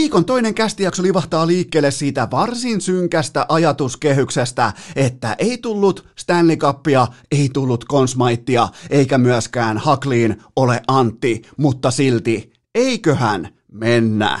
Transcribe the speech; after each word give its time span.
Viikon 0.00 0.24
toinen 0.24 0.54
kästijakso 0.54 1.02
livahtaa 1.02 1.46
liikkeelle 1.46 1.90
siitä 1.90 2.28
varsin 2.30 2.80
synkästä 2.80 3.46
ajatuskehyksestä, 3.48 4.72
että 4.96 5.36
ei 5.38 5.58
tullut 5.58 6.06
Stanley 6.18 6.56
Cupia, 6.56 7.06
ei 7.32 7.50
tullut 7.52 7.84
Consmaittia, 7.84 8.68
eikä 8.90 9.18
myöskään 9.18 9.78
Hakliin 9.78 10.42
ole 10.56 10.82
Antti, 10.88 11.42
mutta 11.56 11.90
silti, 11.90 12.52
eiköhän 12.74 13.48
mennä. 13.72 14.40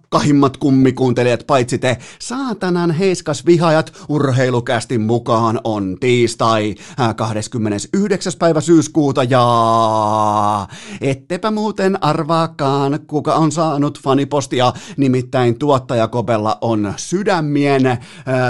rakkahimmat 0.13 0.57
kummikuuntelijat, 0.57 1.43
paitsi 1.47 1.77
te 1.77 1.97
saatanan 2.19 2.91
heiskas 2.91 3.45
vihajat 3.45 3.93
urheilukästin 4.09 5.01
mukaan 5.01 5.59
on 5.63 5.97
tiistai 5.99 6.75
29. 7.15 8.33
päivä 8.39 8.61
syyskuuta 8.61 9.23
ja 9.23 10.67
ettepä 11.01 11.51
muuten 11.51 12.03
arvaakaan 12.03 12.99
kuka 13.07 13.35
on 13.35 13.51
saanut 13.51 13.99
fanipostia, 13.99 14.73
nimittäin 14.97 15.59
tuottajakopella 15.59 16.57
on 16.61 16.93
sydämien 16.97 17.97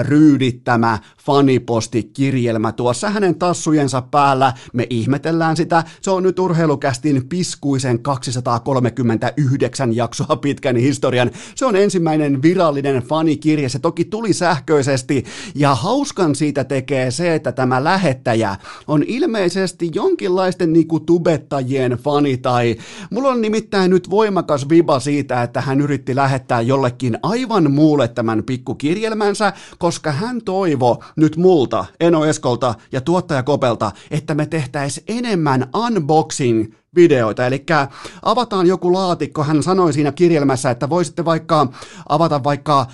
ryydittämä 0.02 1.00
fanipostikirjelmä 1.26 2.72
tuossa 2.72 3.10
hänen 3.10 3.36
tassujensa 3.36 4.02
päällä. 4.02 4.54
Me 4.74 4.88
ihmetellään 4.90 5.58
sitä, 5.58 5.84
se 6.02 6.12
on 6.12 6.24
nyt 6.24 6.40
urheilukästin 6.40 7.28
piskuisen 7.30 8.00
239 8.00 9.96
jaksoa 9.96 10.36
pitkän 10.36 10.76
historian. 10.76 11.32
Se 11.56 11.66
on 11.66 11.76
ensimmäinen 11.76 12.42
virallinen 12.42 13.04
fanikirje, 13.04 13.70
se 13.70 13.80
toki 13.80 14.06
tuli 14.06 14.34
sähköisesti 14.34 15.24
ja 15.56 15.76
hauskan 15.76 16.36
siitä 16.36 16.64
tekee 16.64 17.12
se, 17.12 17.36
että 17.36 17.52
tämä 17.52 17.84
lähettäjä 17.84 18.56
on 18.88 19.04
ilmeisesti 19.08 19.90
jonkinlaisten 19.94 20.74
niinku 20.74 21.00
tubettajien 21.00 21.92
fani 21.92 22.38
tai 22.38 22.76
mulla 23.12 23.30
on 23.30 23.42
nimittäin 23.42 23.92
nyt 23.92 24.10
voimakas 24.10 24.70
viba 24.70 25.00
siitä, 25.00 25.44
että 25.44 25.62
hän 25.62 25.82
yritti 25.82 26.16
lähettää 26.16 26.62
jollekin 26.62 27.18
aivan 27.24 27.72
muulle 27.72 28.08
tämän 28.08 28.44
pikkukirjelmänsä, 28.44 29.54
koska 29.78 30.12
hän 30.12 30.42
toivo 30.46 31.04
nyt 31.16 31.38
multa, 31.38 31.86
Eno 32.00 32.26
Eskolta 32.26 32.76
ja 32.92 33.02
tuottaja 33.02 33.44
Kopelta, 33.44 33.92
että 34.12 34.36
me 34.36 34.46
tehtäisiin 34.46 35.06
enemmän 35.08 35.70
unboxing 35.76 36.74
videoita, 36.96 37.46
eli 37.46 37.66
avataan 38.22 38.68
joku 38.68 38.94
laatikko, 38.94 39.44
hän 39.44 39.64
sanoi 39.64 39.94
siinä 39.94 40.12
kirjelmässä, 40.12 40.70
että 40.70 40.90
voisitte 40.90 41.26
vaikka 41.26 41.68
avata 42.10 42.44
vaikka 42.44 42.86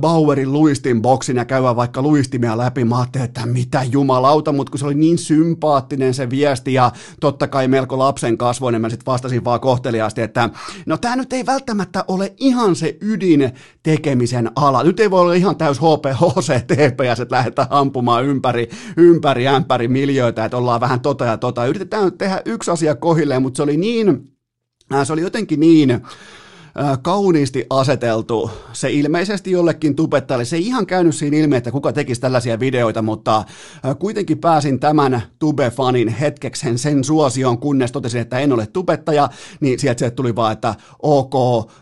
Bauerin 0.00 0.52
luistin 0.52 1.02
boksin 1.02 1.36
ja 1.36 1.44
käydä 1.44 1.76
vaikka 1.76 2.02
luistimia 2.02 2.58
läpi, 2.58 2.84
mä 2.84 2.98
ajattelin, 2.98 3.24
että 3.24 3.46
mitä 3.46 3.82
jumalauta, 3.90 4.52
mutta 4.52 4.70
kun 4.70 4.78
se 4.78 4.86
oli 4.86 4.94
niin 4.94 5.18
sympaattinen 5.18 6.14
se 6.14 6.30
viesti 6.30 6.74
ja 6.74 6.92
totta 7.20 7.48
kai 7.48 7.68
melko 7.68 7.98
lapsen 7.98 8.38
kasvoinen, 8.38 8.80
mä 8.80 8.88
sitten 8.88 9.06
vastasin 9.06 9.44
vaan 9.44 9.60
kohteliaasti, 9.60 10.22
että 10.22 10.50
no 10.86 10.96
tämä 10.96 11.16
nyt 11.16 11.32
ei 11.32 11.46
välttämättä 11.46 12.04
ole 12.08 12.34
ihan 12.36 12.76
se 12.76 12.96
ydin 13.00 13.52
tekemisen 13.82 14.50
ala, 14.56 14.82
nyt 14.82 15.00
ei 15.00 15.10
voi 15.10 15.20
olla 15.20 15.34
ihan 15.34 15.56
täys 15.56 15.78
HP, 15.78 16.04
HCTP 16.14 17.00
ja 17.00 17.12
että 17.12 17.34
lähdetään 17.34 17.68
ampumaan 17.70 18.24
ympäri, 18.24 18.68
ympäri, 18.96 19.48
ämpäri 19.48 19.88
miljöitä, 19.88 20.44
että 20.44 20.56
ollaan 20.56 20.80
vähän 20.80 21.00
tota 21.00 21.24
ja 21.24 21.36
tota, 21.36 21.66
yritetään 21.66 22.12
tehdä 22.12 22.42
yksi 22.44 22.70
asia 22.70 22.94
kohilleen, 22.94 23.41
mutta 23.42 23.56
se 23.56 23.62
oli 23.62 23.76
niin, 23.76 24.32
äh, 24.94 25.06
se 25.06 25.12
oli 25.12 25.20
jotenkin 25.20 25.60
niin 25.60 26.00
kauniisti 27.02 27.66
aseteltu. 27.70 28.50
Se 28.72 28.90
ilmeisesti 28.90 29.50
jollekin 29.50 29.96
tubettajalle, 29.96 30.44
se 30.44 30.56
ei 30.56 30.66
ihan 30.66 30.86
käynyt 30.86 31.14
siinä 31.14 31.36
ilmi, 31.36 31.56
että 31.56 31.70
kuka 31.70 31.92
tekisi 31.92 32.20
tällaisia 32.20 32.60
videoita, 32.60 33.02
mutta 33.02 33.44
kuitenkin 33.98 34.38
pääsin 34.38 34.80
tämän 34.80 35.22
tube-fanin 35.38 36.08
hetkeksi 36.08 36.78
sen 36.78 37.04
suosioon, 37.04 37.58
kunnes 37.58 37.92
totesin, 37.92 38.20
että 38.20 38.38
en 38.38 38.52
ole 38.52 38.66
tubettaja, 38.66 39.28
niin 39.60 39.78
sieltä 39.78 40.10
tuli 40.10 40.36
vaan, 40.36 40.52
että 40.52 40.74
ok, 41.02 41.34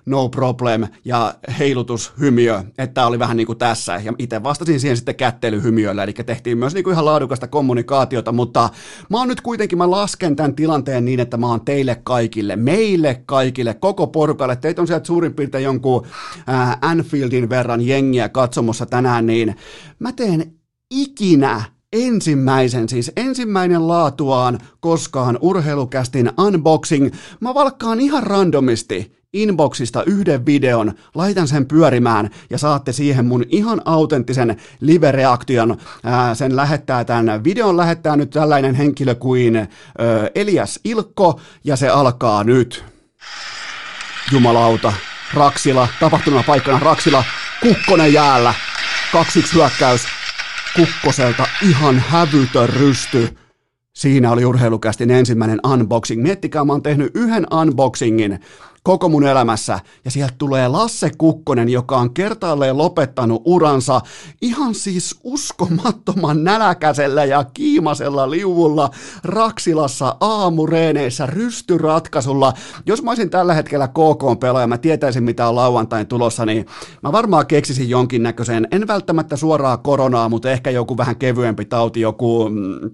no 0.07 0.29
problem, 0.29 0.87
ja 1.05 1.35
heilutushymiö, 1.59 2.63
että 2.79 3.07
oli 3.07 3.19
vähän 3.19 3.37
niin 3.37 3.47
kuin 3.47 3.59
tässä, 3.59 4.01
ja 4.05 4.13
itse 4.19 4.43
vastasin 4.43 4.81
siihen 4.81 4.97
sitten 4.97 5.15
kättelyhymiöllä, 5.15 6.03
eli 6.03 6.13
tehtiin 6.13 6.59
myös 6.59 6.75
niin 6.75 6.85
kuin 6.85 6.93
ihan 6.93 7.05
laadukasta 7.05 7.49
kommunikaatiota, 7.49 8.33
mutta 8.33 8.69
mä 9.11 9.19
oon 9.19 9.29
nyt 9.29 9.41
kuitenkin, 9.41 9.79
mä 9.79 9.91
lasken 9.91 10.37
tämän 10.37 10.55
tilanteen 10.55 11.05
niin, 11.05 11.21
että 11.21 11.37
mä 11.37 11.47
oon 11.47 11.65
teille 11.65 12.01
kaikille, 12.05 12.57
meille 12.57 13.23
kaikille, 13.27 13.75
koko 13.75 14.07
porukalle, 14.07 14.57
teitä 14.57 14.80
on 14.81 14.87
sieltä 14.87 15.07
suurin 15.07 15.35
piirtein 15.35 15.65
jonkun 15.65 16.07
äh, 16.49 16.79
Anfieldin 16.81 17.49
verran 17.49 17.81
jengiä 17.81 18.29
katsomossa 18.29 18.87
tänään, 18.87 19.27
niin 19.27 19.57
mä 19.99 20.13
teen 20.13 20.53
ikinä 20.91 21.63
ensimmäisen, 21.93 22.89
siis 22.89 23.13
ensimmäinen 23.17 23.89
laatuaan 23.89 24.59
koskaan 24.81 25.39
urheilukästin 25.41 26.31
unboxing. 26.39 27.11
Mä 27.41 27.55
valkkaan 27.55 28.01
ihan 28.01 28.23
randomisti 28.23 29.21
inboxista 29.33 30.05
yhden 30.05 30.47
videon, 30.47 30.93
laitan 31.15 31.49
sen 31.49 31.67
pyörimään 31.67 32.31
ja 32.51 32.59
saatte 32.59 32.93
siihen 32.93 33.27
mun 33.27 33.45
ihan 33.49 33.83
autenttisen 33.85 34.57
live-reaktion. 34.81 35.77
Ää, 36.05 36.35
sen 36.35 36.57
lähettää 36.57 37.05
tämän 37.05 37.45
videon 37.45 37.77
lähettää 37.77 38.17
nyt 38.17 38.31
tällainen 38.31 38.75
henkilö 38.75 39.15
kuin 39.15 39.57
ö, 39.57 39.67
Elias 40.35 40.81
Ilkko 40.85 41.41
ja 41.65 41.77
se 41.77 41.89
alkaa 41.89 42.45
nyt. 42.45 42.85
Jumalauta. 44.31 44.93
Raksila, 45.35 45.89
tapahtunut 46.01 46.47
paikkana 46.47 46.79
Raksila, 46.79 47.25
Kukkonen 47.63 48.13
jäällä. 48.13 48.55
2-1 49.17 49.55
hyökkäys. 49.55 50.03
Kukkoselta 50.77 51.47
ihan 51.63 51.99
hävytön 51.99 52.69
rysty. 52.69 53.37
Siinä 53.93 54.31
oli 54.31 54.45
urheilukästin 54.45 55.11
ensimmäinen 55.11 55.61
unboxing. 55.67 56.23
Miettikää, 56.23 56.65
mä 56.65 56.73
oon 56.73 56.83
tehnyt 56.83 57.11
yhden 57.15 57.47
unboxingin 57.61 58.41
koko 58.83 59.09
mun 59.09 59.27
elämässä. 59.27 59.81
Ja 60.05 60.11
sieltä 60.11 60.35
tulee 60.39 60.69
Lasse 60.69 61.11
Kukkonen, 61.19 61.69
joka 61.69 61.97
on 61.97 62.15
kertaalleen 62.15 62.79
lopettanut 62.79 63.43
uransa 63.45 64.01
ihan 64.43 64.75
siis 64.75 65.21
uskomattoman 65.25 66.45
näläkäsellä 66.45 67.25
ja 67.25 67.45
kiimasella 67.55 68.31
liuvulla 68.31 68.91
Raksilassa 69.25 70.17
aamureeneissä 70.21 71.27
rystyratkaisulla. 71.27 72.53
Jos 72.87 73.03
mä 73.03 73.11
olisin 73.11 73.31
tällä 73.31 73.55
hetkellä 73.55 73.89
KK-pelaaja, 73.89 74.67
mä 74.67 74.79
tietäisin 74.79 75.25
mitä 75.25 75.49
on 75.49 75.55
lauantain 75.55 76.07
tulossa, 76.07 76.47
niin 76.47 76.67
mä 77.03 77.13
varmaan 77.13 77.47
keksisin 77.47 77.91
jonkinnäköisen, 77.91 78.69
en 78.71 78.87
välttämättä 78.87 79.37
suoraa 79.37 79.77
koronaa, 79.77 80.29
mutta 80.29 80.51
ehkä 80.51 80.71
joku 80.71 80.97
vähän 80.97 81.17
kevyempi 81.17 81.65
tauti, 81.65 82.01
joku... 82.01 82.49
Mm, 82.49 82.91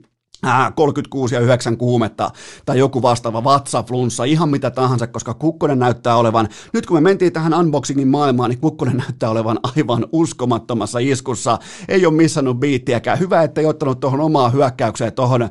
36 0.75 1.35
ja 1.35 1.41
9 1.41 1.77
kuumetta 1.77 2.31
tai 2.67 2.79
joku 2.79 3.03
vastaava 3.03 3.45
vatsaflunssa, 3.45 4.25
ihan 4.25 4.49
mitä 4.49 4.71
tahansa, 4.71 5.07
koska 5.07 5.35
Kukkonen 5.35 5.79
näyttää 5.79 6.17
olevan, 6.17 6.49
nyt 6.73 6.87
kun 6.87 6.97
me 6.97 7.01
mentiin 7.01 7.33
tähän 7.33 7.55
unboxingin 7.55 8.09
maailmaan, 8.09 8.51
niin 8.51 8.61
Kukkonen 8.61 8.97
näyttää 8.97 9.31
olevan 9.31 9.59
aivan 9.77 10.07
uskomattomassa 10.13 10.99
iskussa, 10.99 11.59
ei 11.89 12.07
ole 12.07 12.15
missannut 12.15 12.61
biittiäkään. 12.61 13.19
Hyvä, 13.19 13.43
ettei 13.43 13.67
ottanut 13.67 14.01
tuohon 14.01 14.21
omaa 14.21 14.51
hyökkäykseen, 14.51 15.13
tuohon 15.13 15.43
äh, 15.43 15.51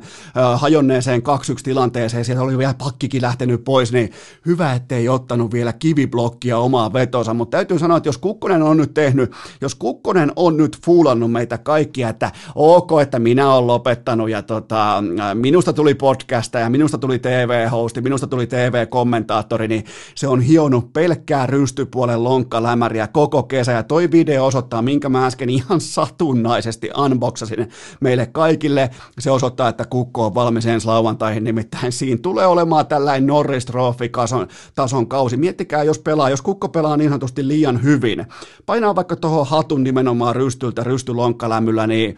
hajonneeseen 0.54 1.22
2-1 1.22 1.22
tilanteeseen, 1.62 2.24
siellä 2.24 2.42
oli 2.42 2.58
vielä 2.58 2.74
pakkikin 2.78 3.22
lähtenyt 3.22 3.64
pois, 3.64 3.92
niin 3.92 4.10
hyvä, 4.46 4.72
ettei 4.72 5.08
ottanut 5.08 5.52
vielä 5.52 5.72
kiviblokkia 5.72 6.58
omaa 6.58 6.92
vetonsa, 6.92 7.34
mutta 7.34 7.56
täytyy 7.56 7.78
sanoa, 7.78 7.96
että 7.96 8.08
jos 8.08 8.18
Kukkonen 8.18 8.62
on 8.62 8.76
nyt 8.76 8.94
tehnyt, 8.94 9.32
jos 9.60 9.74
Kukkonen 9.74 10.32
on 10.36 10.56
nyt 10.56 10.78
fuulannut 10.84 11.32
meitä 11.32 11.58
kaikkia, 11.58 12.08
että 12.08 12.32
ok, 12.54 12.90
että 13.02 13.18
minä 13.18 13.52
olen 13.52 13.66
lopettanut 13.66 14.30
ja 14.30 14.42
tota, 14.42 14.85
minusta 15.34 15.72
tuli 15.72 15.94
podcasta 15.94 16.58
ja 16.58 16.70
minusta 16.70 16.98
tuli 16.98 17.18
TV-hosti, 17.18 18.00
minusta 18.00 18.26
tuli 18.26 18.46
TV-kommentaattori, 18.46 19.68
niin 19.68 19.84
se 20.14 20.28
on 20.28 20.40
hionut 20.40 20.92
pelkkää 20.92 21.46
rystypuolen 21.46 22.24
lonkkalämäriä 22.24 23.06
koko 23.06 23.42
kesä 23.42 23.72
ja 23.72 23.82
toi 23.82 24.10
video 24.10 24.46
osoittaa, 24.46 24.82
minkä 24.82 25.08
mä 25.08 25.26
äsken 25.26 25.50
ihan 25.50 25.80
satunnaisesti 25.80 26.90
unboxasin 26.98 27.68
meille 28.00 28.26
kaikille. 28.26 28.90
Se 29.18 29.30
osoittaa, 29.30 29.68
että 29.68 29.84
kukko 29.84 30.26
on 30.26 30.34
valmis 30.34 30.66
ensi 30.66 30.86
lauantaihin, 30.86 31.44
nimittäin 31.44 31.92
siinä 31.92 32.20
tulee 32.22 32.46
olemaan 32.46 32.86
tällainen 32.86 33.26
Norris 33.26 33.66
Trophy-tason 33.66 34.48
tason 34.74 35.08
kausi. 35.08 35.36
Miettikää, 35.36 35.82
jos 35.82 35.98
pelaa, 35.98 36.30
jos 36.30 36.42
kukko 36.42 36.68
pelaa 36.68 36.96
niin 36.96 37.10
sanotusti 37.10 37.48
liian 37.48 37.82
hyvin, 37.82 38.26
painaa 38.66 38.96
vaikka 38.96 39.16
tuohon 39.16 39.46
hatun 39.46 39.84
nimenomaan 39.84 40.36
rystyltä, 40.36 40.84
rystylonkkalämmyllä, 40.84 41.86
niin 41.86 42.16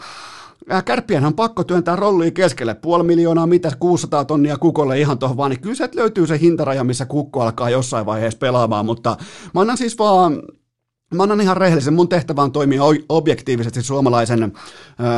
Kärppien 0.85 1.25
on 1.25 1.35
pakko 1.35 1.65
työntää 1.65 1.97
rollia 1.97 2.31
keskelle. 2.31 2.75
Puoli 2.75 3.05
miljoonaa, 3.05 3.47
mitä 3.47 3.73
600 3.79 4.25
tonnia 4.25 4.57
kukolle 4.57 5.01
ihan 5.01 5.19
tuohon 5.19 5.37
vaan, 5.37 5.51
niin 5.51 5.61
kyllä 5.61 5.89
löytyy 5.95 6.27
se 6.27 6.39
hintaraja, 6.39 6.85
missä 6.85 7.07
kukko 7.07 7.41
alkaa 7.41 7.71
jossain 7.71 8.07
vaiheessa 8.07 8.39
pelaamaan, 8.39 8.87
mutta 8.87 9.17
mä 9.55 9.61
annan 9.61 9.77
siis 9.77 9.99
vaan 9.99 10.43
Mä 11.15 11.23
annan 11.23 11.41
ihan 11.41 11.57
rehellisen. 11.57 11.95
Mun 11.95 12.09
tehtävä 12.09 12.43
on 12.43 12.53
toimia 12.53 12.83
objektiivisesti 13.09 13.83
suomalaisen 13.83 14.53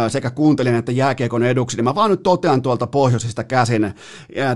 sekä 0.09 0.31
kuuntelin 0.31 0.75
että 0.75 0.93
jääkiekon 0.93 1.43
eduksi. 1.43 1.77
Niin 1.77 1.85
mä 1.85 1.95
vaan 1.95 2.11
nyt 2.11 2.23
totean 2.23 2.63
tuolta 2.63 2.87
pohjoisista 2.87 3.45
käsin 3.45 3.95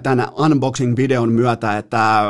tämän 0.03 0.29
unboxing-videon 0.39 1.33
myötä, 1.33 1.79
että 1.79 2.23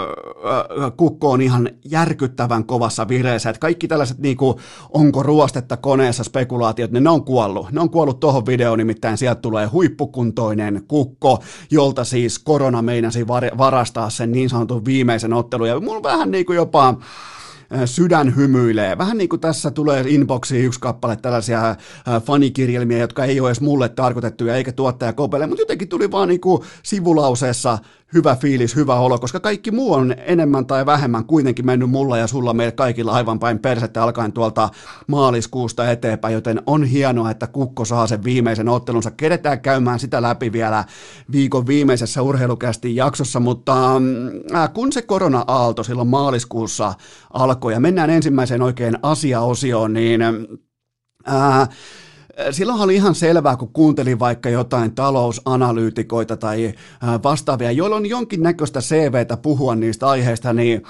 kukko 0.97 1.31
on 1.31 1.41
ihan 1.41 1.71
järkyttävän 1.85 2.65
kovassa 2.65 3.09
vireessä. 3.09 3.51
Että 3.51 3.61
kaikki 3.61 3.89
tällaiset 3.89 4.19
niinku, 4.19 4.61
onko 4.91 5.23
ruostetta 5.23 5.77
koneessa 5.77 6.25
spekulaatiot, 6.25 6.91
niin 6.91 7.05
ne 7.05 7.11
on 7.11 7.25
kuollut. 7.25 7.73
Ne 7.73 7.81
on 7.81 7.91
kuollut 7.91 8.21
tuohon 8.21 8.47
videoon, 8.47 8.79
nimittäin 8.79 9.19
sieltä 9.19 9.41
tulee 9.41 9.67
huippukuntoinen 9.67 10.83
kukko, 10.89 11.43
jolta 11.71 12.05
siis 12.05 12.39
korona 12.39 12.83
meinasi 12.83 13.29
varastaa 13.59 14.11
sen 14.11 14.33
niin 14.33 14.51
sanotun 14.51 14.85
viimeisen 14.85 15.33
ottelun. 15.33 15.69
Ja 15.69 15.81
mulla 15.81 16.03
vähän 16.03 16.31
niin 16.31 16.47
kuin 16.47 16.57
jopa 16.57 16.95
sydän 17.85 18.37
hymyilee. 18.37 18.99
Vähän 18.99 19.19
niin 19.19 19.29
kuin 19.29 19.41
tässä 19.41 19.71
tulee 19.71 20.05
inboxiin 20.09 20.65
yksi 20.65 20.81
kappale 20.81 21.17
tällaisia 21.17 21.77
fanikirjelmiä, 22.27 22.99
jotka 22.99 23.25
ei 23.25 23.41
ole 23.41 23.49
edes 23.49 23.61
mulle 23.61 23.89
tarkoitettuja 23.89 24.57
eikä 24.57 24.73
tuottaja 24.73 25.13
kopelle, 25.13 25.47
mutta 25.47 25.63
jotenkin 25.63 25.89
tuli 25.89 26.11
vaan 26.11 26.29
niin 26.29 26.41
kuin 26.41 26.63
sivulauseessa 26.83 27.79
hyvä 28.15 28.37
fiilis, 28.37 28.77
hyvä 28.77 28.95
olo, 28.95 29.19
koska 29.19 29.41
kaikki 29.41 29.71
muu 29.71 29.93
on 29.93 30.15
enemmän 30.19 30.67
tai 30.67 30.87
vähemmän 30.87 31.25
kuitenkin 31.25 31.67
mennyt 31.67 31.91
mulla 31.91 32.19
ja 32.19 32.27
sulla 32.27 32.55
meillä 32.55 32.73
kaikilla 32.73 33.13
aivan 33.13 33.39
päin 33.39 33.59
persettä 33.59 34.03
alkaen 34.03 34.33
tuolta 34.33 34.69
maaliskuusta 35.07 35.91
eteenpäin, 35.91 36.35
joten 36.35 36.63
on 36.67 36.85
hienoa, 36.85 37.31
että 37.31 37.47
Kukko 37.47 37.85
saa 37.85 38.07
sen 38.07 38.25
viimeisen 38.25 38.69
ottelunsa. 38.69 39.11
Kedetään 39.11 39.61
käymään 39.61 39.99
sitä 39.99 40.23
läpi 40.23 40.53
vielä 40.53 40.85
viikon 41.33 41.67
viimeisessä 41.67 42.23
urheilukästi 42.23 42.97
jaksossa, 42.97 43.41
mutta 43.41 43.97
äh, 44.55 44.73
kun 44.73 44.93
se 44.93 45.03
korona-aalto 45.03 45.83
silloin 45.83 46.09
maaliskuussa 46.09 46.95
alkoi 47.33 47.54
ja 47.73 47.81
mennään 47.81 48.11
ensimmäiseen 48.11 48.63
oikein 48.63 48.99
asiaosioon, 49.03 49.93
niin 49.93 50.23
äh, 50.23 51.69
Silloinhan 52.51 52.85
oli 52.85 52.95
ihan 52.95 53.15
selvää, 53.15 53.57
kun 53.57 53.73
kuuntelin 53.73 54.19
vaikka 54.19 54.51
jotain 54.51 54.95
talousanalyytikoita 54.95 56.37
tai 56.37 56.75
vastaavia, 57.25 57.73
joilla 57.73 57.97
on 57.97 58.07
jonkinnäköistä 58.07 58.81
CVtä 58.81 59.37
puhua 59.37 59.75
niistä 59.75 60.09
aiheista, 60.09 60.53
niin 60.53 60.83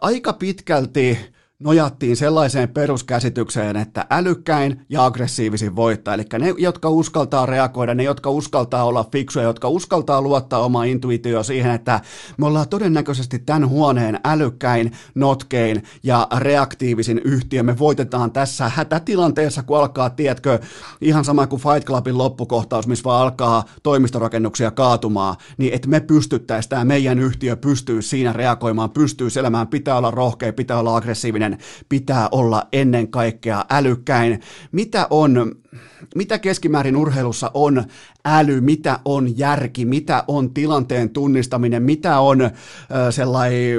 aika 0.00 0.32
pitkälti 0.32 1.33
nojattiin 1.64 2.16
sellaiseen 2.16 2.68
peruskäsitykseen, 2.68 3.76
että 3.76 4.06
älykkäin 4.10 4.86
ja 4.88 5.04
aggressiivisin 5.04 5.76
voittaa. 5.76 6.14
Eli 6.14 6.24
ne, 6.38 6.54
jotka 6.58 6.88
uskaltaa 6.88 7.46
reagoida, 7.46 7.94
ne, 7.94 8.02
jotka 8.02 8.30
uskaltaa 8.30 8.84
olla 8.84 9.04
fiksuja, 9.12 9.44
jotka 9.44 9.68
uskaltaa 9.68 10.22
luottaa 10.22 10.64
oma 10.64 10.84
intuitio 10.84 11.42
siihen, 11.42 11.72
että 11.72 12.00
me 12.38 12.46
ollaan 12.46 12.68
todennäköisesti 12.68 13.38
tämän 13.38 13.68
huoneen 13.68 14.20
älykkäin, 14.24 14.92
notkein 15.14 15.82
ja 16.02 16.28
reaktiivisin 16.36 17.20
yhtiö. 17.24 17.62
Me 17.62 17.78
voitetaan 17.78 18.32
tässä 18.32 18.68
hätätilanteessa, 18.68 19.62
kun 19.62 19.78
alkaa, 19.78 20.10
tiedätkö, 20.10 20.58
ihan 21.00 21.24
sama 21.24 21.46
kuin 21.46 21.62
Fight 21.62 21.86
Clubin 21.86 22.18
loppukohtaus, 22.18 22.86
missä 22.86 23.04
vaan 23.04 23.22
alkaa 23.22 23.64
toimistorakennuksia 23.82 24.70
kaatumaan, 24.70 25.36
niin 25.58 25.74
että 25.74 25.88
me 25.88 26.00
pystyttäisiin, 26.00 26.70
tämä 26.70 26.84
meidän 26.84 27.18
yhtiö 27.18 27.56
pystyy 27.56 28.02
siinä 28.02 28.32
reagoimaan, 28.32 28.90
pystyy 28.90 29.28
elämään, 29.38 29.68
pitää 29.68 29.96
olla 29.96 30.10
rohkea, 30.10 30.52
pitää 30.52 30.78
olla 30.78 30.96
aggressiivinen, 30.96 31.53
pitää 31.88 32.28
olla 32.32 32.66
ennen 32.72 33.08
kaikkea 33.08 33.64
älykkäin. 33.70 34.40
Mitä 34.72 35.06
on, 35.10 35.56
mitä 36.14 36.38
keskimäärin 36.38 36.96
urheilussa 36.96 37.50
on 37.54 37.84
äly, 38.24 38.60
mitä 38.60 38.98
on 39.04 39.38
järki, 39.38 39.84
mitä 39.84 40.24
on 40.28 40.54
tilanteen 40.54 41.10
tunnistaminen, 41.10 41.82
mitä 41.82 42.18
on 42.18 42.50
sellainen 43.10 43.78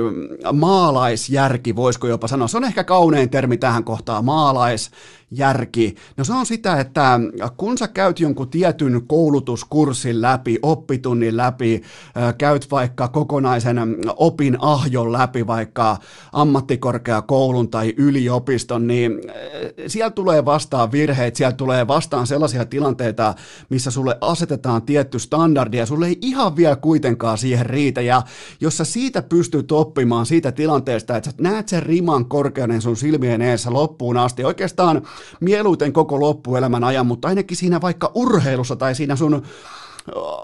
maalaisjärki, 0.53 1.75
voisiko 1.75 2.07
jopa 2.07 2.27
sanoa. 2.27 2.47
Se 2.47 2.57
on 2.57 2.63
ehkä 2.63 2.83
kaunein 2.83 3.29
termi 3.29 3.57
tähän 3.57 3.83
kohtaan, 3.83 4.25
maalaisjärki. 5.31 5.95
No 6.17 6.23
se 6.23 6.33
on 6.33 6.45
sitä, 6.45 6.79
että 6.79 7.19
kun 7.57 7.77
sä 7.77 7.87
käyt 7.87 8.19
jonkun 8.19 8.49
tietyn 8.49 9.01
koulutuskurssin 9.07 10.21
läpi, 10.21 10.59
oppitunnin 10.61 11.37
läpi, 11.37 11.81
käyt 12.37 12.71
vaikka 12.71 13.07
kokonaisen 13.07 13.77
opin 14.15 14.57
ahjon 14.59 15.11
läpi, 15.11 15.47
vaikka 15.47 15.97
ammattikorkeakoulun 16.31 17.69
tai 17.69 17.93
yliopiston, 17.97 18.87
niin 18.87 19.11
siellä 19.87 20.11
tulee 20.11 20.45
vastaan 20.45 20.91
virheitä, 20.91 21.37
siellä 21.37 21.55
tulee 21.55 21.87
vastaan 21.87 22.27
sellaisia 22.27 22.65
tilanteita, 22.65 23.33
missä 23.69 23.91
sulle 23.91 24.17
asetetaan 24.21 24.81
tietty 24.81 25.19
standardi 25.19 25.77
ja 25.77 25.85
sulle 25.85 26.07
ei 26.07 26.17
ihan 26.21 26.55
vielä 26.55 26.75
kuitenkaan 26.75 27.37
siihen 27.37 27.65
riitä. 27.65 28.01
Ja 28.01 28.21
jos 28.61 28.77
sä 28.77 28.83
siitä 28.83 29.21
pystyt 29.21 29.71
oppimaan 29.71 30.25
siitä 30.25 30.51
tilanteesta, 30.51 31.17
että 31.17 31.29
sä 31.29 31.35
näet 31.39 31.67
sen 31.67 31.83
riman 31.83 32.25
korkeuden 32.25 32.81
sun 32.81 32.97
silmien 32.97 33.41
eessä 33.41 33.73
loppuun 33.73 34.17
asti, 34.17 34.43
oikeastaan 34.43 35.01
mieluiten 35.39 35.93
koko 35.93 36.19
loppuelämän 36.19 36.83
ajan, 36.83 37.05
mutta 37.05 37.27
ainakin 37.27 37.57
siinä 37.57 37.81
vaikka 37.81 38.11
urheilussa 38.15 38.75
tai 38.75 38.95
siinä 38.95 39.15
sun 39.15 39.43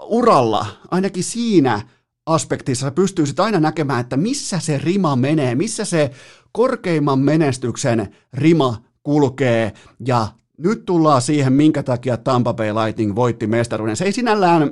uralla, 0.02 0.66
ainakin 0.90 1.24
siinä 1.24 1.80
aspektissa 2.26 2.86
sä 2.86 2.90
pystyisit 2.90 3.40
aina 3.40 3.60
näkemään, 3.60 4.00
että 4.00 4.16
missä 4.16 4.60
se 4.60 4.78
rima 4.78 5.16
menee, 5.16 5.54
missä 5.54 5.84
se 5.84 6.10
korkeimman 6.52 7.18
menestyksen 7.18 8.14
rima 8.32 8.82
kulkee 9.02 9.72
ja 10.06 10.28
nyt 10.58 10.84
tullaan 10.84 11.22
siihen, 11.22 11.52
minkä 11.52 11.82
takia 11.82 12.16
Tampa 12.16 12.54
Bay 12.54 12.72
Lightning 12.72 13.14
voitti 13.14 13.46
mestaruuden. 13.46 13.96
Se 13.96 14.04
ei 14.04 14.12
sinällään 14.12 14.70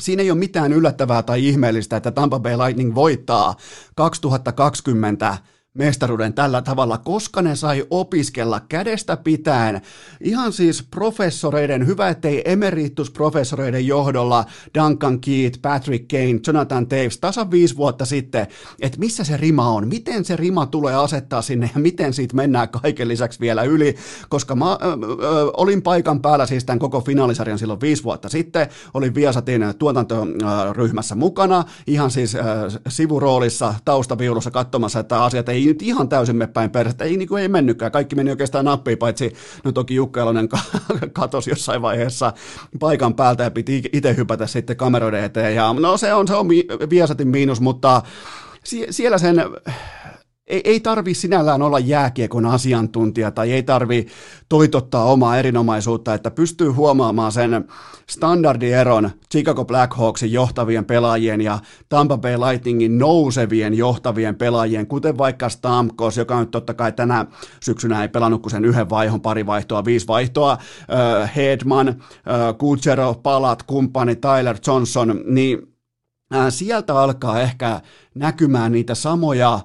Siinä 0.00 0.22
ei 0.22 0.30
ole 0.30 0.38
mitään 0.38 0.72
yllättävää 0.72 1.22
tai 1.22 1.48
ihmeellistä, 1.48 1.96
että 1.96 2.10
Tampa 2.10 2.40
Bay 2.40 2.56
Lightning 2.56 2.94
voittaa 2.94 3.54
2020 3.94 5.38
mestaruuden 5.76 6.34
tällä 6.34 6.62
tavalla, 6.62 6.98
koska 6.98 7.42
ne 7.42 7.56
sai 7.56 7.86
opiskella 7.90 8.60
kädestä 8.60 9.16
pitäen. 9.16 9.80
Ihan 10.20 10.52
siis 10.52 10.82
professoreiden, 10.82 11.86
hyvä 11.86 12.08
ettei 12.08 12.42
emeritusprofessoreiden 12.44 13.86
johdolla 13.86 14.44
Duncan 14.78 15.20
Keith, 15.20 15.60
Patrick 15.62 16.08
Kane, 16.08 16.40
Jonathan 16.46 16.86
Taves 16.86 17.18
tasan 17.18 17.50
viisi 17.50 17.76
vuotta 17.76 18.04
sitten, 18.04 18.46
että 18.80 18.98
missä 18.98 19.24
se 19.24 19.36
rima 19.36 19.70
on, 19.70 19.88
miten 19.88 20.24
se 20.24 20.36
rima 20.36 20.66
tulee 20.66 20.94
asettaa 20.94 21.42
sinne 21.42 21.70
ja 21.74 21.80
miten 21.80 22.12
siitä 22.12 22.36
mennään 22.36 22.68
kaiken 22.68 23.08
lisäksi 23.08 23.40
vielä 23.40 23.62
yli, 23.62 23.96
koska 24.28 24.54
mä 24.54 24.72
ö, 24.72 24.76
ö, 24.76 25.50
olin 25.56 25.82
paikan 25.82 26.22
päällä 26.22 26.46
siis 26.46 26.64
tämän 26.64 26.78
koko 26.78 27.00
finaalisarjan 27.00 27.58
silloin 27.58 27.80
viisi 27.80 28.04
vuotta 28.04 28.28
sitten, 28.28 28.66
olin 28.94 29.14
Viasatin 29.14 29.74
tuotantoryhmässä 29.78 31.14
mukana, 31.14 31.64
ihan 31.86 32.10
siis 32.10 32.34
ö, 32.34 32.40
sivuroolissa, 32.88 33.74
taustaviulussa 33.84 34.50
katsomassa, 34.50 35.00
että 35.00 35.24
asiat 35.24 35.48
ei 35.48 35.65
nyt 35.66 35.82
ihan 35.82 36.08
täysin 36.08 36.36
me 36.36 36.46
päin 36.46 36.70
persettä, 36.70 37.04
ei, 37.04 37.16
niin 37.16 37.28
kuin 37.28 37.42
ei 37.42 37.48
mennytkään, 37.48 37.92
kaikki 37.92 38.16
meni 38.16 38.30
oikeastaan 38.30 38.64
nappiin, 38.64 38.98
paitsi 38.98 39.32
no 39.64 39.72
toki 39.72 39.94
Jukka 39.94 40.20
Elonen 40.20 40.48
katosi 41.12 41.50
jossain 41.50 41.82
vaiheessa 41.82 42.32
paikan 42.78 43.14
päältä 43.14 43.44
ja 43.44 43.50
piti 43.50 43.82
itse 43.92 44.16
hypätä 44.16 44.46
sitten 44.46 44.76
kameroiden 44.76 45.24
eteen, 45.24 45.54
ja 45.54 45.72
no 45.72 45.96
se 45.96 46.14
on, 46.14 46.28
se 46.28 46.34
on 46.34 46.48
Viasatin 46.90 47.28
miinus, 47.28 47.60
mutta 47.60 48.02
siellä 48.90 49.18
sen 49.18 49.36
ei, 50.46 50.60
ei 50.64 50.80
tarvi 50.80 51.14
sinällään 51.14 51.62
olla 51.62 51.78
jääkiekon 51.78 52.46
asiantuntija 52.46 53.30
tai 53.30 53.52
ei 53.52 53.62
tarvi 53.62 54.06
toitottaa 54.48 55.04
omaa 55.04 55.38
erinomaisuutta, 55.38 56.14
että 56.14 56.30
pystyy 56.30 56.68
huomaamaan 56.68 57.32
sen 57.32 57.64
standardieron 58.10 59.10
Chicago 59.32 59.64
Blackhawksin 59.64 60.32
johtavien 60.32 60.84
pelaajien 60.84 61.40
ja 61.40 61.58
Tampa 61.88 62.18
Bay 62.18 62.36
Lightningin 62.36 62.98
nousevien 62.98 63.74
johtavien 63.74 64.36
pelaajien, 64.36 64.86
kuten 64.86 65.18
vaikka 65.18 65.48
Stamkos, 65.48 66.16
joka 66.16 66.40
nyt 66.40 66.50
totta 66.50 66.74
kai 66.74 66.92
tänä 66.92 67.26
syksynä 67.62 68.02
ei 68.02 68.08
pelannut 68.08 68.42
kuin 68.42 68.50
sen 68.50 68.64
yhden 68.64 68.90
vaihon, 68.90 69.20
pari 69.20 69.46
vaihtoa, 69.46 69.84
viisi 69.84 70.06
vaihtoa, 70.06 70.52
uh, 70.52 71.28
Hedman, 71.36 71.88
uh, 71.88 72.58
Kuchero, 72.58 73.14
Palat, 73.14 73.62
kumppani 73.62 74.16
Tyler 74.16 74.56
Johnson, 74.66 75.20
niin 75.24 75.58
uh, 76.34 76.44
sieltä 76.48 77.00
alkaa 77.00 77.40
ehkä 77.40 77.80
näkymään 78.14 78.72
niitä 78.72 78.94
samoja 78.94 79.60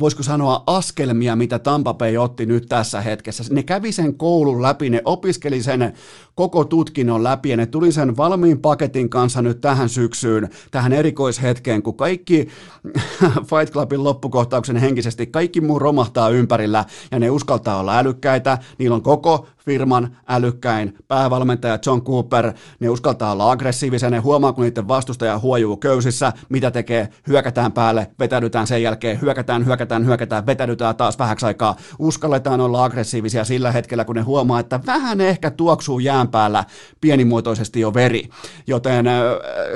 voisiko 0.00 0.22
sanoa, 0.22 0.62
askelmia, 0.66 1.36
mitä 1.36 1.58
Tampa 1.58 1.94
Bay 1.94 2.16
otti 2.16 2.46
nyt 2.46 2.66
tässä 2.68 3.00
hetkessä. 3.00 3.44
Ne 3.50 3.62
kävi 3.62 3.92
sen 3.92 4.14
koulun 4.14 4.62
läpi, 4.62 4.90
ne 4.90 5.02
opiskeli 5.04 5.62
sen 5.62 5.92
koko 6.34 6.64
tutkinnon 6.64 7.24
läpi 7.24 7.50
ja 7.50 7.56
ne 7.56 7.66
tuli 7.66 7.92
sen 7.92 8.16
valmiin 8.16 8.58
paketin 8.58 9.10
kanssa 9.10 9.42
nyt 9.42 9.60
tähän 9.60 9.88
syksyyn, 9.88 10.50
tähän 10.70 10.92
erikoishetkeen, 10.92 11.82
kun 11.82 11.96
kaikki 11.96 12.48
Fight 13.50 13.72
Clubin 13.72 14.04
loppukohtauksen 14.04 14.76
henkisesti, 14.76 15.26
kaikki 15.26 15.60
muu 15.60 15.78
romahtaa 15.78 16.28
ympärillä 16.28 16.84
ja 17.10 17.18
ne 17.18 17.30
uskaltaa 17.30 17.80
olla 17.80 17.98
älykkäitä, 17.98 18.58
niillä 18.78 18.94
on 18.94 19.02
koko 19.02 19.46
firman 19.64 20.16
älykkäin 20.28 20.98
päävalmentaja 21.08 21.78
John 21.86 22.02
Cooper, 22.02 22.52
ne 22.80 22.88
uskaltaa 22.88 23.32
olla 23.32 23.50
aggressiivisia, 23.50 24.10
ne 24.10 24.18
huomaa, 24.18 24.52
kun 24.52 24.64
niiden 24.64 24.88
vastustaja 24.88 25.38
huojuu 25.38 25.76
köysissä, 25.76 26.32
mitä 26.48 26.70
tekee, 26.70 27.08
hyökätään 27.28 27.72
päälle, 27.72 28.10
vetäydytään 28.18 28.66
sen 28.66 28.82
jälkeen, 28.82 29.20
hyökätään, 29.20 29.66
hyökätään, 29.66 30.06
hyökätään, 30.06 30.46
vetäydytään 30.46 30.96
taas 30.96 31.18
vähäksi 31.18 31.46
aikaa, 31.46 31.76
uskalletaan 31.98 32.60
olla 32.60 32.84
aggressiivisia 32.84 33.44
sillä 33.44 33.72
hetkellä, 33.72 34.04
kun 34.04 34.16
ne 34.16 34.22
huomaa, 34.22 34.60
että 34.60 34.80
vähän 34.86 35.20
ehkä 35.20 35.50
tuoksuu 35.50 35.98
jään 35.98 36.28
päällä 36.28 36.64
pienimuotoisesti 37.00 37.80
jo 37.80 37.94
veri. 37.94 38.28
Joten 38.66 39.06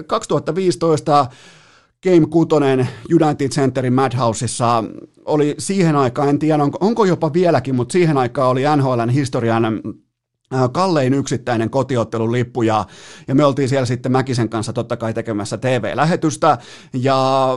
2015 0.07 1.27
Game 2.03 2.27
6 2.31 2.49
United 3.23 3.49
Centerin 3.49 3.93
Madhouseissa 3.93 4.85
oli 5.25 5.55
siihen 5.59 5.97
aikaan, 5.97 6.29
en 6.29 6.39
tiedä 6.39 6.63
onko, 6.63 6.79
onko 6.81 7.05
jopa 7.05 7.33
vieläkin, 7.33 7.75
mutta 7.75 7.93
siihen 7.93 8.17
aikaan 8.17 8.51
oli 8.51 8.63
NHLn 8.77 9.11
historian 9.11 9.65
äh, 9.65 10.71
kallein 10.73 11.15
yksittäinen 11.15 11.71
kotiottelun 11.71 12.33
lippu 12.33 12.63
ja, 12.63 12.85
ja 13.29 13.35
me 13.35 13.45
oltiin 13.45 13.69
siellä 13.69 13.87
sitten 13.87 14.13
Mäkisen 14.13 14.49
kanssa 14.49 14.73
totta 14.73 14.97
kai 14.97 15.15
tekemässä 15.15 15.59
TV-lähetystä 15.59 16.59
ja 16.93 17.49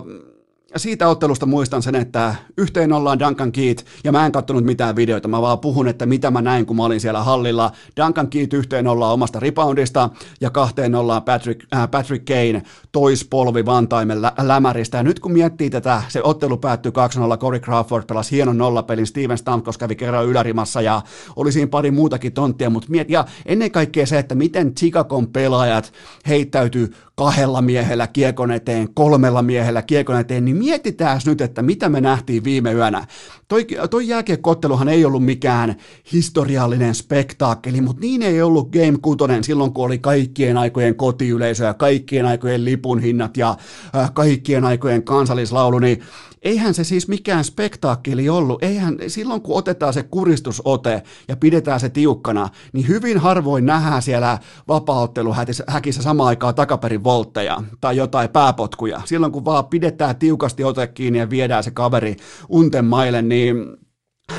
siitä 0.77 1.07
ottelusta 1.07 1.45
muistan 1.45 1.81
sen, 1.81 1.95
että 1.95 2.35
yhteen 2.57 2.93
ollaan 2.93 3.19
Duncan 3.19 3.51
Keat, 3.51 3.85
ja 4.03 4.11
mä 4.11 4.25
en 4.25 4.31
katsonut 4.31 4.63
mitään 4.63 4.95
videoita, 4.95 5.27
mä 5.27 5.41
vaan 5.41 5.59
puhun, 5.59 5.87
että 5.87 6.05
mitä 6.05 6.31
mä 6.31 6.41
näin, 6.41 6.65
kun 6.65 6.75
mä 6.75 6.83
olin 6.83 6.99
siellä 6.99 7.23
hallilla. 7.23 7.71
Duncan 7.97 8.27
Keat 8.27 8.53
yhteen 8.53 8.87
ollaan 8.87 9.13
omasta 9.13 9.39
reboundista, 9.39 10.09
ja 10.41 10.49
kahteen 10.49 10.95
ollaan 10.95 11.23
Patrick, 11.23 11.65
äh, 11.75 11.91
Patrick 11.91 12.25
Kane 12.25 12.63
toispolvi 12.91 13.65
Vantaimen 13.65 14.21
lä- 14.21 14.33
lämäristä. 14.41 14.97
Ja 14.97 15.03
nyt 15.03 15.19
kun 15.19 15.31
miettii 15.31 15.69
tätä, 15.69 16.01
se 16.07 16.21
ottelu 16.23 16.57
päättyi 16.57 16.91
2-0, 16.91 17.37
Corey 17.37 17.59
Crawford 17.59 18.03
pelasi 18.05 18.31
hienon 18.35 18.57
nollapelin, 18.57 19.07
Steven 19.07 19.37
Stamkos 19.37 19.77
kävi 19.77 19.95
kerran 19.95 20.25
ylärimassa, 20.25 20.81
ja 20.81 21.01
oli 21.35 21.51
siinä 21.51 21.67
pari 21.67 21.91
muutakin 21.91 22.33
tonttia, 22.33 22.69
mutta 22.69 22.87
miet, 22.91 23.09
ja 23.09 23.25
ennen 23.45 23.71
kaikkea 23.71 24.05
se, 24.05 24.19
että 24.19 24.35
miten 24.35 24.75
Chicagon 24.75 25.27
pelaajat 25.27 25.93
heittäytyy 26.27 26.93
kahdella 27.15 27.61
miehellä 27.61 28.07
kiekon 28.07 28.51
eteen, 28.51 28.93
kolmella 28.93 29.41
miehellä 29.41 29.81
kiekon 29.81 30.19
eteen, 30.19 30.45
niin 30.45 30.60
mietitään 30.63 31.21
nyt, 31.25 31.41
että 31.41 31.61
mitä 31.61 31.89
me 31.89 32.01
nähtiin 32.01 32.43
viime 32.43 32.73
yönä. 32.73 33.07
Toi, 33.51 33.67
toi 33.89 34.07
jääkiekotteluhan 34.07 34.89
ei 34.89 35.05
ollut 35.05 35.25
mikään 35.25 35.75
historiallinen 36.13 36.95
spektaakkeli, 36.95 37.81
mutta 37.81 38.01
niin 38.01 38.21
ei 38.21 38.41
ollut 38.41 38.69
Game 38.69 38.97
6 39.01 39.17
silloin, 39.41 39.73
kun 39.73 39.85
oli 39.85 39.99
kaikkien 39.99 40.57
aikojen 40.57 40.95
kotiyleisö 40.95 41.63
ja 41.63 41.73
kaikkien 41.73 42.25
aikojen 42.25 42.65
lipunhinnat 42.65 43.37
ja 43.37 43.57
äh, 43.95 44.13
kaikkien 44.13 44.65
aikojen 44.65 45.03
kansallislaulu, 45.03 45.79
niin 45.79 46.01
eihän 46.41 46.73
se 46.73 46.83
siis 46.83 47.07
mikään 47.07 47.43
spektaakkeli 47.43 48.29
ollut. 48.29 48.63
Eihän, 48.63 48.97
silloin 49.07 49.41
kun 49.41 49.57
otetaan 49.57 49.93
se 49.93 50.03
kuristusote 50.03 51.03
ja 51.27 51.35
pidetään 51.35 51.79
se 51.79 51.89
tiukkana, 51.89 52.49
niin 52.73 52.87
hyvin 52.87 53.17
harvoin 53.17 53.65
nähdään 53.65 54.01
siellä 54.01 54.37
vapaaotteluhäkissä 54.67 56.01
samaan 56.01 56.27
aikaan 56.27 56.55
takaperin 56.55 57.03
voltteja 57.03 57.63
tai 57.81 57.97
jotain 57.97 58.29
pääpotkuja. 58.29 59.01
Silloin 59.05 59.31
kun 59.31 59.45
vaan 59.45 59.65
pidetään 59.65 60.15
tiukasti 60.15 60.63
ote 60.63 60.87
kiinni 60.87 61.19
ja 61.19 61.29
viedään 61.29 61.63
se 61.63 61.71
kaveri 61.71 62.15
unten 62.49 62.85
maille, 62.85 63.21
niin 63.21 63.40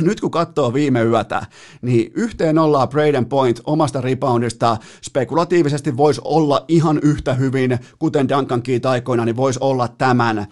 nyt 0.00 0.20
kun 0.20 0.30
katsoo 0.30 0.74
viime 0.74 1.02
yötä, 1.02 1.42
niin 1.82 2.12
yhteen 2.14 2.58
ollaan 2.58 2.88
Braden 2.88 3.26
Point 3.26 3.60
omasta 3.64 4.00
reboundista 4.00 4.76
spekulatiivisesti 5.02 5.96
voisi 5.96 6.20
olla 6.24 6.64
ihan 6.68 6.98
yhtä 7.02 7.34
hyvin, 7.34 7.78
kuten 7.98 8.28
Duncan 8.28 8.62
Keith 8.62 8.86
aikoina, 8.86 9.24
niin 9.24 9.36
voisi 9.36 9.58
olla 9.62 9.88
tämän 9.88 10.46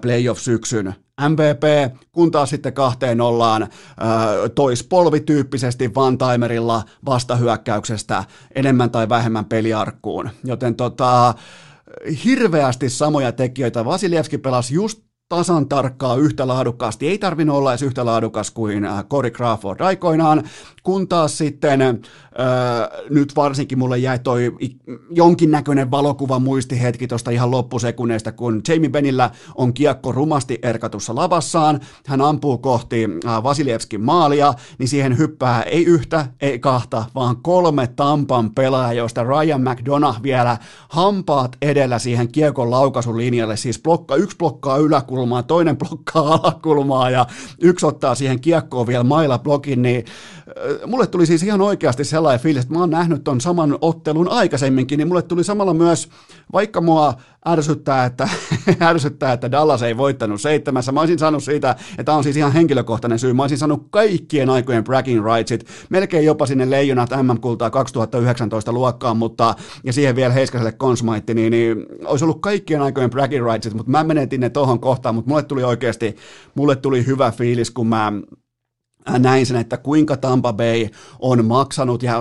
playoff-syksyn 0.00 0.94
MVP, 1.28 1.94
kun 2.12 2.30
taas 2.30 2.50
sitten 2.50 2.72
kahteen 2.72 3.20
ollaan 3.20 3.68
toispolvityyppisesti 4.54 5.94
Van-timerilla 5.94 6.82
vastahyökkäyksestä 7.06 8.24
enemmän 8.54 8.90
tai 8.90 9.08
vähemmän 9.08 9.44
peliarkkuun. 9.44 10.30
Joten 10.44 10.74
tota, 10.74 11.34
hirveästi 12.24 12.90
samoja 12.90 13.32
tekijöitä. 13.32 13.84
Vasilievski 13.84 14.38
pelasi 14.38 14.74
just 14.74 15.02
tasan 15.36 15.68
tarkkaa 15.68 16.16
yhtä 16.16 16.48
laadukkaasti. 16.48 17.08
Ei 17.08 17.18
tarvinnut 17.18 17.56
olla 17.56 17.72
edes 17.72 17.82
yhtä 17.82 18.04
laadukas 18.04 18.50
kuin 18.50 18.88
Corey 19.10 19.30
Crawford 19.30 19.80
aikoinaan, 19.80 20.42
kun 20.82 21.08
taas 21.08 21.38
sitten 21.38 22.02
Öö, 22.38 23.04
nyt 23.10 23.36
varsinkin 23.36 23.78
mulle 23.78 23.98
jäi 23.98 24.18
toi 24.18 24.56
jonkinnäköinen 25.10 25.90
valokuva 25.90 26.38
muistihetki 26.38 27.06
tuosta 27.06 27.30
ihan 27.30 27.50
loppusekunneista, 27.50 28.32
kun 28.32 28.62
Jamie 28.68 28.88
Benillä 28.88 29.30
on 29.54 29.74
kiekko 29.74 30.12
rumasti 30.12 30.58
erkatussa 30.62 31.14
lavassaan, 31.14 31.80
hän 32.06 32.20
ampuu 32.20 32.58
kohti 32.58 33.08
Vasilievskin 33.42 34.00
maalia, 34.00 34.54
niin 34.78 34.88
siihen 34.88 35.18
hyppää 35.18 35.62
ei 35.62 35.84
yhtä, 35.84 36.26
ei 36.40 36.58
kahta, 36.58 37.04
vaan 37.14 37.36
kolme 37.36 37.86
Tampan 37.86 38.50
pelaajaa, 38.54 38.92
joista 38.92 39.24
Ryan 39.24 39.60
McDonough 39.60 40.22
vielä 40.22 40.56
hampaat 40.88 41.56
edellä 41.62 41.98
siihen 41.98 42.32
kiekon 42.32 42.70
laukaisulinjalle, 42.70 43.56
siis 43.56 43.82
blokka, 43.82 44.16
yksi 44.16 44.36
blokkaa 44.36 44.76
yläkulmaa, 44.76 45.42
toinen 45.42 45.76
blokkaa 45.78 46.34
alakulmaa 46.42 47.10
ja 47.10 47.26
yksi 47.60 47.86
ottaa 47.86 48.14
siihen 48.14 48.40
kiekkoon 48.40 48.86
vielä 48.86 49.04
mailla 49.04 49.38
blokin, 49.38 49.82
niin 49.82 50.04
mulle 50.86 51.06
tuli 51.06 51.26
siis 51.26 51.42
ihan 51.42 51.60
oikeasti 51.60 52.04
sellainen 52.04 52.40
fiilis, 52.40 52.62
että 52.62 52.74
mä 52.74 52.80
oon 52.80 52.90
nähnyt 52.90 53.24
ton 53.24 53.40
saman 53.40 53.78
ottelun 53.80 54.28
aikaisemminkin, 54.28 54.98
niin 54.98 55.08
mulle 55.08 55.22
tuli 55.22 55.44
samalla 55.44 55.74
myös, 55.74 56.08
vaikka 56.52 56.80
mua 56.80 57.14
ärsyttää, 57.48 58.04
että, 58.04 58.28
ärsyttää, 58.80 59.32
että 59.32 59.50
Dallas 59.50 59.82
ei 59.82 59.96
voittanut 59.96 60.40
seitsemässä. 60.40 60.92
Mä 60.92 61.00
olisin 61.00 61.18
sanonut 61.18 61.44
siitä, 61.44 61.70
että 61.70 62.04
tämä 62.04 62.18
on 62.18 62.24
siis 62.24 62.36
ihan 62.36 62.52
henkilökohtainen 62.52 63.18
syy. 63.18 63.32
Mä 63.32 63.42
olisin 63.42 63.58
sanonut 63.58 63.86
kaikkien 63.90 64.50
aikojen 64.50 64.84
bragging 64.84 65.24
rightsit, 65.24 65.66
melkein 65.90 66.24
jopa 66.24 66.46
sinne 66.46 66.70
leijonat 66.70 67.10
MM-kultaa 67.10 67.70
2019 67.70 68.72
luokkaan, 68.72 69.16
mutta 69.16 69.54
ja 69.84 69.92
siihen 69.92 70.16
vielä 70.16 70.32
Heiskaselle 70.32 70.72
konsmaitti, 70.72 71.34
niin, 71.34 71.50
niin 71.50 71.86
olisi 72.04 72.24
ollut 72.24 72.40
kaikkien 72.40 72.82
aikojen 72.82 73.10
bragging 73.10 73.46
rightsit, 73.46 73.74
mutta 73.74 73.90
mä 73.90 74.04
menetin 74.04 74.40
ne 74.40 74.50
tohon 74.50 74.80
kohtaan, 74.80 75.14
mutta 75.14 75.28
mulle 75.28 75.42
tuli 75.42 75.64
oikeasti, 75.64 76.16
mulle 76.54 76.76
tuli 76.76 77.06
hyvä 77.06 77.30
fiilis, 77.30 77.70
kun 77.70 77.86
mä 77.86 78.12
näin 79.18 79.46
sen, 79.46 79.56
että 79.56 79.76
kuinka 79.76 80.16
Tampa 80.16 80.52
Bay 80.52 80.88
on 81.18 81.44
maksanut 81.44 82.02
ja 82.02 82.20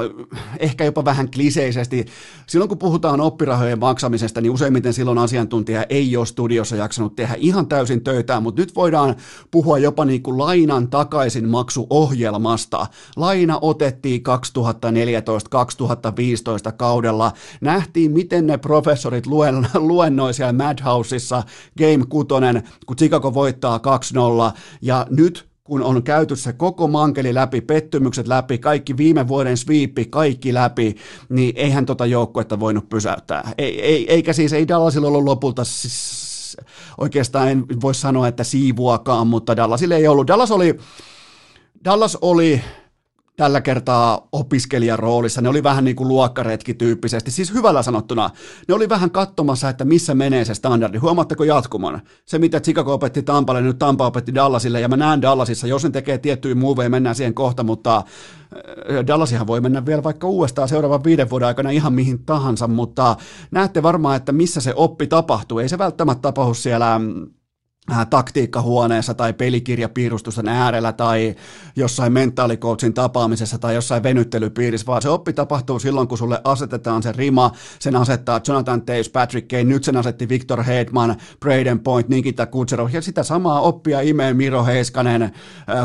ehkä 0.59 0.85
jopa 0.85 1.05
vähän 1.05 1.31
kliseisesti. 1.31 2.05
Silloin 2.47 2.69
kun 2.69 2.77
puhutaan 2.77 3.21
oppirahojen 3.21 3.79
maksamisesta, 3.79 4.41
niin 4.41 4.51
useimmiten 4.51 4.93
silloin 4.93 5.17
asiantuntija 5.17 5.85
ei 5.89 6.17
ole 6.17 6.25
studiossa 6.25 6.75
jaksanut 6.75 7.15
tehdä 7.15 7.35
ihan 7.38 7.67
täysin 7.67 8.03
töitä, 8.03 8.39
mutta 8.39 8.61
nyt 8.61 8.75
voidaan 8.75 9.15
puhua 9.51 9.77
jopa 9.77 10.05
niin 10.05 10.23
kuin 10.23 10.38
lainan 10.38 10.88
takaisin 10.88 11.50
maksuohjelmasta. 11.50 12.88
Laina 13.15 13.59
otettiin 13.61 14.23
2014-2015 16.69 16.71
kaudella. 16.77 17.31
Nähtiin, 17.61 18.11
miten 18.11 18.47
ne 18.47 18.57
professorit 18.57 19.27
luen, 19.27 19.67
luennoi 19.73 20.33
siellä 20.33 20.53
Madhouseissa 20.53 21.43
Game 21.77 22.05
6, 22.09 22.27
kun 22.85 22.95
Chicago 22.97 23.33
voittaa 23.33 23.77
2-0 23.77 23.81
ja 24.81 25.07
nyt 25.09 25.50
kun 25.71 25.83
on 25.83 26.03
käyty 26.03 26.35
se 26.35 26.53
koko 26.53 26.87
mankeli 26.87 27.33
läpi, 27.33 27.61
pettymykset 27.61 28.27
läpi, 28.27 28.57
kaikki 28.57 28.97
viime 28.97 29.27
vuoden 29.27 29.57
sweepi, 29.57 30.05
kaikki 30.05 30.53
läpi, 30.53 30.95
niin 31.29 31.53
eihän 31.55 31.85
tota 31.85 32.05
joukkuetta 32.05 32.59
voinut 32.59 32.89
pysäyttää. 32.89 33.51
Ei, 33.57 33.81
ei, 33.81 34.11
eikä 34.11 34.33
siis, 34.33 34.53
ei 34.53 34.67
Dallasilla 34.67 35.07
ollut 35.07 35.23
lopulta 35.23 35.63
siis, 35.63 36.57
oikeastaan 36.97 37.49
en 37.49 37.65
voi 37.81 37.95
sanoa, 37.95 38.27
että 38.27 38.43
siivuakaan, 38.43 39.27
mutta 39.27 39.55
Dallasille 39.55 39.95
ei 39.95 40.07
ollut. 40.07 40.27
Dallas 40.27 40.51
oli, 40.51 40.77
Dallas 41.85 42.17
oli 42.21 42.61
tällä 43.41 43.62
kertaa 43.62 44.27
opiskelijaroolissa. 44.31 45.41
Ne 45.41 45.50
oli 45.50 45.63
vähän 45.63 45.83
niin 45.83 45.95
kuin 45.95 46.07
luokkaretki 46.07 46.74
tyyppisesti, 46.74 47.31
siis 47.31 47.53
hyvällä 47.53 47.83
sanottuna. 47.83 48.29
Ne 48.67 48.74
oli 48.74 48.89
vähän 48.89 49.12
katsomassa, 49.12 49.69
että 49.69 49.86
missä 49.86 50.15
menee 50.15 50.45
se 50.45 50.53
standardi. 50.53 50.98
Huomaatteko 50.98 51.43
jatkumon? 51.43 52.00
Se, 52.25 52.39
mitä 52.39 52.60
Chicago 52.60 52.93
opetti 52.93 53.24
Tampalle, 53.24 53.62
nyt 53.62 53.79
Tampa 53.79 54.05
opetti 54.05 54.36
Dallasille, 54.36 54.79
ja 54.79 54.88
mä 54.88 54.98
näen 54.98 55.21
Dallasissa, 55.21 55.67
jos 55.67 55.83
ne 55.83 55.89
tekee 55.89 56.17
tiettyjä 56.17 56.55
muoveja, 56.55 56.89
mennään 56.89 57.15
siihen 57.15 57.33
kohta, 57.33 57.63
mutta 57.63 57.98
äh, 57.98 59.07
Dallasihan 59.07 59.48
voi 59.48 59.62
mennä 59.62 59.86
vielä 59.86 60.03
vaikka 60.03 60.27
uudestaan 60.27 60.69
seuraavan 60.69 61.03
viiden 61.03 61.29
vuoden 61.29 61.48
aikana 61.48 61.69
ihan 61.69 61.93
mihin 61.93 62.25
tahansa, 62.25 62.67
mutta 62.67 63.15
näette 63.51 63.83
varmaan, 63.83 64.17
että 64.17 64.31
missä 64.31 64.62
se 64.62 64.74
oppi 64.75 65.07
tapahtuu. 65.07 65.60
Ei 65.60 65.69
se 65.69 65.77
välttämättä 65.77 66.21
tapahdu 66.21 66.53
siellä 66.53 67.00
mm, 67.00 67.27
taktiikkahuoneessa 68.09 69.13
tai 69.13 69.33
pelikirjapiirustusten 69.33 70.47
äärellä 70.47 70.93
tai 70.93 71.35
jossain 71.75 72.13
mentaalikoutsin 72.13 72.93
tapaamisessa 72.93 73.57
tai 73.57 73.75
jossain 73.75 74.03
venyttelypiirissä, 74.03 74.88
vaan 74.88 75.01
se 75.01 75.09
oppi 75.09 75.33
tapahtuu 75.33 75.79
silloin, 75.79 76.07
kun 76.07 76.17
sulle 76.17 76.41
asetetaan 76.43 77.03
se 77.03 77.11
rima, 77.11 77.51
sen 77.79 77.95
asettaa 77.95 78.41
Jonathan 78.47 78.81
Taves, 78.81 79.09
Patrick 79.09 79.47
Kane, 79.47 79.63
nyt 79.63 79.83
sen 79.83 79.97
asetti 79.97 80.29
Victor 80.29 80.63
Hedman, 80.63 81.15
Braden 81.39 81.79
Point, 81.79 82.09
Nikita 82.09 82.45
Kucherov 82.45 82.89
ja 82.93 83.01
sitä 83.01 83.23
samaa 83.23 83.61
oppia 83.61 84.01
imee 84.01 84.33
Miro 84.33 84.65
Heiskanen 84.65 85.21
äh, 85.21 85.31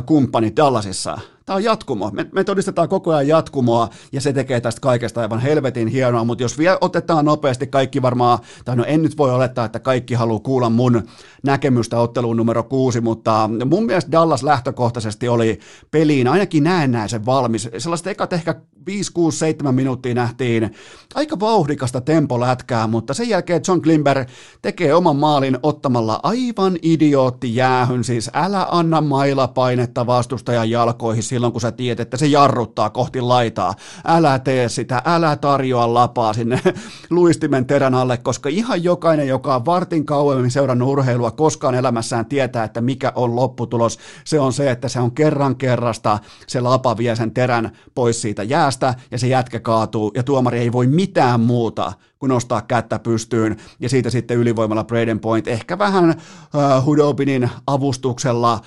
kumppani 0.06 0.52
Dallasissa. 0.56 1.18
Tämä 1.46 1.56
on 1.56 1.64
jatkumo. 1.64 2.10
Me, 2.12 2.26
me 2.32 2.44
todistetaan 2.44 2.88
koko 2.88 3.14
ajan 3.14 3.28
jatkumoa 3.28 3.88
ja 4.12 4.20
se 4.20 4.32
tekee 4.32 4.60
tästä 4.60 4.80
kaikesta 4.80 5.20
aivan 5.20 5.40
helvetin 5.40 5.88
hienoa, 5.88 6.24
mutta 6.24 6.44
jos 6.44 6.58
vielä 6.58 6.78
otetaan 6.80 7.24
nopeasti 7.24 7.66
kaikki 7.66 8.02
varmaan, 8.02 8.38
tai 8.64 8.76
no 8.76 8.84
en 8.86 9.02
nyt 9.02 9.18
voi 9.18 9.30
olettaa, 9.30 9.64
että 9.64 9.80
kaikki 9.80 10.14
haluaa 10.14 10.40
kuulla 10.40 10.70
mun 10.70 11.02
näkemystä 11.42 11.98
otteluun 11.98 12.36
numero 12.36 12.62
kuusi, 12.62 13.00
mutta 13.00 13.50
mun 13.70 13.86
mielestä 13.86 14.12
Dallas 14.12 14.42
lähtökohtaisesti 14.42 15.28
oli 15.28 15.58
peliin 15.90 16.28
ainakin 16.28 16.64
näennäisen 16.64 17.26
valmis. 17.26 17.68
Sellaiset 17.78 18.06
ekat 18.06 18.32
ehkä 18.32 18.54
5, 18.86 19.12
6, 19.12 19.38
7 19.38 19.74
minuuttia 19.74 20.14
nähtiin 20.14 20.70
aika 21.14 21.40
vauhdikasta 21.40 22.00
tempolätkää, 22.00 22.86
mutta 22.86 23.14
sen 23.14 23.28
jälkeen 23.28 23.62
John 23.68 23.82
Klimber 23.82 24.24
tekee 24.62 24.94
oman 24.94 25.16
maalin 25.16 25.58
ottamalla 25.62 26.20
aivan 26.22 26.78
idiootti 26.82 27.56
jäähyn, 27.56 28.04
siis 28.04 28.30
älä 28.34 28.66
anna 28.70 29.00
mailapainetta 29.00 30.06
vastustajan 30.06 30.70
jalkoihin 30.70 31.22
silloin, 31.36 31.52
kun 31.52 31.60
sä 31.60 31.72
tiedät, 31.72 32.00
että 32.00 32.16
se 32.16 32.26
jarruttaa 32.26 32.90
kohti 32.90 33.20
laitaa. 33.20 33.74
Älä 34.04 34.38
tee 34.38 34.68
sitä, 34.68 35.02
älä 35.04 35.36
tarjoa 35.36 35.94
lapaa 35.94 36.32
sinne 36.32 36.60
luistimen 37.10 37.66
terän 37.66 37.94
alle, 37.94 38.16
koska 38.16 38.48
ihan 38.48 38.84
jokainen, 38.84 39.28
joka 39.28 39.54
on 39.54 39.64
vartin 39.64 40.06
kauemmin 40.06 40.50
seurannut 40.50 40.88
urheilua, 40.88 41.30
koskaan 41.30 41.74
elämässään 41.74 42.26
tietää, 42.26 42.64
että 42.64 42.80
mikä 42.80 43.12
on 43.14 43.36
lopputulos. 43.36 43.98
Se 44.24 44.40
on 44.40 44.52
se, 44.52 44.70
että 44.70 44.88
se 44.88 45.00
on 45.00 45.12
kerran 45.12 45.56
kerrasta, 45.56 46.18
se 46.46 46.60
lapa 46.60 46.96
vie 46.96 47.16
sen 47.16 47.30
terän 47.30 47.72
pois 47.94 48.22
siitä 48.22 48.42
jäästä 48.42 48.94
ja 49.10 49.18
se 49.18 49.26
jätkä 49.26 49.60
kaatuu 49.60 50.12
ja 50.14 50.22
tuomari 50.22 50.58
ei 50.58 50.72
voi 50.72 50.86
mitään 50.86 51.40
muuta 51.40 51.92
nostaa 52.26 52.62
kättä 52.62 52.98
pystyyn 52.98 53.56
ja 53.80 53.88
siitä 53.88 54.10
sitten 54.10 54.36
ylivoimalla 54.36 54.84
Braden 54.84 55.20
Point 55.20 55.48
ehkä 55.48 55.78
vähän 55.78 56.10
uh, 56.10 56.84
Hudobinin 56.84 57.50
avustuksella 57.66 58.54
uh, 58.54 58.60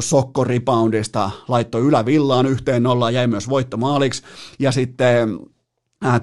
sokkoreboundista 0.00 1.30
laittoi 1.48 1.80
ylävillaan 1.80 2.46
yhteen 2.46 2.82
nollaan, 2.82 3.14
jäi 3.14 3.26
myös 3.26 3.48
voittomaaliksi 3.48 4.22
ja 4.58 4.72
sitten 4.72 5.38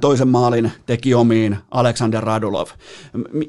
toisen 0.01 0.27
maalin 0.27 0.71
teki 0.85 1.13
omiin 1.13 1.57
Alexander 1.71 2.23
Radulov. 2.23 2.67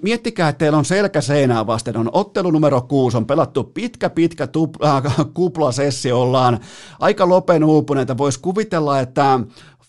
Miettikää, 0.03 0.49
että 0.49 0.59
teillä 0.59 0.79
on 0.79 0.85
selkä 0.85 1.21
seinää 1.21 1.67
vasten, 1.67 1.97
on 1.97 2.11
ottelu 2.13 2.51
numero 2.51 2.81
kuusi, 2.81 3.17
on 3.17 3.27
pelattu 3.27 3.65
pitkä, 3.65 4.11
pitkä 4.11 4.47
tupla, 4.47 4.97
äh, 5.07 5.17
kuplasessi, 5.35 6.13
ollaan 6.13 6.61
aika 7.01 7.29
lopen 7.29 7.65
uupuneita. 7.65 8.19
Voisi 8.19 8.41
kuvitella, 8.41 9.01
että 9.01 9.41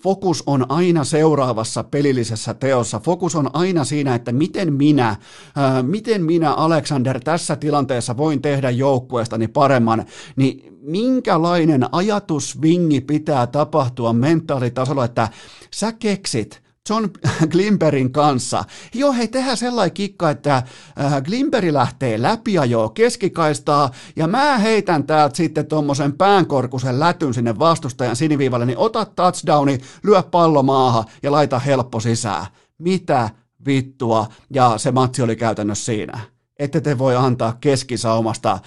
fokus 0.04 0.44
on 0.46 0.72
aina 0.72 1.04
seuraavassa 1.04 1.84
pelillisessä 1.84 2.54
teossa. 2.54 3.00
Fokus 3.00 3.36
on 3.36 3.50
aina 3.54 3.84
siinä, 3.84 4.16
että 4.16 4.32
miten 4.32 4.74
minä, 4.74 5.16
ää, 5.56 5.84
miten 5.84 6.24
minä 6.24 6.54
Alexander 6.54 7.20
tässä 7.20 7.56
tilanteessa 7.56 8.18
voin 8.18 8.42
tehdä 8.42 8.70
joukkueestani 8.70 9.48
paremman, 9.48 10.06
niin 10.36 10.78
minkälainen 10.82 11.86
ajatusvingi 11.92 13.02
pitää 13.02 13.48
tapahtua 13.48 14.14
mentaalitasolla, 14.14 15.06
että 15.06 15.30
sä 15.74 15.92
keksit, 15.92 16.65
John 16.90 17.10
Glimperin 17.52 18.12
kanssa. 18.12 18.64
Joo, 18.94 19.14
hei, 19.14 19.28
tehdään 19.28 19.58
sellainen 19.58 19.94
kikka, 19.94 20.30
että 20.30 20.56
äh, 20.56 21.24
Glimperi 21.24 21.74
lähtee 21.74 22.22
läpi 22.22 22.54
ja 22.54 22.66
joo 22.66 22.90
keskikaistaa, 22.90 23.92
ja 24.16 24.28
mä 24.28 24.58
heitän 24.58 25.04
täältä 25.04 25.36
sitten 25.36 25.66
tuommoisen 25.66 26.14
päänkorkusen 26.14 27.00
lätyn 27.00 27.34
sinne 27.34 27.60
vastustajan 27.60 28.16
siniviivalle, 28.16 28.66
niin 28.66 28.78
ota 28.78 29.06
touchdowni, 29.06 29.78
lyö 30.04 30.24
pallo 30.24 30.64
maahan 30.64 31.06
ja 31.24 31.32
laita 31.32 31.60
helppo 31.60 32.00
sisään. 32.00 32.46
Mitä 32.78 33.30
vittua? 33.66 34.28
Ja 34.50 34.78
se 34.78 34.92
matsi 34.92 35.22
oli 35.22 35.36
käytännössä 35.36 35.86
siinä. 35.86 36.20
Ette 36.60 36.82
te 36.82 36.98
voi 36.98 37.16
antaa 37.16 37.58
keskisaumasta 37.62 38.60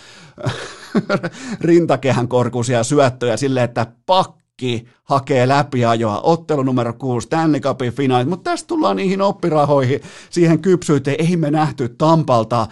rintakehän 1.61 2.29
korkuisia 2.29 2.85
syöttöjä 2.85 3.37
sille, 3.37 3.63
että 3.63 3.87
pak 4.07 4.38
Mikki 4.63 4.89
hakee 5.05 5.49
läpiajoa, 5.49 6.21
ottelu 6.21 6.63
numero 6.63 6.93
6, 6.93 7.25
Stanley 7.25 7.61
Cupin 7.61 7.93
finaalit, 7.93 8.29
mutta 8.29 8.51
tästä 8.51 8.67
tullaan 8.67 8.97
niihin 8.97 9.23
oppirahoihin, 9.23 10.01
siihen 10.31 10.59
kypsyyteen, 10.59 11.17
ei 11.19 11.37
me 11.37 11.51
nähty 11.51 11.89
Tampalta 11.89 12.67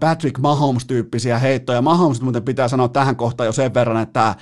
Patrick 0.00 0.38
Mahomes-tyyppisiä 0.38 1.38
heittoja. 1.38 1.82
Mahomes 1.82 2.20
muuten 2.20 2.42
pitää 2.42 2.68
sanoa 2.68 2.88
tähän 2.88 3.16
kohtaan 3.16 3.46
jo 3.46 3.52
sen 3.52 3.74
verran, 3.74 4.02
että 4.02 4.34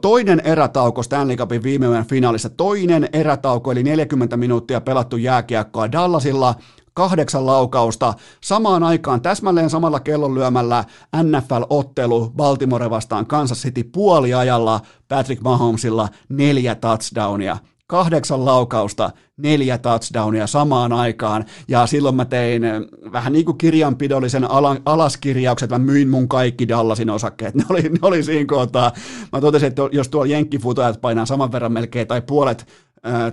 Toinen 0.00 0.40
erätauko 0.44 1.02
Stanley 1.02 1.36
Cupin 1.36 1.62
viime 1.62 2.04
finaalissa, 2.08 2.48
toinen 2.48 3.08
erätauko, 3.12 3.72
eli 3.72 3.82
40 3.82 4.36
minuuttia 4.36 4.80
pelattu 4.80 5.16
jääkiekkoa 5.16 5.92
Dallasilla, 5.92 6.54
kahdeksan 6.94 7.46
laukausta, 7.46 8.14
samaan 8.40 8.82
aikaan 8.82 9.22
täsmälleen 9.22 9.70
samalla 9.70 10.00
kellonlyömällä 10.00 10.84
NFL-ottelu 11.16 12.32
Baltimore 12.36 12.90
vastaan 12.90 13.26
Kansas 13.26 13.62
City 13.62 13.84
puoliajalla 13.84 14.80
Patrick 15.08 15.42
Mahomesilla 15.42 16.08
neljä 16.28 16.74
touchdownia. 16.74 17.56
Kahdeksan 17.86 18.44
laukausta, 18.44 19.10
neljä 19.36 19.78
touchdownia 19.78 20.46
samaan 20.46 20.92
aikaan, 20.92 21.44
ja 21.68 21.86
silloin 21.86 22.14
mä 22.14 22.24
tein 22.24 22.64
eh, 22.64 22.80
vähän 23.12 23.32
niin 23.32 23.44
kuin 23.44 23.58
kirjanpidollisen 23.58 24.46
alaskirjaukset, 24.84 25.70
mä 25.70 25.78
myin 25.78 26.08
mun 26.08 26.28
kaikki 26.28 26.68
Dallasin 26.68 27.10
osakkeet, 27.10 27.54
ne 27.56 27.64
oli, 27.68 27.82
ne 27.82 27.98
oli 28.02 28.22
siinä 28.22 28.46
kohtaa. 28.46 28.92
Mä 29.32 29.40
totesin, 29.40 29.68
että 29.68 29.82
jos 29.92 30.08
tuolla 30.08 30.26
jenkkifutajat 30.26 31.00
painaa 31.00 31.26
saman 31.26 31.52
verran 31.52 31.72
melkein, 31.72 32.06
tai 32.08 32.22
puolet 32.22 32.66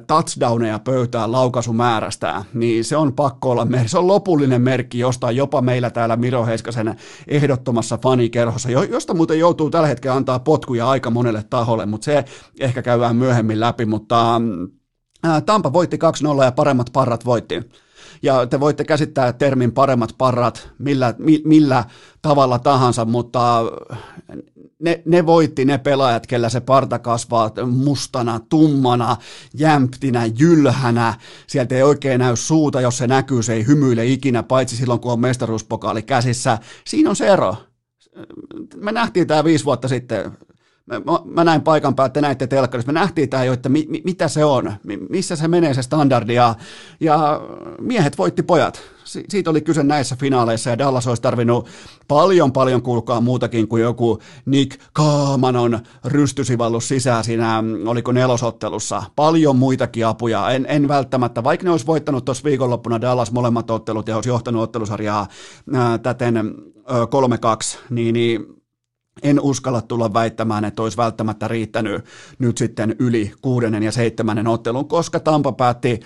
touchdowneja 0.07 0.79
pöytään 0.79 1.31
laukaisumäärästään, 1.31 2.43
niin 2.53 2.85
se 2.85 2.97
on 2.97 3.13
pakko 3.13 3.51
olla, 3.51 3.67
se 3.85 3.97
on 3.97 4.07
lopullinen 4.07 4.61
merkki 4.61 4.99
jostain 4.99 5.35
jopa 5.35 5.61
meillä 5.61 5.89
täällä 5.89 6.15
Miro 6.15 6.45
Heiskasen 6.45 6.95
ehdottomassa 7.27 7.97
fanikerhossa, 7.97 8.69
josta 8.69 9.13
muuten 9.13 9.39
joutuu 9.39 9.69
tällä 9.69 9.87
hetkellä 9.87 10.15
antaa 10.15 10.39
potkuja 10.39 10.89
aika 10.89 11.09
monelle 11.09 11.43
taholle, 11.49 11.85
mutta 11.85 12.05
se 12.05 12.25
ehkä 12.59 12.81
käydään 12.81 13.15
myöhemmin 13.15 13.59
läpi, 13.59 13.85
mutta 13.85 14.41
Tampa 15.45 15.73
voitti 15.73 15.99
2-0 16.39 16.43
ja 16.43 16.51
paremmat 16.51 16.89
parrat 16.93 17.25
voitti 17.25 17.69
ja 18.21 18.47
te 18.47 18.59
voitte 18.59 18.83
käsittää 18.83 19.33
termin 19.33 19.71
paremmat 19.71 20.15
parrat 20.17 20.69
millä, 20.79 21.13
mi, 21.17 21.41
millä 21.45 21.83
tavalla 22.21 22.59
tahansa, 22.59 23.05
mutta 23.05 23.63
ne, 24.79 25.01
ne 25.05 25.25
voitti 25.25 25.65
ne 25.65 25.77
pelaajat, 25.77 26.27
kellä 26.27 26.49
se 26.49 26.59
parta 26.59 26.99
kasvaa 26.99 27.51
mustana, 27.71 28.39
tummana, 28.49 29.17
jämptinä, 29.53 30.25
jylhänä. 30.39 31.13
Sieltä 31.47 31.75
ei 31.75 31.83
oikein 31.83 32.19
näy 32.19 32.35
suuta, 32.35 32.81
jos 32.81 32.97
se 32.97 33.07
näkyy, 33.07 33.43
se 33.43 33.53
ei 33.53 33.67
hymyile 33.67 34.05
ikinä, 34.05 34.43
paitsi 34.43 34.75
silloin 34.75 34.99
kun 34.99 35.11
on 35.11 35.19
mestaruuspokaali 35.19 36.01
käsissä. 36.01 36.57
Siinä 36.87 37.09
on 37.09 37.15
se 37.15 37.27
ero. 37.27 37.55
Me 38.75 38.91
nähtiin 38.91 39.27
tämä 39.27 39.43
viisi 39.43 39.65
vuotta 39.65 39.87
sitten 39.87 40.31
mä, 40.89 41.19
mä 41.25 41.43
näin 41.43 41.61
paikan 41.61 41.95
päältä, 41.95 42.13
te 42.13 42.21
näitte 42.21 42.47
telkkarissa, 42.47 42.91
me 42.91 42.99
nähtiin 42.99 43.29
tämä 43.29 43.43
jo, 43.43 43.53
että 43.53 43.69
mi, 43.69 43.85
mi, 43.89 44.01
mitä 44.05 44.27
se 44.27 44.45
on, 44.45 44.73
missä 45.09 45.35
se 45.35 45.47
menee 45.47 45.73
se 45.73 45.81
standardi, 45.81 46.33
ja, 46.33 46.55
ja 46.99 47.41
miehet 47.81 48.17
voitti 48.17 48.43
pojat. 48.43 48.81
Si, 49.03 49.23
siitä 49.29 49.49
oli 49.49 49.61
kyse 49.61 49.83
näissä 49.83 50.15
finaaleissa, 50.15 50.69
ja 50.69 50.77
Dallas 50.77 51.07
olisi 51.07 51.21
tarvinnut 51.21 51.67
paljon, 52.07 52.51
paljon 52.51 52.81
kuulkaa 52.81 53.21
muutakin 53.21 53.67
kuin 53.67 53.81
joku 53.81 54.19
Nick 54.45 54.81
Kaamanon 54.93 55.79
rystysivallus 56.05 56.87
sisään 56.87 57.23
siinä, 57.23 57.63
oliko 57.85 58.11
nelosottelussa. 58.11 59.03
Paljon 59.15 59.55
muitakin 59.55 60.07
apuja, 60.07 60.51
en, 60.51 60.65
en 60.69 60.87
välttämättä, 60.87 61.43
vaikka 61.43 61.63
ne 61.63 61.71
olisi 61.71 61.87
voittanut 61.87 62.25
tuossa 62.25 62.43
viikonloppuna 62.43 63.01
Dallas 63.01 63.31
molemmat 63.31 63.71
ottelut 63.71 64.07
ja 64.07 64.15
olisi 64.15 64.29
johtanut 64.29 64.63
ottelusarjaa 64.63 65.27
ää, 65.73 65.97
täten 65.97 66.37
ä, 66.37 66.43
3-2, 67.75 67.77
niin, 67.89 68.13
niin 68.13 68.58
en 69.23 69.39
uskalla 69.41 69.81
tulla 69.81 70.13
väittämään, 70.13 70.65
että 70.65 70.81
olisi 70.81 70.97
välttämättä 70.97 71.47
riittänyt 71.47 72.05
nyt 72.39 72.57
sitten 72.57 72.95
yli 72.99 73.31
kuudennen 73.41 73.83
ja 73.83 73.91
seitsemännen 73.91 74.47
ottelun, 74.47 74.87
koska 74.87 75.19
Tampa 75.19 75.51
päätti 75.51 75.99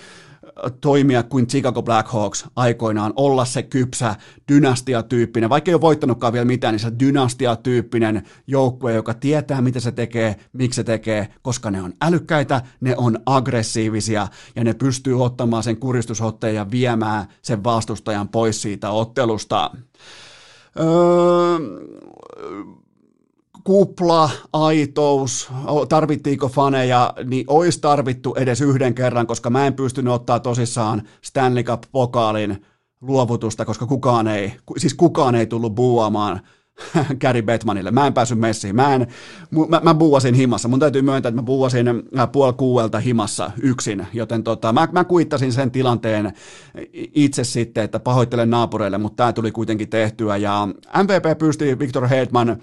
toimia 0.82 1.24
kuin 1.24 1.48
Chicago 1.48 1.84
Blackhawks 1.84 2.46
aikoinaan, 2.56 3.14
olla 3.16 3.46
se 3.46 3.64
kypsä 3.64 4.16
dynastiatyyppinen, 4.52 5.50
vaikka 5.50 5.72
ei 5.72 5.76
ole 5.76 5.82
voittanutkaan 5.82 6.34
vielä 6.34 6.46
mitään, 6.46 6.74
niin 6.74 6.80
se 6.80 6.92
dynastiatyyppinen 7.00 8.24
joukkue, 8.48 8.94
joka 8.94 9.14
tietää, 9.14 9.62
mitä 9.62 9.80
se 9.80 9.92
tekee, 9.92 10.36
miksi 10.54 10.76
se 10.76 10.84
tekee, 10.84 11.28
koska 11.42 11.72
ne 11.72 11.82
on 11.82 11.94
älykkäitä, 12.02 12.62
ne 12.82 12.96
on 12.98 13.20
aggressiivisia 13.26 14.28
ja 14.56 14.64
ne 14.64 14.74
pystyy 14.74 15.24
ottamaan 15.24 15.64
sen 15.64 15.78
kuristusotteen 15.78 16.56
ja 16.56 16.72
viemään 16.72 17.26
sen 17.42 17.64
vastustajan 17.64 18.30
pois 18.30 18.62
siitä 18.62 18.90
ottelusta. 18.90 19.72
Öö, 20.80 21.60
kupla, 23.64 24.30
aitous, 24.54 25.50
tarvittiinko 25.90 26.50
faneja, 26.50 27.14
niin 27.26 27.46
olisi 27.48 27.82
tarvittu 27.82 28.36
edes 28.36 28.62
yhden 28.62 28.94
kerran, 28.94 29.28
koska 29.28 29.50
mä 29.50 29.68
en 29.68 29.74
pystynyt 29.74 30.14
ottaa 30.14 30.40
tosissaan 30.40 31.02
Stanley 31.22 31.64
Cup-pokaalin 31.64 32.66
luovutusta, 33.02 33.66
koska 33.66 33.86
kukaan 33.86 34.28
ei, 34.28 34.54
siis 34.78 34.94
kukaan 34.94 35.36
ei 35.36 35.46
tullut 35.46 35.76
buuamaan 35.76 36.40
Gary 37.22 37.42
Bettmanille. 37.42 37.92
Mä 37.92 38.08
en 38.08 38.14
päässyt 38.14 38.40
messiin. 38.40 38.76
Mä, 38.76 38.96
en, 38.96 39.08
mä, 39.70 39.82
mä 39.84 39.94
buuasin 39.94 40.36
himassa. 40.36 40.68
Mun 40.68 40.80
täytyy 40.80 41.02
myöntää, 41.02 41.30
että 41.30 41.42
mä 41.42 41.46
buuasin 41.46 41.88
äh, 41.88 42.32
puoli 42.32 42.54
kuuelta 42.54 43.00
himassa 43.00 43.52
yksin, 43.62 44.08
joten 44.14 44.44
tota, 44.44 44.74
mä, 44.74 44.88
mä 44.92 45.04
kuittasin 45.04 45.54
sen 45.54 45.72
tilanteen 45.72 46.34
itse 46.94 47.44
sitten, 47.44 47.84
että 47.84 48.00
pahoittelen 48.00 48.50
naapureille, 48.50 48.98
mutta 48.98 49.16
tämä 49.16 49.34
tuli 49.34 49.52
kuitenkin 49.52 49.90
tehtyä. 49.90 50.38
Ja 50.38 50.68
MVP 51.04 51.38
pysti 51.40 51.80
Victor 51.80 52.08
Hedman 52.08 52.58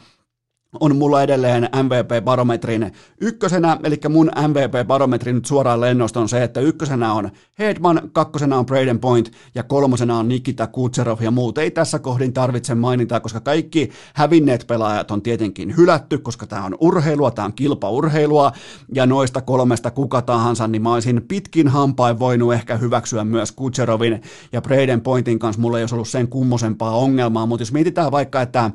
on 0.81 0.97
mulla 0.97 1.23
edelleen 1.23 1.69
MVP-barometrin 1.83 2.93
ykkösenä, 3.21 3.79
eli 3.85 4.01
mun 4.09 4.31
MVP-barometri 4.49 5.33
nyt 5.33 5.45
suoraan 5.45 5.81
lennosta 5.81 6.21
on 6.21 6.29
se, 6.29 6.43
että 6.43 6.61
ykkösenä 6.61 7.13
on 7.13 7.31
Hedman, 7.59 8.11
kakkosena 8.13 8.59
on 8.59 8.67
Braden 8.67 8.99
Point 8.99 9.33
ja 9.55 9.63
kolmosena 9.63 10.19
on 10.19 10.29
Nikita 10.29 10.67
Kutserov 10.67 11.21
ja 11.21 11.31
muut. 11.31 11.59
Ei 11.59 11.71
tässä 11.71 11.99
kohdin 11.99 12.33
tarvitse 12.33 12.75
mainintaa, 12.75 13.21
koska 13.21 13.41
kaikki 13.41 13.91
hävinneet 14.15 14.65
pelaajat 14.67 15.11
on 15.11 15.23
tietenkin 15.23 15.77
hylätty, 15.77 16.19
koska 16.19 16.47
tämä 16.47 16.65
on 16.65 16.77
urheilua, 16.81 17.31
tämä 17.31 17.47
on 17.47 17.53
kilpaurheilua 17.53 18.53
ja 18.95 19.07
noista 19.07 19.41
kolmesta 19.41 19.91
kuka 19.91 20.23
tahansa, 20.23 20.69
niin 20.69 20.83
mä 20.83 20.95
olisin 20.95 21.23
pitkin 21.29 21.69
hampain 21.69 22.19
voinut 22.19 22.55
ehkä 22.55 22.77
hyväksyä 22.77 23.25
myös 23.25 23.53
Kutserovin 23.53 24.23
ja 24.53 24.63
Braden 24.63 25.01
Pointin 25.01 25.39
kanssa, 25.39 25.61
mulla 25.61 25.79
ei 25.79 25.83
olisi 25.83 25.95
ollut 25.95 26.09
sen 26.09 26.29
kummosempaa 26.29 26.97
ongelmaa, 26.97 27.47
mutta 27.47 27.63
jos 27.63 27.73
mietitään 27.73 28.13
vaikka, 28.13 28.43
että 28.43 28.71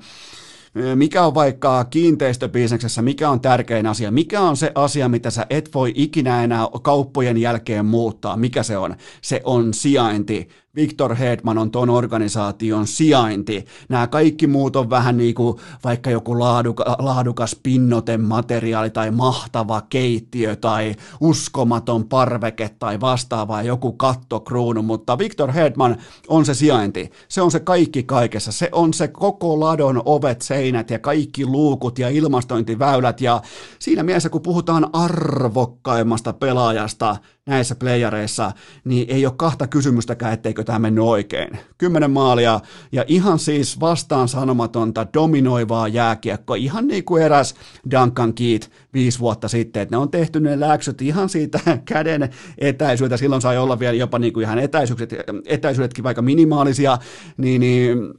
mikä 0.95 1.25
on 1.25 1.35
vaikka 1.35 1.85
kiinteistöbisneksessä, 1.85 3.01
mikä 3.01 3.29
on 3.29 3.41
tärkein 3.41 3.85
asia, 3.87 4.11
mikä 4.11 4.41
on 4.41 4.57
se 4.57 4.71
asia, 4.75 5.09
mitä 5.09 5.29
sä 5.29 5.45
et 5.49 5.69
voi 5.73 5.91
ikinä 5.95 6.43
enää 6.43 6.67
kauppojen 6.81 7.37
jälkeen 7.37 7.85
muuttaa, 7.85 8.37
mikä 8.37 8.63
se 8.63 8.77
on? 8.77 8.95
Se 9.21 9.41
on 9.43 9.73
sijainti. 9.73 10.49
Victor 10.75 11.15
Hedman 11.15 11.57
on 11.57 11.71
ton 11.71 11.89
organisaation 11.89 12.87
sijainti. 12.87 13.65
Nämä 13.89 14.07
kaikki 14.07 14.47
muut 14.47 14.75
on 14.75 14.89
vähän 14.89 15.17
niin 15.17 15.35
kuin 15.35 15.57
vaikka 15.83 16.09
joku 16.09 16.39
laaduka, 16.39 16.95
laadukas 16.99 17.55
pinnotemateriaali 17.63 18.89
tai 18.89 19.11
mahtava 19.11 19.81
keittiö 19.81 20.55
tai 20.55 20.95
uskomaton 21.19 22.05
parveke 22.05 22.69
tai 22.79 22.99
vastaava 22.99 23.61
joku 23.61 23.91
kattokruunu, 23.91 24.81
mutta 24.81 25.17
Victor 25.17 25.51
Hedman 25.51 25.97
on 26.27 26.45
se 26.45 26.53
sijainti. 26.53 27.11
Se 27.27 27.41
on 27.41 27.51
se 27.51 27.59
kaikki 27.59 28.03
kaikessa. 28.03 28.51
Se 28.51 28.69
on 28.71 28.93
se 28.93 29.07
koko 29.07 29.59
ladon 29.59 30.01
ovet, 30.05 30.41
seinät 30.41 30.89
ja 30.89 30.99
kaikki 30.99 31.45
luukut 31.45 31.99
ja 31.99 32.09
ilmastointiväylät 32.09 33.21
ja 33.21 33.41
siinä 33.79 34.03
mielessä 34.03 34.29
kun 34.29 34.41
puhutaan 34.41 34.89
arvokkaimmasta 34.93 36.33
pelaajasta, 36.33 37.15
näissä 37.45 37.75
playareissa, 37.75 38.51
niin 38.83 39.05
ei 39.09 39.25
ole 39.25 39.33
kahta 39.37 39.67
kysymystäkään, 39.67 40.33
etteikö 40.33 40.63
tämä 40.63 40.79
mennyt 40.79 41.03
oikein. 41.03 41.59
Kymmenen 41.77 42.11
maalia 42.11 42.59
ja 42.91 43.05
ihan 43.07 43.39
siis 43.39 43.79
vastaan 43.79 44.27
sanomatonta 44.27 45.07
dominoivaa 45.13 45.87
jääkiekkoa, 45.87 46.55
ihan 46.55 46.87
niin 46.87 47.05
kuin 47.05 47.23
eräs 47.23 47.55
Duncan 47.91 48.33
Keat 48.33 48.71
viisi 48.93 49.19
vuotta 49.19 49.47
sitten, 49.47 49.81
että 49.81 49.95
ne 49.95 49.97
on 49.97 50.11
tehty 50.11 50.39
ne 50.39 50.59
läksyt 50.59 51.01
ihan 51.01 51.29
siitä 51.29 51.59
käden 51.85 52.29
etäisyyttä, 52.57 53.17
silloin 53.17 53.41
sai 53.41 53.57
olla 53.57 53.79
vielä 53.79 53.97
jopa 53.97 54.19
niin 54.19 54.33
kuin 54.33 54.43
ihan 54.43 54.59
etäisyydet, 54.59 55.13
etäisyydetkin 55.45 56.03
vaikka 56.03 56.21
minimaalisia, 56.21 56.97
niin, 57.37 57.61
niin 57.61 58.13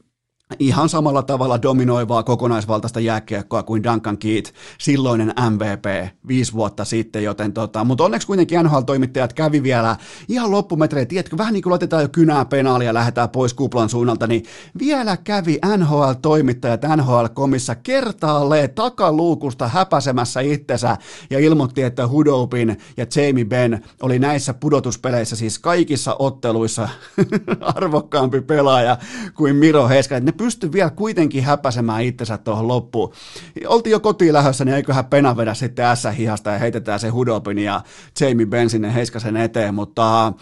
ihan 0.58 0.88
samalla 0.88 1.22
tavalla 1.22 1.62
dominoivaa 1.62 2.22
kokonaisvaltaista 2.22 3.00
jääkiekkoa 3.00 3.62
kuin 3.62 3.82
Duncan 3.82 4.18
Keat, 4.18 4.44
silloinen 4.78 5.34
MVP 5.50 6.08
viisi 6.28 6.52
vuotta 6.52 6.84
sitten, 6.84 7.24
joten 7.24 7.52
tota, 7.52 7.84
mutta 7.84 8.04
onneksi 8.04 8.26
kuitenkin 8.26 8.64
NHL-toimittajat 8.64 9.32
kävi 9.32 9.62
vielä 9.62 9.96
ihan 10.28 10.50
loppumetreillä, 10.50 11.08
tiedätkö, 11.08 11.38
vähän 11.38 11.52
niin 11.52 11.62
kuin 11.62 11.70
laitetaan 11.70 12.02
jo 12.02 12.08
kynää 12.08 12.44
penaalia 12.44 12.86
ja 12.86 12.94
lähdetään 12.94 13.28
pois 13.28 13.54
kuplan 13.54 13.88
suunnalta, 13.88 14.26
niin 14.26 14.42
vielä 14.78 15.16
kävi 15.16 15.58
NHL-toimittajat 15.76 16.82
NHL-komissa 16.96 17.74
kertaalleen 17.74 18.70
takaluukusta 18.70 19.68
häpäsemässä 19.68 20.40
itsensä 20.40 20.96
ja 21.30 21.38
ilmoitti, 21.38 21.82
että 21.82 22.08
Hudopin 22.08 22.78
ja 22.96 23.06
Jamie 23.16 23.44
Benn 23.44 23.78
oli 24.02 24.18
näissä 24.18 24.54
pudotuspeleissä 24.54 25.36
siis 25.36 25.58
kaikissa 25.58 26.16
otteluissa 26.18 26.88
arvokkaampi 27.76 28.40
pelaaja 28.40 28.98
kuin 29.34 29.56
Miro 29.56 29.88
että 29.90 30.20
ne 30.20 30.35
pysty 30.36 30.72
vielä 30.72 30.90
kuitenkin 30.90 31.44
häpäsemään 31.44 32.02
itsensä 32.02 32.38
tuohon 32.38 32.68
loppuun. 32.68 33.12
Oltiin 33.66 33.90
jo 33.90 34.00
kotiin 34.00 34.32
lähdössä, 34.32 34.64
niin 34.64 34.74
eiköhän 34.74 35.04
pena 35.04 35.36
vedä 35.36 35.54
sitten 35.54 35.96
S-hihasta 35.96 36.50
ja 36.50 36.58
heitetään 36.58 37.00
se 37.00 37.08
Hudopin 37.08 37.58
ja 37.58 37.82
Jamie 38.20 38.46
Benn 38.46 38.70
sinne 38.70 38.94
Heiskasen 38.94 39.36
eteen, 39.36 39.74
mutta 39.74 40.32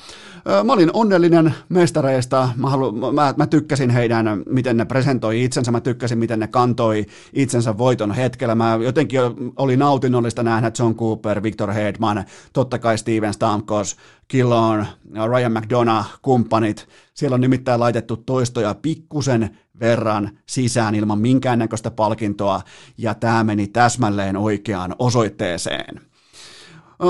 mä 0.64 0.72
olin 0.72 0.90
onnellinen 0.92 1.54
mestareista, 1.68 2.48
mä, 2.56 2.70
halu, 2.70 3.12
mä, 3.12 3.34
mä 3.36 3.46
tykkäsin 3.46 3.90
heidän, 3.90 4.26
miten 4.48 4.76
ne 4.76 4.84
presentoi 4.84 5.44
itsensä, 5.44 5.72
mä 5.72 5.80
tykkäsin, 5.80 6.18
miten 6.18 6.38
ne 6.38 6.46
kantoi 6.46 7.06
itsensä 7.32 7.78
voiton 7.78 8.12
hetkellä, 8.12 8.54
mä 8.54 8.78
jotenkin 8.82 9.20
oli 9.56 9.76
nautinnollista 9.76 10.42
nähdä 10.42 10.72
John 10.78 10.94
Cooper, 10.94 11.42
Victor 11.42 11.72
Hedman, 11.72 12.24
totta 12.52 12.78
kai 12.78 12.98
Steven 12.98 13.34
Stamkos, 13.34 13.96
Killon, 14.28 14.86
Ryan 15.26 15.52
McDonough, 15.52 16.06
kumppanit, 16.22 16.88
siellä 17.14 17.34
on 17.34 17.40
nimittäin 17.40 17.80
laitettu 17.80 18.16
toistoja 18.16 18.74
pikkusen 18.74 19.58
verran 19.80 20.38
sisään 20.46 20.94
ilman 20.94 21.18
minkäännäköistä 21.18 21.90
palkintoa, 21.90 22.60
ja 22.98 23.14
tämä 23.14 23.44
meni 23.44 23.66
täsmälleen 23.66 24.36
oikeaan 24.36 24.94
osoitteeseen. 24.98 26.00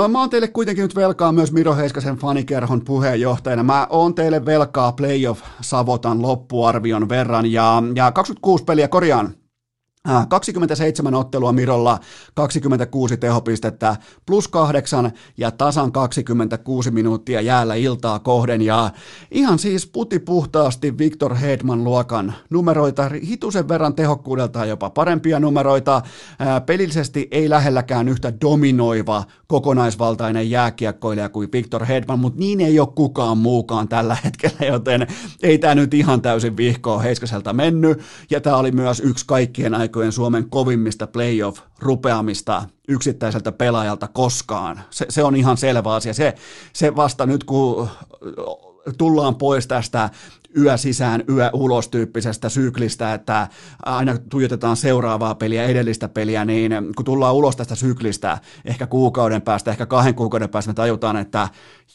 Mä 0.08 0.20
oon 0.20 0.30
teille 0.30 0.48
kuitenkin 0.48 0.82
nyt 0.82 0.96
velkaa 0.96 1.32
myös 1.32 1.52
Miro 1.52 1.76
Heiskasen 1.76 2.16
fanikerhon 2.16 2.84
puheenjohtajana. 2.84 3.62
Mä 3.62 3.86
oon 3.90 4.14
teille 4.14 4.46
velkaa 4.46 4.92
playoff 4.92 5.42
Savotan 5.60 6.22
loppuarvion 6.22 7.08
verran 7.08 7.52
ja, 7.52 7.82
ja 7.94 8.12
26 8.12 8.64
peliä 8.64 8.88
korjaan 8.88 9.34
27 10.28 11.14
äh, 11.14 11.20
ottelua 11.20 11.52
Mirolla, 11.52 11.98
26 12.34 13.16
tehopistettä, 13.16 13.96
plus 14.26 14.48
kahdeksan 14.48 15.12
ja 15.36 15.50
tasan 15.50 15.92
26 15.92 16.90
minuuttia 16.90 17.40
jäällä 17.40 17.74
iltaa 17.74 18.18
kohden. 18.18 18.62
Ja 18.62 18.90
ihan 19.30 19.58
siis 19.58 19.86
puti 19.86 20.18
puhtaasti 20.18 20.98
Victor 20.98 21.34
Hedman 21.34 21.84
luokan 21.84 22.34
numeroita, 22.50 23.10
hitusen 23.26 23.68
verran 23.68 23.94
tehokkuudelta 23.94 24.64
jopa 24.64 24.90
parempia 24.90 25.40
numeroita. 25.40 25.96
Äh, 25.96 26.66
pelillisesti 26.66 27.28
ei 27.30 27.50
lähelläkään 27.50 28.08
yhtä 28.08 28.32
dominoiva 28.40 29.24
kokonaisvaltainen 29.46 30.50
jääkiekkoilija 30.50 31.28
kuin 31.28 31.48
Victor 31.52 31.84
Hedman, 31.84 32.18
mutta 32.18 32.38
niin 32.38 32.60
ei 32.60 32.80
ole 32.80 32.88
kukaan 32.94 33.38
muukaan 33.38 33.88
tällä 33.88 34.16
hetkellä, 34.24 34.66
joten 34.66 35.06
ei 35.42 35.58
tämä 35.58 35.74
nyt 35.74 35.94
ihan 35.94 36.22
täysin 36.22 36.56
vihkoa 36.56 36.98
Heiskaselta 36.98 37.52
mennyt. 37.52 38.00
Ja 38.30 38.40
tämä 38.40 38.56
oli 38.56 38.72
myös 38.72 39.00
yksi 39.00 39.26
kaikkien 39.26 39.74
aikojen 39.74 39.93
aikojen 39.94 40.12
Suomen 40.12 40.50
kovimmista 40.50 41.06
playoff-rupeamista 41.06 42.62
yksittäiseltä 42.88 43.52
pelaajalta 43.52 44.08
koskaan. 44.08 44.80
Se, 44.90 45.06
se 45.08 45.24
on 45.24 45.36
ihan 45.36 45.56
selvä 45.56 45.94
asia. 45.94 46.14
Se, 46.14 46.34
se 46.72 46.96
vasta 46.96 47.26
nyt, 47.26 47.44
kun 47.44 47.88
tullaan 48.98 49.34
pois 49.34 49.66
tästä 49.66 50.10
yö 50.58 50.76
sisään, 50.76 51.24
yö 51.28 51.50
ulos 51.52 51.88
tyyppisestä 51.88 52.48
syklistä, 52.48 53.14
että 53.14 53.48
aina 53.82 54.18
tuijotetaan 54.30 54.76
seuraavaa 54.76 55.34
peliä, 55.34 55.64
edellistä 55.64 56.08
peliä, 56.08 56.44
niin 56.44 56.72
kun 56.96 57.04
tullaan 57.04 57.34
ulos 57.34 57.56
tästä 57.56 57.74
syklistä, 57.74 58.38
ehkä 58.64 58.86
kuukauden 58.86 59.42
päästä, 59.42 59.70
ehkä 59.70 59.86
kahden 59.86 60.14
kuukauden 60.14 60.48
päästä 60.48 60.70
me 60.70 60.74
tajutaan, 60.74 61.16
että 61.16 61.48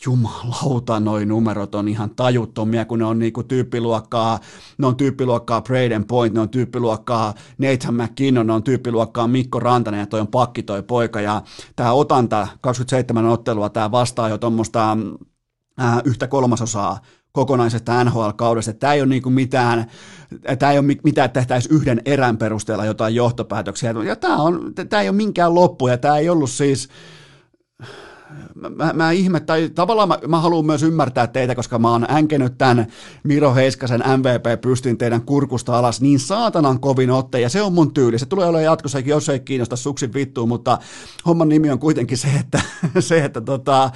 jumalauta, 0.06 0.99
noi 0.99 1.25
numerot 1.25 1.75
on 1.75 1.88
ihan 1.88 2.10
tajuttomia, 2.10 2.86
kun 2.86 2.99
ne 2.99 3.06
on 3.06 3.19
niinku 3.19 3.43
tyyppiluokkaa, 3.43 4.39
ne 4.78 4.88
on 4.88 4.95
tyyppiluokkaa 4.95 5.62
Braden 5.62 6.06
Point, 6.06 6.34
ne 6.34 6.39
on 6.39 6.49
tyyppiluokkaa 6.49 7.34
Nathan 7.58 7.95
McKinnon, 7.95 8.47
ne 8.47 8.54
on 8.54 8.63
tyyppiluokkaa 8.63 9.28
Mikko 9.28 9.60
Rantanen 9.60 9.99
ja 9.99 10.06
toi 10.06 10.19
on 10.19 10.28
pakki 10.28 10.63
toi 10.63 10.84
poika, 10.84 11.21
ja 11.21 11.41
tämä 11.75 11.93
otanta 11.93 12.47
27 12.62 13.25
ottelua, 13.25 13.69
tämä 13.69 13.91
vastaa 13.91 14.30
jo 14.30 14.38
tuommoista 14.38 14.97
äh, 15.81 16.01
yhtä 16.05 16.27
kolmasosaa 16.27 16.99
kokonaisesta 17.31 18.03
NHL-kaudesta. 18.03 18.73
Tämä 18.73 18.93
ei 18.93 19.01
ole 19.01 19.09
niin 19.09 19.21
kuin 19.21 19.33
mitään, 19.33 19.85
tämä 20.59 20.71
ei 20.71 20.77
ole 20.77 20.95
mitään, 21.03 21.25
että 21.25 21.39
tehtäisiin 21.39 21.75
yhden 21.75 22.01
erän 22.05 22.37
perusteella 22.37 22.85
jotain 22.85 23.15
johtopäätöksiä. 23.15 23.93
Ja 24.05 24.15
tämä, 24.15 24.35
on, 24.35 24.73
tämä 24.89 25.01
ei 25.01 25.09
ole 25.09 25.17
minkään 25.17 25.55
loppu, 25.55 25.87
ja 25.87 25.97
tämä 25.97 26.17
ei 26.17 26.29
ollut 26.29 26.49
siis, 26.49 26.89
mä, 28.75 28.93
mä 28.93 29.11
ihme, 29.11 29.39
tai 29.39 29.69
tavallaan 29.75 30.07
mä, 30.07 30.19
mä 30.27 30.39
haluan 30.39 30.65
myös 30.65 30.83
ymmärtää 30.83 31.27
teitä, 31.27 31.55
koska 31.55 31.79
mä 31.79 31.91
oon 31.91 32.05
änkenyt 32.09 32.57
tämän 32.57 32.87
Miro 33.23 33.55
Heiskasen 33.55 34.03
MVP 34.17 34.61
pystin 34.61 34.97
teidän 34.97 35.21
kurkusta 35.21 35.77
alas 35.77 36.01
niin 36.01 36.19
saatanan 36.19 36.79
kovin 36.79 37.11
otte, 37.11 37.41
ja 37.41 37.49
se 37.49 37.61
on 37.61 37.73
mun 37.73 37.93
tyyli. 37.93 38.19
Se 38.19 38.25
tulee 38.25 38.47
olemaan 38.47 38.63
jatkossakin, 38.63 39.11
jos 39.11 39.29
ei 39.29 39.39
kiinnosta 39.39 39.75
suksin 39.75 40.13
vittuun, 40.13 40.49
mutta 40.49 40.77
homman 41.25 41.49
nimi 41.49 41.71
on 41.71 41.79
kuitenkin 41.79 42.17
se, 42.17 42.27
että, 42.39 42.61
se, 42.99 43.25
että 43.25 43.41
tota, 43.41 43.89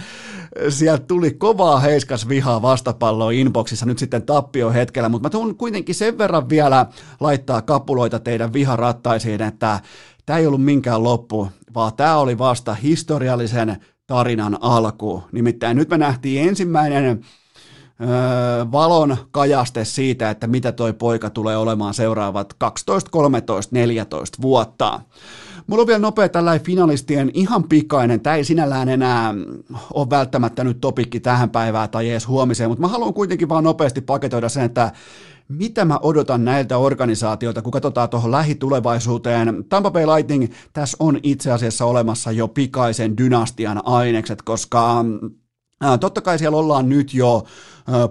sieltä 0.70 1.06
tuli 1.06 1.32
kovaa 1.32 1.80
Heiskas 1.80 2.30
vihaa 2.30 2.62
vastapalloa 2.62 3.32
inboxissa 3.32 3.86
nyt 3.86 4.00
sitten 4.00 4.22
tappio 4.22 4.72
hetkellä, 4.72 5.10
mutta 5.10 5.26
mä 5.26 5.30
tuun 5.30 5.58
kuitenkin 5.58 5.96
sen 5.96 6.18
verran 6.18 6.50
vielä 6.50 6.86
laittaa 7.20 7.62
kapuloita 7.62 8.20
teidän 8.20 8.54
viharattaisiin, 8.54 9.42
että 9.42 9.80
tämä 10.26 10.40
ei 10.40 10.48
ollut 10.48 10.64
minkään 10.64 11.04
loppu, 11.04 11.48
vaan 11.76 11.94
tämä 11.94 12.18
oli 12.18 12.38
vasta 12.38 12.74
historiallisen 12.74 13.78
tarinan 14.08 14.58
alku. 14.62 15.24
Nimittäin 15.32 15.78
nyt 15.78 15.90
me 15.90 15.98
nähtiin 15.98 16.48
ensimmäinen 16.48 17.06
öö, 18.02 18.66
valon 18.72 19.18
kajaste 19.32 19.86
siitä, 19.86 20.30
että 20.30 20.48
mitä 20.48 20.72
toi 20.72 20.94
poika 20.94 21.30
tulee 21.30 21.58
olemaan 21.58 21.94
seuraavat 21.94 22.54
12, 22.54 23.12
13, 23.12 23.76
14 23.76 24.42
vuotta. 24.42 25.00
Mulla 25.68 25.82
on 25.82 25.88
vielä 25.88 26.00
nopea 26.00 26.30
tällainen 26.30 26.66
finalistien 26.66 27.32
ihan 27.34 27.64
pikainen, 27.64 28.22
tämä 28.22 28.36
ei 28.36 28.44
sinällään 28.44 28.90
enää 28.90 29.34
ole 29.94 30.10
välttämättä 30.10 30.64
nyt 30.64 30.82
topikki 30.82 31.20
tähän 31.20 31.50
päivään 31.50 31.90
tai 31.90 32.10
edes 32.10 32.28
huomiseen, 32.28 32.70
mutta 32.70 32.82
mä 32.82 32.88
haluan 32.88 33.14
kuitenkin 33.14 33.50
vaan 33.50 33.64
nopeasti 33.64 34.02
paketoida 34.02 34.50
sen, 34.50 34.64
että 34.64 34.92
mitä 35.48 35.86
mä 35.86 36.00
odotan 36.02 36.46
näiltä 36.46 36.78
organisaatioilta, 36.78 37.62
kun 37.62 37.72
katsotaan 37.72 38.10
tuohon 38.10 38.32
lähitulevaisuuteen. 38.32 39.66
Tampa 39.70 39.92
Bay 39.92 40.06
Lightning, 40.06 40.54
tässä 40.74 40.98
on 41.00 41.20
itse 41.24 41.52
asiassa 41.52 41.86
olemassa 41.86 42.32
jo 42.32 42.48
pikaisen 42.48 43.18
dynastian 43.18 43.82
ainekset, 43.86 44.42
koska 44.42 45.06
Totta 46.00 46.22
kai 46.22 46.40
siellä 46.40 46.58
ollaan 46.58 46.90
nyt 46.90 47.14
jo 47.14 47.44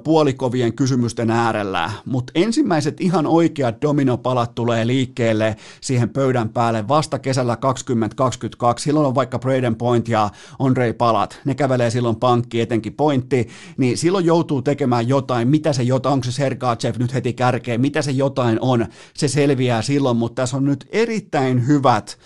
puolikovien 0.04 0.72
kysymysten 0.72 1.30
äärellä, 1.30 1.90
mutta 2.04 2.32
ensimmäiset 2.35 3.00
ihan 3.00 3.26
oikeat 3.26 3.82
dominopalat 3.82 4.54
tulee 4.54 4.87
liikkeelle 4.87 5.56
siihen 5.80 6.11
pöydän 6.11 6.48
päälle 6.48 6.88
vasta 6.88 7.18
kesällä 7.18 7.56
2022. 7.56 8.85
Silloin 8.85 9.06
on 9.06 9.14
vaikka 9.14 9.38
Braden 9.38 9.76
Point 9.76 10.08
ja 10.08 10.30
Andrei 10.58 10.92
Palat, 10.92 11.40
ne 11.44 11.54
kävelee 11.54 11.90
silloin 11.90 12.16
pankki, 12.16 12.61
etenkin 12.61 12.94
pointti, 12.94 13.48
niin 13.76 13.98
silloin 13.98 14.24
joutuu 14.24 14.62
tekemään 14.62 15.08
jotain, 15.08 15.48
mitä 15.48 15.72
se 15.72 15.82
jotain, 15.82 16.12
onko 16.12 16.24
se 16.24 16.32
Sergachev 16.32 16.94
nyt 16.98 17.14
heti 17.14 17.32
kärkeen, 17.32 17.80
mitä 17.80 18.02
se 18.02 18.11
jotain 18.11 18.58
on, 18.61 18.87
se 19.14 19.28
selviää 19.28 19.82
silloin, 19.82 20.16
mutta 20.16 20.42
tässä 20.42 20.56
on 20.56 20.64
nyt 20.64 20.88
erittäin 20.90 21.66
hyvät 21.66 22.18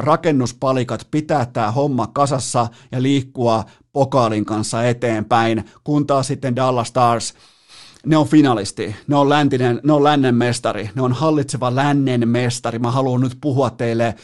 rakennuspalikat 0.00 1.06
pitää 1.10 1.46
tämä 1.46 1.70
homma 1.72 2.06
kasassa 2.06 2.68
ja 2.92 3.02
liikkua 3.02 3.64
pokaalin 3.98 4.44
kanssa 4.44 4.84
eteenpäin, 4.84 5.64
kun 5.84 6.06
taas 6.06 6.26
sitten 6.26 6.56
Dallas 6.56 6.88
Stars– 6.88 7.34
ne 8.06 8.16
on 8.16 8.28
finalisti, 8.28 8.96
ne 9.06 9.16
on, 9.16 9.28
läntinen, 9.28 9.80
ne 9.82 9.92
on 9.92 10.04
lännen 10.04 10.34
mestari, 10.34 10.90
ne 10.94 11.02
on 11.02 11.12
hallitseva 11.12 11.74
lännen 11.74 12.28
mestari. 12.28 12.78
Mä 12.78 12.90
haluan 12.90 13.20
nyt 13.20 13.38
puhua 13.40 13.70
teille 13.70 14.14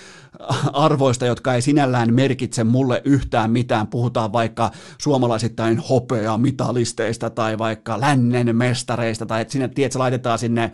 arvoista, 0.73 1.27
jotka 1.27 1.55
ei 1.55 1.63
sinällään 1.63 2.15
merkitse 2.15 2.65
mulle 2.65 3.03
yhtään 3.05 3.51
mitään. 3.51 3.87
Puhutaan 3.87 4.33
vaikka 4.33 4.71
suomalaisittain 4.99 5.79
hopea 5.79 6.39
mitalisteista 6.39 7.31
tai 7.31 7.59
vaikka 7.59 8.01
lännen 8.01 8.57
mestareista 8.57 9.27
tai 9.27 9.41
että 9.41 9.53
sinne, 9.53 9.69
tiedätkö, 9.69 9.99
laitetaan 9.99 10.39
sinne 10.39 10.73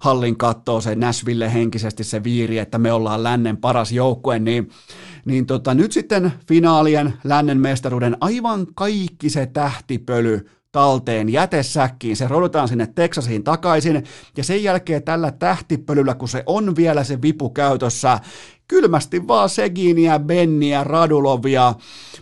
hallin 0.00 0.36
kattoon 0.36 0.82
se 0.82 0.94
Nashville 0.94 1.54
henkisesti 1.54 2.04
se 2.04 2.24
viiri, 2.24 2.58
että 2.58 2.78
me 2.78 2.92
ollaan 2.92 3.22
lännen 3.22 3.56
paras 3.56 3.92
joukkue, 3.92 4.38
niin 4.38 4.70
niin 5.24 5.46
tota, 5.46 5.74
nyt 5.74 5.92
sitten 5.92 6.32
finaalien 6.48 7.14
lännen 7.24 7.60
mestaruuden 7.60 8.16
aivan 8.20 8.66
kaikki 8.74 9.30
se 9.30 9.46
tähtipöly 9.46 10.46
talteen 10.72 11.28
jätesäkkiin, 11.28 12.16
se 12.16 12.28
rodutaan 12.28 12.68
sinne 12.68 12.86
Texasiin 12.86 13.44
takaisin, 13.44 14.04
ja 14.36 14.44
sen 14.44 14.62
jälkeen 14.62 15.02
tällä 15.02 15.30
tähtipölyllä, 15.30 16.14
kun 16.14 16.28
se 16.28 16.42
on 16.46 16.76
vielä 16.76 17.04
se 17.04 17.22
vipu 17.22 17.50
käytössä, 17.50 18.18
kylmästi 18.68 19.28
vaan 19.28 19.48
Seginiä, 19.48 20.18
Benniä, 20.18 20.84
Radulovia 20.84 21.74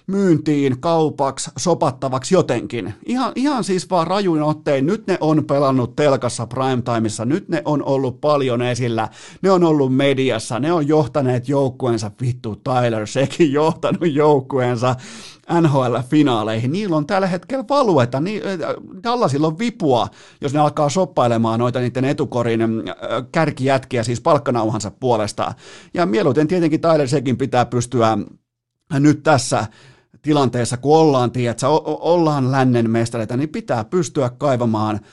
myyntiin, 0.06 0.80
kaupaksi, 0.80 1.50
sopattavaksi 1.58 2.34
jotenkin. 2.34 2.94
Ihan, 3.06 3.32
ihan 3.34 3.64
siis 3.64 3.90
vaan 3.90 4.06
rajuin 4.06 4.42
ottein. 4.42 4.86
Nyt 4.86 5.06
ne 5.06 5.18
on 5.20 5.44
pelannut 5.44 5.96
telkassa 5.96 6.46
primetimeissa, 6.46 7.24
nyt 7.24 7.48
ne 7.48 7.62
on 7.64 7.84
ollut 7.84 8.20
paljon 8.20 8.62
esillä, 8.62 9.08
ne 9.42 9.50
on 9.50 9.64
ollut 9.64 9.96
mediassa, 9.96 10.58
ne 10.58 10.72
on 10.72 10.88
johtaneet 10.88 11.48
joukkueensa, 11.48 12.10
vittu 12.20 12.56
Tyler 12.56 13.06
sekin 13.06 13.52
johtanut 13.52 14.12
joukkueensa 14.12 14.96
NHL-finaaleihin. 15.50 16.72
Niillä 16.72 16.96
on 16.96 17.06
tällä 17.06 17.26
hetkellä 17.26 17.64
valueta. 17.68 18.20
Niin, 18.20 18.42
Dallasilla 19.02 19.46
on 19.46 19.58
vipua, 19.58 20.08
jos 20.40 20.54
ne 20.54 20.60
alkaa 20.60 20.88
soppailemaan 20.88 21.60
noita 21.60 21.80
niiden 21.80 22.04
etukorin 22.04 22.60
kärkijätkiä, 23.32 24.02
siis 24.02 24.20
palkkanauhansa 24.20 24.90
puolesta. 24.90 25.54
Ja 25.94 26.06
mieluiten 26.06 26.48
tietenkin 26.48 26.80
Tyler 26.80 27.08
sekin 27.08 27.36
pitää 27.36 27.66
pystyä 27.66 28.18
nyt 28.92 29.22
tässä 29.22 29.66
tilanteessa, 30.22 30.76
kun 30.76 30.98
ollaan, 30.98 31.30
tiedätkö, 31.30 31.66
ollaan 31.84 32.52
lännen 32.52 32.90
mestareita, 32.90 33.36
niin 33.36 33.48
pitää 33.48 33.84
pystyä 33.84 34.30
kaivamaan– 34.38 35.00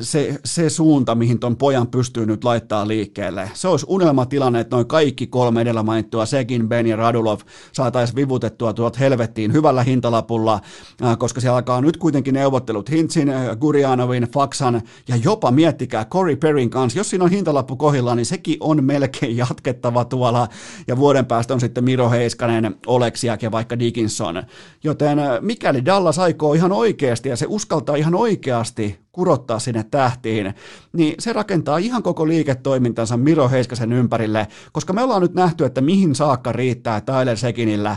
se, 0.00 0.38
se 0.44 0.70
suunta, 0.70 1.14
mihin 1.14 1.38
ton 1.38 1.56
pojan 1.56 1.86
pystyy 1.86 2.26
nyt 2.26 2.44
laittaa 2.44 2.88
liikkeelle. 2.88 3.50
Se 3.54 3.68
olisi 3.68 3.86
unelmatilanne, 3.88 4.60
että 4.60 4.76
noin 4.76 4.86
kaikki 4.86 5.26
kolme 5.26 5.60
edellä 5.60 5.82
mainittua, 5.82 6.26
Segin, 6.26 6.68
Ben 6.68 6.86
ja 6.86 6.96
Radulov, 6.96 7.40
saataisiin 7.72 8.16
vivutettua 8.16 8.72
tuot 8.72 8.98
helvettiin 8.98 9.52
hyvällä 9.52 9.82
hintalapulla, 9.82 10.60
äh, 11.02 11.18
koska 11.18 11.40
siellä 11.40 11.56
alkaa 11.56 11.80
nyt 11.80 11.96
kuitenkin 11.96 12.34
neuvottelut 12.34 12.90
Hintsin, 12.90 13.28
äh, 13.28 13.56
Gurianovin, 13.56 14.22
Faksan 14.22 14.82
ja 15.08 15.16
jopa 15.16 15.50
miettikää 15.50 16.04
Corey 16.04 16.36
Perrin 16.36 16.70
kanssa. 16.70 16.98
Jos 16.98 17.10
siinä 17.10 17.24
on 17.24 17.30
hintalappu 17.30 17.76
kohillaan, 17.76 18.16
niin 18.16 18.26
sekin 18.26 18.56
on 18.60 18.84
melkein 18.84 19.36
jatkettava 19.36 20.04
tuolla 20.04 20.48
ja 20.86 20.96
vuoden 20.96 21.26
päästä 21.26 21.54
on 21.54 21.60
sitten 21.60 21.84
Miro 21.84 22.10
Heiskanen, 22.10 22.74
Oleksiak 22.86 23.42
ja 23.42 23.50
vaikka 23.50 23.78
Dickinson. 23.78 24.42
Joten 24.84 25.18
äh, 25.18 25.38
mikäli 25.40 25.84
Dallas 25.84 26.18
aikoo 26.18 26.54
ihan 26.54 26.72
oikeasti 26.72 27.28
ja 27.28 27.36
se 27.36 27.46
uskaltaa 27.48 27.96
ihan 27.96 28.14
oikeasti 28.14 29.09
kurottaa 29.12 29.58
sinne 29.58 29.84
tähtiin, 29.90 30.54
niin 30.92 31.14
se 31.18 31.32
rakentaa 31.32 31.78
ihan 31.78 32.02
koko 32.02 32.28
liiketoimintansa 32.28 33.16
Miro 33.16 33.48
Heiskasen 33.48 33.92
ympärille, 33.92 34.48
koska 34.72 34.92
me 34.92 35.02
ollaan 35.02 35.22
nyt 35.22 35.34
nähty, 35.34 35.64
että 35.64 35.80
mihin 35.80 36.14
saakka 36.14 36.52
riittää 36.52 37.00
Tyler 37.00 37.36
Sekinillä, 37.36 37.96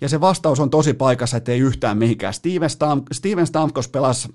ja 0.00 0.08
se 0.08 0.20
vastaus 0.20 0.60
on 0.60 0.70
tosi 0.70 0.94
paikassa, 0.94 1.36
ettei 1.36 1.58
yhtään 1.58 1.98
mihinkään. 1.98 2.34
Steven, 2.34 2.70
Stam, 2.70 3.02
Steven 3.12 3.46
Stamkos 3.46 3.88
pelasi 3.88 4.28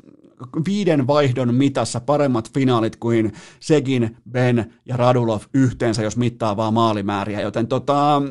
viiden 0.66 1.08
vaihdon 1.08 1.56
mitassa 1.56 2.00
paremmat 2.00 2.54
finaalit 2.54 2.96
kuin 2.96 3.34
Segin, 3.60 4.18
Ben 4.32 4.74
ja 4.86 4.98
Radulov 4.98 5.42
yhteensä, 5.54 6.04
jos 6.04 6.18
mittaa 6.18 6.58
vaan 6.58 6.74
maalimääriä, 6.74 7.42
joten 7.42 7.68
tota, 7.68 8.22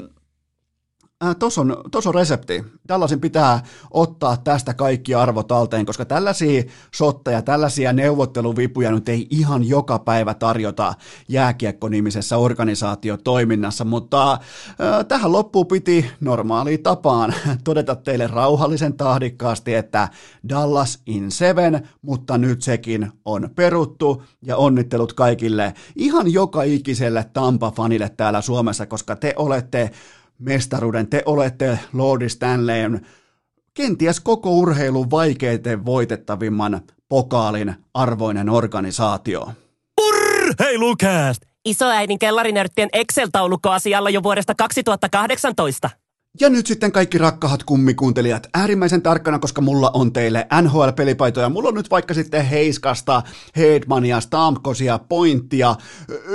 Äh, 1.24 1.36
Tuossa 1.36 1.60
on, 1.60 1.76
tos 1.90 2.06
on 2.06 2.14
resepti. 2.14 2.64
Dallasin 2.88 3.20
pitää 3.20 3.62
ottaa 3.90 4.36
tästä 4.36 4.74
kaikki 4.74 5.14
arvot 5.14 5.46
talteen, 5.46 5.86
koska 5.86 6.04
tällaisia 6.04 6.62
sotteja, 6.94 7.42
tällaisia 7.42 7.92
neuvotteluvipuja 7.92 8.90
nyt 8.90 9.08
ei 9.08 9.26
ihan 9.30 9.68
joka 9.68 9.98
päivä 9.98 10.34
tarjota 10.34 10.94
jääkiekko-nimisessä 11.28 12.36
organisaatiotoiminnassa, 12.36 13.84
mutta 13.84 14.32
äh, 14.32 14.38
tähän 15.08 15.32
loppuun 15.32 15.66
piti 15.66 16.10
normaaliin 16.20 16.82
tapaan 16.82 17.34
todeta 17.64 17.96
teille 17.96 18.26
rauhallisen 18.26 18.96
tahdikkaasti, 18.96 19.74
että 19.74 20.08
Dallas 20.48 21.02
in 21.06 21.30
seven, 21.30 21.88
mutta 22.02 22.38
nyt 22.38 22.62
sekin 22.62 23.12
on 23.24 23.50
peruttu 23.54 24.22
ja 24.42 24.56
onnittelut 24.56 25.12
kaikille 25.12 25.74
ihan 25.96 26.32
joka 26.32 26.62
ikiselle 26.62 27.24
Tampa-fanille 27.32 28.08
täällä 28.16 28.40
Suomessa, 28.40 28.86
koska 28.86 29.16
te 29.16 29.34
olette 29.36 29.90
mestaruuden. 30.40 31.06
Te 31.06 31.22
olette 31.26 31.78
Lordi 31.92 32.28
Stanleyn 32.28 33.06
kenties 33.74 34.20
koko 34.20 34.50
urheilun 34.50 35.10
vaikeiten 35.10 35.84
voitettavimman 35.84 36.80
pokaalin 37.08 37.74
arvoinen 37.94 38.48
organisaatio. 38.48 39.52
Urheilukääst! 40.00 41.42
Isoäidin 41.64 42.18
kellarinörttien 42.18 42.88
Excel-taulukko 42.92 43.70
asialla 43.70 44.10
jo 44.10 44.22
vuodesta 44.22 44.54
2018. 44.54 45.90
Ja 46.40 46.50
nyt 46.50 46.66
sitten 46.66 46.92
kaikki 46.92 47.18
rakkahat 47.18 47.64
kummikuuntelijat, 47.64 48.46
äärimmäisen 48.54 49.02
tarkkana, 49.02 49.38
koska 49.38 49.60
mulla 49.60 49.90
on 49.94 50.12
teille 50.12 50.46
NHL-pelipaitoja. 50.62 51.48
Mulla 51.48 51.68
on 51.68 51.74
nyt 51.74 51.90
vaikka 51.90 52.14
sitten 52.14 52.44
Heiskasta, 52.44 53.22
Heidmania, 53.56 54.20
Stamkosia, 54.20 54.98
Pointtia, 54.98 55.74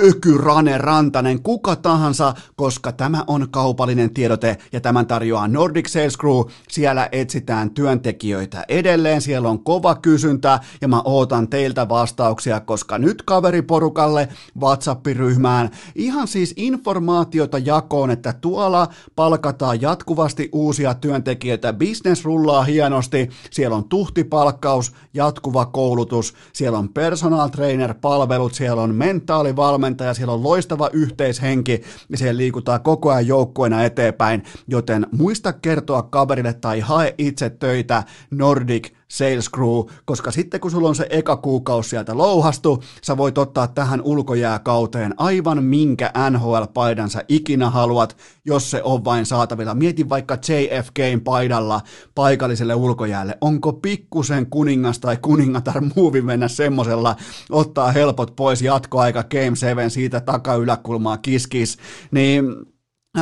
Öky, 0.02 0.38
Rane, 0.38 0.78
Rantanen, 0.78 1.42
kuka 1.42 1.76
tahansa, 1.76 2.34
koska 2.56 2.92
tämä 2.92 3.24
on 3.26 3.48
kaupallinen 3.50 4.14
tiedote 4.14 4.58
ja 4.72 4.80
tämän 4.80 5.06
tarjoaa 5.06 5.48
Nordic 5.48 5.88
Sales 5.88 6.18
Crew. 6.18 6.40
Siellä 6.68 7.08
etsitään 7.12 7.70
työntekijöitä 7.70 8.64
edelleen, 8.68 9.20
siellä 9.20 9.48
on 9.48 9.64
kova 9.64 9.94
kysyntä 9.94 10.60
ja 10.80 10.88
mä 10.88 11.02
ootan 11.04 11.48
teiltä 11.48 11.88
vastauksia, 11.88 12.60
koska 12.60 12.98
nyt 12.98 13.22
kaveriporukalle 13.22 14.28
WhatsApp-ryhmään 14.60 15.70
ihan 15.94 16.28
siis 16.28 16.54
informaatiota 16.56 17.58
jakoon, 17.58 18.10
että 18.10 18.32
tuolla 18.32 18.88
palkataan 19.16 19.85
jatkuvasti 19.86 20.48
uusia 20.52 20.94
työntekijöitä, 20.94 21.72
business 21.72 22.24
rullaa 22.24 22.64
hienosti, 22.64 23.30
siellä 23.50 23.76
on 23.76 23.88
tuhtipalkkaus, 23.88 24.92
jatkuva 25.14 25.66
koulutus, 25.66 26.34
siellä 26.52 26.78
on 26.78 26.88
personal 26.88 27.48
trainer 27.48 27.94
palvelut, 27.94 28.54
siellä 28.54 28.82
on 28.82 28.94
mentaalivalmentaja, 28.94 30.14
siellä 30.14 30.34
on 30.34 30.42
loistava 30.42 30.90
yhteishenki. 30.92 31.82
Ja 32.08 32.18
siellä 32.18 32.36
liikutaan 32.36 32.82
koko 32.82 33.10
ajan 33.10 33.26
joukkueena 33.26 33.84
eteenpäin, 33.84 34.42
joten 34.68 35.06
muista 35.12 35.52
kertoa 35.52 36.02
kaverille 36.02 36.52
tai 36.52 36.80
hae 36.80 37.14
itse 37.18 37.50
töitä 37.50 38.02
Nordic 38.30 38.90
sales 39.08 39.50
crew, 39.50 39.84
koska 40.04 40.30
sitten 40.30 40.60
kun 40.60 40.70
sulla 40.70 40.88
on 40.88 40.94
se 40.94 41.06
eka 41.10 41.36
kuukausi 41.36 41.90
sieltä 41.90 42.18
louhastu, 42.18 42.82
sä 43.02 43.16
voit 43.16 43.38
ottaa 43.38 43.66
tähän 43.66 44.02
ulkojääkauteen 44.02 45.14
aivan 45.16 45.64
minkä 45.64 46.10
NHL-paidan 46.30 47.10
sä 47.10 47.24
ikinä 47.28 47.70
haluat, 47.70 48.16
jos 48.44 48.70
se 48.70 48.82
on 48.82 49.04
vain 49.04 49.26
saatavilla. 49.26 49.74
Mieti 49.74 50.08
vaikka 50.08 50.34
JFKn 50.34 51.20
paidalla 51.24 51.80
paikalliselle 52.14 52.74
ulkojäälle. 52.74 53.38
Onko 53.40 53.72
pikkusen 53.72 54.46
kuningas 54.50 54.98
tai 54.98 55.16
kuningatar 55.16 55.82
muuvi 55.96 56.22
mennä 56.22 56.48
semmosella, 56.48 57.16
ottaa 57.50 57.92
helpot 57.92 58.36
pois 58.36 58.62
jatkoaika 58.62 59.24
Game 59.24 59.56
7 59.56 59.90
siitä 59.90 60.20
takayläkulmaa 60.20 61.18
kiskis, 61.18 61.78
niin 62.10 62.44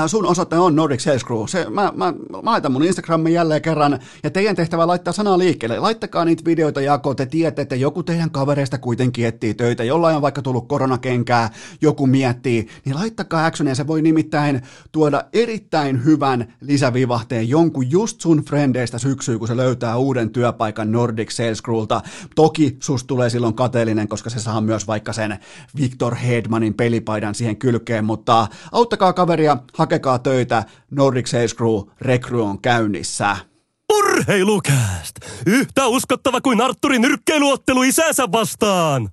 sun 0.06 0.26
osoite 0.26 0.56
on 0.58 0.76
Nordic 0.76 1.00
Sales 1.00 1.24
Crew. 1.24 1.46
Se, 1.46 1.66
mä, 1.70 1.92
mä, 1.96 2.12
mä 2.12 2.38
laitan 2.42 2.72
mun 2.72 2.84
Instagramin 2.84 3.32
jälleen 3.32 3.62
kerran, 3.62 3.98
ja 4.22 4.30
teidän 4.30 4.56
tehtävä 4.56 4.86
laittaa 4.86 5.12
sanaa 5.12 5.38
liikkeelle. 5.38 5.78
Laittakaa 5.78 6.24
niitä 6.24 6.44
videoita 6.44 6.80
jakoon, 6.80 7.16
te 7.16 7.26
tiedätte, 7.26 7.62
että 7.62 7.76
joku 7.76 8.02
teidän 8.02 8.30
kavereista 8.30 8.78
kuitenkin 8.78 9.26
etsii 9.26 9.54
töitä, 9.54 9.84
jollain 9.84 10.16
on 10.16 10.22
vaikka 10.22 10.42
tullut 10.42 10.68
koronakenkää, 10.68 11.50
joku 11.80 12.06
miettii, 12.06 12.68
niin 12.84 12.94
laittakaa 12.94 13.46
actionia, 13.46 13.74
se 13.74 13.86
voi 13.86 14.02
nimittäin 14.02 14.62
tuoda 14.92 15.24
erittäin 15.32 16.04
hyvän 16.04 16.54
lisävivahteen 16.60 17.48
jonkun 17.48 17.90
just 17.90 18.20
sun 18.20 18.44
frendeistä 18.44 18.98
syksyyn, 18.98 19.38
kun 19.38 19.48
se 19.48 19.56
löytää 19.56 19.96
uuden 19.96 20.30
työpaikan 20.30 20.92
Nordic 20.92 21.30
Sales 21.30 21.62
Crewlta. 21.62 22.02
Toki 22.34 22.76
sus 22.80 23.04
tulee 23.04 23.30
silloin 23.30 23.54
kateellinen, 23.54 24.08
koska 24.08 24.30
se 24.30 24.40
saa 24.40 24.60
myös 24.60 24.86
vaikka 24.86 25.12
sen 25.12 25.38
Victor 25.76 26.14
Hedmanin 26.14 26.74
pelipaidan 26.74 27.34
siihen 27.34 27.56
kylkeen, 27.56 28.04
mutta 28.04 28.46
auttakaa 28.72 29.12
kaveria, 29.12 29.56
hakekaa 29.84 30.18
töitä, 30.18 30.64
Nordic 30.90 31.26
Sales 31.26 31.54
Crew 31.54 31.88
rekry 32.00 32.42
on 32.42 32.62
käynnissä. 32.62 33.36
Urheilukääst! 33.92 35.16
Yhtä 35.46 35.86
uskottava 35.86 36.40
kuin 36.40 36.60
Arturin 36.60 37.02
nyrkkeiluottelu 37.02 37.82
isänsä 37.82 38.32
vastaan! 38.32 39.08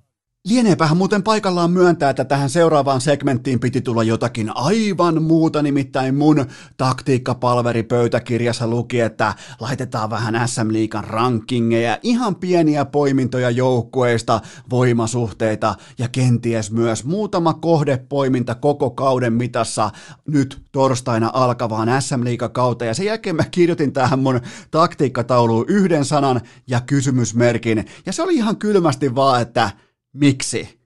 Lieneepähän 0.48 0.96
muuten 0.96 1.22
paikallaan 1.22 1.70
myöntää, 1.70 2.10
että 2.10 2.24
tähän 2.24 2.50
seuraavaan 2.50 3.00
segmenttiin 3.00 3.60
piti 3.60 3.80
tulla 3.80 4.02
jotakin 4.02 4.56
aivan 4.56 5.22
muuta, 5.22 5.62
nimittäin 5.62 6.14
mun 6.14 6.46
taktiikkapalveri 6.76 7.82
pöytäkirjassa 7.82 8.66
luki, 8.66 9.00
että 9.00 9.34
laitetaan 9.60 10.10
vähän 10.10 10.48
SM 10.48 10.72
Liikan 10.72 11.04
rankingeja, 11.04 11.98
ihan 12.02 12.36
pieniä 12.36 12.84
poimintoja 12.84 13.50
joukkueista, 13.50 14.40
voimasuhteita 14.70 15.74
ja 15.98 16.08
kenties 16.08 16.70
myös 16.70 17.04
muutama 17.04 17.54
kohdepoiminta 17.54 18.54
koko 18.54 18.90
kauden 18.90 19.32
mitassa 19.32 19.90
nyt 20.28 20.62
torstaina 20.72 21.30
alkavaan 21.32 22.02
SM 22.02 22.24
Liikakauteen. 22.24 22.88
Ja 22.88 22.94
sen 22.94 23.06
jälkeen 23.06 23.36
mä 23.36 23.44
kirjoitin 23.50 23.92
tähän 23.92 24.18
mun 24.18 24.40
taktiikkatauluun 24.70 25.64
yhden 25.68 26.04
sanan 26.04 26.40
ja 26.66 26.80
kysymysmerkin, 26.80 27.84
ja 28.06 28.12
se 28.12 28.22
oli 28.22 28.34
ihan 28.34 28.56
kylmästi 28.56 29.14
vaan, 29.14 29.42
että 29.42 29.70
miksi? 30.12 30.82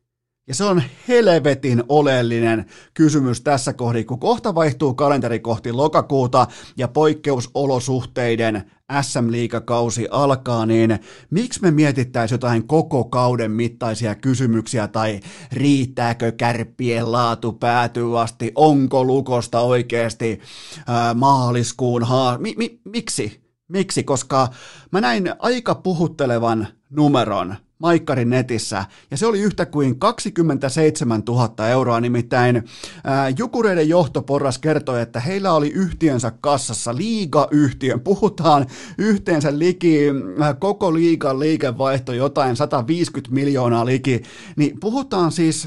Ja 0.48 0.54
se 0.54 0.64
on 0.64 0.82
helvetin 1.08 1.82
oleellinen 1.88 2.66
kysymys 2.94 3.40
tässä 3.40 3.72
kohdin, 3.72 4.06
kun 4.06 4.20
kohta 4.20 4.54
vaihtuu 4.54 4.94
kalenteri 4.94 5.40
kohti 5.40 5.72
lokakuuta 5.72 6.46
ja 6.76 6.88
poikkeusolosuhteiden 6.88 8.70
SM-liigakausi 9.02 10.08
alkaa, 10.10 10.66
niin 10.66 10.98
miksi 11.30 11.62
me 11.62 11.70
mietittäisiin 11.70 12.34
jotain 12.34 12.66
koko 12.66 13.04
kauden 13.04 13.50
mittaisia 13.50 14.14
kysymyksiä 14.14 14.88
tai 14.88 15.20
riittääkö 15.52 16.32
kärppien 16.32 17.12
laatu 17.12 17.52
päätyy 17.52 18.20
asti, 18.20 18.52
onko 18.54 19.04
lukosta 19.04 19.60
oikeasti 19.60 20.40
ää, 20.86 21.14
maaliskuun 21.14 22.04
haa... 22.04 22.38
Mi- 22.38 22.54
mi- 22.58 22.80
miksi? 22.84 23.40
Miksi? 23.68 24.04
Koska 24.04 24.48
mä 24.92 25.00
näin 25.00 25.34
aika 25.38 25.74
puhuttelevan 25.74 26.68
numeron 26.90 27.56
Maikkarin 27.78 28.30
netissä, 28.30 28.84
ja 29.10 29.16
se 29.16 29.26
oli 29.26 29.40
yhtä 29.40 29.66
kuin 29.66 29.98
27 29.98 31.22
000 31.28 31.68
euroa, 31.68 32.00
nimittäin 32.00 32.64
ää, 33.04 33.28
Jukureiden 33.28 33.88
johtoporras 33.88 34.58
kertoi, 34.58 35.00
että 35.02 35.20
heillä 35.20 35.52
oli 35.52 35.68
yhtiönsä 35.68 36.32
kassassa 36.40 36.96
liiga-yhtiön, 36.96 38.00
puhutaan 38.00 38.66
yhteensä 38.98 39.58
liki, 39.58 39.98
ää, 40.40 40.54
koko 40.54 40.94
liigan 40.94 41.40
liikevaihto 41.40 42.12
jotain 42.12 42.56
150 42.56 43.34
miljoonaa 43.34 43.86
liki, 43.86 44.22
niin 44.56 44.80
puhutaan 44.80 45.32
siis 45.32 45.66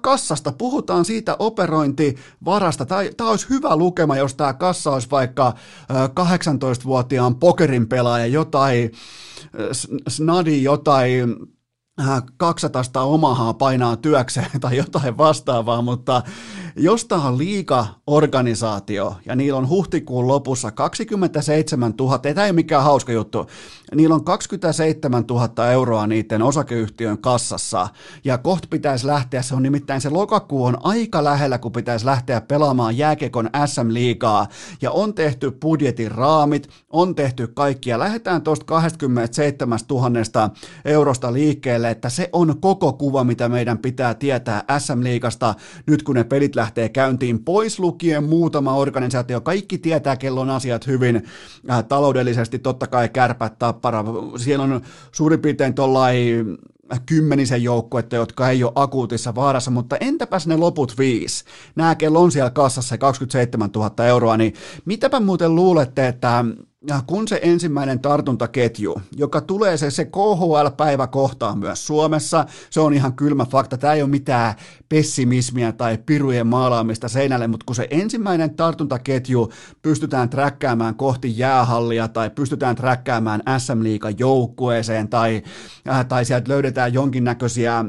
kassasta, 0.00 0.52
puhutaan 0.52 1.04
siitä 1.04 1.36
operointivarasta. 1.38 2.86
Tämä 2.86 3.30
olisi 3.30 3.50
hyvä 3.50 3.76
lukema, 3.76 4.16
jos 4.16 4.34
tämä 4.34 4.52
kassa 4.52 4.90
olisi 4.90 5.10
vaikka 5.10 5.54
18-vuotiaan 5.90 7.34
pokerin 7.34 7.88
pelaaja, 7.88 8.26
jotain 8.26 8.92
snadi 10.08 10.62
jotain 10.62 11.36
200 12.36 12.82
äh, 12.96 13.08
omahaa 13.08 13.54
painaa 13.54 13.96
työkseen 13.96 14.50
tai 14.60 14.76
jotain 14.76 15.18
vastaavaa, 15.18 15.82
mutta 15.82 16.22
jos 16.76 17.06
on 17.10 17.38
liika 17.38 17.86
organisaatio 18.06 19.16
ja 19.26 19.36
niillä 19.36 19.58
on 19.58 19.68
huhtikuun 19.68 20.28
lopussa 20.28 20.70
27 20.70 21.94
000, 22.00 22.18
tämä 22.18 22.44
ei 22.44 22.50
ole 22.50 22.52
mikään 22.52 22.82
hauska 22.82 23.12
juttu, 23.12 23.46
niillä 23.94 24.14
on 24.14 24.24
27 24.24 25.24
000 25.30 25.70
euroa 25.70 26.06
niiden 26.06 26.42
osakeyhtiön 26.42 27.18
kassassa. 27.18 27.88
Ja 28.24 28.38
kohta 28.38 28.68
pitäisi 28.70 29.06
lähteä, 29.06 29.42
se 29.42 29.54
on 29.54 29.62
nimittäin 29.62 30.00
se 30.00 30.10
lokakuu 30.10 30.64
on 30.64 30.78
aika 30.82 31.24
lähellä, 31.24 31.58
kun 31.58 31.72
pitäisi 31.72 32.06
lähteä 32.06 32.40
pelaamaan 32.40 32.98
jääkekon 32.98 33.50
SM-liigaa 33.66 34.46
ja 34.82 34.90
on 34.90 35.14
tehty 35.14 35.50
budjetin 35.50 36.10
raamit, 36.10 36.68
on 36.90 37.14
tehty 37.14 37.46
kaikkia, 37.46 37.98
lähdetään 37.98 38.42
tuosta 38.42 38.64
27 38.66 39.78
000 39.90 40.50
eurosta 40.84 41.32
liikkeelle, 41.32 41.90
että 41.90 42.08
se 42.08 42.28
on 42.32 42.60
koko 42.60 42.92
kuva, 42.92 43.24
mitä 43.24 43.48
meidän 43.48 43.78
pitää 43.78 44.14
tietää 44.14 44.64
SM-liigasta 44.78 45.54
nyt 45.86 46.02
kun 46.02 46.14
ne 46.14 46.24
pelit 46.24 46.56
lähtee 46.58 46.88
käyntiin 46.88 47.44
pois 47.44 47.78
lukien 47.78 48.24
muutama 48.24 48.74
organisaatio, 48.74 49.40
kaikki 49.40 49.78
tietää 49.78 50.16
kellon 50.16 50.50
asiat 50.50 50.86
hyvin 50.86 51.22
äh, 51.70 51.84
taloudellisesti, 51.84 52.58
totta 52.58 52.86
kai 52.86 53.08
kärpät, 53.08 53.58
tappara, 53.58 54.04
siellä 54.36 54.64
on 54.64 54.80
suurin 55.12 55.40
piirtein 55.40 55.74
tuollain 55.74 56.58
kymmenisen 57.06 57.62
joukkuetta, 57.62 58.16
jotka 58.16 58.50
ei 58.50 58.64
ole 58.64 58.72
akuutissa 58.74 59.34
vaarassa, 59.34 59.70
mutta 59.70 59.96
entäpäs 60.00 60.46
ne 60.46 60.56
loput 60.56 60.98
viisi? 60.98 61.44
Nämä, 61.76 61.94
kello 61.94 62.22
on 62.22 62.32
siellä 62.32 62.50
kassassa 62.50 62.98
27 62.98 63.70
000 63.74 64.06
euroa, 64.06 64.36
niin 64.36 64.54
mitäpä 64.84 65.20
muuten 65.20 65.54
luulette, 65.54 66.08
että 66.08 66.44
kun 67.06 67.28
se 67.28 67.40
ensimmäinen 67.42 68.00
tartuntaketju, 68.00 69.02
joka 69.16 69.40
tulee 69.40 69.76
se, 69.76 69.90
se 69.90 70.04
KHL-päivä 70.04 71.06
kohtaa 71.06 71.56
myös 71.56 71.86
Suomessa, 71.86 72.46
se 72.70 72.80
on 72.80 72.94
ihan 72.94 73.12
kylmä 73.12 73.44
fakta, 73.44 73.78
tämä 73.78 73.94
ei 73.94 74.02
ole 74.02 74.10
mitään 74.10 74.54
pessimismiä 74.88 75.72
tai 75.72 75.98
pirujen 76.06 76.46
maalaamista 76.46 77.08
seinälle, 77.08 77.46
mutta 77.46 77.64
kun 77.66 77.76
se 77.76 77.86
ensimmäinen 77.90 78.54
tartuntaketju 78.54 79.52
pystytään 79.82 80.30
träkkäämään 80.30 80.94
kohti 80.94 81.38
jäähallia 81.38 82.08
tai 82.08 82.30
pystytään 82.30 82.76
träkkäämään 82.76 83.42
SM-liigan 83.58 84.18
joukkueeseen 84.18 85.08
tai, 85.08 85.42
äh, 85.88 86.06
tai 86.06 86.24
sieltä 86.24 86.52
löydetään 86.52 86.92
jonkinnäköisiä 86.94 87.84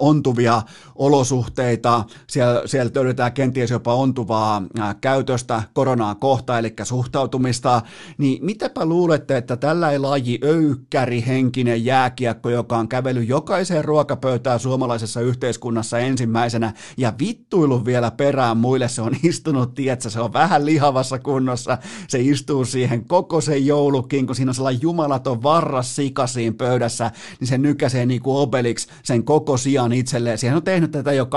ontuvia 0.00 0.62
olosuhteita, 0.94 2.04
siellä, 2.26 2.62
siellä 2.66 2.90
löydetään 2.94 3.32
kenties 3.32 3.70
jopa 3.70 3.94
ontuvaa 3.94 4.62
äh, 4.80 4.96
käytöstä 5.00 5.62
koronaa 5.72 6.14
kohta, 6.14 6.58
eli 6.58 6.74
suhtautumista, 6.82 7.82
niin 8.18 8.44
mitäpä 8.44 8.84
luulette, 8.84 9.36
että 9.36 9.56
tällä 9.56 10.02
laji 10.02 10.38
öykkäri 10.44 11.24
henkinen 11.26 11.84
jääkiekko, 11.84 12.50
joka 12.50 12.76
on 12.76 12.88
kävellyt 12.88 13.28
jokaiseen 13.28 13.84
ruokapöytään 13.84 14.60
suomalaisessa 14.60 15.20
yhteiskunnassa 15.20 15.98
ensimmäisenä 15.98 16.72
ja 16.96 17.12
vittuilu 17.18 17.84
vielä 17.84 18.10
perään 18.10 18.56
muille, 18.56 18.88
se 18.88 19.02
on 19.02 19.16
istunut, 19.22 19.74
tietsä, 19.74 20.10
se 20.10 20.20
on 20.20 20.32
vähän 20.32 20.66
lihavassa 20.66 21.18
kunnossa, 21.18 21.78
se 22.08 22.20
istuu 22.20 22.64
siihen 22.64 23.04
koko 23.04 23.40
sen 23.40 23.66
joulukin, 23.66 24.26
kun 24.26 24.36
siinä 24.36 24.50
on 24.50 24.54
sellainen 24.54 24.82
jumalaton 24.82 25.42
varras 25.42 25.96
sikasiin 25.96 26.54
pöydässä, 26.54 27.10
niin 27.40 27.48
se 27.48 27.58
nykäsee 27.58 28.06
niin 28.06 28.22
kuin 28.22 28.36
Obelix 28.36 28.86
sen 29.02 29.24
koko 29.24 29.56
sijan 29.64 29.92
itselleen. 29.92 30.38
Siihen 30.38 30.56
on 30.56 30.62
tehnyt 30.62 30.90
tätä 30.90 31.12
jo 31.12 31.24
20-30 31.24 31.28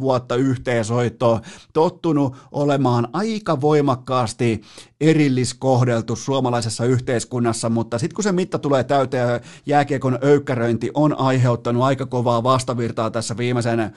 vuotta 0.00 0.36
yhteensoittoa, 0.36 1.40
tottunut 1.72 2.36
olemaan 2.52 3.08
aika 3.12 3.60
voimakkaasti 3.60 4.60
erilliskohdeltu 5.00 6.16
suomalaisessa 6.16 6.84
yhteiskunnassa, 6.84 7.68
mutta 7.68 7.98
sitten 7.98 8.14
kun 8.14 8.24
se 8.24 8.32
mitta 8.32 8.58
tulee 8.58 8.84
täyteen, 8.84 9.40
jääkiekon 9.66 10.18
öykkäröinti 10.22 10.90
on 10.94 11.18
aiheuttanut 11.18 11.82
aika 11.82 12.06
kovaa 12.06 12.42
vastavirtaa 12.42 13.10
tässä 13.10 13.36
viimeisen 13.36 13.92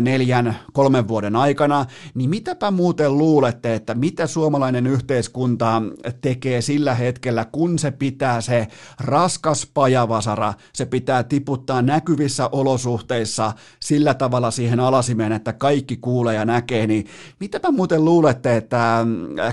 neljän, 0.00 0.56
kolmen 0.72 1.08
vuoden 1.08 1.36
aikana, 1.36 1.86
niin 2.14 2.30
mitäpä 2.30 2.70
muuten 2.70 3.18
luulette, 3.18 3.74
että 3.74 3.94
mitä 3.94 4.26
suomalainen 4.26 4.86
yhteiskunta 4.86 5.82
tekee 6.20 6.60
sillä 6.60 6.94
hetkellä, 6.94 7.44
kun 7.44 7.78
se 7.78 7.90
pitää 7.90 8.40
se 8.40 8.66
raskas 9.00 9.66
pajavasara, 9.74 10.54
se 10.72 10.86
pitää 10.86 11.22
tiputtaa 11.22 11.82
näkyvissä 11.82 12.48
olosuhteissa 12.52 13.52
sillä 13.80 14.14
tavalla 14.14 14.50
siihen 14.50 14.80
alasimeen, 14.80 15.32
että 15.32 15.52
kaikki 15.52 15.96
kuulee 15.96 16.34
ja 16.34 16.44
näkee, 16.44 16.86
niin 16.86 17.06
mitäpä 17.40 17.70
muuten 17.70 18.04
luulette, 18.04 18.56
että 18.56 19.06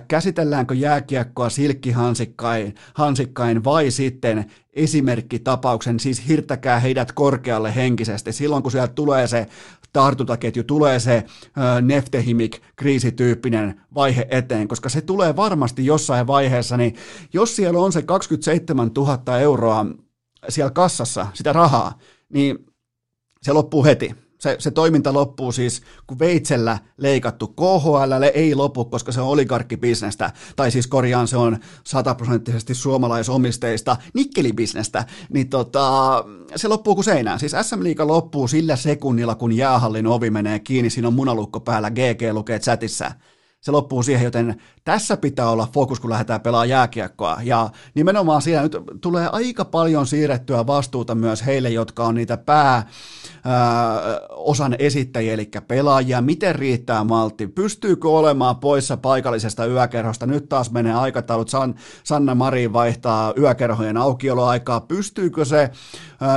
käsitelläänkö 0.07 0.73
jääkiekkoa 0.73 1.49
silkkihansikkain 1.49 2.75
hansikkain 2.93 3.63
vai 3.63 3.91
sitten 3.91 4.45
esimerkkitapauksen, 4.73 5.99
siis 5.99 6.27
hirttäkää 6.27 6.79
heidät 6.79 7.11
korkealle 7.11 7.75
henkisesti. 7.75 8.33
Silloin 8.33 8.63
kun 8.63 8.71
sieltä 8.71 8.93
tulee 8.93 9.27
se 9.27 9.47
tartuntaketju, 9.95 10.63
tulee 10.63 10.99
se 10.99 11.23
neftehimik 11.81 12.61
kriisityyppinen 12.75 13.81
vaihe 13.95 14.27
eteen, 14.29 14.67
koska 14.67 14.89
se 14.89 15.01
tulee 15.01 15.35
varmasti 15.35 15.85
jossain 15.85 16.27
vaiheessa, 16.27 16.77
niin 16.77 16.95
jos 17.33 17.55
siellä 17.55 17.79
on 17.79 17.91
se 17.91 18.01
27 18.01 18.91
000 18.97 19.39
euroa 19.39 19.85
siellä 20.49 20.71
kassassa, 20.71 21.27
sitä 21.33 21.53
rahaa, 21.53 21.99
niin 22.29 22.65
se 23.41 23.53
loppuu 23.53 23.83
heti 23.85 24.24
Se, 24.45 24.55
se 24.59 24.71
toiminta 24.71 25.13
loppuu 25.13 25.51
siis, 25.51 25.81
kun 26.07 26.19
veitsellä 26.19 26.77
leikattu. 26.97 27.47
KHL 27.47 28.23
ei 28.33 28.55
lopu, 28.55 28.85
koska 28.85 29.11
se 29.11 29.21
on 29.21 29.27
oligarkkibisnestä, 29.27 30.31
tai 30.55 30.71
siis 30.71 30.87
korjaan 30.87 31.27
se 31.27 31.37
on 31.37 31.57
sataprosenttisesti 31.83 32.75
suomalaisomisteista 32.75 33.97
nikkelibisnestä, 34.13 35.05
niin 35.29 35.49
tota, 35.49 36.23
se 36.55 36.67
loppuu 36.67 36.95
kuin 36.95 37.05
seinään. 37.05 37.39
Siis 37.39 37.55
SM 37.61 37.83
Liiga 37.83 38.07
loppuu 38.07 38.47
sillä 38.47 38.75
sekunnilla, 38.75 39.35
kun 39.35 39.51
jäähallin 39.51 40.07
ovi 40.07 40.29
menee 40.29 40.59
kiinni, 40.59 40.89
siinä 40.89 41.07
on 41.07 41.13
munalukko 41.13 41.59
päällä, 41.59 41.91
GG 41.91 42.21
lukee 42.33 42.59
chatissa 42.59 43.11
se 43.65 43.71
loppuu 43.71 44.03
siihen, 44.03 44.23
joten 44.23 44.61
tässä 44.83 45.17
pitää 45.17 45.49
olla 45.49 45.69
fokus, 45.73 45.99
kun 45.99 46.09
lähdetään 46.09 46.41
pelaamaan 46.41 46.69
jääkiekkoa. 46.69 47.37
Ja 47.43 47.69
nimenomaan 47.95 48.41
siinä 48.41 48.61
nyt 48.61 48.77
tulee 49.01 49.29
aika 49.31 49.65
paljon 49.65 50.07
siirrettyä 50.07 50.67
vastuuta 50.67 51.15
myös 51.15 51.45
heille, 51.45 51.69
jotka 51.69 52.05
on 52.05 52.15
niitä 52.15 52.37
pää 52.37 52.87
osan 54.29 54.75
esittäjiä, 54.79 55.33
eli 55.33 55.49
pelaajia, 55.67 56.21
miten 56.21 56.55
riittää 56.55 57.03
maltti, 57.03 57.47
pystyykö 57.47 58.09
olemaan 58.09 58.55
poissa 58.55 58.97
paikallisesta 58.97 59.65
yökerhosta, 59.65 60.25
nyt 60.25 60.49
taas 60.49 60.71
menee 60.71 60.93
aikataulut, 60.93 61.49
San, 61.49 61.75
Sanna 62.03 62.35
Mari 62.35 62.73
vaihtaa 62.73 63.33
yökerhojen 63.37 63.97
aukioloaikaa, 63.97 64.81
pystyykö 64.81 65.45
se 65.45 65.69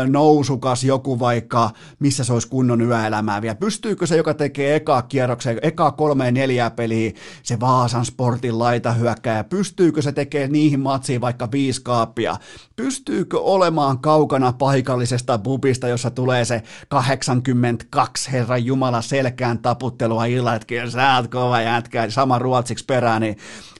nousukas 0.06 0.84
joku 0.84 1.18
vaikka, 1.18 1.70
missä 1.98 2.24
se 2.24 2.32
olisi 2.32 2.48
kunnon 2.48 2.80
yöelämää 2.80 3.42
vielä, 3.42 3.54
pystyykö 3.54 4.06
se, 4.06 4.16
joka 4.16 4.34
tekee 4.34 4.76
eka 4.76 5.02
kierroksen, 5.02 5.58
eka 5.62 5.90
kolme 5.90 6.30
neljä 6.30 6.70
peliä, 6.70 7.12
se 7.42 7.60
Vaasan 7.60 8.04
sportin 8.04 8.58
laita 8.58 8.92
hyökkää, 8.92 9.44
pystyykö 9.44 10.02
se 10.02 10.12
tekemään 10.12 10.52
niihin 10.52 10.80
matsiin 10.80 11.20
vaikka 11.20 11.48
viisi 11.52 11.82
kaappia, 11.82 12.36
pystyykö 12.76 13.40
olemaan 13.40 13.98
kaukana 13.98 14.52
paikallisesta 14.52 15.38
bubista, 15.38 15.88
jossa 15.88 16.10
tulee 16.10 16.44
se 16.44 16.62
82 16.88 18.32
Herran 18.32 18.64
Jumala 18.64 19.02
selkään 19.02 19.58
taputtelua 19.58 20.24
illalla, 20.24 20.54
että 20.54 20.90
sä 20.90 21.16
oot 21.16 21.28
kova 21.30 21.60
jätkä, 21.60 22.10
sama 22.10 22.38
ruotsiksi 22.38 22.84
perään, 22.84 23.22
niin, 23.22 23.36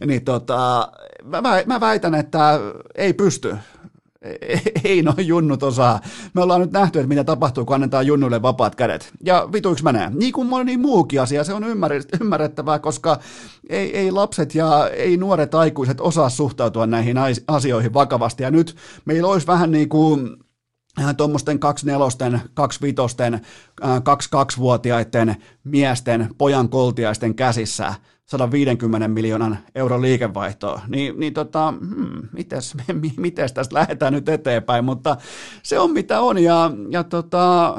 niin 0.07 0.25
tota, 0.25 0.93
mä, 1.25 1.41
mä 1.67 1.81
väitän, 1.81 2.15
että 2.15 2.61
ei 2.95 3.13
pysty 3.13 3.57
ei 4.85 5.03
noin 5.03 5.27
junnut 5.27 5.63
osaa. 5.63 6.01
Me 6.35 6.43
ollaan 6.43 6.61
nyt 6.61 6.73
nähty, 6.73 6.99
että 6.99 7.09
mitä 7.09 7.25
tapahtuu, 7.25 7.65
kun 7.65 7.75
annetaan 7.75 8.07
junnuille 8.07 8.43
vapaat 8.43 8.75
kädet. 8.75 9.13
Ja 9.25 9.49
vituiksi 9.53 9.85
menee. 9.85 10.11
Niin 10.15 10.33
kuin 10.33 10.49
moni 10.49 10.77
muukin 10.77 11.21
asia, 11.21 11.45
se 11.45 11.53
on 11.53 11.65
ymmärrettävää, 12.21 12.79
koska 12.79 13.19
ei, 13.69 13.97
ei 13.97 14.11
lapset 14.11 14.55
ja 14.55 14.89
ei 14.89 15.17
nuoret 15.17 15.55
aikuiset 15.55 16.01
osaa 16.01 16.29
suhtautua 16.29 16.87
näihin 16.87 17.17
asioihin 17.49 17.95
vakavasti. 17.95 18.43
Ja 18.43 18.51
nyt 18.51 18.77
meillä 19.05 19.29
olisi 19.29 19.47
vähän 19.47 19.71
niin 19.71 19.89
kuin 19.89 20.37
Äh, 21.01 21.17
tuommoisten 21.17 21.59
24, 21.59 22.41
25, 22.55 23.17
22-vuotiaiden 23.81 25.37
miesten 25.65 26.35
pojan 26.39 26.69
koltiaisten 26.69 27.35
käsissä 27.35 27.95
150 28.29 29.09
miljoonan 29.09 29.59
euron 29.75 30.03
liikevaihtoa, 30.03 30.81
niin, 30.89 31.21
niin 31.21 31.35
tota, 31.35 31.75
hmm, 31.81 32.29
mites, 32.33 32.77
mites 33.17 33.53
tästä 33.53 33.75
lähdetään 33.75 34.13
nyt 34.13 34.29
eteenpäin, 34.29 34.85
mutta 34.85 35.17
se 35.63 35.79
on 35.79 35.91
mitä 35.91 36.21
on 36.21 36.39
ja, 36.39 36.71
ja 36.91 37.05
tota, 37.05 37.75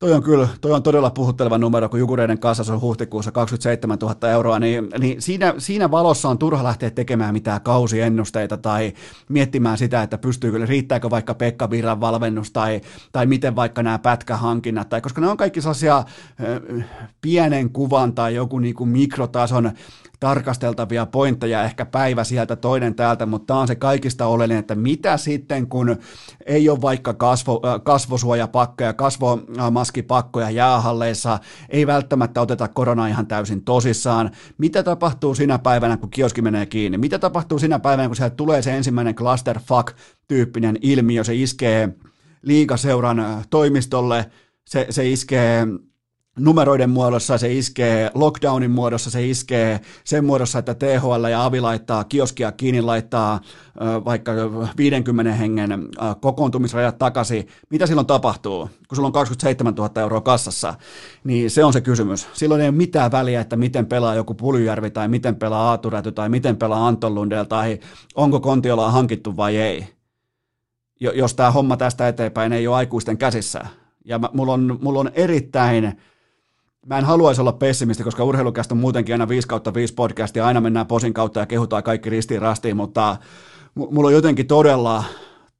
Toi 0.00 0.12
on 0.12 0.22
kyllä, 0.22 0.48
toi 0.60 0.72
on 0.72 0.82
todella 0.82 1.10
puhutteleva 1.10 1.58
numero, 1.58 1.88
kun 1.88 2.00
Jukureiden 2.00 2.38
kanssa 2.38 2.72
on 2.72 2.80
huhtikuussa 2.80 3.32
27 3.32 3.98
000 4.02 4.30
euroa, 4.30 4.58
niin, 4.58 4.88
niin 4.98 5.22
siinä, 5.22 5.54
siinä 5.58 5.90
valossa 5.90 6.28
on 6.28 6.38
turha 6.38 6.64
lähteä 6.64 6.90
tekemään 6.90 7.32
mitään 7.32 7.60
kausiennusteita 7.60 8.56
tai 8.56 8.92
miettimään 9.28 9.78
sitä, 9.78 10.02
että 10.02 10.18
pystyykö, 10.18 10.66
riittääkö 10.66 11.10
vaikka 11.10 11.34
Pekka 11.34 11.70
Virran 11.70 12.00
valmennus 12.00 12.50
tai, 12.50 12.80
tai 13.12 13.26
miten 13.26 13.56
vaikka 13.56 13.82
nämä 13.82 13.98
pätkähankinnat, 13.98 14.88
tai 14.88 15.00
koska 15.00 15.20
ne 15.20 15.28
on 15.28 15.36
kaikki 15.36 15.60
sellaisia 15.60 16.04
pienen 17.20 17.70
kuvan 17.70 18.12
tai 18.12 18.34
joku 18.34 18.58
niin 18.58 18.74
kuin 18.74 18.90
mikrotason 18.90 19.72
tarkasteltavia 20.20 21.06
pointteja, 21.06 21.64
ehkä 21.64 21.86
päivä 21.86 22.24
sieltä, 22.24 22.56
toinen 22.56 22.94
täältä, 22.94 23.26
mutta 23.26 23.46
tämä 23.46 23.60
on 23.60 23.68
se 23.68 23.74
kaikista 23.74 24.26
oleellinen, 24.26 24.60
että 24.60 24.74
mitä 24.74 25.16
sitten, 25.16 25.66
kun 25.66 25.96
ei 26.46 26.68
ole 26.68 26.80
vaikka 26.80 27.14
kasvo, 27.14 27.60
äh, 27.66 27.80
kasvosuojapakkoja, 27.84 28.92
kasvomaskipakkoja 28.92 30.50
jäähalleissa, 30.50 31.38
ei 31.68 31.86
välttämättä 31.86 32.40
oteta 32.40 32.68
korona 32.68 33.06
ihan 33.06 33.26
täysin 33.26 33.64
tosissaan, 33.64 34.30
mitä 34.58 34.82
tapahtuu 34.82 35.34
sinä 35.34 35.58
päivänä, 35.58 35.96
kun 35.96 36.10
kioski 36.10 36.42
menee 36.42 36.66
kiinni, 36.66 36.98
mitä 36.98 37.18
tapahtuu 37.18 37.58
sinä 37.58 37.78
päivänä, 37.78 38.08
kun 38.08 38.16
sieltä 38.16 38.36
tulee 38.36 38.62
se 38.62 38.76
ensimmäinen 38.76 39.14
clusterfuck-tyyppinen 39.14 40.78
ilmiö, 40.80 41.24
se 41.24 41.34
iskee 41.34 41.88
liikaseuran 42.42 43.20
äh, 43.20 43.46
toimistolle, 43.50 44.30
se, 44.64 44.86
se 44.90 45.08
iskee 45.08 45.66
numeroiden 46.38 46.90
muodossa, 46.90 47.38
se 47.38 47.52
iskee 47.52 48.10
lockdownin 48.14 48.70
muodossa, 48.70 49.10
se 49.10 49.26
iskee 49.26 49.80
sen 50.04 50.24
muodossa, 50.24 50.58
että 50.58 50.74
THL 50.74 51.26
ja 51.30 51.44
Avi 51.44 51.60
laittaa 51.60 52.04
kioskia 52.04 52.52
kiinni, 52.52 52.82
laittaa 52.82 53.40
vaikka 54.04 54.32
50 54.76 55.32
hengen 55.32 55.88
kokoontumisrajat 56.20 56.98
takaisin. 56.98 57.48
Mitä 57.70 57.86
silloin 57.86 58.06
tapahtuu, 58.06 58.70
kun 58.88 58.96
sulla 58.96 59.06
on 59.06 59.12
27 59.12 59.74
000 59.74 60.02
euroa 60.02 60.20
kassassa? 60.20 60.74
Niin 61.24 61.50
se 61.50 61.64
on 61.64 61.72
se 61.72 61.80
kysymys. 61.80 62.28
Silloin 62.32 62.60
ei 62.60 62.68
ole 62.68 62.76
mitään 62.76 63.12
väliä, 63.12 63.40
että 63.40 63.56
miten 63.56 63.86
pelaa 63.86 64.14
joku 64.14 64.34
Pulyjärvi 64.34 64.90
tai 64.90 65.08
miten 65.08 65.36
pelaa 65.36 65.70
Aaturäty 65.70 66.12
tai 66.12 66.28
miten 66.28 66.56
pelaa 66.56 66.86
Anton 66.86 67.14
Lundell 67.14 67.44
tai 67.44 67.78
onko 68.14 68.40
Kontiolaa 68.40 68.90
hankittu 68.90 69.36
vai 69.36 69.56
ei. 69.56 69.86
Jos 71.00 71.34
tämä 71.34 71.50
homma 71.50 71.76
tästä 71.76 72.08
eteenpäin 72.08 72.52
ei 72.52 72.66
ole 72.66 72.76
aikuisten 72.76 73.18
käsissä. 73.18 73.66
Ja 74.04 74.20
mulla 74.32 74.52
on, 74.52 74.78
mulla 74.82 75.00
on 75.00 75.10
erittäin 75.14 76.00
Mä 76.88 76.98
en 76.98 77.04
haluaisi 77.04 77.40
olla 77.40 77.52
pessimisti, 77.52 78.04
koska 78.04 78.24
urheilukästä 78.24 78.74
on 78.74 78.78
muutenkin 78.78 79.14
aina 79.14 79.28
5 79.28 79.48
kautta 79.48 79.74
5 79.74 79.94
podcastia, 79.94 80.46
aina 80.46 80.60
mennään 80.60 80.86
posin 80.86 81.14
kautta 81.14 81.40
ja 81.40 81.46
kehutaan 81.46 81.82
kaikki 81.82 82.10
ristiin 82.10 82.42
rastiin, 82.42 82.76
mutta 82.76 83.16
mulla 83.74 84.06
on 84.06 84.12
jotenkin 84.12 84.46
todella, 84.46 85.04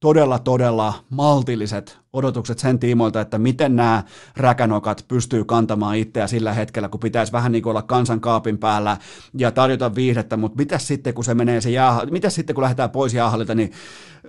todella, 0.01 0.39
todella 0.39 0.95
maltilliset 1.11 1.99
odotukset 2.13 2.59
sen 2.59 2.79
tiimoilta, 2.79 3.21
että 3.21 3.39
miten 3.39 3.77
nämä 3.77 4.03
räkänokat 4.37 5.05
pystyy 5.09 5.45
kantamaan 5.45 5.97
itseä 5.97 6.27
sillä 6.27 6.53
hetkellä, 6.53 6.89
kun 6.89 7.01
pitäisi 7.01 7.33
vähän 7.33 7.53
niin 7.53 7.63
kuin 7.63 7.71
olla 7.71 7.83
kansankaapin 7.83 8.59
päällä 8.59 8.97
ja 9.35 9.51
tarjota 9.51 9.95
viihdettä, 9.95 10.37
mutta 10.37 10.57
mitä 10.57 10.79
sitten, 10.79 11.15
kun 11.15 11.25
se 11.25 11.35
menee 11.35 11.61
se 11.61 11.71
jää, 11.71 12.01
mitä 12.11 12.31
sitten, 12.31 12.55
kun 12.55 12.63
lähdetään 12.63 12.91
pois 12.91 13.15
jäähallilta, 13.15 13.55
niin 13.55 13.73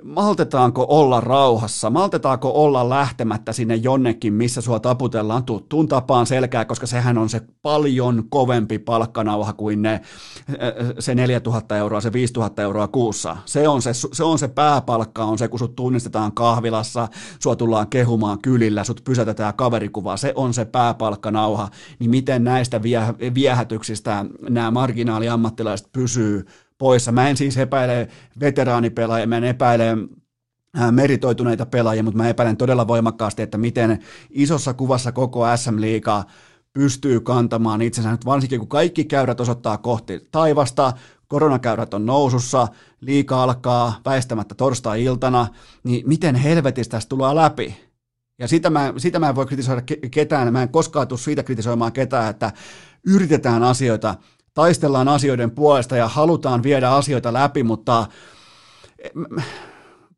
maltetaanko 0.03 0.85
olla 0.89 1.21
rauhassa, 1.21 1.89
maltetaanko 1.89 2.51
olla 2.63 2.89
lähtemättä 2.89 3.53
sinne 3.53 3.75
jonnekin, 3.75 4.33
missä 4.33 4.61
sua 4.61 4.79
taputellaan? 4.79 5.43
Tuttuun 5.43 5.87
tapaan 5.87 6.25
selkää, 6.25 6.65
koska 6.65 6.87
sehän 6.87 7.17
on 7.17 7.29
se 7.29 7.41
paljon 7.61 8.23
kovempi 8.29 8.79
palkkanauha 8.79 9.53
kuin 9.53 9.81
ne, 9.81 10.01
se 10.99 11.15
4000 11.15 11.77
euroa, 11.77 12.01
se 12.01 12.13
5000 12.13 12.61
euroa 12.61 12.87
kuussa. 12.87 13.37
Se 13.45 13.67
on 13.67 13.81
se, 13.81 13.91
se 13.93 14.23
on 14.23 14.39
se 14.39 14.47
pääpalkka, 14.47 15.23
on 15.23 15.37
se, 15.37 15.47
kun 15.47 15.59
sut 15.59 15.75
tunnistetaan 15.75 16.31
kahvilassa, 16.31 17.07
sua 17.39 17.55
tullaan 17.69 17.89
kehumaan 17.89 18.41
kylillä, 18.41 18.83
sut 18.83 19.01
pysätetään 19.03 19.53
kaverikuvaa, 19.53 20.17
se 20.17 20.33
on 20.35 20.53
se 20.53 20.65
pääpalkkanauha, 20.65 21.69
niin 21.99 22.09
miten 22.09 22.43
näistä 22.43 22.81
viehätyksistä 23.33 24.25
nämä 24.49 24.71
marginaaliammattilaiset 24.71 25.87
pysyy 25.91 26.45
poissa. 26.77 27.11
Mä 27.11 27.29
en 27.29 27.37
siis 27.37 27.57
epäile 27.57 28.07
veteraanipelaajia, 28.39 29.27
mä 29.27 29.37
en 29.37 29.43
epäile 29.43 29.97
äh, 30.79 30.91
meritoituneita 30.91 31.65
pelaajia, 31.65 32.03
mutta 32.03 32.17
mä 32.17 32.29
epäilen 32.29 32.57
todella 32.57 32.87
voimakkaasti, 32.87 33.41
että 33.41 33.57
miten 33.57 33.99
isossa 34.29 34.73
kuvassa 34.73 35.11
koko 35.11 35.57
SM-liiga 35.57 36.23
pystyy 36.73 37.19
kantamaan 37.19 37.81
itsensä 37.81 38.11
nyt 38.11 38.25
varsinkin, 38.25 38.59
kun 38.59 38.69
kaikki 38.69 39.05
käyrät 39.05 39.39
osoittaa 39.39 39.77
kohti 39.77 40.27
taivasta, 40.31 40.93
koronakäyrät 41.29 41.93
on 41.93 42.05
nousussa, 42.05 42.67
liika 43.01 43.43
alkaa 43.43 43.99
väistämättä 44.05 44.55
torstai-iltana, 44.55 45.47
niin 45.83 46.07
miten 46.07 46.35
helvetistä 46.35 46.91
tästä 46.91 47.09
tulee 47.09 47.35
läpi? 47.35 47.89
Ja 48.39 48.47
sitä 48.47 48.69
mä, 48.69 48.93
sitä 48.97 49.19
mä 49.19 49.29
en 49.29 49.35
voi 49.35 49.45
kritisoida 49.45 49.81
ketään, 50.11 50.53
mä 50.53 50.61
en 50.61 50.69
koskaan 50.69 51.07
tule 51.07 51.19
siitä 51.19 51.43
kritisoimaan 51.43 51.91
ketään, 51.91 52.29
että 52.29 52.51
yritetään 53.05 53.63
asioita 53.63 54.15
taistellaan 54.53 55.07
asioiden 55.07 55.51
puolesta 55.51 55.97
ja 55.97 56.07
halutaan 56.07 56.63
viedä 56.63 56.91
asioita 56.91 57.33
läpi, 57.33 57.63
mutta 57.63 58.07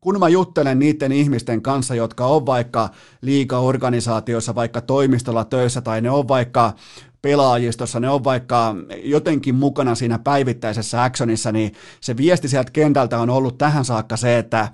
kun 0.01 0.19
mä 0.19 0.29
juttelen 0.29 0.79
niiden 0.79 1.11
ihmisten 1.11 1.61
kanssa, 1.61 1.95
jotka 1.95 2.25
on 2.25 2.45
vaikka 2.45 2.89
liiga-organisaatioissa, 3.21 4.55
vaikka 4.55 4.81
toimistolla 4.81 5.45
töissä 5.45 5.81
tai 5.81 6.01
ne 6.01 6.09
on 6.09 6.27
vaikka 6.27 6.73
pelaajistossa, 7.21 7.99
ne 7.99 8.09
on 8.09 8.23
vaikka 8.23 8.75
jotenkin 9.03 9.55
mukana 9.55 9.95
siinä 9.95 10.19
päivittäisessä 10.19 11.03
actionissa, 11.03 11.51
niin 11.51 11.73
se 12.01 12.17
viesti 12.17 12.47
sieltä 12.47 12.71
kentältä 12.71 13.19
on 13.19 13.29
ollut 13.29 13.57
tähän 13.57 13.85
saakka 13.85 14.17
se, 14.17 14.37
että 14.37 14.67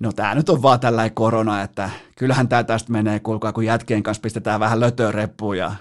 no 0.00 0.12
tämä 0.12 0.34
nyt 0.34 0.48
on 0.48 0.62
vaan 0.62 0.80
tällainen 0.80 1.14
korona, 1.14 1.62
että 1.62 1.90
kyllähän 2.16 2.48
tämä 2.48 2.64
tästä 2.64 2.92
menee, 2.92 3.20
kuulkaa, 3.20 3.52
kun 3.52 3.64
jätkien 3.64 4.02
kanssa 4.02 4.20
pistetään 4.20 4.60
vähän 4.60 4.80
lötöä 4.80 5.12
reppuun 5.12 5.58
ja 5.58 5.72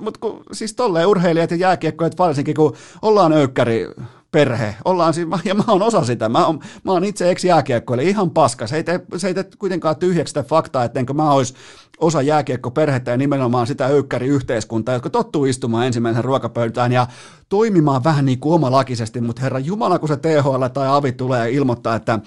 mutta 0.00 0.20
siis 0.52 0.74
tolleen 0.74 1.06
urheilijat 1.06 1.50
ja 1.50 1.56
jääkiekkoit 1.56 2.18
varsinkin, 2.18 2.54
kun 2.54 2.76
ollaan 3.02 3.32
öykkäri 3.32 3.88
perhe. 4.34 4.76
Ollaan 4.84 5.14
siinä, 5.14 5.38
ja 5.44 5.54
mä 5.54 5.64
oon 5.68 5.82
osa 5.82 6.04
sitä. 6.04 6.28
Mä 6.28 6.46
oon, 6.46 6.60
mä 6.84 6.92
oon 6.92 7.04
itse 7.04 7.30
ex-jääkiekkoille 7.30 8.02
ihan 8.02 8.30
paska. 8.30 8.66
Se 8.66 8.76
ei 8.76 8.84
tee, 8.84 9.00
se 9.16 9.28
ei 9.28 9.34
tee 9.34 9.44
kuitenkaan 9.58 9.96
tyhjäksi 9.96 10.30
sitä 10.30 10.42
faktaa, 10.42 10.84
ettenkö 10.84 11.14
mä 11.14 11.32
olisi 11.32 11.54
osa 11.98 12.22
jääkiekkoperhettä 12.22 13.10
ja 13.10 13.16
nimenomaan 13.16 13.66
sitä 13.66 13.86
öykkäriyhteiskuntaa, 13.86 14.94
jotka 14.94 15.10
tottuu 15.10 15.44
istumaan 15.44 15.86
ensimmäisen 15.86 16.24
ruokapöytään 16.24 16.92
ja 16.92 17.06
toimimaan 17.48 18.04
vähän 18.04 18.24
niin 18.24 18.40
kuin 18.40 18.54
omalakisesti, 18.54 19.20
mutta 19.20 19.42
herra 19.42 19.58
Jumala, 19.58 19.98
kun 19.98 20.08
se 20.08 20.16
THL 20.16 20.64
tai 20.74 20.88
AVI 20.88 21.12
tulee 21.12 21.40
ja 21.40 21.56
ilmoittaa, 21.56 21.96
että 21.96 22.18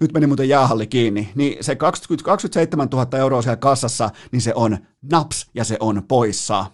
nyt 0.00 0.12
meni 0.12 0.26
muuten 0.26 0.48
jäähalli 0.48 0.86
kiinni, 0.86 1.32
niin 1.34 1.64
se 1.64 1.76
20, 1.76 2.24
27 2.24 2.88
000 2.92 3.18
euroa 3.18 3.42
siellä 3.42 3.56
kassassa, 3.56 4.10
niin 4.32 4.42
se 4.42 4.52
on 4.54 4.78
naps 5.12 5.46
ja 5.54 5.64
se 5.64 5.76
on 5.80 6.02
poissa. 6.08 6.66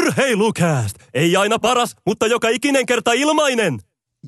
Urheilukääst! 0.00 0.96
Ei 1.14 1.36
aina 1.36 1.58
paras, 1.58 1.96
mutta 2.06 2.26
joka 2.26 2.48
ikinen 2.48 2.86
kerta 2.86 3.12
ilmainen! 3.12 3.78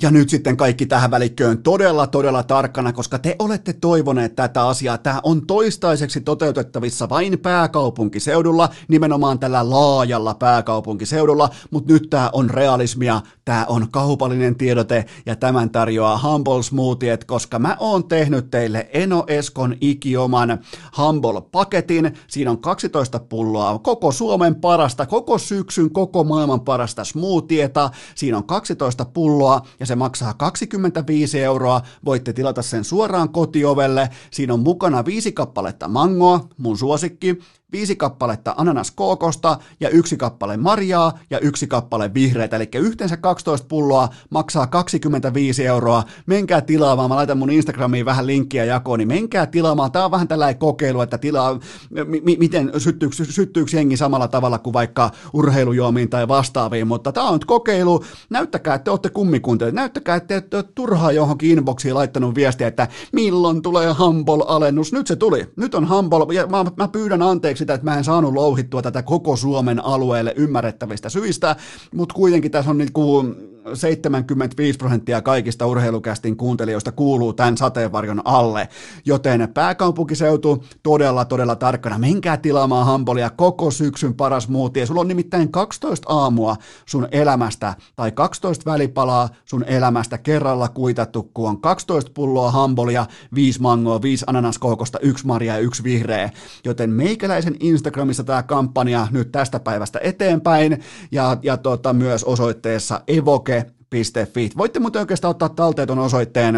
Ja 0.01 0.11
nyt 0.11 0.29
sitten 0.29 0.57
kaikki 0.57 0.87
tähän 0.87 1.11
välikköön 1.11 1.63
todella, 1.63 2.07
todella 2.07 2.43
tarkkana, 2.43 2.93
koska 2.93 3.19
te 3.19 3.37
olette 3.39 3.73
toivoneet 3.73 4.37
tätä 4.37 4.67
asiaa. 4.67 4.99
Tämä 4.99 5.21
on 5.23 5.47
toistaiseksi 5.47 6.21
toteutettavissa 6.21 7.09
vain 7.09 7.39
pääkaupunkiseudulla, 7.39 8.69
nimenomaan 8.89 9.39
tällä 9.39 9.71
laajalla 9.71 10.35
pääkaupunkiseudulla, 10.35 11.51
mutta 11.71 11.93
nyt 11.93 12.11
tämä 12.11 12.31
on 12.33 12.51
realismia, 12.51 13.21
tämä 13.45 13.67
on 13.69 13.87
kaupallinen 13.91 14.57
tiedote 14.57 15.05
ja 15.27 15.37
tämän 15.37 15.71
tarjoaa 15.71 16.21
Humble 16.23 16.63
Smoothiet, 16.63 17.25
koska 17.25 17.59
mä 17.59 17.77
oon 17.81 18.09
tehnyt 18.09 18.51
teille 18.51 18.89
Eno 18.93 19.25
Eskon 19.27 19.77
ikioman 19.81 20.59
Humble-paketin. 20.99 22.13
Siinä 22.27 22.51
on 22.51 22.61
12 22.61 23.19
pulloa 23.19 23.79
koko 23.79 24.13
Suomen 24.13 24.55
parasta, 24.55 25.07
koko 25.07 25.39
syksyn, 25.39 25.91
koko 25.91 26.25
maailman 26.25 26.61
parasta 26.61 27.05
smoothieta. 27.05 27.91
Siinä 28.15 28.37
on 28.37 28.45
12 28.45 29.05
pulloa 29.05 29.61
ja 29.83 29.87
se 29.87 29.97
maksaa 29.97 30.35
25 30.35 31.41
euroa. 31.41 31.83
Voitte 32.05 32.33
tilata 32.33 32.63
sen 32.63 32.85
suoraan 32.85 33.29
kotiovelle. 33.29 34.11
Siinä 34.31 34.55
on 34.55 34.61
mukana 34.61 35.05
viisi 35.05 35.33
kappaletta 35.33 35.89
mangoa, 35.89 36.49
mun 36.59 36.79
suosikki, 36.79 37.39
viisi 37.73 37.97
kappaletta 37.97 38.55
ananaskookosta 38.57 39.59
ja 39.81 39.89
yksi 39.89 40.17
kappale 40.17 40.57
marjaa 40.57 41.19
ja 41.31 41.39
yksi 41.39 41.67
kappale 41.67 42.15
vihreitä, 42.15 42.57
eli 42.57 42.69
yhteensä 42.75 43.17
12 43.17 43.67
pulloa 43.69 44.09
maksaa 44.31 44.67
25 44.67 45.67
euroa. 45.67 46.05
Menkää 46.27 46.61
tilaamaan, 46.61 47.09
mä 47.09 47.17
laitan 47.17 47.39
mun 47.39 47.51
Instagramiin 47.51 48.05
vähän 48.05 48.27
linkkiä 48.27 48.65
jakoon, 48.65 48.99
niin 48.99 49.09
menkää 49.09 49.47
tilaamaan. 49.47 49.93
Tää 49.93 50.05
on 50.05 50.11
vähän 50.11 50.29
tällainen 50.29 50.59
kokeilu, 50.59 51.01
että 51.01 51.19
tilaa, 51.19 51.55
m- 51.55 52.39
miten 52.39 52.73
syttyykö, 52.79 53.15
syttyykö 53.25 53.77
jengi 53.77 53.97
samalla 53.97 54.29
tavalla 54.29 54.59
kuin 54.59 54.75
vaikka 54.75 55.11
urheilujuomiin 55.33 56.11
tai 56.11 56.29
vastaaviin, 56.29 56.87
mutta 56.87 57.13
tää 57.13 57.25
on 57.25 57.33
nyt 57.33 57.45
kokeilu. 57.45 58.05
Näyttäkää, 58.31 58.75
että 58.75 58.85
te 58.85 58.91
olette 58.91 59.11
kummikuuntelijat. 59.11 59.75
Näyttäkää, 59.75 60.17
että 60.17 60.41
te 60.41 60.57
olette 60.57 60.73
turhaa 60.75 61.13
johonkin 61.13 61.51
inboxiin 61.51 61.95
laittanut 61.95 62.35
viestiä, 62.35 62.67
että 62.67 62.89
milloin 63.13 63.63
tulee 63.63 63.93
Humble-alennus. 63.93 64.93
Nyt 64.93 65.07
se 65.07 65.17
tuli. 65.17 65.47
Nyt 65.57 65.75
on 65.75 65.89
Humble, 65.89 66.35
ja 66.35 66.47
mä, 66.47 66.65
mä 66.77 66.89
pyydän 66.89 67.23
anteeksi 67.23 67.62
sitä, 67.63 67.75
että 67.75 67.85
mä 67.85 67.99
en 67.99 68.05
saanut 68.05 68.35
louhittua 68.35 68.83
tätä 68.83 69.03
koko 69.03 69.37
Suomen 69.37 69.85
alueelle 69.85 70.33
ymmärrettävistä 70.37 71.09
syistä, 71.09 71.57
mutta 71.95 72.15
kuitenkin 72.15 72.51
tässä 72.51 72.71
on 72.71 72.79
niin 72.79 72.93
kuin 72.93 73.52
75 73.75 74.79
prosenttia 74.79 75.23
kaikista 75.23 75.67
urheilukästin 75.67 76.37
kuuntelijoista 76.37 76.93
kuuluu 76.93 77.33
tämän 77.33 77.57
sateenvarjon 77.57 78.23
alle, 78.25 78.69
joten 79.05 79.49
pääkaupunkiseutu 79.55 80.65
todella, 80.83 81.25
todella 81.25 81.57
tarkkana. 81.57 81.99
Menkää 81.99 82.37
tilaamaan 82.37 82.87
Hambolia 82.87 83.31
koko 83.31 83.71
syksyn 83.71 84.15
paras 84.15 84.49
muuti. 84.49 84.87
Sulla 84.87 85.01
on 85.01 85.09
nimittäin 85.09 85.53
12 85.53 86.13
aamua 86.13 86.57
sun 86.87 87.09
elämästä 87.13 87.75
tai 87.97 88.13
12 88.13 88.71
välipalaa 88.71 89.29
sun 89.45 89.65
elämästä 89.65 90.19
kerralla 90.19 90.69
kuitattu, 90.69 91.31
kun 91.35 91.49
on 91.49 91.61
12 91.61 92.11
pulloa 92.15 92.51
Hambolia, 92.51 93.07
5 93.35 93.61
mangoa, 93.61 94.03
5 94.03 94.25
ananaskookosta, 94.29 94.99
1 94.99 95.27
marja 95.27 95.55
ja 95.55 95.61
1 95.61 95.85
vihreä. 95.85 96.31
Joten 96.65 96.91
meikäläisen 96.91 97.57
Instagramissa 97.61 98.25
tämä 98.25 98.43
kampanja 98.43 99.09
nyt 99.11 99.33
tästä 99.33 99.61
päivästä 99.61 100.01
eteenpäin 100.03 100.83
ja, 101.13 101.37
ja 101.43 101.57
tota, 101.57 101.93
myös 101.93 102.25
osoitteessa 102.25 103.01
evoke 103.09 103.62
evoke.fi. 103.93 104.51
Voitte 104.57 104.81
muuten 104.81 105.01
oikeastaan 105.01 105.31
ottaa 105.31 105.49
talteen 105.49 105.87
tuon 105.87 105.99
osoitteen 105.99 106.57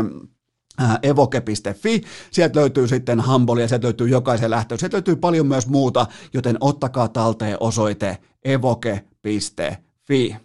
äh, 0.82 0.98
evoke.fi, 1.02 2.02
sieltä 2.30 2.60
löytyy 2.60 2.88
sitten 2.88 3.26
Humble 3.26 3.62
ja 3.62 3.68
sieltä 3.68 3.84
löytyy 3.84 4.08
jokaisen 4.08 4.50
lähtö, 4.50 4.78
sieltä 4.78 4.94
löytyy 4.94 5.16
paljon 5.16 5.46
myös 5.46 5.66
muuta, 5.66 6.06
joten 6.34 6.56
ottakaa 6.60 7.08
talteen 7.08 7.56
osoite 7.60 8.18
evoke.fi. 8.44 10.36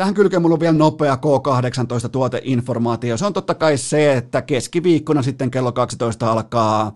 Tähän 0.00 0.14
kylkeen 0.14 0.42
mulla 0.42 0.54
on 0.54 0.60
vielä 0.60 0.76
nopea 0.78 1.14
K18 1.14 2.08
tuoteinformaatio. 2.08 3.16
Se 3.16 3.26
on 3.26 3.32
totta 3.32 3.54
kai 3.54 3.78
se, 3.78 4.12
että 4.12 4.42
keskiviikkona 4.42 5.22
sitten 5.22 5.50
kello 5.50 5.72
12 5.72 6.32
alkaa 6.32 6.94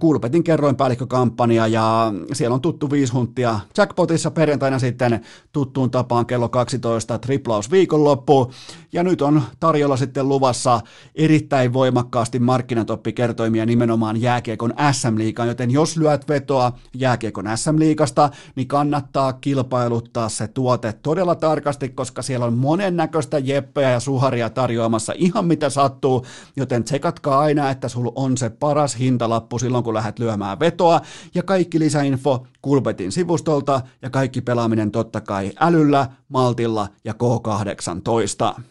Kulpetin 0.00 0.44
kerroinpäällikkökampanja 0.44 1.66
ja 1.66 2.12
siellä 2.32 2.54
on 2.54 2.60
tuttu 2.60 2.90
viisi 2.90 3.12
hunttia 3.12 3.60
jackpotissa 3.78 4.30
perjantaina 4.30 4.78
sitten 4.78 5.20
tuttuun 5.52 5.90
tapaan 5.90 6.26
kello 6.26 6.48
12 6.48 7.18
triplaus 7.18 7.70
viikonloppu. 7.70 8.52
Ja 8.92 9.02
nyt 9.02 9.22
on 9.22 9.42
tarjolla 9.60 9.96
sitten 9.96 10.28
luvassa 10.28 10.80
erittäin 11.14 11.72
voimakkaasti 11.72 12.38
markkinatoppikertoimia 12.38 13.66
nimenomaan 13.66 14.20
jääkiekon 14.20 14.74
SM-liigaan, 14.92 15.48
joten 15.48 15.70
jos 15.70 15.96
lyöt 15.96 16.28
vetoa 16.28 16.72
jääkiekon 16.94 17.44
SM-liigasta, 17.54 18.30
niin 18.56 18.68
kannattaa 18.68 19.32
kilpailuttaa 19.32 20.28
se 20.28 20.48
tuote 20.48 20.92
todella 20.92 21.34
tarkasti, 21.34 21.88
koska 21.88 22.21
siellä 22.22 22.46
on 22.46 22.54
monennäköistä 22.54 23.38
jeppeä 23.38 23.90
ja 23.90 24.00
suharia 24.00 24.50
tarjoamassa 24.50 25.12
ihan 25.16 25.46
mitä 25.46 25.70
sattuu, 25.70 26.26
joten 26.56 26.84
tsekatkaa 26.84 27.40
aina, 27.40 27.70
että 27.70 27.88
sulla 27.88 28.12
on 28.14 28.36
se 28.36 28.50
paras 28.50 28.98
hintalappu 28.98 29.58
silloin, 29.58 29.84
kun 29.84 29.94
lähdet 29.94 30.18
lyömään 30.18 30.60
vetoa, 30.60 31.00
ja 31.34 31.42
kaikki 31.42 31.78
lisäinfo 31.78 32.46
Kulpetin 32.62 33.12
sivustolta, 33.12 33.80
ja 34.02 34.10
kaikki 34.10 34.40
pelaaminen 34.40 34.90
totta 34.90 35.20
kai 35.20 35.52
älyllä, 35.60 36.06
maltilla 36.28 36.88
ja 37.04 37.12
K18. 37.12 38.62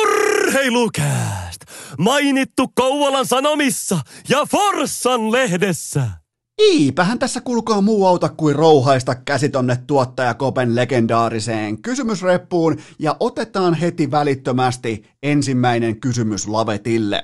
Urheilukääst! 0.00 1.60
Mainittu 1.98 2.68
Kouvolan 2.74 3.26
Sanomissa 3.26 4.00
ja 4.28 4.46
Forssan 4.50 5.32
lehdessä! 5.32 6.19
Eipähän 6.62 7.18
tässä 7.18 7.40
kulkaa 7.40 7.80
muu 7.80 8.06
auta 8.06 8.28
kuin 8.28 8.56
rouhaista 8.56 9.14
käsi 9.14 9.48
tonne 9.48 9.78
tuottajakopen 9.86 10.76
legendaariseen 10.76 11.82
kysymysreppuun 11.82 12.76
ja 12.98 13.16
otetaan 13.20 13.74
heti 13.74 14.10
välittömästi 14.10 15.04
ensimmäinen 15.22 16.00
kysymys 16.00 16.48
Lavetille. 16.48 17.22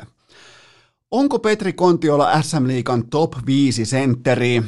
Onko 1.10 1.38
Petri 1.38 1.72
Kontiola 1.72 2.42
SM 2.42 2.66
Liikan 2.66 3.08
top 3.08 3.32
5 3.46 3.84
sentteri? 3.84 4.62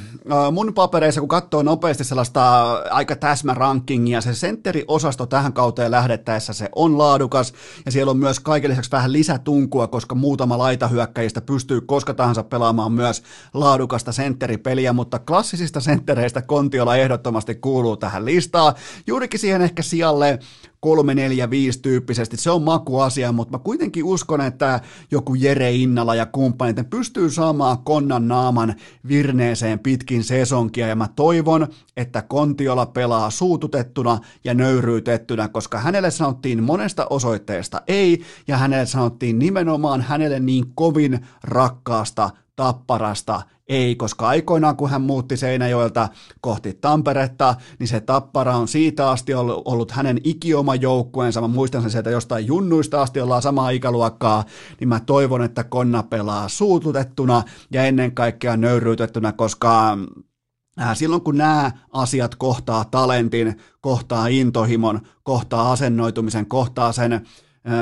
Mun 0.53 0.74
papereissa, 0.74 1.20
kun 1.20 1.28
katsoo 1.28 1.62
nopeasti 1.62 2.05
sellaista 2.05 2.72
aika 2.91 3.16
täsmä 3.16 3.55
rankingia, 3.55 4.20
se 4.20 4.34
sentteriosasto 4.34 5.26
tähän 5.26 5.53
kauteen 5.53 5.91
lähdettäessä 5.91 6.53
se 6.53 6.68
on 6.74 6.99
laadukas 6.99 7.53
ja 7.86 7.93
siellä 7.93 8.11
on 8.11 8.16
myös 8.16 8.41
kaiken 8.41 8.70
lisäksi 8.70 8.91
vähän 8.91 9.12
lisätunkua, 9.12 9.86
koska 9.86 10.14
muutama 10.14 10.59
laitahyökkäjistä 10.59 11.41
pystyy 11.41 11.80
koska 11.80 12.14
tahansa 12.14 12.43
pelaamaan 12.43 12.93
myös 12.93 13.22
laadukasta 13.55 14.12
sentteripeliä, 14.12 14.93
mutta 14.93 15.18
klassisista 15.18 15.80
senttereistä 15.80 16.43
Kontiola 16.43 16.97
ehdottomasti 16.97 17.55
kuuluu 17.55 17.97
tähän 17.97 18.24
listaan. 18.24 18.74
Juurikin 19.07 19.41
siihen 19.41 19.62
ehkä 19.62 19.82
sijalle 19.82 20.39
3, 20.81 21.14
4, 21.14 21.51
5 21.51 21.83
tyyppisesti. 21.83 22.37
Se 22.37 22.51
on 22.51 22.62
makuasia, 22.62 23.33
mutta 23.33 23.59
mä 23.59 23.64
kuitenkin 23.64 24.05
uskon, 24.05 24.41
että 24.41 24.81
joku 25.11 25.35
Jere 25.35 25.72
Innala 25.72 26.14
ja 26.14 26.26
kumppanit 26.26 26.91
pystyy 26.91 27.31
saamaan 27.31 27.79
konnan 27.79 28.29
naaman 28.29 28.74
virneeseen 29.09 29.79
pitkin 29.79 30.24
sesonkia 30.24 30.87
ja 30.87 30.97
mä 30.97 31.09
toivon, 31.16 31.68
että 31.97 32.22
Kontiola 32.22 32.87
pelaa 32.87 33.31
suututettuna 33.31 34.18
ja 34.45 34.55
nöyryytettynä, 34.55 35.49
koska 35.49 35.79
hänelle 35.79 36.11
sanottiin 36.11 36.62
monesta 36.62 37.07
osoitteesta 37.11 37.83
ei 37.89 38.22
ja 38.49 38.57
hänelle 38.57 38.87
sanottiin 38.87 39.39
nimenomaan 39.39 40.03
hänelle 40.03 40.41
niin 40.41 40.64
kovin 40.74 41.26
rakkaasta 41.43 42.31
tapparasta 42.59 43.43
ei, 43.69 43.97
koska 43.97 44.29
aikoinaan 44.29 44.77
kun 44.77 44.91
hän 44.91 45.03
muutti 45.03 45.37
Seinäjoelta 45.37 46.09
kohti 46.41 46.75
Tamperetta, 46.75 47.55
niin 47.79 47.89
se 47.89 48.01
tappara 48.01 48.57
on 48.57 48.69
siitä 48.69 49.11
asti 49.11 49.35
ollut 49.65 49.91
hänen 49.91 50.21
ikioma 50.25 50.75
joukkueensa. 50.75 51.41
Mä 51.41 51.49
muistan 51.49 51.83
sen 51.83 51.91
sieltä 51.91 52.11
jostain 52.11 52.47
junnuista 52.47 53.03
asti 53.03 53.21
ollaan 53.21 53.43
samaa 53.43 53.71
ikäluokkaa, 53.71 54.45
niin 54.81 54.89
mä 54.89 55.01
toivon, 55.01 55.43
että 55.43 55.65
Konna 55.65 56.03
pelaa 56.03 56.49
suututettuna 56.49 57.43
ja 57.73 57.85
ennen 57.85 58.15
kaikkea 58.15 58.57
nöyryytettynä, 58.57 59.33
koska 59.33 59.99
äh, 60.81 60.97
Silloin 60.97 61.23
kun 61.23 61.37
nämä 61.37 61.73
asiat 61.93 62.35
kohtaa 62.35 62.85
talentin, 62.85 63.57
kohtaa 63.81 64.27
intohimon, 64.27 65.01
kohtaa 65.23 65.73
asennoitumisen, 65.73 66.47
kohtaa 66.47 66.93
sen 66.93 67.27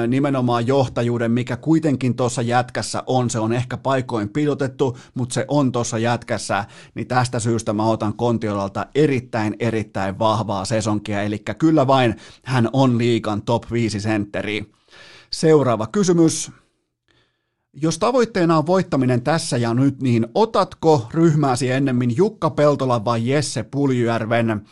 nimenomaan 0.09 0.67
johtajuuden, 0.67 1.33
mikä 1.33 1.57
kuitenkin 1.57 2.17
tuossa 2.17 2.43
jätkässä 2.43 3.03
on. 3.07 3.31
Se 3.31 3.39
on 3.39 3.53
ehkä 3.53 3.77
paikoin 3.77 4.29
pilotettu, 4.29 4.99
mutta 5.15 5.33
se 5.35 5.45
on 5.49 5.73
tuossa 5.73 5.99
jätkässä, 5.99 6.65
niin 6.95 7.07
tästä 7.07 7.41
syystä 7.41 7.73
mä 7.73 7.87
otan 7.87 8.17
Kontiolalta 8.17 8.87
erittäin, 8.95 9.57
erittäin 9.59 10.19
vahvaa 10.19 10.65
sesonkia, 10.65 11.23
eli 11.23 11.39
kyllä 11.59 11.87
vain 11.87 12.15
hän 12.45 12.69
on 12.73 12.99
liikan 12.99 13.43
top 13.43 13.63
5 13.73 14.01
sentteri. 14.01 14.73
Seuraava 15.33 15.87
kysymys. 15.87 16.51
Jos 17.83 17.99
tavoitteena 17.99 18.59
on 18.59 18.67
voittaminen 18.67 19.23
tässä 19.23 19.57
ja 19.57 19.75
nyt, 19.75 20.03
niin 20.03 20.27
otatko 20.35 21.07
ryhmääsi 21.11 21.71
ennemmin 21.71 22.17
Jukka 22.17 22.51
Peltola 22.51 23.05
vai 23.05 23.29
Jesse 23.29 23.63
Puljujärven? 23.63 24.67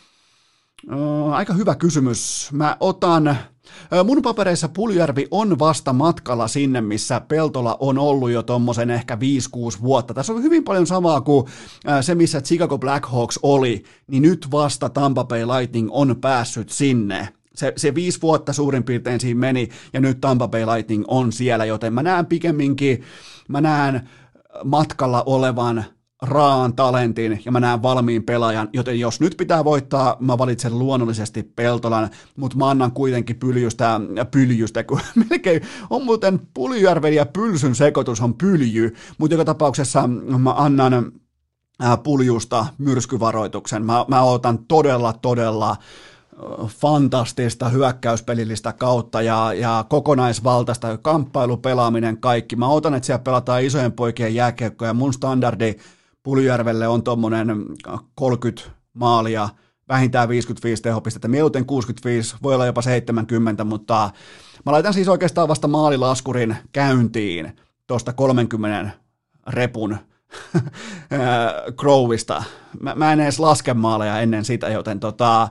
aika 1.33 1.53
hyvä 1.53 1.75
kysymys. 1.75 2.49
Mä 2.53 2.77
otan, 2.81 3.37
mun 4.05 4.23
papereissa 4.23 4.69
Puljärvi 4.69 5.27
on 5.31 5.59
vasta 5.59 5.93
matkalla 5.93 6.49
sinne, 6.49 6.81
missä 6.81 7.21
Peltola 7.21 7.77
on 7.81 7.99
ollut 7.99 8.31
jo 8.31 8.43
tommosen 8.43 8.91
ehkä 8.91 9.19
5-6 9.77 9.83
vuotta. 9.83 10.15
Tässä 10.15 10.33
on 10.33 10.43
hyvin 10.43 10.65
paljon 10.65 10.87
samaa 10.87 11.21
kuin 11.21 11.47
se, 12.01 12.15
missä 12.15 12.41
Chicago 12.41 12.79
Blackhawks 12.79 13.39
oli, 13.43 13.85
niin 14.07 14.23
nyt 14.23 14.47
vasta 14.51 14.89
Tampa 14.89 15.25
Bay 15.25 15.47
Lightning 15.47 15.89
on 15.93 16.17
päässyt 16.21 16.71
sinne. 16.71 17.29
Se, 17.55 17.73
se 17.77 17.95
viisi 17.95 18.23
vuotta 18.23 18.53
suurin 18.53 18.85
piirtein 18.85 19.21
siinä 19.21 19.41
meni, 19.41 19.69
ja 19.93 20.01
nyt 20.01 20.21
Tampa 20.21 20.49
Bay 20.49 20.67
Lightning 20.67 21.05
on 21.09 21.33
siellä, 21.33 21.65
joten 21.65 21.93
mä 21.93 22.03
näen 22.03 22.27
pikemminkin, 22.27 23.03
mä 23.49 23.61
näen 23.61 24.09
matkalla 24.65 25.23
olevan 25.27 25.85
raan 26.23 26.77
talentin 26.77 27.43
ja 27.45 27.53
mä 27.53 27.61
näen 27.61 27.83
valmiin 27.83 28.23
pelaajan, 28.23 28.69
joten 28.73 29.01
jos 29.01 29.21
nyt 29.21 29.35
pitää 29.39 29.65
voittaa, 29.65 30.17
mä 30.21 30.39
valitsen 30.39 30.79
luonnollisesti 30.79 31.43
Peltolan, 31.43 32.11
mutta 32.37 32.57
mä 32.57 32.71
annan 32.71 32.93
kuitenkin 32.93 33.37
pyljustä, 33.37 34.01
pyljustä, 34.31 34.85
kun 34.85 35.01
melkein 35.31 35.63
on 35.91 36.05
muuten 36.05 36.41
Puljujärven 36.55 37.15
ja 37.15 37.27
Pylsyn 37.27 37.75
sekoitus 37.75 38.21
on 38.21 38.35
pyljy, 38.35 38.95
mutta 39.19 39.35
joka 39.35 39.45
tapauksessa 39.45 40.09
mä 40.39 40.53
annan 40.53 41.13
puljusta 42.03 42.67
myrskyvaroituksen. 42.79 43.85
Mä, 43.85 44.05
mä 44.09 44.23
otan 44.23 44.59
todella, 44.59 45.13
todella 45.13 45.77
fantastista 46.67 47.69
hyökkäyspelillistä 47.69 48.73
kautta 48.73 49.23
ja, 49.23 49.53
ja 49.53 49.85
kokonaisvaltaista 49.89 50.99
kamppailupelaaminen 50.99 52.19
kaikki. 52.19 52.57
Mä 52.57 52.69
otan, 52.69 52.95
että 52.95 53.07
siellä 53.07 53.23
pelataan 53.23 53.63
isojen 53.63 53.93
poikien 53.93 54.35
jääkiekkoja. 54.35 54.95
Mun 54.95 55.13
standardi 55.13 55.75
Puljärvelle 56.25 56.89
on 56.89 57.03
tuommoinen 57.03 57.49
30 58.15 58.71
maalia, 58.95 59.49
vähintään 59.89 60.29
55 60.29 60.83
tehopistettä, 60.83 61.29
mieluiten 61.29 61.67
65, 61.67 62.37
voi 62.43 62.55
olla 62.55 62.67
jopa 62.67 62.83
70, 62.83 63.65
mutta 63.65 64.11
mä 64.67 64.73
laitan 64.73 64.95
siis 64.95 65.09
oikeastaan 65.09 65.49
vasta 65.49 65.69
maalilaskurin 65.69 66.57
käyntiin 66.73 67.57
tuosta 67.87 68.13
30 68.13 68.91
repun 69.47 69.97
Crowista. 71.81 72.45
Mä, 72.81 72.95
mä 72.95 73.13
en 73.13 73.21
edes 73.21 73.39
laske 73.39 73.75
maaleja 73.75 74.21
ennen 74.21 74.45
sitä, 74.45 74.69
joten 74.69 75.01
tota, 75.01 75.49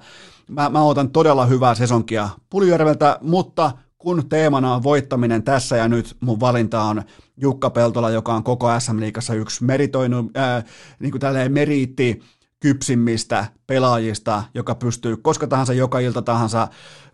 mä, 0.49 0.69
mä 0.69 0.84
otan 0.84 1.09
todella 1.09 1.45
hyvää 1.45 1.76
sesonkia 1.76 2.30
Puljärveltä, 2.49 3.17
mutta 3.21 3.71
kun 4.04 4.30
teemana 4.30 4.76
on 4.76 4.84
voittaminen 4.84 5.43
tässä 5.43 5.78
ja 5.78 5.88
nyt, 5.88 6.18
mun 6.20 6.39
valinta 6.39 6.82
on 6.84 7.04
Jukka 7.38 7.70
Peltola, 7.70 8.10
joka 8.10 8.34
on 8.34 8.43
koko 8.43 8.80
SM-liigassa 8.80 9.34
yksi 9.34 9.64
meritoinut, 9.64 10.32
ää, 10.36 10.64
niin 10.99 11.12
kuin 11.12 11.22
meriitti 11.49 12.22
kypsimmistä 12.60 13.45
pelaajista, 13.68 14.43
joka 14.54 14.76
pystyy 14.76 15.18
koska 15.18 15.47
tahansa, 15.47 15.74
joka 15.74 15.99
ilta 15.99 16.22
tahansa, 16.22 16.68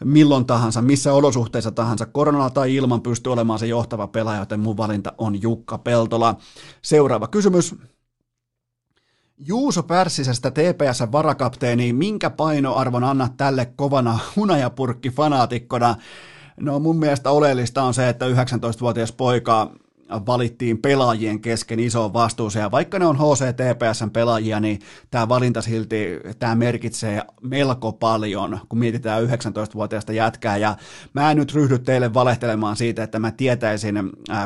milloin 0.04 0.46
tahansa, 0.46 0.82
missä 0.82 1.14
olosuhteissa 1.14 1.72
tahansa, 1.72 2.06
koronalla 2.06 2.50
tai 2.50 2.76
ilman 2.76 3.02
pystyy 3.02 3.34
olemaan 3.34 3.60
se 3.60 3.68
johtava 3.68 4.08
pelaaja, 4.08 4.40
joten 4.40 4.60
mun 4.60 4.78
valinta 4.78 5.14
on 5.18 5.42
Jukka 5.42 5.78
Peltola. 5.78 6.36
Seuraava 6.82 7.28
kysymys. 7.28 7.76
Juuso 9.38 9.84
Pärssisestä 9.84 10.52
TPS 10.52 11.12
varakapteeni, 11.12 11.94
minkä 11.94 12.30
painoarvon 12.30 13.04
annat 13.04 13.38
tälle 13.38 13.66
kovana 13.76 14.20
hunajapurkki 14.36 15.10
fanaatikkona? 15.10 15.96
No 16.60 16.80
mun 16.80 16.98
mielestä 16.98 17.32
oleellista 17.32 17.84
on 17.84 17.94
se, 17.94 18.10
että 18.10 18.26
19-vuotias 18.26 19.12
poika 19.12 19.72
valittiin 20.10 20.78
pelaajien 20.78 21.42
kesken 21.42 21.80
isoon 21.80 22.14
vastuuseen. 22.14 22.64
Ja 22.64 22.72
vaikka 22.72 23.00
ne 23.00 23.06
on 23.06 23.18
HCTPSn 23.18 24.10
pelaajia, 24.10 24.60
niin 24.60 24.80
tämä 25.12 25.30
valinta 25.30 25.62
silti 25.62 26.20
tämä 26.40 26.56
merkitsee 26.56 27.22
melko 27.42 27.92
paljon, 27.92 28.60
kun 28.70 28.80
mietitään 28.80 29.24
19-vuotiaasta 29.24 30.14
jätkää. 30.14 30.58
Ja 30.58 30.76
mä 31.14 31.32
en 31.32 31.38
nyt 31.38 31.54
ryhdy 31.54 31.80
teille 31.80 32.14
valehtelemaan 32.14 32.76
siitä, 32.76 33.04
että 33.04 33.20
mä 33.20 33.32
tietäisin 33.32 33.96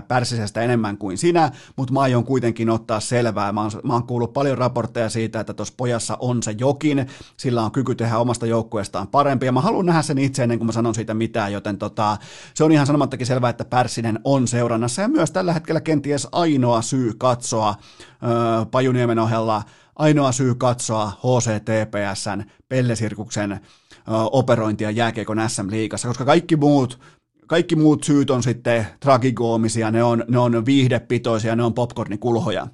Pärsisestä 0.08 0.62
enemmän 0.62 0.98
kuin 0.98 1.18
sinä, 1.18 1.52
mutta 1.76 1.94
mä 1.94 2.00
aion 2.00 2.24
kuitenkin 2.24 2.70
ottaa 2.70 3.00
selvää. 3.00 3.52
Mä 3.52 3.62
oon, 3.62 3.72
mä 3.84 3.94
oon 3.94 4.08
kuullut 4.08 4.34
paljon 4.34 4.58
raportteja 4.58 5.10
siitä, 5.10 5.40
että 5.40 5.54
tuossa 5.54 5.74
pojassa 5.78 6.18
on 6.20 6.44
se 6.44 6.56
jokin, 6.58 7.08
sillä 7.38 7.64
on 7.64 7.72
kyky 7.72 7.96
tehdä 7.96 8.18
omasta 8.18 8.46
joukkueestaan 8.46 9.08
parempi. 9.08 9.46
Ja 9.46 9.52
mä 9.52 9.62
haluan 9.62 9.86
nähdä 9.86 10.02
sen 10.02 10.18
itse 10.18 10.44
ennen 10.44 10.58
kuin 10.60 10.66
mä 10.66 10.72
sanon 10.72 10.96
siitä 10.96 11.14
mitään, 11.14 11.54
joten 11.54 11.78
tota, 11.78 12.18
se 12.54 12.64
on 12.64 12.72
ihan 12.72 12.88
sanomattakin 12.88 13.28
selvää, 13.28 13.50
että 13.50 13.66
Pärssinen 13.66 14.20
on 14.24 14.48
seurannassa 14.48 15.02
ja 15.02 15.08
myös 15.08 15.32
tällä 15.32 15.53
tällä 15.54 15.60
hetkellä 15.60 15.82
kenties 15.82 16.28
ainoa 16.32 16.82
syy 16.82 17.14
katsoa 17.18 17.76
ö, 18.24 18.66
Pajuniemen 18.72 19.20
ohella, 19.20 19.64
ainoa 19.96 20.32
syy 20.32 20.56
katsoa 20.56 21.12
HCTPSn 21.12 22.44
Pellesirkuksen 22.70 23.52
ö, 23.52 23.60
operointia 24.08 24.92
jääkiekon 24.92 25.38
SM-liigassa, 25.48 26.08
koska 26.08 26.26
kaikki 26.26 26.56
muut 26.56 27.00
kaikki 27.48 27.76
muut 27.76 28.04
syyt 28.04 28.30
on 28.30 28.44
sitten 28.44 28.88
tragikoomisia, 29.00 29.92
ne 29.92 30.04
on, 30.04 30.24
ne 30.28 30.40
on 30.40 30.66
viihdepitoisia, 30.66 31.56
ne 31.56 31.64
on 31.64 31.74
popcornikulhoja. 31.74 32.68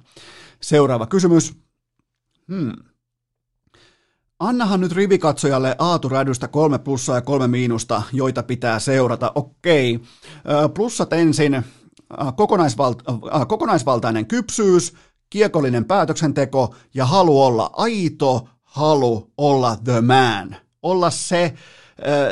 Seuraava 0.60 1.06
kysymys. 1.06 1.54
Hmm. 2.48 2.72
Annahan 4.38 4.80
nyt 4.80 4.92
rivikatsojalle 4.92 5.76
Aatu 5.78 6.08
Rädystä 6.08 6.48
kolme 6.48 6.78
plussaa 6.78 7.16
ja 7.16 7.22
kolme 7.22 7.48
miinusta, 7.48 8.02
joita 8.12 8.42
pitää 8.42 8.78
seurata. 8.78 9.32
Okei, 9.34 10.00
plussat 10.74 11.12
ensin. 11.12 11.64
Äh, 12.18 12.32
kokonaisvalta, 12.36 13.12
äh, 13.34 13.46
kokonaisvaltainen 13.46 14.26
kypsyys, 14.26 14.94
kiekollinen 15.30 15.84
päätöksenteko 15.84 16.74
ja 16.94 17.06
halu 17.06 17.42
olla 17.42 17.70
aito, 17.72 18.48
halu 18.62 19.32
olla 19.36 19.76
the 19.76 20.00
man. 20.00 20.56
Olla 20.82 21.10
se, 21.10 21.44
äh, 21.44 21.52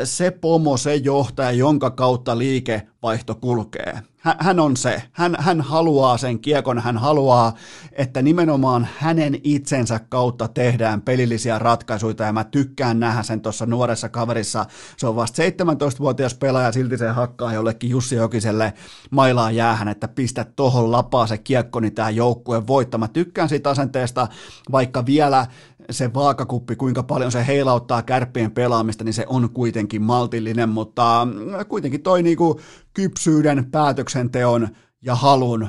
se 0.04 0.30
pomo, 0.30 0.76
se 0.76 0.94
johtaja, 0.94 1.50
jonka 1.50 1.90
kautta 1.90 2.38
liikevaihto 2.38 3.34
kulkee 3.34 4.02
hän 4.38 4.60
on 4.60 4.76
se. 4.76 5.02
Hän, 5.12 5.36
hän 5.38 5.60
haluaa 5.60 6.18
sen 6.18 6.38
kiekon, 6.38 6.78
hän 6.78 6.98
haluaa, 6.98 7.54
että 7.92 8.22
nimenomaan 8.22 8.88
hänen 8.98 9.40
itsensä 9.44 10.00
kautta 10.08 10.48
tehdään 10.48 11.02
pelillisiä 11.02 11.58
ratkaisuja 11.58 12.26
ja 12.26 12.32
mä 12.32 12.44
tykkään 12.44 13.00
nähdä 13.00 13.22
sen 13.22 13.40
tuossa 13.40 13.66
nuoressa 13.66 14.08
kaverissa. 14.08 14.66
Se 14.96 15.06
on 15.06 15.16
vasta 15.16 15.42
17-vuotias 15.42 16.34
pelaaja, 16.34 16.72
silti 16.72 16.98
se 16.98 17.08
hakkaa 17.08 17.52
jollekin 17.52 17.90
Jussi 17.90 18.14
Jokiselle 18.14 18.72
mailaa 19.10 19.50
jäähän, 19.50 19.88
että 19.88 20.08
pistä 20.08 20.46
tohon 20.56 20.92
lapaa 20.92 21.26
se 21.26 21.38
kiekko, 21.38 21.80
niin 21.80 21.94
tämä 21.94 22.10
joukkue 22.10 22.66
voittaa. 22.66 22.98
Mä 22.98 23.08
tykkään 23.08 23.48
siitä 23.48 23.70
asenteesta, 23.70 24.28
vaikka 24.72 25.06
vielä 25.06 25.46
se 25.91 26.14
vaakakuppi, 26.14 26.76
kuinka 26.76 27.03
paljon 27.03 27.32
se 27.32 27.47
heilauttaa 27.47 28.03
kärppien 28.03 28.51
pelaamista, 28.51 29.05
niin 29.05 29.12
se 29.12 29.24
on 29.28 29.51
kuitenkin 29.51 30.03
maltillinen, 30.03 30.68
mutta 30.68 31.28
kuitenkin 31.68 32.03
toi 32.03 32.22
niinku 32.22 32.61
kypsyyden, 32.95 33.70
päätöksenteon 33.70 34.68
ja 35.03 35.14
halun 35.14 35.68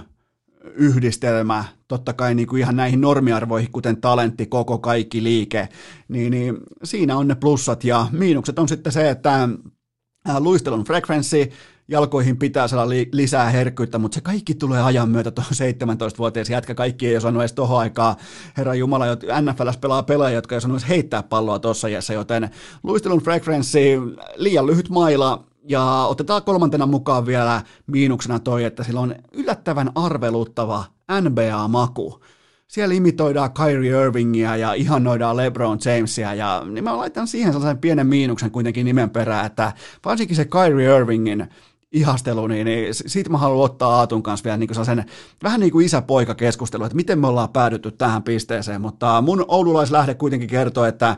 yhdistelmä, 0.73 1.63
totta 1.87 2.13
kai 2.13 2.35
niin 2.35 2.57
ihan 2.57 2.75
näihin 2.75 3.01
normiarvoihin, 3.01 3.71
kuten 3.71 4.01
talentti, 4.01 4.45
koko 4.45 4.77
kaikki 4.77 5.23
liike, 5.23 5.69
niin, 6.07 6.31
niin 6.31 6.57
siinä 6.83 7.17
on 7.17 7.27
ne 7.27 7.35
plussat 7.35 7.83
ja 7.83 8.07
miinukset 8.11 8.59
on 8.59 8.69
sitten 8.69 8.93
se, 8.93 9.09
että 9.09 9.49
luistelun 10.39 10.83
frekvenssi, 10.83 11.51
jalkoihin 11.89 12.37
pitää 12.37 12.67
saada 12.67 12.89
li- 12.89 13.09
lisää 13.11 13.49
herkkyyttä, 13.49 13.97
mutta 13.97 14.15
se 14.15 14.21
kaikki 14.21 14.55
tulee 14.55 14.81
ajan 14.81 15.09
myötä 15.09 15.31
tuohon 15.31 15.51
17-vuotias 15.53 16.49
jätkä. 16.49 16.75
Kaikki 16.75 17.07
ei 17.07 17.17
osannut 17.17 17.41
edes 17.41 17.53
tohon 17.53 17.79
aikaa. 17.79 18.15
Herra 18.57 18.75
Jumala, 18.75 19.05
NFLs 19.41 19.77
pelaa 19.77 20.03
pelaajia, 20.03 20.35
jotka 20.35 20.55
ei 20.55 20.57
osannut 20.57 20.87
heittää 20.87 21.23
palloa 21.23 21.59
tuossa 21.59 21.87
iässä, 21.87 22.13
joten 22.13 22.49
luistelun 22.83 23.21
frekvenssi, 23.21 23.97
liian 24.35 24.67
lyhyt 24.67 24.89
maila, 24.89 25.43
ja 25.69 26.05
otetaan 26.09 26.43
kolmantena 26.43 26.85
mukaan 26.85 27.25
vielä 27.25 27.61
miinuksena 27.87 28.39
toi, 28.39 28.63
että 28.63 28.83
sillä 28.83 28.99
on 28.99 29.15
yllättävän 29.31 29.91
arveluttava 29.95 30.85
NBA-maku. 31.21 32.19
Siellä 32.67 32.95
imitoidaan 32.95 33.53
Kyrie 33.53 34.01
Irvingia 34.01 34.55
ja 34.55 34.73
ihannoidaan 34.73 35.37
LeBron 35.37 35.79
Jamesia 35.85 36.33
ja 36.33 36.63
niin 36.69 36.83
mä 36.83 36.97
laitan 36.97 37.27
siihen 37.27 37.53
sellaisen 37.53 37.77
pienen 37.77 38.07
miinuksen 38.07 38.51
kuitenkin 38.51 38.85
nimen 38.85 39.09
perään, 39.09 39.45
että 39.45 39.73
varsinkin 40.05 40.35
se 40.35 40.45
Kyrie 40.45 40.97
Irvingin 40.97 41.47
ihastelu, 41.91 42.47
niin, 42.47 42.65
niin 42.65 42.93
siitä 42.93 43.29
mä 43.29 43.37
haluan 43.37 43.65
ottaa 43.65 43.95
Aatun 43.95 44.23
kanssa 44.23 44.43
vielä 44.43 44.57
niin 44.57 44.85
sen, 44.85 45.05
vähän 45.43 45.59
niin 45.59 45.71
kuin 45.71 45.85
isä-poika 45.85 46.35
keskustelu, 46.35 46.83
että 46.83 46.95
miten 46.95 47.19
me 47.19 47.27
ollaan 47.27 47.49
päädytty 47.49 47.91
tähän 47.91 48.23
pisteeseen, 48.23 48.81
mutta 48.81 49.21
mun 49.21 49.45
oululaislähde 49.47 50.13
kuitenkin 50.13 50.49
kertoo, 50.49 50.85
että 50.85 51.15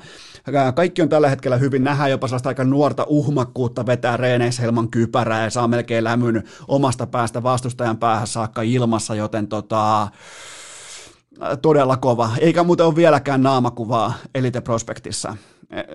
kaikki 0.75 1.01
on 1.01 1.09
tällä 1.09 1.29
hetkellä 1.29 1.57
hyvin, 1.57 1.83
nähdään 1.83 2.11
jopa 2.11 2.27
sellaista 2.27 2.49
aika 2.49 2.63
nuorta 2.63 3.05
uhmakkuutta 3.07 3.85
vetää 3.85 4.17
reeneissä 4.17 4.63
ilman 4.63 4.89
kypärää 4.91 5.43
ja 5.43 5.49
saa 5.49 5.67
melkein 5.67 6.03
lämyn 6.03 6.43
omasta 6.67 7.07
päästä 7.07 7.43
vastustajan 7.43 7.97
päähän 7.97 8.27
saakka 8.27 8.61
ilmassa, 8.61 9.15
joten 9.15 9.47
tota, 9.47 10.07
todella 11.61 11.97
kova. 11.97 12.29
Eikä 12.39 12.63
muuten 12.63 12.85
ole 12.85 12.95
vieläkään 12.95 13.43
naamakuvaa 13.43 14.13
Elite 14.35 14.61
Prospektissa. 14.61 15.35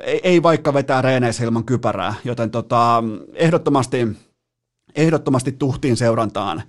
Ei, 0.05 0.21
ei 0.23 0.43
vaikka 0.43 0.75
vetää 0.75 1.03
reeneissä 1.03 1.45
ilman 1.45 1.65
kypärää, 1.65 2.15
joten 2.25 2.51
tota, 2.51 3.05
ehdottomasti 3.35 4.26
ehdottomasti 4.97 5.53
tuhtiin 5.53 5.97
seurantaan 5.97 6.63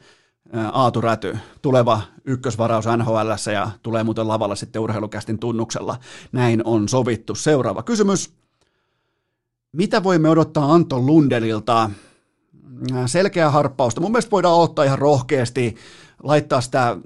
Aatu 0.74 1.02
Räty, 1.02 1.38
tuleva 1.62 2.02
ykkösvaraus 2.26 2.86
NHL 2.98 3.52
ja 3.54 3.72
tulee 3.84 4.04
muuten 4.04 4.28
lavalla 4.28 4.56
sitten 4.56 4.82
urheilukästin 4.82 5.40
tunnuksella. 5.40 5.98
Näin 6.32 6.62
on 6.64 6.90
sovittu. 6.90 7.36
Seuraava 7.36 7.84
kysymys. 7.84 8.34
Mitä 9.72 10.04
voimme 10.04 10.30
odottaa 10.30 10.74
Anton 10.74 11.06
Lundelilta? 11.06 11.90
Selkeä 13.06 13.50
harppausta. 13.50 14.02
Mun 14.02 14.12
mielestä 14.12 14.32
voidaan 14.32 14.56
ottaa 14.56 14.86
ihan 14.86 15.00
rohkeasti 15.00 15.76
laittaa 16.24 16.62
sitä, 16.62 16.98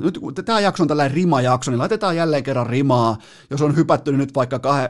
nyt 0.00 0.20
tämä 0.44 0.60
jakso 0.60 0.82
on 0.82 0.88
tällainen 0.88 1.14
rimajakso, 1.14 1.70
niin 1.70 1.78
laitetaan 1.78 2.16
jälleen 2.16 2.42
kerran 2.42 2.66
rimaa. 2.66 3.16
Jos 3.50 3.62
on 3.62 3.76
hypätty 3.76 4.12
nyt 4.12 4.34
vaikka 4.34 4.58
kahe, 4.58 4.88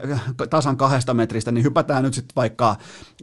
tasan 0.49 0.77
kahdesta 0.77 1.13
metristä, 1.13 1.51
niin 1.51 1.63
hypätään 1.63 2.03
nyt 2.03 2.13
sitten 2.13 2.35
vaikka 2.35 2.75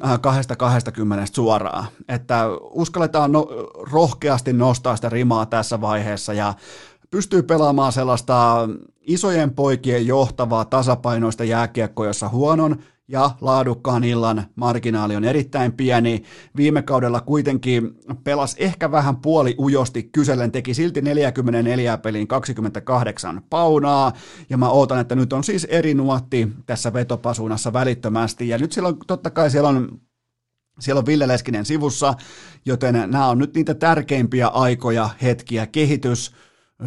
äh, 0.04 0.20
kahdesta 0.20 0.56
kahdestakymmenestä 0.56 1.34
suoraan. 1.34 1.86
Että 2.08 2.44
uskalletaan 2.70 3.32
no, 3.32 3.48
rohkeasti 3.90 4.52
nostaa 4.52 4.96
sitä 4.96 5.08
rimaa 5.08 5.46
tässä 5.46 5.80
vaiheessa 5.80 6.32
ja 6.32 6.54
pystyy 7.10 7.42
pelaamaan 7.42 7.92
sellaista 7.92 8.68
isojen 9.00 9.50
poikien 9.50 10.06
johtavaa 10.06 10.64
tasapainoista 10.64 11.44
jääkiekkoa, 11.44 12.06
jossa 12.06 12.28
huonon 12.28 12.82
ja 13.11 13.30
laadukkaan 13.40 14.04
illan 14.04 14.44
marginaali 14.54 15.16
on 15.16 15.24
erittäin 15.24 15.72
pieni. 15.72 16.22
Viime 16.56 16.82
kaudella 16.82 17.20
kuitenkin 17.20 17.90
pelas 18.24 18.56
ehkä 18.58 18.90
vähän 18.90 19.16
puoli 19.16 19.54
ujosti. 19.58 20.02
Kysellen, 20.02 20.52
teki 20.52 20.74
silti 20.74 21.02
44 21.02 21.98
peliin 21.98 22.28
28 22.28 23.42
paunaa, 23.50 24.12
ja 24.50 24.58
mä 24.58 24.68
ootan, 24.68 25.00
että 25.00 25.14
nyt 25.14 25.32
on 25.32 25.44
siis 25.44 25.64
eri 25.64 25.94
nuotti 25.94 26.48
tässä 26.66 26.92
vetopasunassa 26.92 27.72
välittömästi, 27.72 28.48
ja 28.48 28.58
nyt 28.58 28.72
silloin 28.72 28.96
totta 29.06 29.30
kai 29.30 29.50
siellä 29.50 29.68
on 29.68 30.00
siellä 30.78 30.98
on 30.98 31.06
Ville 31.06 31.28
Leskinen 31.28 31.64
sivussa, 31.64 32.14
joten 32.66 32.94
nämä 32.94 33.26
on 33.26 33.38
nyt 33.38 33.54
niitä 33.54 33.74
tärkeimpiä 33.74 34.46
aikoja, 34.46 35.11
hetkiä, 35.22 35.66
kehitys, 35.66 36.32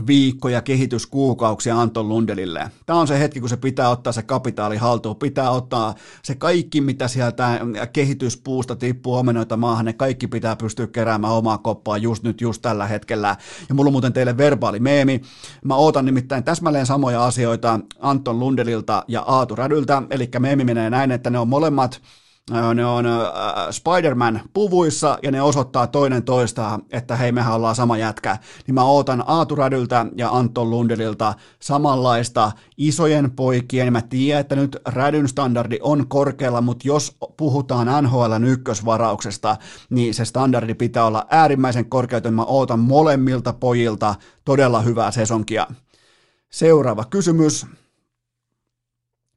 viikkoja, 0.07 0.61
kehityskuukauksia 0.61 1.81
Anton 1.81 2.09
Lundelille. 2.09 2.71
Tämä 2.85 2.99
on 2.99 3.07
se 3.07 3.19
hetki, 3.19 3.39
kun 3.39 3.49
se 3.49 3.57
pitää 3.57 3.89
ottaa 3.89 4.13
se 4.13 4.21
kapitaali 4.21 4.77
haltuun, 4.77 5.15
pitää 5.15 5.51
ottaa 5.51 5.95
se 6.23 6.35
kaikki, 6.35 6.81
mitä 6.81 7.07
sieltä 7.07 7.59
kehityspuusta 7.93 8.75
tippuu 8.75 9.15
omenoita 9.15 9.57
maahan, 9.57 9.85
ne 9.85 9.93
kaikki 9.93 10.27
pitää 10.27 10.55
pystyä 10.55 10.87
keräämään 10.87 11.33
omaa 11.33 11.57
koppaa 11.57 11.97
just 11.97 12.23
nyt, 12.23 12.41
just 12.41 12.61
tällä 12.61 12.87
hetkellä. 12.87 13.35
Ja 13.69 13.75
mulla 13.75 13.87
on 13.87 13.93
muuten 13.93 14.13
teille 14.13 14.37
verbaali 14.37 14.79
meemi. 14.79 15.21
Mä 15.63 15.75
ootan 15.75 16.05
nimittäin 16.05 16.43
täsmälleen 16.43 16.85
samoja 16.85 17.25
asioita 17.25 17.79
Anton 17.99 18.39
Lundelilta 18.39 19.03
ja 19.07 19.21
Aatu 19.21 19.55
Rädyltä, 19.55 20.03
eli 20.09 20.29
meemi 20.39 20.63
menee 20.63 20.89
näin, 20.89 21.11
että 21.11 21.29
ne 21.29 21.39
on 21.39 21.47
molemmat 21.47 22.01
ne 22.51 22.85
on 22.85 23.05
Spider-Man 23.71 24.41
puvuissa 24.53 25.17
ja 25.23 25.31
ne 25.31 25.41
osoittaa 25.41 25.87
toinen 25.87 26.23
toista, 26.23 26.79
että 26.91 27.15
hei 27.15 27.31
mehän 27.31 27.53
ollaan 27.53 27.75
sama 27.75 27.97
jätkä, 27.97 28.37
niin 28.67 28.75
mä 28.75 28.83
ootan 28.83 29.23
Aatu 29.27 29.55
Rädyltä 29.55 30.05
ja 30.15 30.29
Anton 30.29 30.69
Lundelilta 30.69 31.33
samanlaista 31.59 32.51
isojen 32.77 33.31
poikien, 33.31 33.93
mä 33.93 34.01
tiedän, 34.01 34.41
että 34.41 34.55
nyt 34.55 34.77
Rädyn 34.87 35.27
standardi 35.27 35.77
on 35.81 36.07
korkealla, 36.07 36.61
mutta 36.61 36.87
jos 36.87 37.17
puhutaan 37.37 38.03
NHL 38.03 38.43
ykkösvarauksesta, 38.47 39.57
niin 39.89 40.13
se 40.13 40.25
standardi 40.25 40.73
pitää 40.73 41.05
olla 41.05 41.25
äärimmäisen 41.29 41.89
korkea, 41.89 42.17
joten 42.17 42.33
mä 42.33 42.43
ootan 42.43 42.79
molemmilta 42.79 43.53
pojilta 43.53 44.15
todella 44.45 44.81
hyvää 44.81 45.11
sesonkia. 45.11 45.67
Seuraava 46.49 47.05
kysymys. 47.05 47.65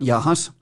Jahas. 0.01 0.53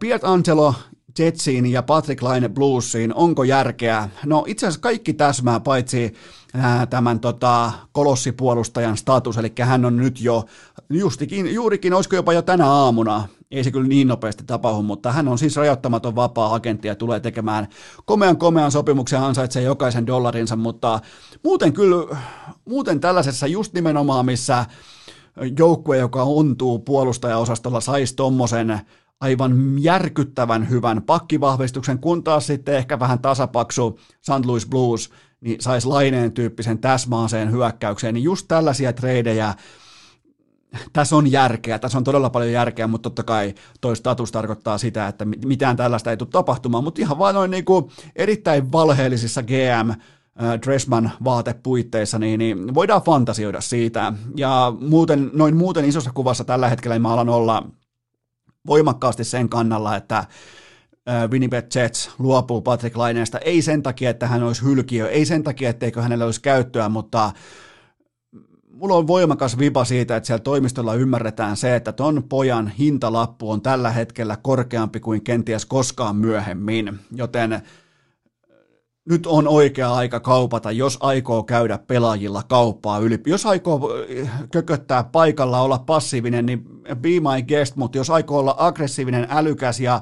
Piet 0.00 0.24
Angelo 0.24 0.74
Jetsiin 1.18 1.66
ja 1.66 1.82
Patrick 1.82 2.22
Laine 2.22 2.48
Bluesiin, 2.48 3.14
onko 3.14 3.44
järkeä? 3.44 4.08
No 4.26 4.44
itse 4.46 4.66
asiassa 4.66 4.80
kaikki 4.80 5.12
täsmää 5.12 5.60
paitsi 5.60 6.14
ää, 6.54 6.86
tämän 6.86 7.20
tota, 7.20 7.72
kolossipuolustajan 7.92 8.96
status, 8.96 9.38
eli 9.38 9.52
hän 9.60 9.84
on 9.84 9.96
nyt 9.96 10.20
jo 10.20 10.44
justikin, 10.90 11.54
juurikin, 11.54 11.94
olisiko 11.94 12.16
jopa 12.16 12.32
jo 12.32 12.42
tänä 12.42 12.66
aamuna, 12.66 13.28
ei 13.50 13.64
se 13.64 13.70
kyllä 13.70 13.88
niin 13.88 14.08
nopeasti 14.08 14.44
tapahdu, 14.46 14.82
mutta 14.82 15.12
hän 15.12 15.28
on 15.28 15.38
siis 15.38 15.56
rajoittamaton 15.56 16.16
vapaa-agentti 16.16 16.88
ja 16.88 16.94
tulee 16.94 17.20
tekemään 17.20 17.68
komean 18.04 18.36
komean 18.36 18.72
sopimuksen, 18.72 19.20
ansaitsee 19.20 19.62
jokaisen 19.62 20.06
dollarinsa, 20.06 20.56
mutta 20.56 21.00
muuten 21.44 21.72
kyllä, 21.72 22.16
muuten 22.64 23.00
tällaisessa 23.00 23.46
just 23.46 23.74
nimenomaan, 23.74 24.26
missä 24.26 24.66
joukkue, 25.58 25.98
joka 25.98 26.22
ontuu 26.22 26.78
puolustajaosastolla, 26.78 27.80
saisi 27.80 28.14
tommosen 28.14 28.80
aivan 29.20 29.82
järkyttävän 29.82 30.70
hyvän 30.70 31.02
pakkivahvistuksen, 31.02 31.98
kun 31.98 32.24
taas 32.24 32.46
sitten 32.46 32.74
ehkä 32.74 32.98
vähän 32.98 33.18
tasapaksu 33.18 33.98
St. 34.22 34.46
Louis 34.46 34.66
Blues 34.66 35.10
niin 35.40 35.60
saisi 35.60 35.86
laineen 35.86 36.32
tyyppisen 36.32 36.78
täsmaaseen 36.78 37.52
hyökkäykseen, 37.52 38.14
niin 38.14 38.24
just 38.24 38.48
tällaisia 38.48 38.92
treidejä, 38.92 39.54
tässä 40.92 41.16
on 41.16 41.32
järkeä, 41.32 41.78
tässä 41.78 41.98
on 41.98 42.04
todella 42.04 42.30
paljon 42.30 42.52
järkeä, 42.52 42.86
mutta 42.86 43.10
totta 43.10 43.22
kai 43.22 43.54
toi 43.80 43.96
status 43.96 44.32
tarkoittaa 44.32 44.78
sitä, 44.78 45.08
että 45.08 45.24
mitään 45.24 45.76
tällaista 45.76 46.10
ei 46.10 46.16
tule 46.16 46.28
tapahtumaan, 46.32 46.84
mutta 46.84 47.02
ihan 47.02 47.18
vain 47.18 47.34
noin 47.34 47.50
niin 47.50 47.64
kuin 47.64 47.90
erittäin 48.16 48.72
valheellisissa 48.72 49.42
GM 49.42 49.90
Dressman 50.66 51.10
vaatepuitteissa, 51.24 52.18
niin, 52.18 52.38
niin 52.38 52.74
voidaan 52.74 53.02
fantasioida 53.02 53.60
siitä. 53.60 54.12
Ja 54.36 54.72
muuten, 54.80 55.30
noin 55.32 55.56
muuten 55.56 55.84
isossa 55.84 56.10
kuvassa 56.14 56.44
tällä 56.44 56.68
hetkellä 56.68 56.98
mä 56.98 57.12
alan 57.12 57.28
olla 57.28 57.66
voimakkaasti 58.68 59.24
sen 59.24 59.48
kannalla, 59.48 59.96
että 59.96 60.24
Winnipeg 61.30 61.64
Jets 61.74 62.10
luopuu 62.18 62.62
Patrick 62.62 62.96
Laineesta, 62.96 63.38
ei 63.38 63.62
sen 63.62 63.82
takia, 63.82 64.10
että 64.10 64.26
hän 64.26 64.42
olisi 64.42 64.62
hylkiö, 64.62 65.08
ei 65.08 65.24
sen 65.24 65.42
takia, 65.42 65.70
etteikö 65.70 66.02
hänellä 66.02 66.24
olisi 66.24 66.42
käyttöä, 66.42 66.88
mutta 66.88 67.32
mulla 68.70 68.94
on 68.94 69.06
voimakas 69.06 69.58
vipa 69.58 69.84
siitä, 69.84 70.16
että 70.16 70.26
siellä 70.26 70.42
toimistolla 70.42 70.94
ymmärretään 70.94 71.56
se, 71.56 71.76
että 71.76 71.92
ton 71.92 72.22
pojan 72.28 72.68
hintalappu 72.68 73.50
on 73.50 73.62
tällä 73.62 73.90
hetkellä 73.90 74.36
korkeampi 74.42 75.00
kuin 75.00 75.24
kenties 75.24 75.66
koskaan 75.66 76.16
myöhemmin, 76.16 76.98
joten 77.12 77.62
nyt 79.08 79.26
on 79.26 79.48
oikea 79.48 79.94
aika 79.94 80.20
kaupata, 80.20 80.70
jos 80.70 80.98
aikoo 81.00 81.42
käydä 81.42 81.78
pelaajilla 81.78 82.42
kauppaa 82.48 82.98
yli. 82.98 83.18
Jos 83.26 83.46
aikoo 83.46 84.04
eh, 84.08 84.30
kököttää 84.52 85.04
paikalla, 85.04 85.60
olla 85.60 85.78
passiivinen, 85.78 86.46
niin 86.46 86.64
be 86.94 87.08
my 87.08 87.42
guest, 87.48 87.76
mutta 87.76 87.98
jos 87.98 88.10
aikoo 88.10 88.38
olla 88.38 88.54
aggressiivinen, 88.58 89.26
älykäs 89.30 89.80
ja 89.80 90.00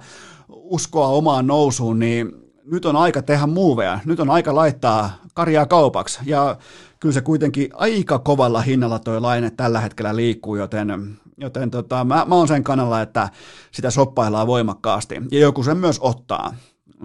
uskoa 0.49 1.07
omaan 1.07 1.47
nousuun, 1.47 1.99
niin 1.99 2.33
nyt 2.65 2.85
on 2.87 2.97
aika 2.97 3.23
tehdä 3.23 3.47
muuveja. 3.47 4.01
Nyt 4.05 4.21
on 4.21 4.31
aika 4.31 4.55
laittaa 4.55 5.11
karjaa 5.35 5.67
kaupaksi. 5.67 6.21
Ja 6.25 6.57
kyllä 7.01 7.13
se 7.13 7.21
kuitenkin 7.21 7.71
aika 7.75 8.19
kovalla 8.19 8.61
hinnalla 8.61 8.99
toi 8.99 9.21
laine 9.21 9.51
tällä 9.51 9.81
hetkellä 9.81 10.17
liikkuu, 10.17 10.57
joten, 10.57 11.19
joten 11.37 11.71
tota, 11.71 12.05
mä, 12.05 12.25
mä 12.29 12.35
oon 12.35 12.49
sen 12.49 12.65
kannalla, 12.65 13.01
että 13.01 13.29
sitä 13.73 13.91
soppaillaan 13.91 14.47
voimakkaasti. 14.47 15.23
Ja 15.31 15.39
joku 15.39 15.63
sen 15.63 15.77
myös 15.77 15.99
ottaa 16.01 16.55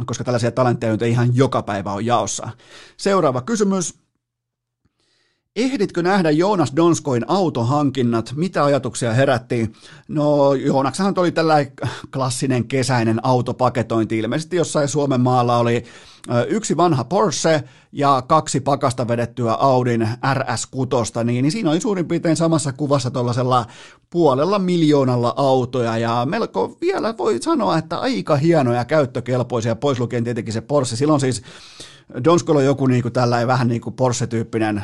koska 0.05 0.23
tällaisia 0.23 0.51
talentteja 0.51 0.91
nyt 0.91 1.01
ei 1.01 1.11
ihan 1.11 1.35
joka 1.35 1.63
päivä 1.63 1.93
ole 1.93 2.01
jaossa. 2.01 2.49
Seuraava 2.97 3.41
kysymys. 3.41 4.00
Ehditkö 5.55 6.01
nähdä 6.01 6.31
Joonas 6.31 6.73
Donskoin 6.75 7.25
autohankinnat? 7.27 8.33
Mitä 8.35 8.63
ajatuksia 8.63 9.13
herätti? 9.13 9.71
No 10.07 10.53
Joonaksahan 10.53 11.13
oli 11.17 11.31
tällainen 11.31 11.73
klassinen 12.13 12.67
kesäinen 12.67 13.25
autopaketointi. 13.25 14.17
Ilmeisesti 14.17 14.55
jossain 14.55 14.87
Suomen 14.87 15.21
maalla 15.21 15.57
oli 15.57 15.83
yksi 16.47 16.77
vanha 16.77 17.03
Porsche 17.03 17.63
ja 17.91 18.23
kaksi 18.27 18.59
pakasta 18.59 19.07
vedettyä 19.07 19.53
Audin 19.53 20.01
RS6, 20.33 21.23
niin, 21.23 21.43
niin 21.43 21.51
siinä 21.51 21.69
oli 21.69 21.81
suurin 21.81 22.07
piirtein 22.07 22.37
samassa 22.37 22.73
kuvassa 22.73 23.11
tuollaisella 23.11 23.65
puolella 24.09 24.59
miljoonalla 24.59 25.33
autoja 25.37 25.97
ja 25.97 26.25
melko 26.29 26.77
vielä 26.81 27.17
voi 27.17 27.41
sanoa, 27.41 27.77
että 27.77 27.97
aika 27.97 28.35
hienoja 28.35 28.85
käyttökelpoisia, 28.85 29.75
pois 29.75 29.99
lukien 29.99 30.23
tietenkin 30.23 30.53
se 30.53 30.61
Porsche. 30.61 30.97
Silloin 30.97 31.21
siis 31.21 31.41
Donskolla 32.23 32.59
on 32.59 32.65
joku 32.65 32.87
niin 32.87 33.01
kuin 33.01 33.13
tällainen 33.13 33.47
vähän 33.47 33.67
niin 33.67 33.81
kuin 33.81 33.95
Porsche-tyyppinen 33.95 34.83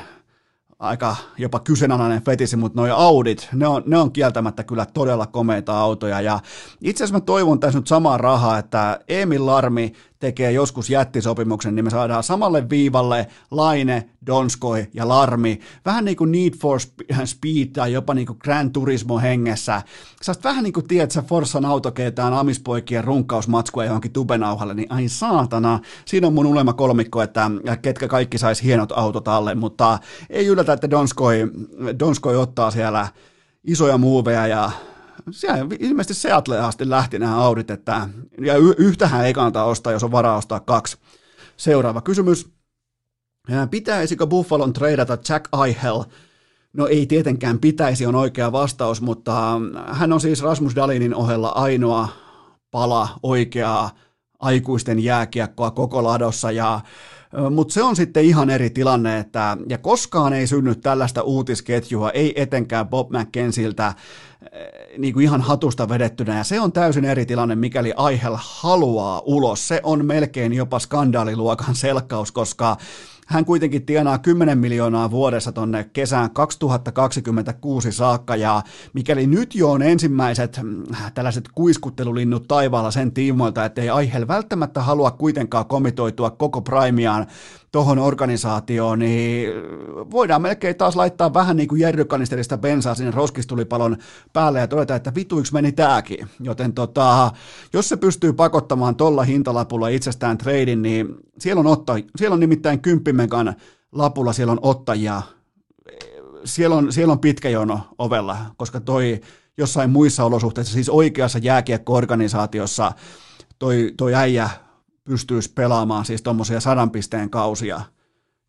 aika 0.80 1.16
jopa 1.38 1.60
kyseenalainen 1.60 2.22
fetisi, 2.22 2.58
mutta 2.58 2.82
noi 2.82 2.92
Audit, 2.92 3.50
ne 3.54 3.68
on, 3.68 3.84
ne 3.86 3.98
on 3.98 4.12
kieltämättä 4.12 4.64
kyllä 4.64 4.86
todella 4.86 5.26
komeita 5.26 5.80
autoja. 5.80 6.22
Ja 6.22 6.40
itse 6.82 7.04
asiassa 7.04 7.20
mä 7.20 7.26
toivon 7.26 7.60
tässä 7.60 7.80
nyt 7.80 7.88
samaa 7.88 8.18
rahaa, 8.18 8.58
että 8.58 9.00
Emil 9.08 9.46
Larmi 9.46 9.94
tekee 10.20 10.52
joskus 10.52 10.90
jättisopimuksen, 10.90 11.76
niin 11.76 11.86
me 11.86 11.90
saadaan 11.90 12.24
samalle 12.24 12.70
viivalle 12.70 13.28
Laine, 13.52 14.10
Donskoi 14.26 14.88
ja 14.94 15.08
Larmi. 15.08 15.60
Vähän 15.86 16.06
niin 16.06 16.18
kuin 16.18 16.32
Need 16.32 16.54
for 16.60 16.80
Speed 17.26 17.68
tai 17.74 17.94
jopa 17.94 18.14
niin 18.14 18.28
kuin 18.28 18.38
Grand 18.44 18.72
Turismo 18.74 19.20
hengessä. 19.20 19.82
Sä 20.22 20.34
vähän 20.44 20.64
niin 20.64 20.74
kuin 20.74 20.88
tiedät, 20.88 21.12
sä 21.12 21.22
Forssan 21.22 21.66
auto 21.66 21.92
keetään 21.92 22.34
amispoikien 22.34 23.04
runkkausmatskua 23.04 23.86
johonkin 23.86 24.14
tubenauhalle, 24.14 24.74
niin 24.74 24.92
ai 24.92 25.08
saatana, 25.08 25.80
siinä 26.06 26.28
on 26.28 26.34
mun 26.34 26.46
ulema 26.46 26.74
kolmikko, 26.74 27.22
että 27.22 27.52
ketkä 27.82 28.08
kaikki 28.08 28.38
sais 28.38 28.64
hienot 28.64 28.92
autot 28.96 29.28
alle, 29.28 29.56
mutta 29.56 30.00
ei 30.30 30.48
yllätä, 30.48 30.74
että 30.74 30.90
Donskoi, 30.90 31.52
Donskoi 32.00 32.36
ottaa 32.36 32.72
siellä 32.72 33.08
isoja 33.64 33.98
muuveja 33.98 34.48
ja 34.48 34.72
siellä 35.32 35.76
ilmeisesti 35.80 36.14
Seattle 36.14 36.60
asti 36.60 36.90
lähti 36.90 37.20
nämä 37.20 37.44
Audit, 37.44 37.72
että, 37.72 38.10
ja 38.42 38.58
y- 38.58 38.76
yhtähän 38.78 39.26
ei 39.26 39.34
kannata 39.34 39.64
ostaa, 39.64 39.94
jos 39.94 40.04
on 40.04 40.12
varaa 40.12 40.38
ostaa 40.38 40.60
kaksi. 40.60 40.98
Seuraava 41.58 42.02
kysymys. 42.02 42.50
Pitäisikö 43.72 44.28
Buffalon 44.28 44.74
treidata 44.74 45.18
Jack 45.30 45.46
Eichel? 45.66 46.04
No 46.74 46.88
ei 46.88 47.06
tietenkään 47.06 47.60
pitäisi 47.60 48.06
on 48.06 48.16
oikea 48.16 48.52
vastaus, 48.52 49.02
mutta 49.02 49.62
hän 49.88 50.14
on 50.14 50.22
siis 50.22 50.42
Rasmus 50.42 50.76
Dalinin 50.76 51.16
ohella 51.16 51.50
ainoa 51.50 52.08
pala 52.72 53.10
oikeaa 53.24 53.92
aikuisten 54.40 55.04
jääkiekkoa 55.04 55.72
koko 55.72 56.04
ladossa 56.04 56.52
ja 56.52 56.82
mutta 57.52 57.74
se 57.74 57.84
on 57.84 57.96
sitten 57.96 58.26
ihan 58.26 58.50
eri 58.50 58.70
tilanne, 58.70 59.20
että 59.20 59.58
ja 59.70 59.78
koskaan 59.78 60.34
ei 60.34 60.48
synny 60.48 60.76
tällaista 60.76 61.22
uutisketjua, 61.22 62.10
ei 62.10 62.42
etenkään 62.42 62.88
Bob 62.88 63.10
McKensiltä 63.12 63.94
niin 64.98 65.14
kuin 65.14 65.24
ihan 65.24 65.42
hatusta 65.42 65.90
vedettynä, 65.90 66.38
ja 66.38 66.44
se 66.44 66.60
on 66.60 66.72
täysin 66.72 67.06
eri 67.06 67.26
tilanne, 67.26 67.56
mikäli 67.56 67.94
Aihel 67.96 68.36
haluaa 68.38 69.22
ulos. 69.26 69.68
Se 69.68 69.80
on 69.84 70.06
melkein 70.06 70.54
jopa 70.54 70.80
skandaaliluokan 70.80 71.76
selkkaus, 71.76 72.32
koska 72.32 72.78
hän 73.28 73.46
kuitenkin 73.46 73.86
tienaa 73.86 74.18
10 74.18 74.58
miljoonaa 74.58 75.12
vuodessa 75.12 75.52
tonne 75.52 75.84
kesään 75.94 76.32
2026 76.32 77.92
saakka 77.92 78.36
ja 78.36 78.62
mikäli 78.94 79.28
nyt 79.28 79.56
jo 79.56 79.72
on 79.72 79.82
ensimmäiset 79.82 80.60
mm, 80.64 80.84
tällaiset 81.14 81.50
kuiskuttelulinnut 81.56 82.48
taivaalla 82.48 82.92
sen 82.92 83.12
tiimoilta, 83.12 83.66
että 83.66 83.82
ei 83.82 83.90
Aihel 83.90 84.28
välttämättä 84.28 84.82
halua 84.82 85.12
kuitenkaan 85.12 85.66
komitoitua 85.66 86.30
koko 86.30 86.62
Primeaan 86.62 87.28
tuohon 87.72 88.00
organisaatioon, 88.00 89.00
niin 89.00 89.50
voidaan 90.12 90.42
melkein 90.42 90.76
taas 90.76 90.96
laittaa 90.96 91.34
vähän 91.34 91.58
niin 91.58 91.68
kuin 91.68 91.82
jerrykanisterista 91.82 92.58
bensaa 92.58 92.96
sinne 92.96 93.12
roskistulipalon 93.12 93.98
päälle 94.34 94.60
ja 94.60 94.68
todeta, 94.68 94.96
että 94.96 95.16
vituiksi 95.16 95.54
meni 95.54 95.72
tääkin. 95.72 96.28
Joten 96.40 96.74
tota, 96.74 97.32
jos 97.74 97.90
se 97.90 97.98
pystyy 97.98 98.34
pakottamaan 98.34 98.96
tuolla 98.96 99.24
hintalapulla 99.24 99.88
itsestään 99.88 100.38
treidin, 100.38 100.82
niin 100.82 101.08
siellä 101.40 101.60
on, 101.60 101.68
otta, 101.68 101.94
siellä 102.16 102.34
on 102.34 102.40
nimittäin 102.40 102.82
kymppimekan 102.82 103.56
lapulla, 103.92 104.34
siellä 104.34 104.52
on 104.52 104.60
ottajia, 104.62 105.22
siellä 106.46 106.76
on, 106.76 106.94
siellä 106.94 107.12
on 107.12 107.20
pitkä 107.20 107.50
jono 107.50 107.80
ovella, 107.98 108.38
koska 108.58 108.80
toi 108.80 109.22
jossain 109.58 109.90
muissa 109.90 110.24
olosuhteissa, 110.24 110.74
siis 110.74 110.90
oikeassa 110.90 111.40
jääkiekko-organisaatiossa, 111.40 112.92
toi, 113.60 113.94
toi 113.98 114.16
äijä 114.16 114.50
pystyisi 115.08 115.52
pelaamaan 115.54 116.06
siis 116.06 116.22
tuommoisia 116.22 116.60
sadan 116.60 116.92
pisteen 116.92 117.30
kausia. 117.30 117.82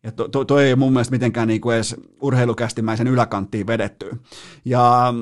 Ja 0.03 0.11
to, 0.11 0.27
to, 0.27 0.45
toi 0.45 0.63
ei 0.63 0.75
mun 0.75 0.93
mielestä 0.93 1.11
mitenkään 1.11 1.47
niin 1.47 1.61
kuin 1.61 1.75
edes 1.75 1.95
urheilukästimäisen 2.21 3.07
yläkanttiin 3.07 3.67
vedetty. 3.67 4.21
Ja 4.65 5.13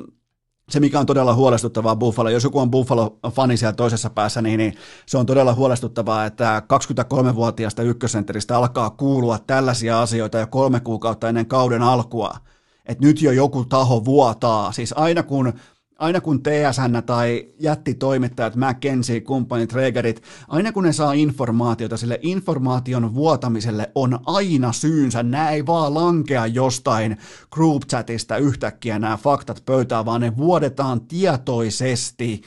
se, 0.69 0.79
mikä 0.79 0.99
on 0.99 1.05
todella 1.05 1.35
huolestuttavaa 1.35 1.95
Buffalo, 1.95 2.29
jos 2.29 2.43
joku 2.43 2.59
on 2.59 2.71
Buffalo-fani 2.71 3.57
siellä 3.57 3.73
toisessa 3.73 4.09
päässä, 4.09 4.41
niin, 4.41 4.57
niin 4.57 4.73
se 5.05 5.17
on 5.17 5.25
todella 5.25 5.53
huolestuttavaa, 5.53 6.25
että 6.25 6.61
23-vuotiaasta 6.73 7.83
ykkösentteristä 7.83 8.57
alkaa 8.57 8.89
kuulua 8.89 9.39
tällaisia 9.47 10.01
asioita 10.01 10.37
jo 10.37 10.47
kolme 10.47 10.79
kuukautta 10.79 11.29
ennen 11.29 11.45
kauden 11.45 11.81
alkua. 11.81 12.37
Että 12.85 13.05
nyt 13.05 13.21
jo 13.21 13.31
joku 13.31 13.65
taho 13.65 14.05
vuotaa. 14.05 14.71
Siis 14.71 14.93
aina 14.97 15.23
kun 15.23 15.53
aina 15.97 16.21
kun 16.21 16.43
TSN 16.43 17.03
tai 17.05 17.47
jättitoimittajat, 17.59 18.55
McKenzie, 18.55 19.21
kumppanit, 19.21 19.73
Regerit, 19.73 20.23
aina 20.47 20.71
kun 20.71 20.83
ne 20.83 20.93
saa 20.93 21.13
informaatiota, 21.13 21.97
sille 21.97 22.19
informaation 22.21 23.15
vuotamiselle 23.15 23.91
on 23.95 24.19
aina 24.25 24.71
syynsä. 24.71 25.23
Nämä 25.23 25.49
ei 25.49 25.65
vaan 25.65 25.93
lankea 25.93 26.45
jostain 26.45 27.17
group 27.51 27.83
chatista 27.89 28.37
yhtäkkiä 28.37 28.99
nämä 28.99 29.17
faktat 29.17 29.63
pöytään, 29.65 30.05
vaan 30.05 30.21
ne 30.21 30.37
vuodetaan 30.37 31.01
tietoisesti. 31.01 32.41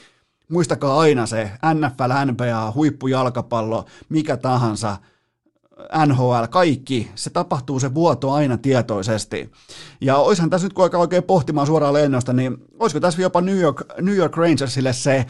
Muistakaa 0.49 0.99
aina 0.99 1.25
se 1.25 1.51
NFL, 1.73 2.31
NBA, 2.31 2.71
huippujalkapallo, 2.75 3.85
mikä 4.09 4.37
tahansa– 4.37 4.97
NHL, 6.05 6.45
kaikki, 6.49 7.11
se 7.15 7.29
tapahtuu 7.29 7.79
se 7.79 7.93
vuoto 7.93 8.31
aina 8.31 8.57
tietoisesti. 8.57 9.51
Ja 10.01 10.17
oishan 10.17 10.49
tässä 10.49 10.65
nyt 10.65 10.73
kun 10.73 10.83
alkaa 10.83 11.01
oikein 11.01 11.23
pohtimaan 11.23 11.67
suoraan 11.67 11.93
lennosta, 11.93 12.33
niin 12.33 12.57
olisiko 12.79 12.99
tässä 12.99 13.21
jopa 13.21 13.41
New 13.41 13.57
York, 13.57 13.83
New 14.01 14.15
York 14.15 14.37
Rangersille 14.37 14.93
se 14.93 15.25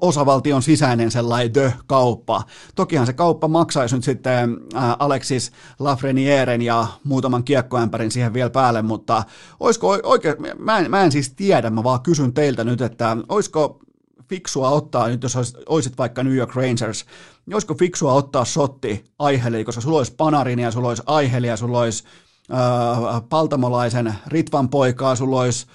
osavaltion 0.00 0.62
sisäinen 0.62 1.10
sellainen 1.10 1.52
the-kauppa. 1.52 2.42
Tokihan 2.74 3.06
se 3.06 3.12
kauppa 3.12 3.48
maksaisi 3.48 3.94
nyt 3.94 4.04
sitten 4.04 4.56
Alexis 4.98 5.52
Lafrenieren 5.78 6.62
ja 6.62 6.86
muutaman 7.04 7.44
kiekkoämpärin 7.44 8.10
siihen 8.10 8.34
vielä 8.34 8.50
päälle, 8.50 8.82
mutta 8.82 9.22
olisiko 9.60 9.98
oikein, 10.02 10.36
mä 10.58 10.78
en, 10.78 10.90
mä 10.90 11.02
en 11.02 11.12
siis 11.12 11.30
tiedä, 11.34 11.70
mä 11.70 11.84
vaan 11.84 12.02
kysyn 12.02 12.32
teiltä 12.32 12.64
nyt, 12.64 12.80
että 12.80 13.16
olisiko 13.28 13.80
fiksua 14.28 14.70
ottaa, 14.70 15.08
nyt 15.08 15.22
jos 15.22 15.36
olisit 15.66 15.98
vaikka 15.98 16.22
New 16.22 16.34
York 16.34 16.54
Rangers, 16.54 17.04
niin 17.50 17.56
olisiko 17.56 17.74
fiksua 17.74 18.12
ottaa 18.12 18.44
sotti 18.44 19.04
aiheli, 19.18 19.64
koska 19.64 19.80
sulla 19.80 19.98
olisi 19.98 20.14
Panarinia, 20.16 20.70
sulla 20.70 20.88
olisi 20.88 21.02
Aihelia, 21.06 21.56
sulla 21.56 21.80
olisi 21.80 22.04
äh, 22.52 23.28
Paltamolaisen 23.28 24.14
Ritvan 24.26 24.68
poikaa, 24.68 25.16
sulla 25.16 25.40
olisi, 25.40 25.66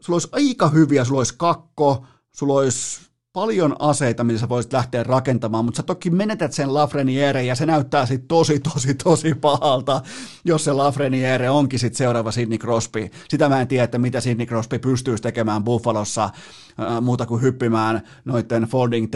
sulla 0.00 0.14
olisi 0.14 0.28
aika 0.32 0.68
hyviä, 0.68 1.04
sulla 1.04 1.20
olisi 1.20 1.34
Kakko, 1.36 2.04
sulla 2.32 2.54
olisi 2.54 3.07
paljon 3.38 3.76
aseita, 3.78 4.24
mitä 4.24 4.38
sä 4.38 4.48
voisit 4.48 4.72
lähteä 4.72 5.02
rakentamaan, 5.02 5.64
mutta 5.64 5.76
sä 5.76 5.82
toki 5.82 6.10
menetät 6.10 6.52
sen 6.52 6.74
Lafreniere 6.74 7.42
ja 7.42 7.54
se 7.54 7.66
näyttää 7.66 8.06
sitten 8.06 8.28
tosi, 8.28 8.60
tosi, 8.60 8.94
tosi 8.94 9.34
pahalta, 9.34 10.00
jos 10.44 10.64
se 10.64 10.72
Lafreniere 10.72 11.50
onkin 11.50 11.78
sitten 11.78 11.98
seuraava 11.98 12.32
Sidney 12.32 12.58
Crosby. 12.58 13.10
Sitä 13.28 13.48
mä 13.48 13.60
en 13.60 13.68
tiedä, 13.68 13.84
että 13.84 13.98
mitä 13.98 14.20
Sidney 14.20 14.46
Crosby 14.46 14.78
pystyisi 14.78 15.22
tekemään 15.22 15.64
Buffalossa 15.64 16.24
äh, 16.24 17.00
muuta 17.00 17.26
kuin 17.26 17.42
hyppimään 17.42 18.02
noiden 18.24 18.62
folding 18.62 19.06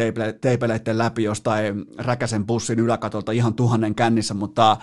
teipeleiden 0.41 0.99
läpi 0.99 1.23
jostain 1.23 1.85
räkäsen 1.99 2.47
bussin 2.47 2.79
yläkatolta 2.79 3.33
ihan 3.33 3.55
tuhannen 3.55 3.95
kännissä, 3.95 4.35
mutta 4.35 4.77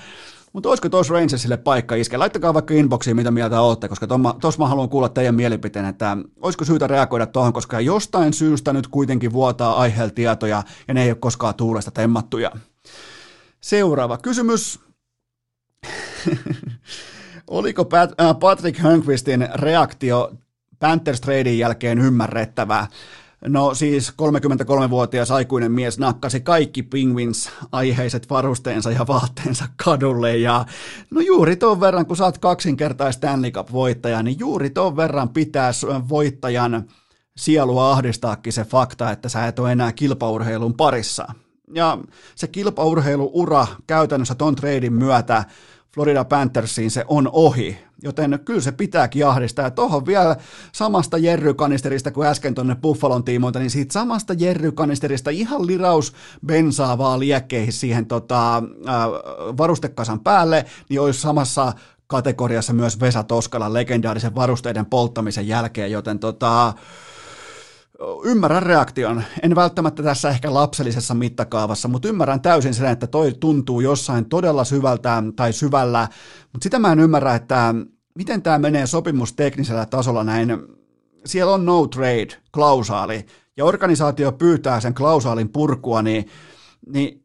mutta 0.53 0.69
olisiko 0.69 0.89
tuossa 0.89 1.13
Rangersille 1.13 1.57
paikka 1.57 1.95
iske? 1.95 2.17
Laittakaa 2.17 2.53
vaikka 2.53 2.73
inboxiin, 2.73 3.15
mitä 3.15 3.31
mieltä 3.31 3.61
olette, 3.61 3.87
koska 3.87 4.07
tuossa 4.41 4.59
mä 4.59 4.67
haluan 4.67 4.89
kuulla 4.89 5.09
teidän 5.09 5.35
mielipiteen, 5.35 5.85
että 5.85 6.17
olisiko 6.41 6.65
syytä 6.65 6.87
reagoida 6.87 7.25
tuohon, 7.25 7.53
koska 7.53 7.79
jostain 7.79 8.33
syystä 8.33 8.73
nyt 8.73 8.87
kuitenkin 8.87 9.33
vuotaa 9.33 9.73
aiheella 9.73 10.13
tietoja 10.13 10.63
ja 10.87 10.93
ne 10.93 11.03
ei 11.03 11.09
ole 11.09 11.17
koskaan 11.19 11.55
tuulesta 11.55 11.91
temmattuja. 11.91 12.51
Seuraava 13.61 14.17
kysymys. 14.17 14.79
Oliko 17.47 17.85
Pat, 17.85 18.21
äh, 18.21 18.39
Patrick 18.39 18.79
Hönkvistin 18.79 19.49
reaktio 19.53 20.31
Panthers 20.79 21.21
tradein 21.21 21.59
jälkeen 21.59 21.99
ymmärrettävää? 21.99 22.87
No 23.47 23.73
siis 23.73 24.09
33-vuotias 24.09 25.31
aikuinen 25.31 25.71
mies 25.71 25.99
nakkasi 25.99 26.39
kaikki 26.39 26.83
Penguins 26.83 27.49
aiheiset 27.71 28.29
varusteensa 28.29 28.91
ja 28.91 29.07
vaatteensa 29.07 29.65
kadulle 29.83 30.37
ja 30.37 30.65
no 31.11 31.21
juuri 31.21 31.55
ton 31.55 31.79
verran, 31.79 32.05
kun 32.05 32.17
saat 32.17 32.37
kaksinkertainen 32.37 33.13
Stanley 33.13 33.51
Cup-voittaja, 33.51 34.23
niin 34.23 34.39
juuri 34.39 34.69
ton 34.69 34.95
verran 34.95 35.29
pitäisi 35.29 35.87
voittajan 36.09 36.85
sielua 37.37 37.91
ahdistaakin 37.91 38.53
se 38.53 38.63
fakta, 38.63 39.11
että 39.11 39.29
sä 39.29 39.47
et 39.47 39.59
ole 39.59 39.71
enää 39.71 39.91
kilpaurheilun 39.91 40.73
parissa. 40.73 41.27
Ja 41.73 41.97
se 42.35 42.47
kilpaurheiluura 42.47 43.67
käytännössä 43.87 44.35
ton 44.35 44.55
treidin 44.55 44.93
myötä 44.93 45.45
Florida 45.93 46.25
Panthersiin 46.25 46.91
se 46.91 47.05
on 47.07 47.29
ohi, 47.33 47.77
joten 48.03 48.39
kyllä 48.45 48.61
se 48.61 48.71
pitääkin 48.71 49.27
ahdistaa. 49.27 49.65
Ja 49.65 49.71
tuohon 49.71 50.05
vielä 50.05 50.35
samasta 50.71 51.17
jerrykanisterista 51.17 52.11
kuin 52.11 52.27
äsken 52.27 52.55
tuonne 52.55 52.75
Buffalon 52.75 53.23
tiimoilta, 53.23 53.59
niin 53.59 53.69
siitä 53.69 53.93
samasta 53.93 54.33
jerrykanisterista 54.33 55.29
ihan 55.29 55.67
liraus 55.67 56.13
bensaa 56.45 56.97
vaan 56.97 57.19
liekkeihin 57.19 57.73
siihen 57.73 58.05
tota, 58.05 58.57
äh, 58.57 58.63
varustekasan 59.57 60.19
päälle, 60.19 60.65
niin 60.89 61.01
olisi 61.01 61.21
samassa 61.21 61.73
kategoriassa 62.07 62.73
myös 62.73 62.99
Vesa 62.99 63.23
Toskalan 63.23 63.73
legendaarisen 63.73 64.35
varusteiden 64.35 64.85
polttamisen 64.85 65.47
jälkeen, 65.47 65.91
joten 65.91 66.19
tota, 66.19 66.73
ymmärrän 68.23 68.63
reaktion. 68.63 69.23
En 69.43 69.55
välttämättä 69.55 70.03
tässä 70.03 70.29
ehkä 70.29 70.53
lapsellisessa 70.53 71.13
mittakaavassa, 71.13 71.87
mutta 71.87 72.07
ymmärrän 72.07 72.41
täysin 72.41 72.73
sen, 72.73 72.87
että 72.87 73.07
toi 73.07 73.33
tuntuu 73.39 73.81
jossain 73.81 74.25
todella 74.25 74.63
syvältä 74.63 75.23
tai 75.35 75.53
syvällä, 75.53 76.07
mutta 76.53 76.63
sitä 76.63 76.79
mä 76.79 76.91
en 76.91 76.99
ymmärrä, 76.99 77.35
että 77.35 77.75
miten 78.15 78.41
tämä 78.41 78.59
menee 78.59 78.87
sopimusteknisellä 78.87 79.85
tasolla 79.85 80.23
näin. 80.23 80.57
Siellä 81.25 81.53
on 81.53 81.65
no 81.65 81.87
trade, 81.87 82.27
klausaali, 82.51 83.25
ja 83.57 83.65
organisaatio 83.65 84.31
pyytää 84.31 84.79
sen 84.79 84.93
klausaalin 84.93 85.49
purkua, 85.49 86.01
niin, 86.01 86.25
niin 86.87 87.23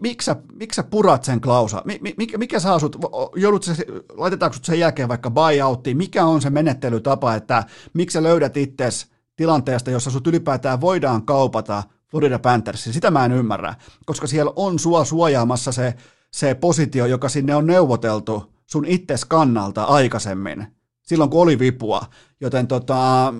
miksi 0.00 0.24
sä, 0.24 0.36
miksi 0.52 0.76
sä 0.76 0.82
purat 0.82 1.24
sen 1.24 1.40
klausa? 1.40 1.82
Mikä, 2.16 2.38
mikä 2.38 2.60
saa 2.60 2.78
sut, 2.78 2.96
joudut 3.36 3.66
laitetaanko 4.10 4.54
sut 4.54 4.64
sen 4.64 4.78
jälkeen 4.78 5.08
vaikka 5.08 5.30
buyouttiin? 5.30 5.96
Mikä 5.96 6.24
on 6.24 6.42
se 6.42 6.50
menettelytapa, 6.50 7.34
että 7.34 7.64
miksi 7.92 8.12
sä 8.12 8.22
löydät 8.22 8.56
itsesi 8.56 9.13
tilanteesta, 9.36 9.90
jossa 9.90 10.10
sut 10.10 10.26
ylipäätään 10.26 10.80
voidaan 10.80 11.26
kaupata 11.26 11.82
Florida 12.10 12.38
Panthers. 12.38 12.84
Sitä 12.84 13.10
mä 13.10 13.24
en 13.24 13.32
ymmärrä, 13.32 13.74
koska 14.06 14.26
siellä 14.26 14.52
on 14.56 14.78
sua 14.78 15.04
suojaamassa 15.04 15.72
se, 15.72 15.94
se 16.30 16.54
positio, 16.54 17.06
joka 17.06 17.28
sinne 17.28 17.54
on 17.56 17.66
neuvoteltu 17.66 18.52
sun 18.66 18.84
itses 18.86 19.24
kannalta 19.24 19.84
aikaisemmin, 19.84 20.66
silloin 21.02 21.30
kun 21.30 21.42
oli 21.42 21.58
vipua. 21.58 22.02
Joten 22.40 22.66
tota, 22.66 23.34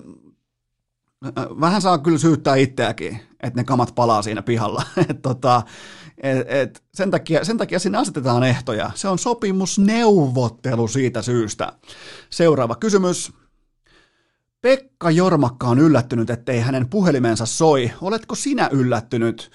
vähän 1.61 1.83
saa 1.83 1.99
kyllä 1.99 2.19
syyttää 2.19 2.57
itseäkin, 2.57 3.21
että 3.43 3.61
ne 3.61 3.65
kamat 3.65 3.95
palaa 3.95 4.23
siinä 4.23 4.43
pihalla. 4.43 4.83
Et 5.11 5.23
tota, 5.23 5.63
Et, 6.19 6.47
et 6.49 6.83
sen, 6.95 7.11
takia, 7.11 7.45
sen 7.45 7.59
takia 7.59 7.79
sinne 7.79 7.99
asetetaan 7.99 8.45
ehtoja. 8.45 8.91
Se 8.95 9.09
on 9.09 9.19
sopimusneuvottelu 9.19 10.89
siitä 10.89 11.23
syystä. 11.23 11.73
Seuraava 12.31 12.75
kysymys. 12.75 13.33
Pekka 14.65 15.11
Jormakka 15.11 15.67
on 15.67 15.79
yllättynyt, 15.79 16.31
ettei 16.31 16.61
hänen 16.61 16.89
puhelimensa 16.89 17.47
soi. 17.47 17.91
Oletko 18.01 18.35
sinä 18.35 18.69
yllättynyt? 18.73 19.51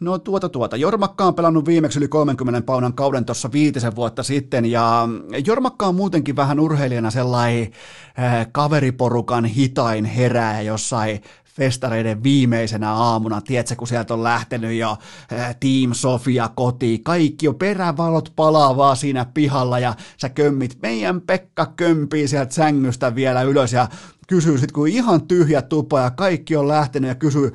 No 0.00 0.18
tuota 0.18 0.48
tuota. 0.48 0.76
Jormakka 0.76 1.24
on 1.24 1.34
pelannut 1.34 1.66
viimeksi 1.66 1.98
yli 1.98 2.08
30 2.08 2.62
paunan 2.62 2.92
kauden 2.92 3.24
tuossa 3.24 3.52
viitisen 3.52 3.96
vuotta 3.96 4.22
sitten 4.22 4.64
ja 4.64 5.08
Jormakka 5.46 5.86
on 5.86 5.94
muutenkin 5.94 6.36
vähän 6.36 6.60
urheilijana 6.60 7.10
sellainen 7.10 7.72
äh, 8.18 8.46
kaveriporukan 8.52 9.44
hitain 9.44 10.04
herää 10.04 10.62
jossain 10.62 11.22
festareiden 11.58 12.22
viimeisenä 12.22 12.92
aamuna, 12.92 13.40
tiedätkö, 13.40 13.76
kun 13.76 13.88
sieltä 13.88 14.14
on 14.14 14.24
lähtenyt 14.24 14.72
jo 14.78 14.96
äh, 15.32 15.56
Team 15.60 15.92
Sofia 15.92 16.50
kotiin, 16.54 17.02
kaikki 17.02 17.48
on 17.48 17.54
perävalot 17.54 18.32
palaa 18.36 18.76
vaan 18.76 18.96
siinä 18.96 19.26
pihalla 19.34 19.78
ja 19.78 19.94
sä 20.20 20.28
kömmit, 20.28 20.78
meidän 20.82 21.20
Pekka 21.20 21.66
kömpii 21.76 22.28
sieltä 22.28 22.54
sängystä 22.54 23.14
vielä 23.14 23.42
ylös 23.42 23.72
ja 23.72 23.88
kysyy 24.28 24.58
sitten, 24.58 24.74
kun 24.74 24.88
ihan 24.88 25.26
tyhjä 25.26 25.62
tupa 25.62 26.00
ja 26.00 26.10
kaikki 26.10 26.56
on 26.56 26.68
lähtenyt 26.68 27.08
ja 27.08 27.14
kysyy, 27.14 27.52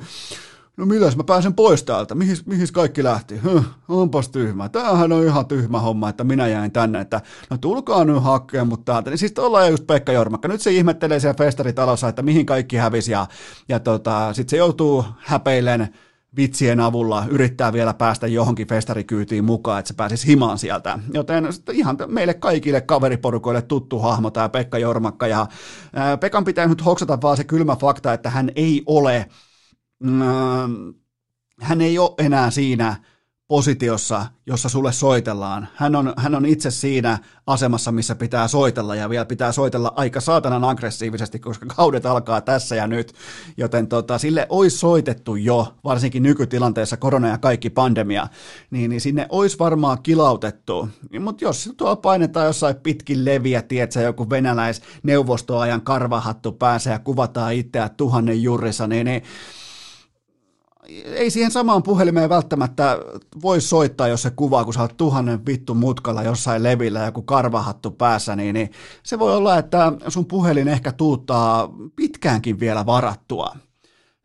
no 0.76 0.86
milläs 0.86 1.16
mä 1.16 1.24
pääsen 1.24 1.54
pois 1.54 1.82
täältä, 1.82 2.14
mihin, 2.14 2.36
mihin 2.46 2.68
kaikki 2.72 3.04
lähti, 3.04 3.38
huh, 3.38 3.64
onpas 3.88 4.28
tyhmä, 4.28 4.68
tämähän 4.68 5.12
on 5.12 5.24
ihan 5.24 5.46
tyhmä 5.46 5.80
homma, 5.80 6.08
että 6.08 6.24
minä 6.24 6.48
jäin 6.48 6.72
tänne, 6.72 7.00
että 7.00 7.20
no 7.50 7.58
tulkaa 7.58 8.04
nyt 8.04 8.22
hakkeen 8.22 8.68
mut 8.68 8.84
täältä, 8.84 9.10
niin 9.10 9.18
siis 9.18 9.38
ollaan 9.38 9.70
just 9.70 9.86
Pekka 9.86 10.12
Jormakka, 10.12 10.48
nyt 10.48 10.60
se 10.60 10.72
ihmettelee 10.72 11.20
siellä 11.20 11.36
festaritalossa, 11.38 12.08
että 12.08 12.22
mihin 12.22 12.46
kaikki 12.46 12.76
hävisi 12.76 13.12
ja, 13.12 13.26
ja 13.68 13.80
tota, 13.80 14.32
sitten 14.32 14.50
se 14.50 14.56
joutuu 14.56 15.04
häpeilen 15.18 15.88
vitsien 16.36 16.80
avulla 16.80 17.24
yrittää 17.28 17.72
vielä 17.72 17.94
päästä 17.94 18.26
johonkin 18.26 18.66
festarikyytiin 18.66 19.44
mukaan, 19.44 19.78
että 19.78 19.88
se 19.88 19.94
pääsisi 19.94 20.26
himaan 20.26 20.58
sieltä. 20.58 20.98
Joten 21.12 21.48
ihan 21.72 21.96
meille 22.06 22.34
kaikille 22.34 22.80
kaveriporukoille 22.80 23.62
tuttu 23.62 23.98
hahmo 23.98 24.30
tämä 24.30 24.48
Pekka 24.48 24.78
Jormakka. 24.78 25.26
Ja 25.26 25.46
Pekan 26.20 26.44
pitää 26.44 26.66
nyt 26.66 26.84
hoksata 26.84 27.18
vaan 27.22 27.36
se 27.36 27.44
kylmä 27.44 27.76
fakta, 27.76 28.12
että 28.12 28.30
hän 28.30 28.50
ei 28.56 28.82
ole, 28.86 29.26
hän 31.60 31.80
ei 31.80 31.98
ole 31.98 32.14
enää 32.18 32.50
siinä 32.50 32.96
positiossa, 33.48 34.26
jossa 34.46 34.68
sulle 34.68 34.92
soitellaan. 34.92 35.68
Hän 35.74 35.96
on, 35.96 36.14
hän 36.16 36.34
on 36.34 36.46
itse 36.46 36.70
siinä 36.70 37.18
asemassa, 37.46 37.92
missä 37.92 38.14
pitää 38.14 38.48
soitella 38.48 38.94
ja 38.94 39.10
vielä 39.10 39.24
pitää 39.24 39.52
soitella 39.52 39.92
aika 39.96 40.20
saatanan 40.20 40.64
aggressiivisesti, 40.64 41.38
koska 41.38 41.66
kaudet 41.66 42.06
alkaa 42.06 42.40
tässä 42.40 42.76
ja 42.76 42.86
nyt. 42.86 43.12
Joten 43.56 43.88
tota, 43.88 44.18
sille 44.18 44.46
olisi 44.48 44.78
soitettu 44.78 45.36
jo, 45.36 45.74
varsinkin 45.84 46.22
nykytilanteessa 46.22 46.96
korona 46.96 47.28
ja 47.28 47.38
kaikki 47.38 47.70
pandemia, 47.70 48.28
niin, 48.70 48.90
niin 48.90 49.00
sinne 49.00 49.26
olisi 49.28 49.58
varmaan 49.58 50.02
kilautettu. 50.02 50.88
Mutta 51.20 51.44
jos 51.44 51.70
tuo 51.76 51.96
painetaan 51.96 52.46
jossain 52.46 52.76
pitkin 52.76 53.24
leviä, 53.24 53.62
tiedätkö, 53.62 54.00
joku 54.00 54.30
venäläis 54.30 54.82
neuvostoajan 55.02 55.82
karvahattu 55.82 56.52
pääsee 56.52 56.92
ja 56.92 56.98
kuvataan 56.98 57.54
itseä 57.54 57.88
tuhannen 57.88 58.42
jurissa, 58.42 58.86
niin, 58.86 59.04
niin 59.04 59.22
ei 61.04 61.30
siihen 61.30 61.50
samaan 61.50 61.82
puhelimeen 61.82 62.28
välttämättä 62.28 62.98
voi 63.42 63.60
soittaa, 63.60 64.08
jos 64.08 64.22
se 64.22 64.30
kuvaa, 64.30 64.64
kun 64.64 64.74
sä 64.74 64.80
oot 64.80 64.96
tuhannen 64.96 65.46
vittu 65.46 65.74
mutkalla 65.74 66.22
jossain 66.22 66.62
levillä 66.62 66.98
ja 66.98 67.04
joku 67.04 67.22
karvahattu 67.22 67.90
päässä, 67.90 68.36
niin, 68.36 68.54
niin 68.54 68.70
se 69.02 69.18
voi 69.18 69.36
olla, 69.36 69.58
että 69.58 69.92
sun 70.08 70.26
puhelin 70.26 70.68
ehkä 70.68 70.92
tuuttaa 70.92 71.74
pitkäänkin 71.96 72.60
vielä 72.60 72.86
varattua. 72.86 73.56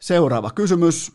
Seuraava 0.02 0.52
kysymys. 0.52 1.12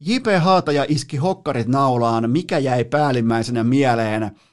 J.P. 0.00 0.26
Haataja 0.40 0.84
iski 0.88 1.16
hokkarit 1.16 1.68
naulaan, 1.68 2.30
mikä 2.30 2.58
jäi 2.58 2.84
päällimmäisenä 2.84 3.64
mieleen– 3.64 4.30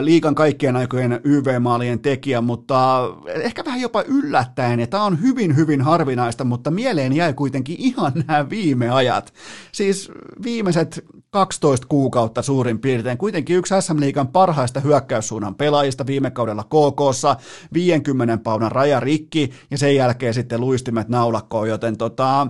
liikan 0.00 0.34
kaikkien 0.34 0.76
aikojen 0.76 1.20
YV-maalien 1.24 2.00
tekijä, 2.00 2.40
mutta 2.40 3.08
ehkä 3.26 3.64
vähän 3.64 3.80
jopa 3.80 4.02
yllättäen, 4.02 4.80
ja 4.80 4.86
tämä 4.86 5.02
on 5.02 5.22
hyvin, 5.22 5.56
hyvin 5.56 5.80
harvinaista, 5.80 6.44
mutta 6.44 6.70
mieleen 6.70 7.12
jäi 7.12 7.32
kuitenkin 7.32 7.76
ihan 7.78 8.12
nämä 8.26 8.50
viime 8.50 8.90
ajat. 8.90 9.34
Siis 9.72 10.10
viimeiset 10.42 11.04
12 11.30 11.86
kuukautta 11.86 12.42
suurin 12.42 12.78
piirtein, 12.78 13.18
kuitenkin 13.18 13.56
yksi 13.56 13.74
SM-liikan 13.80 14.28
parhaista 14.28 14.80
hyökkäyssuunnan 14.80 15.54
pelaajista 15.54 16.06
viime 16.06 16.30
kaudella 16.30 16.64
KKssa, 16.64 17.36
50 17.72 18.38
paunan 18.38 18.72
raja 18.72 19.00
rikki, 19.00 19.50
ja 19.70 19.78
sen 19.78 19.96
jälkeen 19.96 20.34
sitten 20.34 20.60
luistimet 20.60 21.08
naulakkoon, 21.08 21.68
joten 21.68 21.96
tota, 21.96 22.46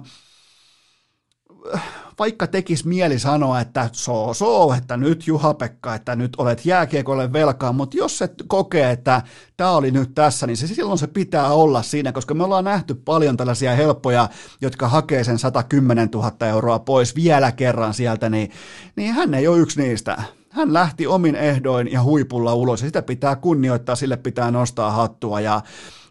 vaikka 2.21 2.47
tekisi 2.47 2.89
mieli 2.89 3.19
sanoa, 3.19 3.61
että 3.61 3.89
so, 3.93 4.35
so, 4.35 4.75
että 4.75 4.97
nyt 4.97 5.27
Juha-Pekka, 5.27 5.95
että 5.95 6.17
nyt 6.17 6.33
olet 6.39 6.67
jääkiekolle 6.67 7.33
velkaa, 7.33 7.73
mutta 7.73 7.97
jos 7.97 8.19
se 8.19 8.29
kokee, 8.49 8.91
että 8.91 9.23
tämä 9.57 9.71
oli 9.71 9.91
nyt 9.91 10.15
tässä, 10.15 10.47
niin 10.47 10.57
se 10.57 10.67
silloin 10.67 10.99
se 10.99 11.07
pitää 11.07 11.53
olla 11.53 11.83
siinä, 11.83 12.13
koska 12.13 12.35
me 12.35 12.45
ollaan 12.45 12.65
nähty 12.65 12.95
paljon 12.95 13.37
tällaisia 13.37 13.75
helppoja, 13.75 14.29
jotka 14.61 14.89
hakee 14.89 15.25
sen 15.25 15.39
110 15.39 16.09
000 16.15 16.47
euroa 16.47 16.79
pois 16.79 17.17
vielä 17.17 17.53
kerran 17.53 17.95
sieltä, 17.95 18.29
niin, 18.29 18.51
niin 18.97 19.13
hän 19.13 19.35
ei 19.35 19.49
ole 19.49 19.59
yksi 19.59 19.83
niistä. 19.83 20.23
Hän 20.51 20.73
lähti 20.73 21.07
omin 21.07 21.35
ehdoin 21.35 21.93
ja 21.93 22.03
huipulla 22.03 22.55
ulos 22.55 22.83
ja 22.83 22.89
sitä 22.89 23.03
pitää 23.03 23.37
kunnioittaa, 23.37 23.97
sille 23.97 24.17
pitää 24.17 24.51
nostaa 24.51 24.91
hattua 24.91 25.41
ja, 25.41 25.61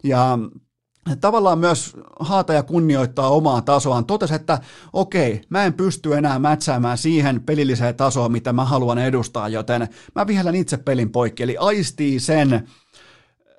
ja 0.04 0.40
tavallaan 1.22 1.60
myös 1.60 1.98
haata 2.20 2.54
ja 2.54 2.64
kunnioittaa 2.64 3.30
omaa 3.30 3.62
tasoaan, 3.62 4.06
totesi, 4.06 4.36
että 4.36 4.60
okei, 4.94 5.42
mä 5.50 5.64
en 5.64 5.74
pysty 5.74 6.14
enää 6.14 6.40
mätsäämään 6.40 6.98
siihen 6.98 7.42
pelilliseen 7.42 7.96
tasoon, 7.96 8.32
mitä 8.32 8.54
mä 8.54 8.66
haluan 8.66 8.98
edustaa, 8.98 9.50
joten 9.50 9.88
mä 10.16 10.28
vihellän 10.28 10.56
itse 10.56 10.78
pelin 10.78 11.12
poikki, 11.12 11.44
eli 11.44 11.58
aistii 11.60 12.20
sen, 12.20 12.68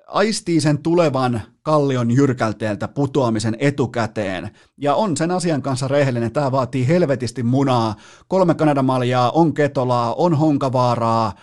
aistii 0.07 0.61
sen 0.61 0.77
tulevan 0.77 1.41
kallion 1.63 2.11
jyrkälteeltä 2.11 2.87
putoamisen 2.87 3.57
etukäteen, 3.59 4.49
ja 4.77 4.95
on 4.95 5.17
sen 5.17 5.31
asian 5.31 5.61
kanssa 5.61 5.87
rehellinen, 5.87 6.31
tämä 6.31 6.51
vaatii 6.51 6.87
helvetisti 6.87 7.43
munaa, 7.43 7.95
kolme 8.27 8.55
Kanadamaljaa, 8.55 9.31
on 9.31 9.53
Ketolaa, 9.53 10.13
on 10.13 10.33
Honkavaaraa, 10.37 11.33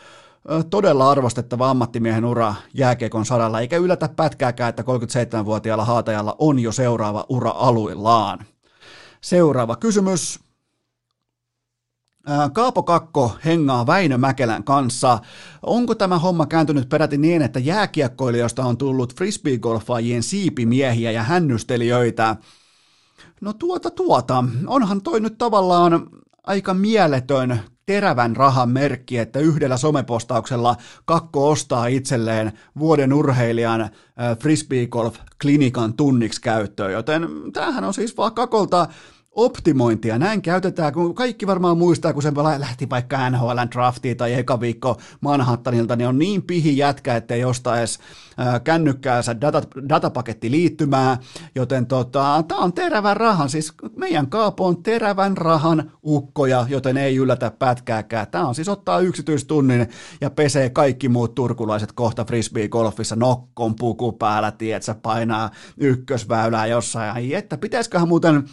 todella 0.70 1.10
arvostettava 1.10 1.70
ammattimiehen 1.70 2.24
ura 2.24 2.54
jääkiekon 2.74 3.26
saralla, 3.26 3.60
eikä 3.60 3.76
yllätä 3.76 4.08
pätkääkään, 4.08 4.68
että 4.68 4.82
37-vuotiaalla 4.82 5.84
haatajalla 5.84 6.36
on 6.38 6.58
jo 6.58 6.72
seuraava 6.72 7.26
ura 7.28 7.50
aluillaan. 7.50 8.38
Seuraava 9.20 9.76
kysymys. 9.76 10.40
Kaapo 12.52 12.82
Kakko 12.82 13.36
hengaa 13.44 13.86
Väinö 13.86 14.18
Mäkelän 14.18 14.64
kanssa. 14.64 15.18
Onko 15.62 15.94
tämä 15.94 16.18
homma 16.18 16.46
kääntynyt 16.46 16.88
peräti 16.88 17.18
niin, 17.18 17.42
että 17.42 17.58
jääkiekkoilijoista 17.58 18.64
on 18.64 18.78
tullut 18.78 19.16
frisbeegolfaajien 19.16 20.22
siipimiehiä 20.22 21.10
ja 21.10 21.22
hännystelijöitä? 21.22 22.36
No 23.40 23.52
tuota 23.52 23.90
tuota, 23.90 24.44
onhan 24.66 25.02
toi 25.02 25.20
nyt 25.20 25.38
tavallaan 25.38 26.06
aika 26.46 26.74
mieletön 26.74 27.60
terävän 27.88 28.36
rahan 28.36 28.70
merkki, 28.70 29.18
että 29.18 29.38
yhdellä 29.38 29.76
somepostauksella 29.76 30.76
Kakko 31.04 31.48
ostaa 31.48 31.86
itselleen 31.86 32.52
vuoden 32.78 33.12
urheilijan 33.12 33.80
äh, 33.80 33.90
frisbeegolf-klinikan 34.38 35.94
tunniksi 35.96 36.40
käyttöön, 36.40 36.92
joten 36.92 37.28
tämähän 37.52 37.84
on 37.84 37.94
siis 37.94 38.16
vaan 38.16 38.34
Kakolta 38.34 38.86
optimointia. 39.38 40.18
Näin 40.18 40.42
käytetään, 40.42 40.92
kun 40.92 41.14
kaikki 41.14 41.46
varmaan 41.46 41.78
muistaa, 41.78 42.12
kun 42.12 42.22
se 42.22 42.32
lähti 42.58 42.90
vaikka 42.90 43.30
NHL 43.30 43.58
draftiin 43.74 44.16
tai 44.16 44.34
eka 44.34 44.60
viikko 44.60 44.96
Manhattanilta, 45.20 45.96
niin 45.96 46.08
on 46.08 46.18
niin 46.18 46.42
pihi 46.42 46.76
jätkä, 46.76 47.16
ettei 47.16 47.44
osta 47.44 47.78
edes 47.78 47.98
kännykkäänsä 48.64 49.40
data, 49.40 49.62
datapaketti 49.88 50.50
liittymää, 50.50 51.18
joten 51.54 51.86
tota, 51.86 52.44
tämä 52.48 52.60
on 52.60 52.72
terävän 52.72 53.16
rahan, 53.16 53.48
siis 53.48 53.72
meidän 53.96 54.26
kaapo 54.26 54.66
on 54.66 54.82
terävän 54.82 55.36
rahan 55.36 55.92
ukkoja, 56.04 56.66
joten 56.68 56.96
ei 56.96 57.16
yllätä 57.16 57.50
pätkääkään. 57.50 58.26
Tämä 58.30 58.48
on 58.48 58.54
siis 58.54 58.68
ottaa 58.68 59.00
yksityistunnin 59.00 59.88
ja 60.20 60.30
pesee 60.30 60.70
kaikki 60.70 61.08
muut 61.08 61.34
turkulaiset 61.34 61.92
kohta 61.92 62.24
frisbee-golfissa 62.24 63.16
nokkon 63.16 63.74
puku 63.74 64.12
päällä, 64.12 64.50
tietsä, 64.50 64.94
painaa 64.94 65.50
ykkösväylää 65.76 66.66
jossain. 66.66 67.10
Ai 67.10 67.34
että 67.34 67.58
pitäisiköhän 67.58 68.08
muuten 68.08 68.44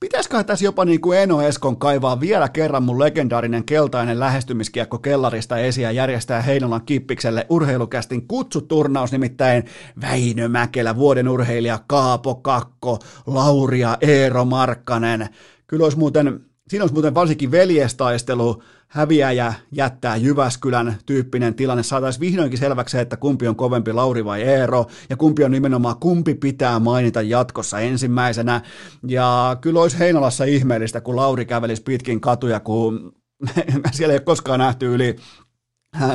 Pitäisikö 0.00 0.44
tässä 0.44 0.64
jopa 0.64 0.84
niin 0.84 1.00
kuin 1.00 1.18
Eno 1.18 1.42
Eskon 1.42 1.78
kaivaa 1.78 2.20
vielä 2.20 2.48
kerran 2.48 2.82
mun 2.82 2.98
legendaarinen 2.98 3.64
keltainen 3.64 4.20
lähestymiskiekko 4.20 4.98
kellarista 4.98 5.58
esiin 5.58 5.82
ja 5.82 5.90
järjestää 5.90 6.42
Heinolan 6.42 6.86
kippikselle 6.86 7.46
urheilukästin 7.48 8.28
kutsuturnaus, 8.28 9.12
nimittäin 9.12 9.64
Väinö 10.00 10.48
Mäkelä, 10.48 10.96
vuoden 10.96 11.28
urheilija 11.28 11.78
Kaapo 11.86 12.34
Kakko, 12.34 12.98
Lauria 13.26 13.96
Eero 14.00 14.44
Markkanen. 14.44 15.28
Kyllä 15.66 15.84
olisi 15.84 15.98
muuten 15.98 16.40
Siinä 16.68 16.82
olisi 16.82 16.94
muuten 16.94 17.14
varsinkin 17.14 17.50
veljestaistelu, 17.50 18.62
häviäjä 18.88 19.54
jättää 19.72 20.16
Jyväskylän 20.16 20.96
tyyppinen 21.06 21.54
tilanne. 21.54 21.82
Saataisiin 21.82 22.20
vihdoinkin 22.20 22.58
selväksi 22.58 22.98
että 22.98 23.16
kumpi 23.16 23.48
on 23.48 23.56
kovempi, 23.56 23.92
Lauri 23.92 24.24
vai 24.24 24.42
Eero, 24.42 24.86
ja 25.10 25.16
kumpi 25.16 25.44
on 25.44 25.50
nimenomaan, 25.50 25.96
kumpi 26.00 26.34
pitää 26.34 26.78
mainita 26.78 27.22
jatkossa 27.22 27.80
ensimmäisenä. 27.80 28.60
Ja 29.06 29.56
kyllä 29.60 29.80
olisi 29.80 29.98
Heinolassa 29.98 30.44
ihmeellistä, 30.44 31.00
kun 31.00 31.16
Lauri 31.16 31.46
kävelisi 31.46 31.82
pitkin 31.82 32.20
katuja, 32.20 32.60
kun 32.60 33.12
siellä 33.92 34.12
ei 34.12 34.18
ole 34.18 34.24
koskaan 34.24 34.58
nähty 34.58 34.94
yli 34.94 35.16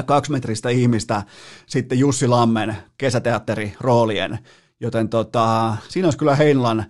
kaksimetristä 0.05 0.69
ihmistä 0.69 1.23
sitten 1.65 1.99
Jussi 1.99 2.27
Lammen 2.27 2.77
kesäteatteri 2.97 3.73
roolien. 3.81 4.39
Joten 4.79 5.09
tota, 5.09 5.77
siinä 5.89 6.07
olisi 6.07 6.17
kyllä 6.17 6.35
Heinolan 6.35 6.85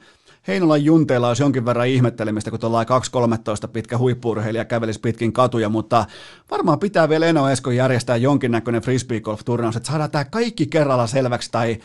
Heinolan 0.48 0.84
junteilla 0.84 1.28
olisi 1.28 1.44
jonkin 1.44 1.66
verran 1.66 1.88
ihmettelemistä, 1.88 2.50
kun 2.50 2.60
tuolla 2.60 2.84
2.13 2.84 2.90
pitkä 3.74 3.98
huippuurheilija 3.98 4.66
kävelisi 4.66 5.00
pitkin 5.00 5.34
katuja, 5.34 5.70
mutta 5.70 6.06
varmaan 6.52 6.80
pitää 6.80 7.10
vielä 7.10 7.26
Eno 7.26 7.50
Esko 7.50 7.72
järjestää 7.72 8.16
jonkinnäköinen 8.16 8.82
frisbeegolf-turnaus, 8.82 9.76
että 9.76 9.90
saadaan 9.90 10.12
tämä 10.12 10.26
kaikki 10.26 10.66
kerralla 10.66 11.08
selväksi, 11.08 11.52
tai 11.52 11.78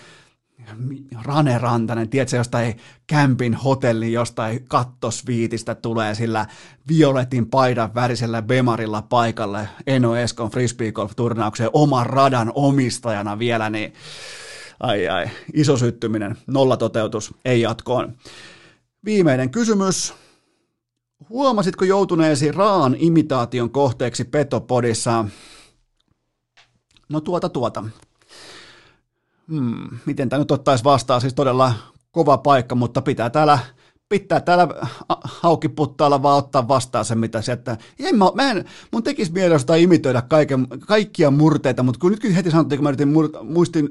Rane 1.24 1.58
Rantanen, 1.58 2.08
tiedätkö, 2.08 2.36
jostain 2.36 2.76
kämpin 3.06 3.54
hotelli, 3.54 4.12
jostain 4.12 4.64
kattosviitistä 4.68 5.74
tulee 5.74 6.14
sillä 6.14 6.46
violetin 6.88 7.46
paidan 7.46 7.94
värisellä 7.94 8.42
Bemarilla 8.42 9.02
paikalle 9.02 9.68
Eno 9.86 10.16
Eskon 10.16 10.50
frisbeegolf-turnaukseen 10.50 11.70
oman 11.72 12.06
radan 12.06 12.52
omistajana 12.54 13.38
vielä, 13.38 13.70
niin 13.70 13.92
Ai 14.80 15.08
ai, 15.08 15.30
iso 15.54 15.76
syttyminen, 15.76 16.38
nolla 16.46 16.76
toteutus, 16.76 17.34
ei 17.44 17.60
jatkoon. 17.60 18.14
Viimeinen 19.04 19.50
kysymys. 19.50 20.14
Huomasitko 21.28 21.84
joutuneesi 21.84 22.52
raan 22.52 22.96
imitaation 22.98 23.70
kohteeksi 23.70 24.24
Petopodissa? 24.24 25.24
No 27.08 27.20
tuota 27.20 27.48
tuota. 27.48 27.84
Hmm, 29.48 29.88
miten 30.06 30.28
tämä 30.28 30.38
nyt 30.38 30.50
ottaisi 30.50 30.84
vastaan? 30.84 31.20
Siis 31.20 31.34
todella 31.34 31.74
kova 32.10 32.38
paikka, 32.38 32.74
mutta 32.74 33.02
pitää 33.02 33.30
täällä 33.30 33.58
pitää 34.08 34.40
täällä 34.40 34.68
haukiputtaalla 35.24 36.22
vaan 36.22 36.38
ottaa 36.38 36.68
vastaan 36.68 37.04
se, 37.04 37.14
mitä 37.14 37.42
se, 37.42 37.52
että 37.52 37.76
en 37.98 38.18
mä, 38.18 38.24
mä 38.34 38.50
en, 38.50 38.64
mun 38.92 39.02
tekisi 39.02 39.32
mielestä 39.32 39.76
imitoida 39.76 40.22
kaiken, 40.22 40.66
kaikkia 40.68 41.30
murteita, 41.30 41.82
mutta 41.82 42.00
kun 42.00 42.10
nyt 42.10 42.36
heti 42.36 42.50
sanottiin, 42.50 42.78
kun 42.78 42.82
mä 42.82 42.88
yritin 42.88 43.08
mur, 43.08 43.28
muistin 43.42 43.88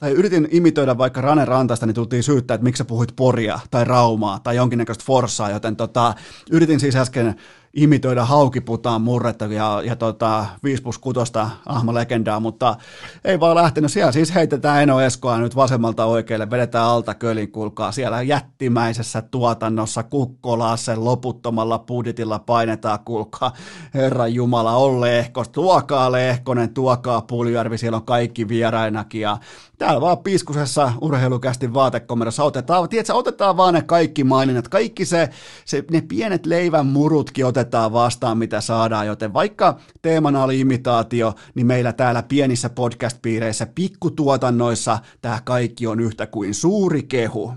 tai 0.00 0.12
yritin 0.12 0.48
imitoida 0.50 0.98
vaikka 0.98 1.20
Rane 1.20 1.44
Rantasta, 1.44 1.86
niin 1.86 1.94
tultiin 1.94 2.22
syyttää, 2.22 2.54
että 2.54 2.64
miksi 2.64 2.78
sä 2.78 2.84
puhuit 2.84 3.16
Poria 3.16 3.60
tai 3.70 3.84
Raumaa 3.84 4.38
tai 4.38 4.56
jonkinnäköistä 4.56 5.04
Forssaa, 5.06 5.50
joten 5.50 5.76
tota, 5.76 6.14
yritin 6.50 6.80
siis 6.80 6.96
äsken 6.96 7.34
imitoida 7.74 8.24
haukiputaan 8.24 9.02
murretta 9.02 9.44
ja, 9.44 9.82
ja 9.84 9.96
tota, 9.96 10.46
5 10.64 10.82
plus 10.82 10.98
6 10.98 11.20
ahma 11.66 11.94
legendaa, 11.94 12.40
mutta 12.40 12.76
ei 13.24 13.40
vaan 13.40 13.56
lähtenyt. 13.56 13.92
Siellä 13.92 14.12
siis 14.12 14.34
heitetään 14.34 14.82
Eno 14.82 15.00
Eskoa 15.00 15.38
nyt 15.38 15.56
vasemmalta 15.56 16.04
oikealle, 16.04 16.50
vedetään 16.50 16.84
alta 16.84 17.14
kölin, 17.14 17.52
kuulkaa. 17.52 17.92
Siellä 17.92 18.22
jättimäisessä 18.22 19.22
tuotannossa 19.22 20.02
Kukkolaa 20.02 20.76
sen 20.76 21.04
loputtomalla 21.04 21.78
budjetilla 21.78 22.38
painetaan, 22.38 22.98
kuulkaa. 23.04 23.52
Herra 23.94 24.26
Jumala, 24.26 24.76
on 24.76 25.00
Lehkos, 25.00 25.48
tuokaa 25.48 26.12
Lehkonen, 26.12 26.74
tuokaa 26.74 27.20
Puljärvi, 27.22 27.78
siellä 27.78 27.96
on 27.96 28.04
kaikki 28.04 28.48
vierainakin 28.48 29.20
ja 29.20 29.38
täällä 29.78 30.00
vaan 30.00 30.18
piskusessa 30.18 30.92
urheilukästi 31.00 31.74
vaatekomerossa 31.74 32.44
otetaan, 32.44 32.88
tiedätkö, 32.88 33.14
otetaan 33.14 33.56
vaan 33.56 33.74
ne 33.74 33.82
kaikki 33.82 34.24
maininnat, 34.24 34.68
kaikki 34.68 35.04
se, 35.04 35.28
se 35.64 35.84
ne 35.90 36.00
pienet 36.00 36.46
leivän 36.46 36.86
murutkin 36.86 37.46
otetaan 37.46 37.59
otetaan 37.60 37.92
vastaan, 37.92 38.38
mitä 38.38 38.60
saadaan, 38.60 39.06
joten 39.06 39.32
vaikka 39.32 39.78
teemana 40.02 40.44
oli 40.44 40.60
imitaatio, 40.60 41.34
niin 41.54 41.66
meillä 41.66 41.92
täällä 41.92 42.22
pienissä 42.22 42.68
podcast-piireissä, 42.68 43.66
pikkutuotannoissa, 43.74 44.98
tämä 45.20 45.40
kaikki 45.44 45.86
on 45.86 46.00
yhtä 46.00 46.26
kuin 46.26 46.54
suuri 46.54 47.02
kehu. 47.02 47.54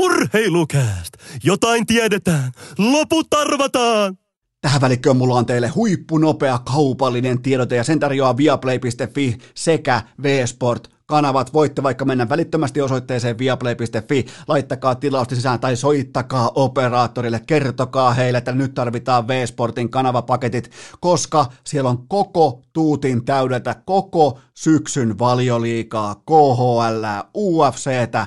Urheilukääst! 0.00 1.14
Jotain 1.44 1.86
tiedetään! 1.86 2.52
Loput 2.78 3.34
arvataan! 3.34 4.18
Tähän 4.60 4.80
välikköön 4.80 5.16
mulla 5.16 5.34
on 5.34 5.46
teille 5.46 5.68
huippunopea 5.68 6.58
kaupallinen 6.58 7.42
tiedote 7.42 7.76
ja 7.76 7.84
sen 7.84 8.00
tarjoaa 8.00 8.36
viaplay.fi 8.36 9.38
sekä 9.54 10.02
V-Sport 10.22 10.93
kanavat. 11.06 11.52
Voitte 11.52 11.82
vaikka 11.82 12.04
mennä 12.04 12.28
välittömästi 12.28 12.80
osoitteeseen 12.80 13.38
viaplay.fi, 13.38 14.26
laittakaa 14.48 14.94
tilausta 14.94 15.34
sisään 15.34 15.60
tai 15.60 15.76
soittakaa 15.76 16.50
operaattorille, 16.54 17.40
kertokaa 17.46 18.12
heille, 18.12 18.38
että 18.38 18.52
nyt 18.52 18.74
tarvitaan 18.74 19.28
V-Sportin 19.28 19.90
kanavapaketit, 19.90 20.70
koska 21.00 21.46
siellä 21.64 21.90
on 21.90 22.08
koko 22.08 22.62
tuutin 22.72 23.24
täydeltä 23.24 23.76
koko 23.84 24.38
syksyn 24.54 25.18
valioliikaa, 25.18 26.14
KHL, 26.14 27.04
UFCtä, 27.36 28.26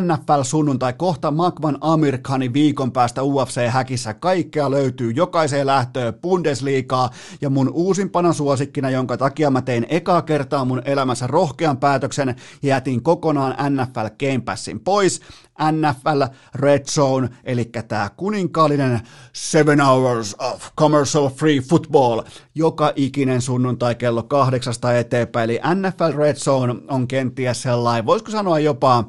NFL 0.00 0.42
sunnuntai, 0.42 0.92
kohta 0.92 1.30
Magvan 1.30 1.78
Amerikani 1.80 2.52
viikon 2.52 2.92
päästä 2.92 3.20
UFC-häkissä, 3.20 4.14
kaikkea 4.14 4.70
löytyy 4.70 5.10
jokaiseen 5.10 5.66
lähtöön 5.66 6.14
Bundesliigaa 6.14 7.10
ja 7.40 7.50
mun 7.50 7.70
uusimpana 7.72 8.32
suosikkina, 8.32 8.90
jonka 8.90 9.16
takia 9.16 9.50
mä 9.50 9.62
tein 9.62 9.86
ekaa 9.88 10.22
kertaa 10.22 10.64
mun 10.64 10.82
elämässä 10.84 11.26
rohkean 11.26 11.76
päätöksen 11.76 12.13
ja 12.22 12.34
jätin 12.62 13.02
kokonaan 13.02 13.74
NFL 13.74 14.06
Game 14.18 14.40
Passin 14.44 14.80
pois, 14.80 15.20
NFL 15.72 16.22
Red 16.54 16.84
Zone, 16.84 17.28
eli 17.44 17.64
tämä 17.88 18.10
kuninkaallinen 18.16 19.00
Seven 19.32 19.80
Hours 19.80 20.36
of 20.38 20.70
Commercial 20.78 21.28
Free 21.28 21.60
Football, 21.60 22.22
joka 22.54 22.92
ikinen 22.96 23.42
sunnuntai 23.42 23.94
kello 23.94 24.22
kahdeksasta 24.22 24.98
eteenpäin, 24.98 25.50
eli 25.50 25.60
NFL 25.74 26.16
Red 26.16 26.36
Zone 26.36 26.74
on 26.88 27.08
kenties 27.08 27.62
sellainen, 27.62 28.06
voisiko 28.06 28.30
sanoa 28.30 28.58
jopa 28.58 29.04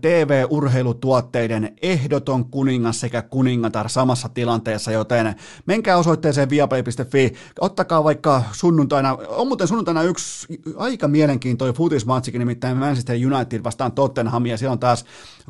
TV-urheilutuotteiden 0.00 1.76
ehdoton 1.82 2.50
kuningas 2.50 3.00
sekä 3.00 3.22
kuningatar 3.22 3.88
samassa 3.88 4.28
tilanteessa, 4.28 4.92
joten 4.92 5.34
menkää 5.66 5.96
osoitteeseen 5.96 6.50
viaplay.fi, 6.50 7.34
ottakaa 7.60 8.04
vaikka 8.04 8.42
sunnuntaina, 8.52 9.18
on 9.28 9.46
muuten 9.46 9.68
sunnuntaina 9.68 10.02
yksi 10.02 10.60
aika 10.76 11.08
mielenkiintoinen 11.08 11.74
futismatsikin, 11.74 12.38
nimittäin 12.38 12.76
Manchester 12.76 13.16
United 13.32 13.64
vastaan 13.64 13.92
Tottenham, 13.92 14.46
ja 14.46 14.58
siellä 14.58 14.72
on 14.72 14.78
taas, 14.78 15.04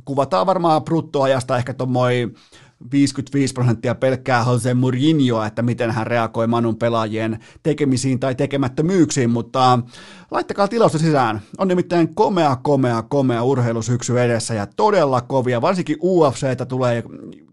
kuvataan 0.04 0.46
varmaan 0.46 0.84
bruttoajasta 0.84 1.58
ehkä 1.58 1.74
tuommoinen 1.74 2.34
55 2.92 3.54
prosenttia 3.54 3.94
pelkkää 3.94 4.44
Jose 4.46 4.74
Mourinhoa, 4.74 5.46
että 5.46 5.62
miten 5.62 5.90
hän 5.90 6.06
reagoi 6.06 6.46
Manun 6.46 6.76
pelaajien 6.76 7.38
tekemisiin 7.62 8.20
tai 8.20 8.34
tekemättömyyksiin, 8.34 9.30
mutta 9.30 9.78
laittakaa 10.30 10.68
tilausta 10.68 10.98
sisään. 10.98 11.40
On 11.58 11.68
nimittäin 11.68 12.14
komea, 12.14 12.56
komea, 12.56 13.02
komea 13.02 13.42
urheilusyksy 13.42 14.20
edessä 14.20 14.54
ja 14.54 14.66
todella 14.66 15.20
kovia, 15.20 15.62
varsinkin 15.62 15.96
UFCtä 16.02 16.66
tulee 16.66 17.02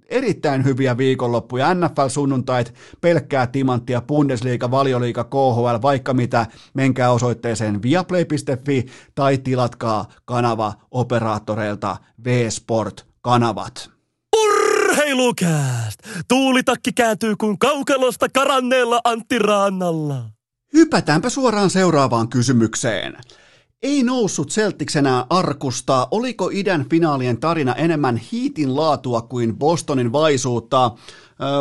erittäin 0.09 0.65
hyviä 0.65 0.97
viikonloppuja, 0.97 1.73
NFL-sunnuntait, 1.73 2.73
pelkkää 3.01 3.47
timanttia, 3.47 4.01
Bundesliga, 4.01 4.71
Valioliiga, 4.71 5.23
KHL, 5.23 5.81
vaikka 5.81 6.13
mitä, 6.13 6.45
menkää 6.73 7.11
osoitteeseen 7.11 7.81
viaplay.fi 7.81 8.85
tai 9.15 9.37
tilatkaa 9.37 10.05
kanava 10.25 10.73
operaattoreilta 10.91 11.97
V-Sport 12.25 13.05
kanavat. 13.21 13.94
Urheilukääst! 15.15 15.99
Tuulitakki 16.27 16.93
kääntyy 16.93 17.35
kuin 17.35 17.59
kaukelosta 17.59 18.29
karanneella 18.29 18.99
Antti 19.03 19.39
Raannalla. 19.39 20.29
Hypätäänpä 20.73 21.29
suoraan 21.29 21.69
seuraavaan 21.69 22.29
kysymykseen. 22.29 23.17
Ei 23.85 24.03
noussut 24.03 24.49
Celticsenä 24.49 25.25
arkusta. 25.29 26.07
Oliko 26.11 26.49
idän 26.53 26.85
finaalien 26.89 27.39
tarina 27.39 27.75
enemmän 27.75 28.17
hiitin 28.17 28.75
laatua 28.75 29.21
kuin 29.21 29.57
Bostonin 29.57 30.11
vaisuutta? 30.11 30.91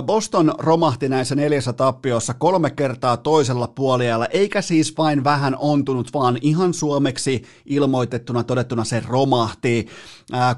Boston 0.06 0.54
romahti 0.58 1.08
näissä 1.08 1.34
neljässä 1.34 1.72
tappiossa 1.72 2.34
kolme 2.34 2.70
kertaa 2.70 3.16
toisella 3.16 3.68
puolella, 3.68 4.26
eikä 4.26 4.62
siis 4.62 4.94
vain 4.98 5.24
vähän 5.24 5.56
ontunut, 5.58 6.12
vaan 6.14 6.38
ihan 6.40 6.74
suomeksi 6.74 7.42
ilmoitettuna 7.66 8.44
todettuna 8.44 8.84
se 8.84 9.02
romahti. 9.08 9.86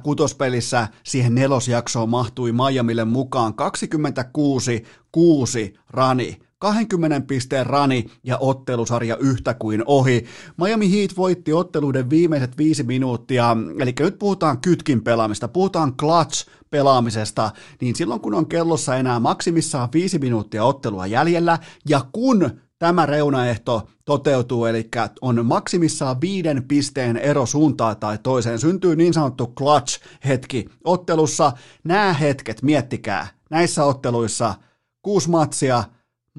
Kutospelissä 0.03 0.89
siihen 1.03 1.35
nelosjaksoon 1.35 2.09
mahtui 2.09 2.53
Miamille 2.53 3.05
mukaan 3.05 3.55
26 3.55 4.85
6 5.13 5.75
rani. 5.91 6.46
20 6.59 7.21
pisteen 7.21 7.67
rani 7.67 8.07
ja 8.25 8.39
ottelusarja 8.41 9.17
yhtä 9.17 9.55
kuin 9.55 9.83
ohi. 9.87 10.25
Miami 10.57 10.93
Heat 10.93 11.17
voitti 11.17 11.53
otteluiden 11.53 12.11
viimeiset 12.11 12.59
viisi 12.59 12.83
minuuttia, 12.83 13.57
eli 13.79 13.95
nyt 14.01 14.19
puhutaan 14.19 14.61
kytkin 14.61 15.03
pelaamista, 15.03 15.49
puhutaan 15.49 15.97
clutch 15.97 16.49
pelaamisesta, 16.71 17.51
niin 17.81 17.97
silloin 17.97 18.21
kun 18.21 18.35
on 18.35 18.49
kellossa 18.49 18.97
enää 18.97 19.21
maksimissaan 19.21 19.89
viisi 19.93 20.19
minuuttia 20.19 20.65
ottelua 20.65 21.07
jäljellä, 21.07 21.59
ja 21.89 22.01
kun 22.13 22.51
tämä 22.79 23.07
reunaehto 23.07 23.89
toteutuu, 24.05 24.67
eli 24.67 24.89
on 25.21 25.47
maksimissaan 25.47 26.21
viiden 26.21 26.65
pisteen 26.69 27.17
ero 27.17 27.47
suuntaan 27.47 27.97
tai 27.97 28.19
toiseen, 28.23 28.59
syntyy 28.59 28.97
niin 28.97 29.15
sanottu 29.15 29.55
clutch-hetki 29.61 30.71
ottelussa. 30.85 31.53
Nämä 31.85 32.13
hetket, 32.13 32.63
miettikää, 32.63 33.29
näissä 33.51 33.85
otteluissa– 33.85 34.55
kuusi 35.07 35.31
matsia, 35.31 35.85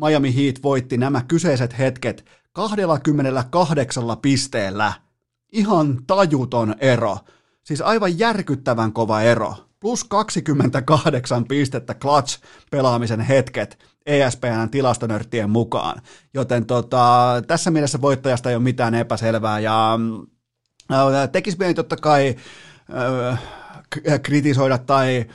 Miami 0.06 0.36
Heat 0.36 0.64
voitti 0.64 0.98
nämä 0.98 1.24
kyseiset 1.28 1.78
hetket 1.78 2.26
28 2.54 4.04
pisteellä. 4.22 4.94
Ihan 5.52 6.00
tajuton 6.08 6.76
ero. 6.80 7.18
Siis 7.64 7.82
aivan 7.82 8.20
järkyttävän 8.20 8.94
kova 8.94 9.22
ero. 9.22 9.56
Plus 9.80 10.04
28 10.04 11.46
pistettä 11.46 11.94
clutch 11.94 12.42
pelaamisen 12.72 13.20
hetket 13.20 13.80
ESPN 14.06 14.70
tilastonörttien 14.72 15.50
mukaan. 15.50 16.02
Joten 16.34 16.66
tota, 16.66 17.34
tässä 17.48 17.72
mielessä 17.72 18.02
voittajasta 18.02 18.50
ei 18.50 18.56
ole 18.56 18.64
mitään 18.64 18.96
epäselvää 18.96 19.60
ja 19.60 20.00
äh, 20.92 21.30
tekisi 21.32 21.58
mieli 21.58 21.74
totta 21.74 21.96
kai 21.96 22.36
äh, 23.30 23.40
kritisoida 24.24 24.78
tai 24.78 25.26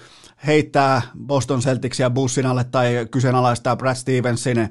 heittää 0.46 1.02
Boston 1.26 1.60
Celticsia 1.60 2.10
bussin 2.10 2.46
alle 2.46 2.64
tai 2.64 3.06
kyseenalaistaa 3.10 3.76
Brad 3.76 3.94
Stevensin 3.94 4.58
äh, 4.58 4.70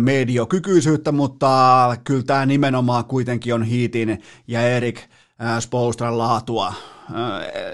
mediokykyisyyttä, 0.00 1.12
mutta 1.12 1.96
kyllä 2.04 2.22
tämä 2.22 2.46
nimenomaan 2.46 3.04
kuitenkin 3.04 3.54
on 3.54 3.62
Heatin 3.62 4.22
ja 4.48 4.62
Erik 4.62 4.98
äh, 4.98 5.58
Spolstran 5.60 6.18
laatua 6.18 6.74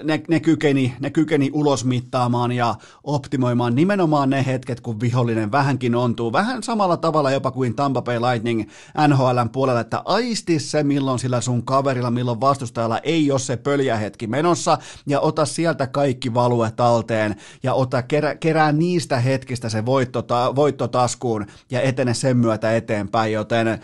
ne, 0.02 0.22
ne, 0.28 0.40
kykeni, 0.40 0.94
ne 1.00 1.10
kykeni 1.10 1.50
ulosmittaamaan 1.52 2.52
ja 2.52 2.74
optimoimaan 3.04 3.74
nimenomaan 3.74 4.30
ne 4.30 4.46
hetket, 4.46 4.80
kun 4.80 5.00
vihollinen 5.00 5.52
vähänkin 5.52 5.94
ontuu. 5.94 6.32
Vähän 6.32 6.62
samalla 6.62 6.96
tavalla 6.96 7.30
jopa 7.30 7.50
kuin 7.50 7.74
Tampa 7.74 8.02
Bay 8.02 8.18
Lightning 8.20 8.70
NHLn 9.08 9.50
puolella, 9.52 9.80
että 9.80 10.02
aisti 10.04 10.58
se, 10.58 10.82
milloin 10.82 11.18
sillä 11.18 11.40
sun 11.40 11.64
kaverilla, 11.64 12.10
milloin 12.10 12.40
vastustajalla 12.40 12.98
ei 12.98 13.30
ole 13.30 13.38
se 13.38 13.56
pöljähetki 13.56 14.26
menossa 14.26 14.78
ja 15.06 15.20
ota 15.20 15.44
sieltä 15.44 15.86
kaikki 15.86 16.34
value 16.34 16.70
talteen 16.76 17.36
ja 17.62 17.74
ota, 17.74 18.02
kerää, 18.02 18.34
kerää 18.34 18.72
niistä 18.72 19.20
hetkistä 19.20 19.68
se 19.68 19.86
voitto, 19.86 20.22
ta, 20.22 20.52
voitto 20.56 20.88
taskuun 20.88 21.46
ja 21.70 21.80
etene 21.80 22.14
sen 22.14 22.36
myötä 22.36 22.76
eteenpäin, 22.76 23.32
joten 23.32 23.80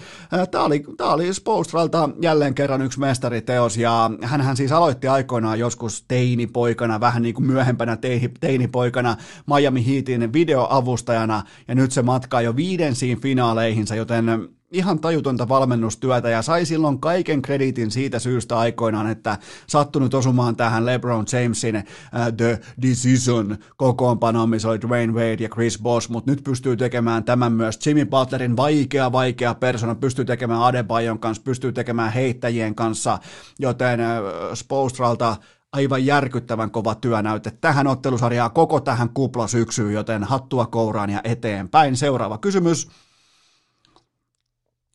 tämä 0.50 0.64
oli, 0.64 0.84
tää 0.96 1.08
oli 1.08 1.34
Spostralta 1.34 2.08
jälleen 2.22 2.54
kerran 2.54 2.82
yksi 2.82 3.00
mestariteos 3.00 3.76
ja 3.76 4.10
hän 4.22 4.56
siis 4.56 4.72
aloitti 4.72 5.08
aikoinaan 5.08 5.41
aikoinaan 5.42 5.58
joskus 5.58 6.04
teinipoikana, 6.08 7.00
vähän 7.00 7.22
niin 7.22 7.34
kuin 7.34 7.46
myöhempänä 7.46 7.96
teini, 7.96 8.30
teinipoikana 8.40 9.16
Miami 9.46 9.86
Heatin 9.86 10.32
videoavustajana, 10.32 11.42
ja 11.68 11.74
nyt 11.74 11.92
se 11.92 12.02
matkaa 12.02 12.42
jo 12.42 12.56
viidensiin 12.56 13.20
finaaleihinsa, 13.20 13.94
joten 13.94 14.48
ihan 14.72 15.00
tajutonta 15.00 15.48
valmennustyötä 15.48 16.28
ja 16.28 16.42
sai 16.42 16.66
silloin 16.66 17.00
kaiken 17.00 17.42
kreditin 17.42 17.90
siitä 17.90 18.18
syystä 18.18 18.58
aikoinaan, 18.58 19.10
että 19.10 19.38
sattunut 19.66 20.14
osumaan 20.14 20.56
tähän 20.56 20.86
LeBron 20.86 21.24
Jamesin 21.32 21.76
uh, 21.76 22.36
The 22.36 22.60
Decision 22.82 23.58
kokoonpanoon, 23.76 24.50
missä 24.50 24.68
oli 24.68 24.80
Dwayne 24.80 25.12
Wade 25.12 25.36
ja 25.40 25.48
Chris 25.48 25.78
Bosh, 25.82 26.10
mutta 26.10 26.30
nyt 26.30 26.44
pystyy 26.44 26.76
tekemään 26.76 27.24
tämän 27.24 27.52
myös 27.52 27.86
Jimmy 27.86 28.04
Butlerin 28.04 28.56
vaikea, 28.56 29.12
vaikea 29.12 29.54
persona, 29.54 29.94
pystyy 29.94 30.24
tekemään 30.24 30.62
Adebayon 30.62 31.18
kanssa, 31.18 31.42
pystyy 31.42 31.72
tekemään 31.72 32.12
heittäjien 32.12 32.74
kanssa, 32.74 33.18
joten 33.58 34.00
uh, 34.00 34.54
Spostralta 34.54 35.36
aivan 35.72 36.06
järkyttävän 36.06 36.70
kova 36.70 36.94
työnäyte 36.94 37.50
tähän 37.60 37.86
ottelusarjaan, 37.86 38.50
koko 38.50 38.80
tähän 38.80 39.08
kuplasyksyyn, 39.08 39.94
joten 39.94 40.24
hattua 40.24 40.66
kouraan 40.66 41.10
ja 41.10 41.20
eteenpäin. 41.24 41.96
Seuraava 41.96 42.38
kysymys. 42.38 42.88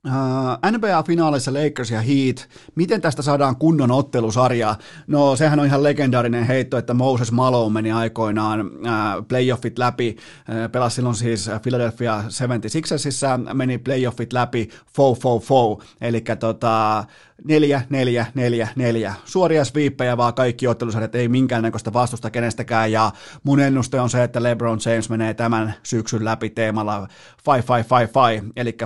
Uh, 0.05 0.71
NBA-finaalissa 0.71 1.53
Lakers 1.53 1.91
ja 1.91 2.01
Heat, 2.01 2.49
miten 2.75 3.01
tästä 3.01 3.21
saadaan 3.21 3.55
kunnon 3.55 3.91
ottelusarja? 3.91 4.75
No 5.07 5.35
sehän 5.35 5.59
on 5.59 5.65
ihan 5.65 5.83
legendaarinen 5.83 6.43
heitto, 6.43 6.77
että 6.77 6.93
Moses 6.93 7.31
Malone 7.31 7.73
meni 7.73 7.91
aikoinaan 7.91 8.61
uh, 8.61 9.27
playoffit 9.27 9.79
läpi, 9.79 10.17
uh, 10.17 10.71
pelasi 10.71 10.95
silloin 10.95 11.15
siis 11.15 11.49
Philadelphia 11.61 12.23
76ersissa, 12.27 13.53
meni 13.53 13.77
playoffit 13.77 14.33
läpi 14.33 14.69
fo 14.95 15.15
fo 15.15 15.39
fo, 15.39 15.81
eli 16.01 16.23
tota, 16.39 17.05
neljä, 17.43 17.81
neljä, 17.89 18.25
neljä, 18.33 18.67
neljä. 18.75 19.13
Suoria 19.25 19.65
sviippejä 19.65 20.17
vaan 20.17 20.33
kaikki 20.33 20.67
ottelusarjat, 20.67 21.15
ei 21.15 21.27
minkäännäköistä 21.27 21.93
vastusta 21.93 22.29
kenestäkään, 22.29 22.91
ja 22.91 23.11
mun 23.43 23.59
ennuste 23.59 23.99
on 24.01 24.09
se, 24.09 24.23
että 24.23 24.43
LeBron 24.43 24.79
James 24.85 25.09
menee 25.09 25.33
tämän 25.33 25.73
syksyn 25.83 26.25
läpi 26.25 26.49
teemalla 26.49 27.07
5-5-5-5, 27.07 28.51
eli 28.55 28.77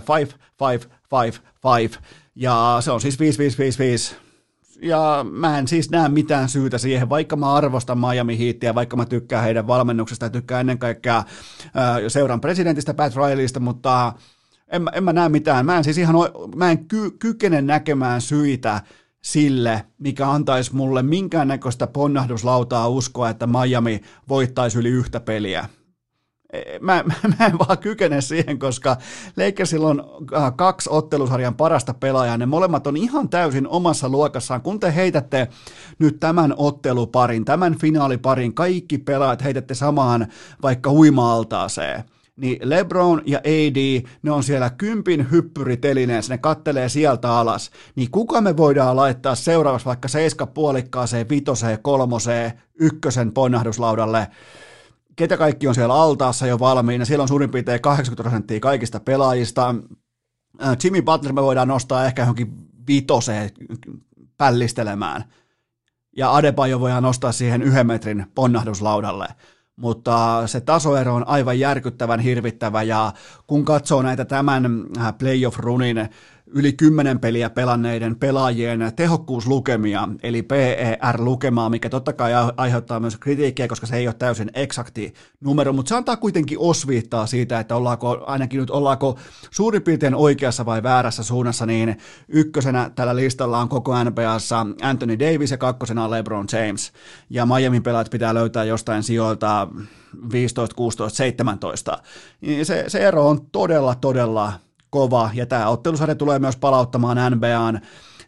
5-5-5-5, 1.93 1.99
ja 2.35 2.77
se 2.79 2.91
on 2.91 3.01
siis 3.01 3.17
5-5-5-5, 3.19 4.15
ja 4.81 5.25
mä 5.31 5.59
en 5.59 5.67
siis 5.67 5.89
näe 5.89 6.09
mitään 6.09 6.49
syytä 6.49 6.77
siihen, 6.77 7.09
vaikka 7.09 7.35
mä 7.35 7.53
arvostan 7.53 7.97
Miami 7.97 8.39
Heatia, 8.39 8.75
vaikka 8.75 8.97
mä 8.97 9.05
tykkään 9.05 9.43
heidän 9.43 9.67
valmennuksesta 9.67 10.25
ja 10.25 10.29
tykkään 10.29 10.59
ennen 10.59 10.79
kaikkea 10.79 11.23
seuran 12.07 12.41
presidentistä 12.41 12.93
Pat 12.93 13.13
Rileystä, 13.15 13.59
mutta 13.59 14.13
en, 14.71 14.87
en 14.93 15.03
mä 15.03 15.13
näe 15.13 15.29
mitään. 15.29 15.65
Mä 15.65 15.77
en 15.77 15.83
siis 15.83 15.97
ihan, 15.97 16.15
mä 16.55 16.71
en 16.71 16.87
ky, 16.87 17.11
kykene 17.11 17.61
näkemään 17.61 18.21
syitä 18.21 18.81
sille, 19.21 19.85
mikä 19.97 20.31
antaisi 20.31 20.75
mulle 20.75 21.03
minkäännäköistä 21.03 21.87
ponnahduslautaa 21.87 22.87
uskoa, 22.87 23.29
että 23.29 23.47
Miami 23.47 24.01
voittaisi 24.29 24.79
yli 24.79 24.89
yhtä 24.89 25.19
peliä. 25.19 25.65
E, 26.53 26.79
mä, 26.79 27.03
mä 27.39 27.45
en 27.45 27.59
vaan 27.59 27.77
kykene 27.77 28.21
siihen, 28.21 28.59
koska 28.59 28.97
Lakersilla 29.37 29.87
on 29.87 30.03
äh, 30.35 30.53
kaksi 30.55 30.89
ottelusarjan 30.93 31.55
parasta 31.55 31.93
pelaajaa. 31.93 32.37
Ne 32.37 32.45
molemmat 32.45 32.87
on 32.87 32.97
ihan 32.97 33.29
täysin 33.29 33.67
omassa 33.67 34.09
luokassaan. 34.09 34.61
Kun 34.61 34.79
te 34.79 34.95
heitätte 34.95 35.47
nyt 35.99 36.19
tämän 36.19 36.53
otteluparin, 36.57 37.45
tämän 37.45 37.77
finaaliparin, 37.77 38.53
kaikki 38.53 38.97
pelaajat 38.97 39.43
heitätte 39.43 39.73
samaan 39.73 40.27
vaikka 40.61 40.89
huima-altaaseen– 40.89 42.03
niin 42.35 42.69
LeBron 42.69 43.21
ja 43.25 43.39
AD, 43.39 44.03
ne 44.23 44.31
on 44.31 44.43
siellä 44.43 44.69
kympin 44.69 45.31
hyppyritelineessä, 45.31 46.33
ne 46.33 46.37
kattelee 46.37 46.89
sieltä 46.89 47.33
alas, 47.37 47.71
niin 47.95 48.11
kuka 48.11 48.41
me 48.41 48.57
voidaan 48.57 48.95
laittaa 48.95 49.35
seuraavaksi 49.35 49.85
vaikka 49.85 50.07
seiska 50.07 50.47
puolikkaaseen, 50.47 51.29
vitoseen, 51.29 51.79
kolmoseen, 51.81 52.61
ykkösen 52.79 53.31
ponnahduslaudalle, 53.31 54.27
ketä 55.15 55.37
kaikki 55.37 55.67
on 55.67 55.75
siellä 55.75 55.93
altaassa 55.93 56.47
jo 56.47 56.59
valmiina, 56.59 57.05
siellä 57.05 57.21
on 57.21 57.27
suurin 57.27 57.51
piirtein 57.51 57.81
80 57.81 58.23
prosenttia 58.23 58.59
kaikista 58.59 58.99
pelaajista, 58.99 59.75
äh, 60.63 60.77
Jimmy 60.83 61.01
Butler 61.01 61.33
me 61.33 61.41
voidaan 61.41 61.67
nostaa 61.67 62.05
ehkä 62.05 62.21
johonkin 62.21 62.53
vitoseen 62.87 63.49
pällistelemään, 64.37 65.23
ja 66.17 66.35
Adebayo 66.35 66.79
voidaan 66.79 67.03
nostaa 67.03 67.31
siihen 67.31 67.61
yhden 67.61 67.87
metrin 67.87 68.25
ponnahduslaudalle 68.35 69.27
mutta 69.81 70.43
se 70.47 70.61
tasoero 70.61 71.15
on 71.15 71.27
aivan 71.27 71.59
järkyttävän 71.59 72.19
hirvittävä 72.19 72.83
ja 72.83 73.13
kun 73.47 73.65
katsoo 73.65 74.01
näitä 74.01 74.25
tämän 74.25 74.65
äh, 74.99 75.13
playoff-runin 75.17 76.09
yli 76.53 76.73
kymmenen 76.73 77.19
peliä 77.19 77.49
pelanneiden 77.49 78.15
pelaajien 78.15 78.91
tehokkuuslukemia, 78.95 80.07
eli 80.23 80.41
PER-lukemaa, 80.43 81.69
mikä 81.69 81.89
totta 81.89 82.13
kai 82.13 82.31
aiheuttaa 82.57 82.99
myös 82.99 83.17
kritiikkiä, 83.17 83.67
koska 83.67 83.87
se 83.87 83.97
ei 83.97 84.07
ole 84.07 84.15
täysin 84.19 84.51
eksakti 84.53 85.13
numero, 85.41 85.73
mutta 85.73 85.89
se 85.89 85.95
antaa 85.95 86.17
kuitenkin 86.17 86.59
osviittaa 86.59 87.25
siitä, 87.25 87.59
että 87.59 87.75
ollaanko, 87.75 88.23
ainakin 88.27 88.59
nyt 88.59 88.69
ollaanko 88.69 89.19
suurin 89.51 89.81
piirtein 89.81 90.15
oikeassa 90.15 90.65
vai 90.65 90.83
väärässä 90.83 91.23
suunnassa, 91.23 91.65
niin 91.65 91.97
ykkösenä 92.27 92.91
tällä 92.95 93.15
listalla 93.15 93.59
on 93.59 93.69
koko 93.69 94.03
NBAssa 94.03 94.65
Anthony 94.81 95.19
Davis 95.19 95.51
ja 95.51 95.57
kakkosena 95.57 96.03
on 96.03 96.11
LeBron 96.11 96.47
James, 96.51 96.91
ja 97.29 97.45
Miamin 97.45 97.83
pelaajat 97.83 98.11
pitää 98.11 98.33
löytää 98.33 98.63
jostain 98.63 99.03
sijoilta 99.03 99.67
15, 100.31 100.75
16, 100.75 101.17
17. 101.17 101.97
Se, 102.63 102.83
se 102.87 102.99
ero 102.99 103.29
on 103.29 103.45
todella, 103.51 103.95
todella 103.95 104.53
kova, 104.91 105.29
ja 105.33 105.45
tämä 105.45 105.67
ottelusarja 105.67 106.15
tulee 106.15 106.39
myös 106.39 106.57
palauttamaan 106.57 107.17
NBAn 107.31 107.81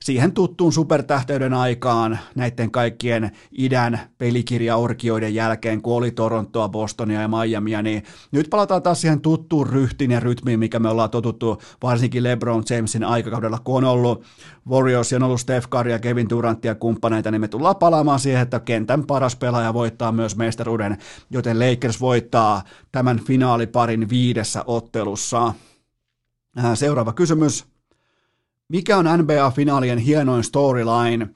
siihen 0.04 0.32
tuttuun 0.32 0.74
supertähteyden 0.74 1.54
aikaan 1.54 2.20
näiden 2.36 2.72
kaikkien 2.72 3.32
idän 3.58 4.00
pelikirjaorkioiden 4.18 5.36
jälkeen, 5.36 5.82
kun 5.82 5.96
oli 5.96 6.12
Torontoa, 6.12 6.70
Bostonia 6.70 7.22
ja 7.22 7.28
Miamia, 7.28 7.82
niin 7.82 8.04
nyt 8.32 8.48
palataan 8.50 8.82
taas 8.82 9.02
siihen 9.02 9.22
tuttuun 9.22 9.68
ryhtiin 9.68 10.12
ja 10.12 10.20
rytmiin, 10.20 10.60
mikä 10.60 10.80
me 10.80 10.90
ollaan 10.90 11.10
totuttu 11.10 11.62
varsinkin 11.84 12.24
LeBron 12.24 12.64
Jamesin 12.70 13.04
aikakaudella, 13.04 13.60
kun 13.64 13.78
on 13.78 13.84
ollut 13.84 14.24
Warriors 14.70 15.12
ja 15.12 15.16
on 15.16 15.24
ollut 15.24 15.40
Steph 15.40 15.70
Curry 15.70 15.92
ja 15.92 16.00
Kevin 16.00 16.30
Durant 16.30 16.66
ja 16.66 16.76
kumppaneita, 16.76 17.32
niin 17.32 17.42
me 17.42 17.48
tullaan 17.48 17.76
palaamaan 17.76 18.20
siihen, 18.20 18.42
että 18.42 18.60
kentän 18.60 19.04
paras 19.04 19.36
pelaaja 19.36 19.74
voittaa 19.74 20.12
myös 20.12 20.36
mestaruuden, 20.36 20.98
joten 21.30 21.60
Lakers 21.60 22.02
voittaa 22.02 22.64
tämän 22.92 23.20
finaaliparin 23.20 24.10
viidessä 24.10 24.64
ottelussa. 24.68 25.54
Seuraava 26.74 27.14
kysymys. 27.14 27.66
Mikä 28.68 28.98
on 28.98 29.06
NBA-finaalien 29.06 29.98
hienoin 29.98 30.44
storyline? 30.44 31.30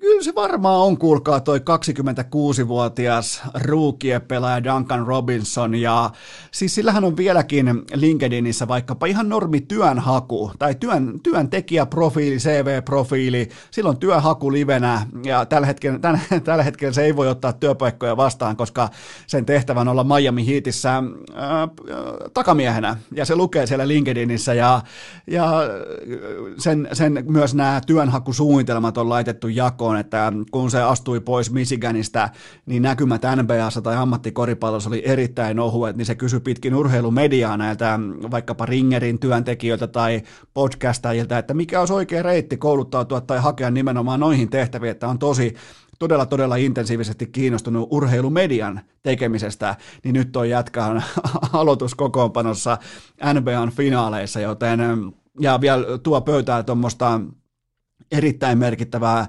Kyllä 0.00 0.22
se 0.22 0.34
varmaan 0.34 0.80
on, 0.80 0.98
kuulkaa, 0.98 1.40
toi 1.40 1.58
26-vuotias 1.58 3.42
ruukiepelaaja 3.54 4.64
Duncan 4.64 5.06
Robinson, 5.06 5.74
ja 5.74 6.10
siis 6.50 6.74
sillähän 6.74 7.04
on 7.04 7.16
vieläkin 7.16 7.66
LinkedInissä 7.94 8.68
vaikkapa 8.68 9.06
ihan 9.06 9.28
normi 9.28 9.60
työnhaku, 9.60 10.50
tai 10.58 10.74
työn, 10.74 11.20
työntekijäprofiili, 11.22 12.36
CV-profiili, 12.36 13.48
silloin 13.70 13.96
työhaku 13.96 14.52
livenä, 14.52 15.06
ja 15.24 15.46
tällä 15.46 15.66
hetkellä, 15.66 15.98
tällä, 15.98 16.18
tällä 16.44 16.62
hetkellä 16.64 16.92
se 16.92 17.04
ei 17.04 17.16
voi 17.16 17.28
ottaa 17.28 17.52
työpaikkoja 17.52 18.16
vastaan, 18.16 18.56
koska 18.56 18.88
sen 19.26 19.46
tehtävän 19.46 19.88
olla 19.88 20.04
Miami 20.04 20.46
Heatissä 20.46 20.90
ää, 21.34 21.68
takamiehenä, 22.34 22.96
ja 23.12 23.24
se 23.24 23.36
lukee 23.36 23.66
siellä 23.66 23.88
LinkedInissä, 23.88 24.54
ja, 24.54 24.82
ja 25.26 25.52
sen, 26.58 26.88
sen 26.92 27.24
myös 27.28 27.54
nämä 27.54 27.80
työnhakusuunnitelmat 27.86 28.98
on 28.98 29.08
laitettu 29.08 29.48
jakoon, 29.48 29.83
että 29.92 30.32
kun 30.50 30.70
se 30.70 30.82
astui 30.82 31.20
pois 31.20 31.50
Michiganista, 31.50 32.28
niin 32.66 32.82
näkymät 32.82 33.22
NBAssa 33.42 33.82
tai 33.82 33.96
ammattikoripallossa 33.96 34.90
oli 34.90 35.02
erittäin 35.04 35.60
ohuet, 35.60 35.96
niin 35.96 36.06
se 36.06 36.14
kysyi 36.14 36.40
pitkin 36.40 36.74
urheilumediaa 36.74 37.56
näiltä 37.56 38.00
vaikkapa 38.30 38.66
Ringerin 38.66 39.18
työntekijöiltä 39.18 39.86
tai 39.86 40.22
podcastajilta, 40.54 41.38
että 41.38 41.54
mikä 41.54 41.80
olisi 41.80 41.92
oikea 41.92 42.22
reitti 42.22 42.56
kouluttautua 42.56 43.20
tai 43.20 43.38
hakea 43.38 43.70
nimenomaan 43.70 44.20
noihin 44.20 44.50
tehtäviin, 44.50 44.90
että 44.90 45.08
on 45.08 45.18
tosi 45.18 45.54
todella, 45.98 46.26
todella 46.26 46.56
intensiivisesti 46.56 47.26
kiinnostunut 47.26 47.88
urheilumedian 47.90 48.80
tekemisestä, 49.02 49.76
niin 50.04 50.12
nyt 50.12 50.36
on 50.36 50.50
jätkä 50.50 50.84
aloituskokoonpanossa 51.52 52.78
NBAn 53.34 53.70
finaaleissa, 53.70 54.40
joten 54.40 54.80
ja 55.40 55.60
vielä 55.60 55.98
tuo 56.02 56.20
pöytää 56.20 56.62
tuommoista 56.62 57.20
erittäin 58.12 58.58
merkittävää 58.58 59.26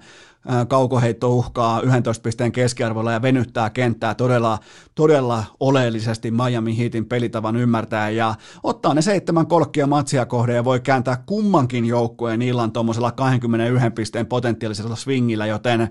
kaukoheitto 0.68 1.30
uhkaa 1.30 1.82
11 1.82 2.22
pisteen 2.22 2.52
keskiarvolla 2.52 3.12
ja 3.12 3.22
venyttää 3.22 3.70
kenttää 3.70 4.16
todella, 4.16 4.60
todella 4.96 5.44
oleellisesti 5.60 6.32
Miami 6.32 6.78
Heatin 6.78 7.06
pelitavan 7.06 7.56
ymmärtää 7.56 8.10
ja 8.10 8.36
ottaa 8.64 8.94
ne 8.94 9.02
seitsemän 9.02 9.48
kolkkia 9.48 9.88
matsia 9.88 10.26
kohden 10.26 10.56
ja 10.56 10.64
voi 10.64 10.80
kääntää 10.80 11.24
kummankin 11.26 11.86
joukkueen 11.86 12.42
illan 12.42 12.72
tuommoisella 12.72 13.12
21 13.12 13.90
pisteen 13.90 14.26
potentiaalisella 14.26 14.96
swingillä, 14.96 15.46
joten 15.46 15.90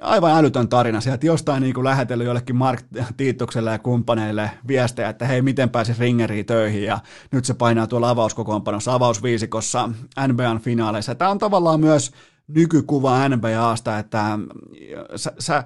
aivan 0.00 0.32
älytön 0.32 0.68
tarina. 0.68 1.00
Sieltä 1.00 1.26
jostain 1.26 1.62
niin 1.62 1.74
kuin 1.74 1.84
lähetellyt 1.84 2.26
jollekin 2.26 2.56
Mark 2.56 2.82
Tiittokselle 3.16 3.70
ja 3.70 3.78
kumppaneille 3.78 4.50
viestejä, 4.68 5.08
että 5.08 5.26
hei, 5.26 5.42
miten 5.42 5.70
pääsi 5.70 5.92
ringeriin 5.98 6.46
töihin? 6.46 6.84
Ja 6.84 6.98
nyt 7.30 7.44
se 7.44 7.54
painaa 7.54 7.86
tuolla 7.86 8.10
avauskokoonpanossa, 8.10 8.94
avausviisikossa 8.94 9.88
NBAn 10.28 10.60
finaaleissa. 10.60 11.14
Tämä 11.14 11.30
on 11.30 11.38
tavallaan 11.38 11.80
myös 11.80 12.12
nykykuva 12.48 13.28
NBAsta, 13.28 13.98
että 13.98 14.38
sä, 15.16 15.32
sä 15.38 15.64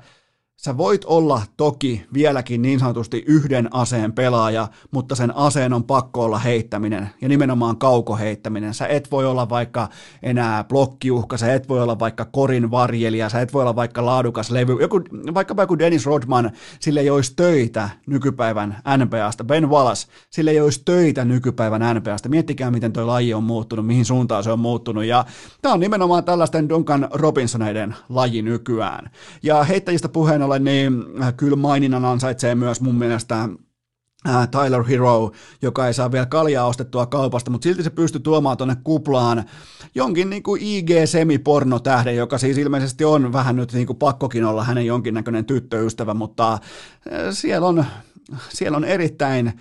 Sä 0.57 0.77
voit 0.77 1.05
olla 1.05 1.43
toki 1.57 2.07
vieläkin 2.15 2.62
niin 2.62 2.81
sanotusti 2.81 3.24
yhden 3.27 3.74
aseen 3.74 4.12
pelaaja, 4.12 4.69
mutta 4.91 5.15
sen 5.15 5.37
aseen 5.37 5.73
on 5.73 5.85
pakko 5.85 6.24
olla 6.24 6.39
heittäminen 6.39 7.11
ja 7.20 7.28
nimenomaan 7.28 7.77
kaukoheittäminen. 7.77 8.74
Sä 8.74 8.87
et 8.87 9.11
voi 9.11 9.27
olla 9.27 9.49
vaikka 9.49 9.89
enää 10.23 10.65
blokkiuhka, 10.65 11.37
sä 11.37 11.55
et 11.55 11.69
voi 11.69 11.83
olla 11.83 11.99
vaikka 11.99 12.24
korin 12.24 12.70
varjelija, 12.70 13.28
sä 13.28 13.41
et 13.41 13.53
voi 13.53 13.62
olla 13.62 13.77
vaikka 13.77 14.07
laadukas 14.07 14.51
levy. 14.51 14.77
Joku, 14.81 15.01
vaikkapa 15.35 15.62
joku 15.62 15.78
Dennis 15.78 16.07
Rodman, 16.07 16.51
sille 16.81 17.01
ei 17.01 17.11
olisi 17.11 17.33
töitä 17.37 17.89
nykypäivän 18.07 18.83
NBAsta. 18.97 19.45
Ben 19.45 19.70
Wallace, 19.70 20.07
sille 20.31 20.51
ei 20.51 20.61
olisi 20.61 20.83
töitä 20.85 21.24
nykypäivän 21.24 21.97
NBAsta. 21.97 22.28
Miettikää, 22.28 22.70
miten 22.70 22.93
toi 22.93 23.05
laji 23.05 23.35
on 23.35 23.45
muuttunut, 23.45 23.87
mihin 23.87 24.05
suuntaan 24.05 24.45
se 24.45 24.51
on 24.51 24.59
muuttunut. 24.59 25.05
Ja 25.05 25.24
tämä 25.62 25.74
on 25.74 25.81
nimenomaan 25.81 26.24
tällaisten 26.24 26.69
Duncan 26.69 27.09
Robinsoneiden 27.12 27.95
laji 28.09 28.43
nykyään. 28.43 29.11
Ja 29.43 29.65
heittäjistä 29.65 30.09
puheen 30.09 30.45
ollen, 30.47 30.64
niin 30.64 31.05
äh, 31.23 31.35
kyllä 31.36 31.56
maininnan 31.56 32.05
ansaitsee 32.05 32.55
myös 32.55 32.81
mun 32.81 32.94
mielestä 32.94 33.48
äh, 34.28 34.48
Tyler 34.48 34.82
Hero, 34.82 35.31
joka 35.62 35.86
ei 35.86 35.94
saa 35.94 36.12
vielä 36.12 36.27
kaljaa 36.27 36.66
ostettua 36.66 37.06
kaupasta, 37.06 37.51
mutta 37.51 37.64
silti 37.64 37.82
se 37.82 37.90
pystyy 37.90 38.20
tuomaan 38.20 38.56
tuonne 38.56 38.77
kuplaan 38.85 39.44
jonkin 39.94 40.31
niin 40.31 40.43
kuin 40.43 40.62
IG-semipornotähden, 40.62 42.16
joka 42.16 42.39
siis 42.39 42.59
ilmeisesti 42.59 43.05
on 43.05 43.32
vähän 43.32 43.56
nyt 43.56 43.73
niin 43.73 43.86
kuin 43.86 43.98
pakkokin 43.98 44.44
olla 44.44 44.64
hänen 44.64 44.86
jonkinnäköinen 44.86 45.44
tyttöystävä, 45.44 46.14
mutta 46.14 46.52
äh, 46.52 46.60
siellä 47.31 47.66
on, 47.66 47.85
siellä 48.48 48.77
on 48.77 48.85
erittäin 48.85 49.60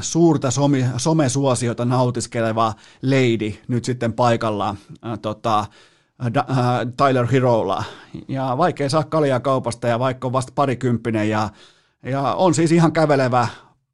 suurta 0.00 0.50
somi, 0.50 0.84
somesuosiota 0.96 1.84
nautiskeleva 1.84 2.74
lady 3.02 3.54
nyt 3.68 3.84
sitten 3.84 4.12
paikalla 4.12 4.76
tota, 5.22 5.66
Tyler 6.96 7.26
Herolla. 7.26 7.84
Ja 8.28 8.54
vaikea 8.58 8.88
saa 8.88 9.04
kaljaa 9.04 9.40
kaupasta 9.40 9.88
ja 9.88 9.98
vaikka 9.98 10.26
on 10.26 10.32
vasta 10.32 10.52
parikymppinen 10.54 11.30
ja, 11.30 11.48
ja 12.02 12.22
on 12.34 12.54
siis 12.54 12.72
ihan 12.72 12.92
kävelevä 12.92 13.48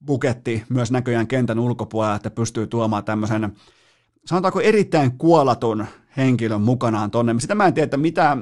buketti 0.06 0.64
myös 0.68 0.90
näköjään 0.90 1.26
kentän 1.26 1.58
ulkopuolella, 1.58 2.16
että 2.16 2.30
pystyy 2.30 2.66
tuomaan 2.66 3.04
tämmöisen, 3.04 3.52
sanotaanko 4.26 4.60
erittäin 4.60 5.18
kuolatun 5.18 5.86
henkilön 6.16 6.60
mukanaan 6.60 7.10
tonne. 7.10 7.34
Sitä 7.38 7.54
mä 7.54 7.66
en 7.66 7.74
tiedä, 7.74 7.84
että 7.84 7.96
mitä, 7.96 8.36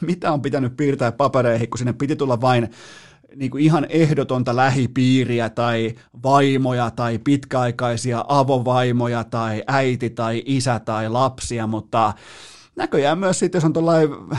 mitä 0.00 0.32
on 0.32 0.42
pitänyt 0.42 0.76
piirtää 0.76 1.12
papereihin, 1.12 1.70
kun 1.70 1.78
sinne 1.78 1.92
piti 1.92 2.16
tulla 2.16 2.40
vain 2.40 2.70
niin 3.36 3.50
kuin 3.50 3.64
ihan 3.64 3.86
ehdotonta 3.88 4.56
lähipiiriä 4.56 5.50
tai 5.50 5.94
vaimoja 6.22 6.90
tai 6.90 7.18
pitkäaikaisia 7.18 8.24
avovaimoja 8.28 9.24
tai 9.24 9.62
äiti 9.66 10.10
tai 10.10 10.42
isä 10.46 10.80
tai 10.80 11.08
lapsia, 11.08 11.66
mutta 11.66 12.12
näköjään 12.76 13.18
myös 13.18 13.38
sitten, 13.38 13.58
jos 13.58 13.64
on 13.64 13.72
tuolla 13.72 13.92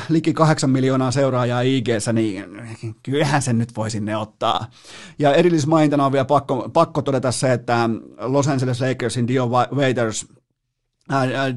liki 0.09 0.33
kahdeksan 0.33 0.69
miljoonaa 0.69 1.11
seuraajaa 1.11 1.61
ig 1.61 1.87
niin 2.13 2.45
kyllähän 3.03 3.41
sen 3.41 3.57
nyt 3.57 3.75
voi 3.77 3.91
sinne 3.91 4.17
ottaa. 4.17 4.65
Ja 5.19 5.33
erillismaintana 5.33 6.05
on 6.05 6.11
vielä 6.11 6.25
pakko, 6.25 6.69
pakko 6.73 7.01
todeta 7.01 7.31
se, 7.31 7.53
että 7.53 7.89
Los 8.17 8.47
Angeles 8.47 8.81
Lakersin 8.81 9.27
Dio 9.27 9.49
Waiters, 9.75 10.27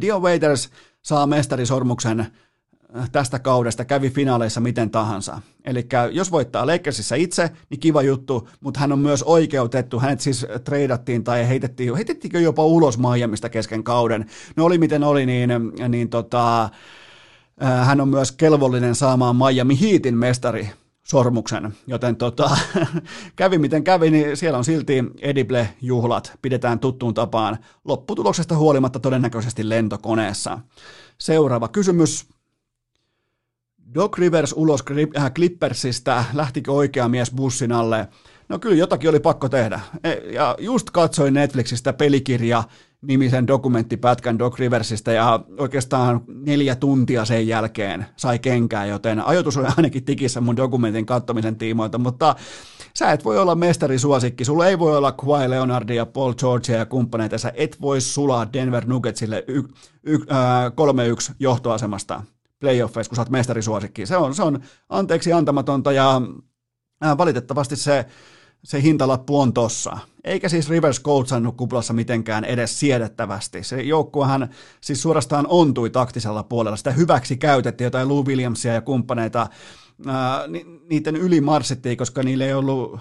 Dio 0.00 0.20
Waiters 0.20 0.70
saa 1.02 1.26
mestarisormuksen 1.26 2.26
tästä 3.12 3.38
kaudesta 3.38 3.84
kävi 3.84 4.10
finaaleissa 4.10 4.60
miten 4.60 4.90
tahansa. 4.90 5.40
Eli 5.64 5.86
jos 6.12 6.30
voittaa 6.30 6.66
Lakersissa 6.66 7.14
itse, 7.14 7.50
niin 7.70 7.80
kiva 7.80 8.02
juttu, 8.02 8.48
mutta 8.60 8.80
hän 8.80 8.92
on 8.92 8.98
myös 8.98 9.22
oikeutettu. 9.22 10.00
Hänet 10.00 10.20
siis 10.20 10.46
treidattiin 10.64 11.24
tai 11.24 11.48
heitettiin, 11.48 11.94
heitettiinkö 11.94 12.40
jopa 12.40 12.64
ulos 12.64 12.98
Miamista 12.98 13.48
kesken 13.48 13.84
kauden. 13.84 14.26
No 14.56 14.64
oli 14.64 14.78
miten 14.78 15.04
oli, 15.04 15.26
niin, 15.26 15.50
niin 15.88 16.08
tota, 16.08 16.62
äh, 16.62 17.86
hän 17.86 18.00
on 18.00 18.08
myös 18.08 18.32
kelvollinen 18.32 18.94
saamaan 18.94 19.36
Miami 19.36 19.80
Heatin 19.80 20.18
mestari 20.18 20.70
sormuksen, 21.10 21.74
joten 21.86 22.16
tota, 22.16 22.50
kävi 23.36 23.58
miten 23.58 23.84
kävi, 23.84 24.10
niin 24.10 24.36
siellä 24.36 24.58
on 24.58 24.64
silti 24.64 25.04
Edible-juhlat, 25.20 26.32
pidetään 26.42 26.78
tuttuun 26.78 27.14
tapaan, 27.14 27.58
lopputuloksesta 27.84 28.56
huolimatta 28.56 29.00
todennäköisesti 29.00 29.68
lentokoneessa. 29.68 30.58
Seuraava 31.18 31.68
kysymys, 31.68 32.28
Doc 33.94 34.18
Rivers 34.18 34.54
ulos 34.56 34.84
äh, 35.16 35.32
Clippersistä, 35.32 36.24
lähtikö 36.32 36.72
oikea 36.72 37.08
mies 37.08 37.30
bussin 37.30 37.72
alle? 37.72 38.08
No 38.48 38.58
kyllä 38.58 38.76
jotakin 38.76 39.10
oli 39.10 39.20
pakko 39.20 39.48
tehdä. 39.48 39.80
E, 40.04 40.10
ja 40.12 40.56
just 40.58 40.90
katsoin 40.90 41.34
Netflixistä 41.34 41.92
pelikirja 41.92 42.64
nimisen 43.02 43.46
dokumenttipätkän 43.46 44.38
Doc 44.38 44.58
Riversistä 44.58 45.12
ja 45.12 45.40
oikeastaan 45.58 46.20
neljä 46.28 46.76
tuntia 46.76 47.24
sen 47.24 47.46
jälkeen 47.46 48.06
sai 48.16 48.38
kenkää, 48.38 48.86
joten 48.86 49.26
ajoitus 49.26 49.56
oli 49.56 49.66
ainakin 49.76 50.04
tikissä 50.04 50.40
mun 50.40 50.56
dokumentin 50.56 51.06
katsomisen 51.06 51.56
tiimoilta, 51.56 51.98
mutta 51.98 52.36
sä 52.94 53.12
et 53.12 53.24
voi 53.24 53.38
olla 53.38 53.54
mestarisuosikki, 53.54 54.44
sulla 54.44 54.66
ei 54.66 54.78
voi 54.78 54.96
olla 54.96 55.12
Kawhi 55.12 55.50
Leonardia 55.50 55.96
ja 55.96 56.06
Paul 56.06 56.34
Georgea 56.34 56.76
ja 56.76 56.86
kumppaneita, 56.86 57.38
sä 57.38 57.52
et 57.54 57.80
voi 57.80 58.00
sulaa 58.00 58.52
Denver 58.52 58.86
Nuggetsille 58.86 59.44
y- 59.46 59.62
y- 60.02 60.14
äh, 60.14 60.72
3-1 61.30 61.34
johtoasemasta 61.38 62.22
playoffeissa, 62.60 63.10
kun 63.10 63.16
sä 63.16 63.22
oot 63.22 63.30
mestarisuosikki. 63.30 64.06
Se 64.06 64.16
on, 64.16 64.34
se 64.34 64.42
on 64.42 64.60
anteeksi 64.88 65.32
antamatonta 65.32 65.92
ja 65.92 66.22
äh, 67.04 67.18
valitettavasti 67.18 67.76
se, 67.76 68.06
se 68.64 68.82
hintalappu 68.82 69.40
on 69.40 69.52
tossa. 69.52 69.98
Eikä 70.24 70.48
siis 70.48 70.70
Rivers 70.70 71.02
coachannut 71.02 71.56
kuplassa 71.56 71.92
mitenkään 71.92 72.44
edes 72.44 72.80
siedettävästi. 72.80 73.62
Se 73.64 73.82
joukkuehan 73.82 74.48
siis 74.80 75.02
suorastaan 75.02 75.46
ontui 75.48 75.90
taktisella 75.90 76.42
puolella. 76.42 76.76
Sitä 76.76 76.90
hyväksi 76.90 77.36
käytettiin 77.36 77.86
jotain 77.86 78.08
Lou 78.08 78.26
Williamsia 78.26 78.74
ja 78.74 78.80
kumppaneita. 78.80 79.46
Ni, 80.48 80.66
niiden 80.90 81.16
yli 81.16 81.40
marssittiin, 81.40 81.96
koska 81.96 82.22
niille 82.22 82.46
ei 82.46 82.54
ollut 82.54 83.00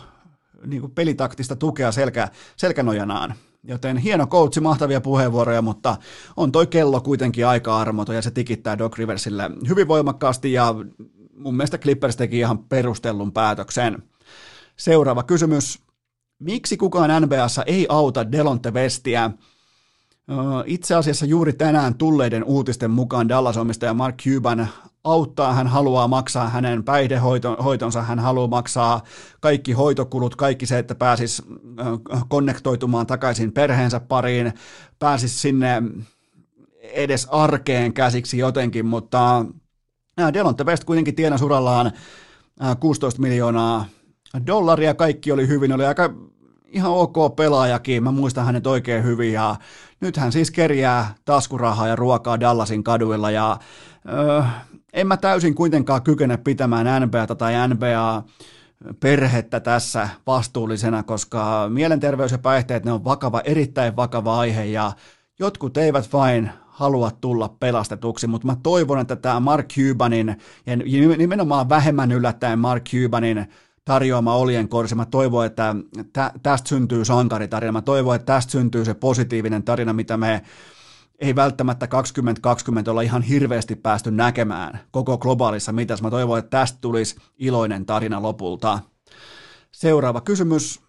niin 0.66 0.82
kuin 0.82 0.92
pelitaktista 0.92 1.56
tukea 1.56 1.92
selkä, 1.92 2.28
selkänojanaan. 2.56 3.34
Joten 3.64 3.98
hieno 3.98 4.28
coachi, 4.28 4.60
mahtavia 4.60 5.02
puheenvuoroja, 5.02 5.62
mutta 5.62 5.98
on 6.38 6.52
toi 6.52 6.68
kello 6.68 7.02
kuitenkin 7.02 7.48
aika 7.48 7.78
armoton 7.78 8.16
ja 8.16 8.22
se 8.22 8.32
tikittää 8.32 8.78
Doc 8.78 8.98
Riversille 8.98 9.52
hyvin 9.68 9.88
voimakkaasti 9.88 10.54
ja 10.54 10.76
mun 11.36 11.56
mielestä 11.56 11.78
Clippers 11.78 12.16
teki 12.16 12.40
ihan 12.40 12.60
perustellun 12.60 13.32
päätöksen. 13.32 14.04
Seuraava 14.78 15.24
kysymys. 15.24 15.80
Miksi 16.40 16.78
kukaan 16.78 17.22
NBAssa 17.22 17.64
ei 17.64 17.86
auta 17.90 18.32
Delonte 18.32 18.74
Vestiä? 18.74 19.32
Itse 20.66 20.96
asiassa 20.96 21.26
juuri 21.26 21.54
tänään 21.54 21.96
tulleiden 21.96 22.44
uutisten 22.44 22.92
mukaan 22.92 23.30
Dallas-omistaja 23.30 23.94
Mark 23.94 24.16
Cuban 24.18 24.68
auttaa, 25.04 25.54
hän 25.54 25.68
haluaa 25.68 26.08
maksaa 26.08 26.50
hänen 26.50 26.84
päihdehoitonsa, 26.84 28.02
hän 28.02 28.20
haluaa 28.20 28.48
maksaa 28.48 29.02
kaikki 29.40 29.72
hoitokulut, 29.72 30.36
kaikki 30.36 30.66
se, 30.66 30.80
että 30.80 30.96
pääsisi 30.96 31.44
konnektoitumaan 32.28 33.08
takaisin 33.08 33.52
perheensä 33.52 34.00
pariin, 34.00 34.54
pääsisi 35.00 35.40
sinne 35.40 35.84
edes 36.82 37.28
arkeen 37.32 37.94
käsiksi 37.94 38.38
jotenkin, 38.38 38.86
mutta 38.86 39.46
Delonte 40.34 40.64
West 40.64 40.84
kuitenkin 40.84 41.16
tienasi 41.16 41.46
urallaan 41.46 41.92
16 42.80 43.22
miljoonaa 43.22 43.86
dollaria, 44.48 44.94
kaikki 44.94 45.32
oli 45.32 45.48
hyvin, 45.48 45.74
oli 45.74 45.86
aika 45.86 46.14
ihan 46.66 46.92
ok 46.92 47.36
pelaajakin, 47.36 48.04
mä 48.04 48.12
muistan 48.12 48.46
hänet 48.46 48.68
oikein 48.68 49.04
hyvin 49.04 49.34
ja 49.34 49.56
nyt 50.02 50.18
hän 50.18 50.32
siis 50.32 50.52
kerjää 50.52 51.16
taskurahaa 51.26 51.88
ja 51.88 51.96
ruokaa 51.96 52.40
Dallasin 52.40 52.84
kaduilla 52.84 53.32
ja 53.32 53.58
öö, 54.14 54.42
en 54.94 55.08
mä 55.08 55.18
täysin 55.18 55.56
kuitenkaan 55.56 56.04
kykene 56.04 56.38
pitämään 56.38 57.02
NBAta 57.06 57.36
tai 57.36 57.54
NBA 57.68 58.24
perhettä 59.00 59.60
tässä 59.60 60.10
vastuullisena, 60.28 61.04
koska 61.04 61.70
mielenterveys 61.70 62.32
ja 62.32 62.38
päihteet, 62.38 62.86
ne 62.86 62.92
on 62.92 63.04
vakava, 63.04 63.42
erittäin 63.44 63.96
vakava 63.96 64.40
aihe 64.40 64.66
ja 64.66 64.92
jotkut 65.40 65.78
eivät 65.78 66.14
vain 66.14 66.52
halua 66.68 67.12
tulla 67.22 67.56
pelastetuksi, 67.60 68.28
mutta 68.28 68.48
mä 68.48 68.56
toivon, 68.64 69.00
että 69.00 69.16
tämä 69.16 69.40
Mark 69.40 69.68
Cubanin 69.68 70.38
ja 70.66 70.78
nimenomaan 71.18 71.70
vähemmän 71.70 72.12
yllättäen 72.12 72.60
Mark 72.60 72.84
Cubanin 72.84 73.48
tarjoama 73.86 74.36
olien 74.36 74.70
korsi. 74.70 74.96
Mä 74.96 75.06
toivon, 75.06 75.46
että 75.46 75.76
tä, 76.14 76.32
tästä 76.44 76.70
syntyy 76.70 77.06
sankaritarina. 77.06 77.72
Mä 77.72 77.82
toivon, 77.82 78.16
että 78.16 78.26
tästä 78.26 78.52
syntyy 78.52 78.86
se 78.86 78.94
positiivinen 78.94 79.64
tarina, 79.64 79.94
mitä 79.94 80.18
me 80.18 80.42
ei 81.20 81.36
välttämättä 81.36 81.88
2020 81.88 82.92
olla 82.92 83.02
ihan 83.02 83.22
hirveästi 83.22 83.76
päästy 83.76 84.12
näkemään 84.12 84.80
koko 84.92 85.18
globaalissa 85.18 85.72
mitassa. 85.72 86.04
Mä 86.04 86.10
toivon, 86.10 86.40
että 86.40 86.50
tästä 86.50 86.78
tulisi 86.82 87.16
iloinen 87.38 87.86
tarina 87.86 88.22
lopulta. 88.22 88.80
Seuraava 89.72 90.22
kysymys. 90.22 90.80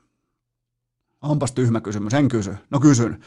Onpas 1.22 1.52
tyhmä 1.52 1.80
kysymys, 1.80 2.14
en 2.14 2.28
kysy. 2.28 2.56
No 2.70 2.80
kysyn. 2.80 3.20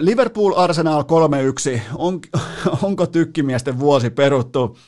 Liverpool 0.00 0.52
Arsenal 0.56 1.02
3-1. 1.02 1.80
On, 1.94 2.20
onko 2.82 3.06
tykkimiesten 3.06 3.78
vuosi 3.78 4.10
peruttu? 4.10 4.78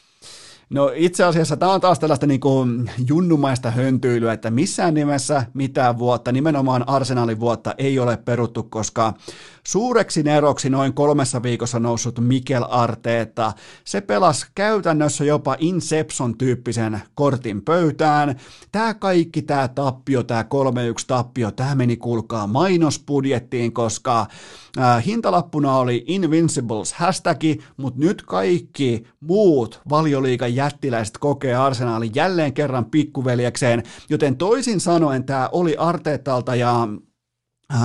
No 0.71 0.93
itse 0.95 1.25
asiassa 1.25 1.57
tämä 1.57 1.73
on 1.73 1.81
taas 1.81 1.99
tällaista 1.99 2.27
niin 2.27 2.41
kuin 2.41 2.91
junnumaista 3.07 3.71
höntyilyä, 3.71 4.33
että 4.33 4.51
missään 4.51 4.95
nimessä 4.95 5.47
mitään 5.55 5.99
vuotta, 5.99 6.33
nimenomaan 6.33 6.89
arsenaalin 6.89 7.41
vuotta 7.41 7.75
ei 7.79 7.99
ole 7.99 8.17
peruttu, 8.17 8.63
koska 8.63 9.15
suureksi 9.67 10.23
neroksi 10.23 10.71
noin 10.71 10.95
kolmessa 10.95 11.43
viikossa 11.43 11.81
noussut 11.81 12.21
Mikel 12.21 12.65
Arteeta, 12.69 13.53
se 13.85 14.01
pelasi 14.01 14.47
käytännössä 14.55 15.25
jopa 15.25 15.57
Inception-tyyppisen 15.59 17.01
kortin 17.15 17.63
pöytään. 17.63 18.37
Tämä 18.73 18.95
kaikki, 18.95 19.43
tämä 19.43 19.69
tappio, 19.69 20.23
tämä 20.23 20.43
3-1 20.43 20.47
tappio, 21.07 21.51
tämä 21.51 21.75
meni 21.75 21.97
kuulkaa 21.97 22.47
mainosbudjettiin, 22.47 23.73
koska 23.73 24.27
hintalappuna 25.07 25.77
oli 25.77 26.05
Invincibles 26.07 26.93
hashtagi, 26.93 27.59
mutta 27.77 28.01
nyt 28.01 28.23
kaikki 28.23 29.05
muut 29.21 29.81
valioliikan 29.91 30.55
jättiläiset 30.55 31.19
kokee 31.19 31.55
arsenaalin 31.55 32.15
jälleen 32.15 32.53
kerran 32.53 32.85
pikkuveljekseen, 32.85 33.83
joten 34.11 34.37
toisin 34.37 34.81
sanoen 34.81 35.25
tämä 35.25 35.49
oli 35.53 35.77
Arteetalta 35.77 36.55
ja 36.55 36.89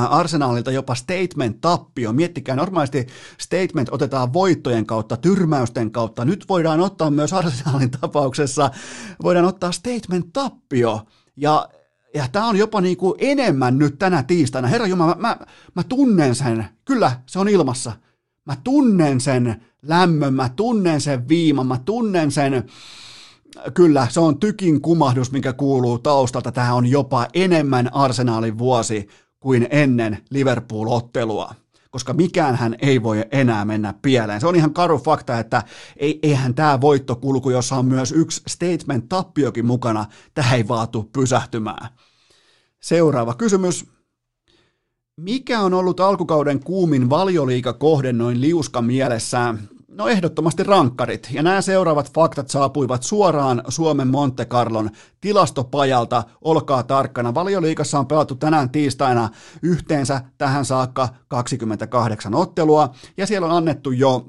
Arsenaalilta 0.10 0.72
jopa 0.72 0.95
statement-tappio. 0.95 2.14
Miettikää, 2.14 2.56
normaalisti 2.56 3.07
statement 3.38 3.90
otetaan 3.91 4.34
voittojen 4.34 4.86
kautta, 4.86 5.18
tyrmäysten 5.18 5.91
kautta. 5.91 6.26
Nyt 6.26 6.45
voidaan 6.49 6.80
ottaa 6.80 7.12
myös 7.12 7.34
Arsenaalin 7.34 7.91
tapauksessa, 7.91 8.72
voidaan 9.24 9.45
ottaa 9.45 9.72
statement-tappio. 9.72 11.02
Ja, 11.38 11.70
ja 12.14 12.28
tämä 12.32 12.48
on 12.48 12.57
jopa 12.57 12.82
niin 12.82 12.98
kuin 12.98 13.14
enemmän 13.18 13.78
nyt 13.78 13.99
tänä 13.99 14.24
tiistaina. 14.24 14.68
Herra 14.68 14.88
Jumala, 14.88 15.16
mä, 15.16 15.28
mä, 15.28 15.38
mä 15.76 15.84
tunnen 15.84 16.36
sen. 16.36 16.66
Kyllä, 16.86 17.12
se 17.26 17.40
on 17.40 17.49
ilmassa. 17.49 17.91
Mä 18.45 18.57
tunnen 18.64 19.22
sen 19.22 19.62
lämmön, 19.82 20.34
mä 20.34 20.49
tunnen 20.49 21.02
sen 21.02 21.28
viiman, 21.28 21.68
mä 21.68 21.78
tunnen 21.86 22.32
sen, 22.32 22.64
kyllä, 23.74 24.07
se 24.10 24.20
on 24.20 24.40
tykin 24.40 24.82
kumahdus, 24.82 25.32
mikä 25.32 25.53
kuuluu 25.53 25.99
taustalta. 25.99 26.52
Tämä 26.52 26.74
on 26.74 26.86
jopa 26.86 27.28
enemmän 27.34 27.94
arsenaalin 27.94 28.57
vuosi 28.57 29.07
kuin 29.45 29.67
ennen 29.69 30.17
Liverpool-ottelua 30.30 31.55
koska 31.91 32.13
mikään 32.13 32.55
hän 32.55 32.76
ei 32.80 33.03
voi 33.03 33.23
enää 33.31 33.65
mennä 33.65 33.93
pieleen. 34.01 34.41
Se 34.41 34.47
on 34.47 34.55
ihan 34.55 34.73
karu 34.73 34.97
fakta, 34.97 35.39
että 35.39 35.63
ei, 35.97 36.19
eihän 36.23 36.55
tämä 36.55 36.81
voittokulku, 36.81 37.49
jossa 37.49 37.76
on 37.76 37.85
myös 37.85 38.11
yksi 38.11 38.41
statement-tappiokin 38.49 39.65
mukana, 39.65 40.05
tämä 40.34 40.53
ei 40.53 40.67
vaatu 40.67 41.09
pysähtymään. 41.13 41.89
Seuraava 42.81 43.34
kysymys. 43.34 43.85
Mikä 45.17 45.59
on 45.59 45.73
ollut 45.73 45.99
alkukauden 45.99 46.63
kuumin 46.63 47.09
valioliikakohde 47.09 48.13
noin 48.13 48.41
liuska 48.41 48.81
mielessään? 48.81 49.69
No 49.95 50.07
ehdottomasti 50.07 50.63
rankkarit, 50.63 51.27
ja 51.31 51.43
nämä 51.43 51.61
seuraavat 51.61 52.13
faktat 52.13 52.49
saapuivat 52.49 53.03
suoraan 53.03 53.63
Suomen 53.67 54.07
Monte 54.07 54.45
Carlon 54.45 54.89
tilastopajalta. 55.22 56.23
Olkaa 56.41 56.84
tarkkana. 56.84 57.34
Valioliikassa 57.34 57.99
on 57.99 58.07
pelattu 58.07 58.35
tänään 58.35 58.69
tiistaina 58.69 59.30
yhteensä 59.61 60.22
tähän 60.38 60.65
saakka 60.65 61.09
28 61.27 62.35
ottelua, 62.35 62.89
ja 63.17 63.27
siellä 63.27 63.47
on 63.47 63.57
annettu 63.57 63.91
jo 63.91 64.27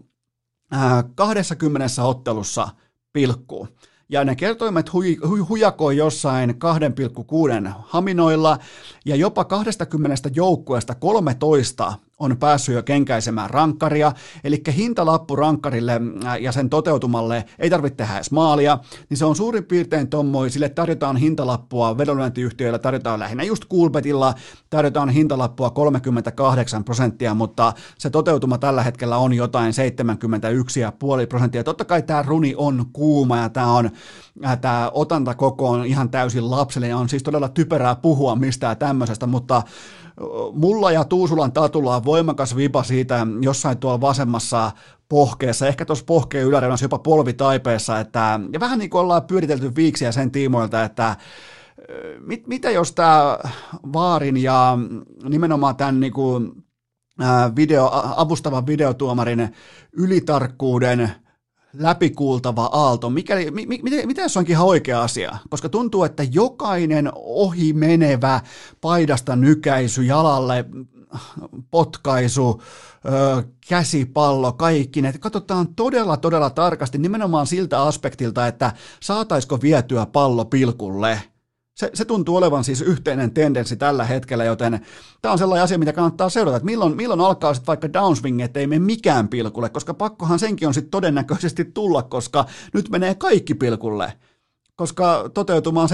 20 1.15 2.05
ottelussa 2.05 2.69
pilkku 3.13 3.69
ja 4.09 4.25
ne 4.25 4.37
kertoimet 4.37 4.93
hui, 4.93 5.17
hui, 5.29 5.39
hujakoi 5.41 5.97
jossain 5.97 6.51
2,6 6.51 7.73
haminoilla, 7.79 8.59
ja 9.05 9.17
jopa 9.17 9.45
20 9.45 10.31
joukkueesta 10.35 10.95
13 10.95 11.95
on 12.21 12.37
päässyt 12.37 12.75
jo 12.75 12.83
kenkäisemään 12.83 13.51
rankkaria, 13.51 14.13
eli 14.45 14.63
hintalappu 14.77 15.37
rankkarille 15.37 16.01
ja 16.41 16.53
sen 16.53 16.71
toteutumalle 16.71 17.45
ei 17.59 17.71
tarvitse 17.71 17.97
tehdä 17.97 18.15
edes 18.15 18.31
maalia, 18.31 18.79
niin 19.11 19.19
se 19.19 19.25
on 19.25 19.37
suurin 19.37 19.65
piirtein 19.65 20.09
tommoi, 20.09 20.51
sille 20.51 20.69
tarjotaan 20.69 21.17
hintalappua, 21.17 21.99
vedonlyöntiyhtiöillä 21.99 22.79
tarjotaan 22.79 23.19
lähinnä 23.19 23.43
just 23.43 23.65
Coolbetilla, 23.71 24.35
tarjotaan 24.71 25.09
hintalappua 25.09 25.71
38 25.71 26.85
prosenttia, 26.85 27.35
mutta 27.35 27.73
se 27.99 28.11
toteutuma 28.11 28.59
tällä 28.59 28.83
hetkellä 28.83 29.17
on 29.17 29.35
jotain 29.35 29.73
71,5 31.23 31.27
prosenttia. 31.29 31.65
Totta 31.65 31.85
kai 31.85 32.03
tämä 32.03 32.23
runi 32.23 32.55
on 32.57 32.85
kuuma 32.93 33.37
ja 33.37 33.49
tämä 33.49 33.73
on 33.73 33.91
tämä 34.61 34.91
otanta 34.95 35.35
koko 35.35 35.69
on 35.69 35.87
ihan 35.87 36.11
täysin 36.11 36.51
lapselle 36.51 36.89
ja 36.89 36.97
on 36.97 37.09
siis 37.09 37.23
todella 37.23 37.49
typerää 37.49 37.95
puhua 37.95 38.37
mistään 38.37 38.77
tämmöisestä, 38.77 39.27
mutta 39.27 39.63
mulla 40.53 40.93
ja 40.93 41.05
Tuusulan 41.05 41.53
Tatulla 41.53 41.97
on 41.97 42.05
voimakas 42.07 42.57
vipa 42.57 42.83
siitä 42.83 43.27
jossain 43.41 43.79
tuolla 43.79 44.01
vasemmassa 44.01 44.73
pohkeessa, 45.09 45.67
ehkä 45.67 45.85
tuossa 45.85 46.05
pohkeen 46.05 46.47
yläreunassa 46.47 46.85
jopa 46.85 46.99
polvitaipeessa, 46.99 48.01
että, 48.01 48.41
ja 48.53 48.61
vähän 48.61 48.79
niin 48.79 48.91
kuin 48.91 49.01
ollaan 49.01 49.23
pyöritelty 49.23 49.73
viiksiä 49.77 50.13
sen 50.13 50.31
tiimoilta, 50.31 50.85
että 50.85 51.17
mit, 52.21 52.47
mitä 52.47 52.71
jos 52.71 52.93
tämä 52.93 53.39
Vaarin 53.93 54.37
ja 54.37 54.79
nimenomaan 55.29 55.77
tämän 55.77 56.01
niin 56.01 56.13
kuin, 56.13 56.53
video, 57.57 57.91
avustavan 58.17 58.67
videotuomarin 58.67 59.49
ylitarkkuuden 59.93 61.11
läpikuultava 61.79 62.65
aalto, 62.65 63.11
mikäli, 63.11 63.51
mi, 63.51 63.67
mi, 63.67 63.81
miten, 63.83 64.07
miten 64.07 64.31
se 64.31 64.39
onkin 64.39 64.53
ihan 64.53 64.67
oikea 64.67 65.03
asia? 65.03 65.39
Koska 65.51 65.69
tuntuu, 65.69 66.05
että 66.05 66.23
jokainen 66.23 67.11
ohi 67.15 67.73
menevä 67.73 68.41
paidasta 68.81 69.37
nykäisy, 69.37 70.03
jalalle 70.03 70.65
potkaisu, 71.71 72.63
käsipallo, 73.69 74.53
kaikki 74.53 75.03
ne, 75.03 75.13
katsotaan 75.13 75.75
todella, 75.75 76.17
todella 76.17 76.51
tarkasti 76.51 76.99
nimenomaan 76.99 77.47
siltä 77.47 77.83
aspektilta, 77.83 78.47
että 78.47 78.73
saataisiko 79.03 79.59
vietyä 79.63 80.07
pallo 80.07 80.45
pilkulle– 80.45 81.21
se, 81.77 81.91
se 81.95 82.05
tuntuu 82.05 82.37
olevan 82.37 82.65
siis 82.65 82.81
yhteinen 82.81 83.31
tendenssi 83.31 83.77
tällä 83.77 84.05
hetkellä, 84.05 84.45
joten 84.45 84.81
tämä 85.23 85.33
on 85.33 85.39
sellainen 85.39 85.65
asia, 85.65 85.79
mitä 85.79 85.93
kannattaa 85.93 86.29
seurata, 86.29 86.57
että 86.57 86.65
milloin, 86.65 86.97
milloin 86.97 87.21
alkaa 87.21 87.55
sitten 87.55 87.67
vaikka 87.67 87.93
downswing, 87.93 88.41
että 88.43 88.61
ei 88.61 88.67
mene 88.67 88.85
mikään 88.85 89.29
pilkulle, 89.29 89.69
koska 89.69 89.95
pakkohan 89.95 90.39
senkin 90.39 90.69
on 90.69 90.75
sitten 90.75 90.91
todennäköisesti 90.91 91.65
tulla, 91.65 92.03
koska 92.03 92.45
nyt 92.75 92.91
menee 92.91 93.15
kaikki 93.15 93.55
pilkulle. 93.55 94.13
Koska 94.77 95.31
toteutuma 95.35 95.83
on 95.83 95.89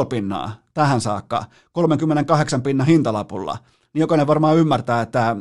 71,5 0.00 0.06
pinnaa 0.08 0.56
tähän 0.74 1.00
saakka, 1.00 1.44
38 1.72 2.62
pinnan 2.62 2.86
hintalapulla, 2.86 3.58
niin 3.94 4.00
jokainen 4.00 4.26
varmaan 4.26 4.56
ymmärtää, 4.56 5.02
että, 5.02 5.36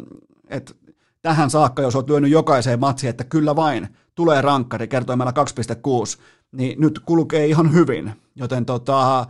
että 0.48 0.74
tähän 1.22 1.50
saakka, 1.50 1.82
jos 1.82 1.96
olet 1.96 2.10
lyönyt 2.10 2.32
jokaiseen 2.32 2.80
matsiin, 2.80 3.10
että 3.10 3.24
kyllä 3.24 3.56
vain, 3.56 3.88
tulee 4.16 4.42
rankkari 4.42 4.88
kertoimella 4.88 5.32
2,6, 5.32 6.22
niin 6.52 6.82
nyt 6.82 7.00
kulkee 7.06 7.46
ihan 7.46 7.74
hyvin. 7.74 8.14
Joten 8.36 8.66
tota, 8.66 9.28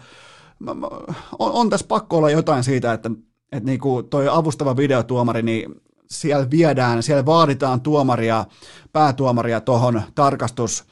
on, 1.40 1.52
on 1.52 1.70
tässä 1.70 1.88
pakko 1.88 2.18
olla 2.18 2.30
jotain 2.30 2.64
siitä, 2.64 2.94
että, 2.94 3.12
että 3.52 3.70
niinku 3.70 4.04
toi 4.04 4.28
avustava 4.30 4.78
videotuomari, 4.78 5.42
niin 5.42 5.76
siellä 6.10 6.50
viedään, 6.50 7.04
siellä 7.04 7.26
vaaditaan 7.26 7.82
tuomaria, 7.82 8.46
päätuomaria 8.94 9.62
tuohon 9.62 10.02
tarkastus 10.16 10.84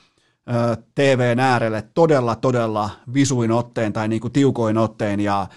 TVn 0.96 1.40
äärelle 1.40 1.84
todella, 1.94 2.36
todella 2.36 2.90
visuin 3.14 3.52
otteen 3.52 3.94
tai 3.94 4.08
niin 4.08 4.22
kuin 4.22 4.34
tiukoin 4.34 4.78
otteen 4.78 5.20
ja 5.20 5.48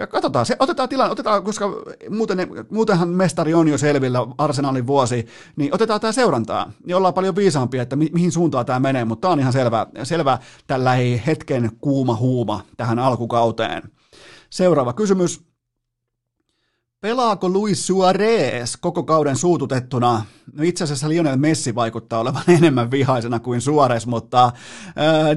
ja 0.00 0.06
katsotaan, 0.06 0.46
se, 0.46 0.56
otetaan 0.58 0.88
tilanne, 0.88 1.12
otetaan, 1.12 1.42
koska 1.42 1.66
muuten, 2.10 2.38
muutenhan 2.70 3.08
mestari 3.08 3.54
on 3.54 3.68
jo 3.68 3.78
selvillä, 3.78 4.18
arsenaalin 4.38 4.86
vuosi, 4.86 5.26
niin 5.56 5.74
otetaan 5.74 6.00
tämä 6.00 6.12
seurantaa, 6.12 6.72
niin 6.86 6.96
ollaan 6.96 7.14
paljon 7.14 7.36
viisaampia, 7.36 7.82
että 7.82 7.96
mi- 7.96 8.10
mihin 8.12 8.32
suuntaan 8.32 8.66
tämä 8.66 8.80
menee, 8.80 9.04
mutta 9.04 9.20
tämä 9.20 9.32
on 9.32 9.40
ihan 9.40 9.52
selvä, 9.52 9.86
selvä 10.02 10.38
tällä 10.66 10.92
hetken 11.26 11.70
kuuma 11.80 12.16
huuma 12.16 12.64
tähän 12.76 12.98
alkukauteen. 12.98 13.82
Seuraava 14.50 14.92
kysymys. 14.92 15.44
Pelaako 17.00 17.48
Luis 17.48 17.86
Suarez 17.86 18.76
koko 18.80 19.02
kauden 19.02 19.36
suututettuna? 19.36 20.24
No 20.52 20.64
itse 20.64 20.84
asiassa 20.84 21.08
Lionel 21.08 21.36
Messi 21.36 21.74
vaikuttaa 21.74 22.20
olevan 22.20 22.42
enemmän 22.58 22.90
vihaisena 22.90 23.40
kuin 23.40 23.60
Suarez, 23.60 24.06
mutta 24.06 24.52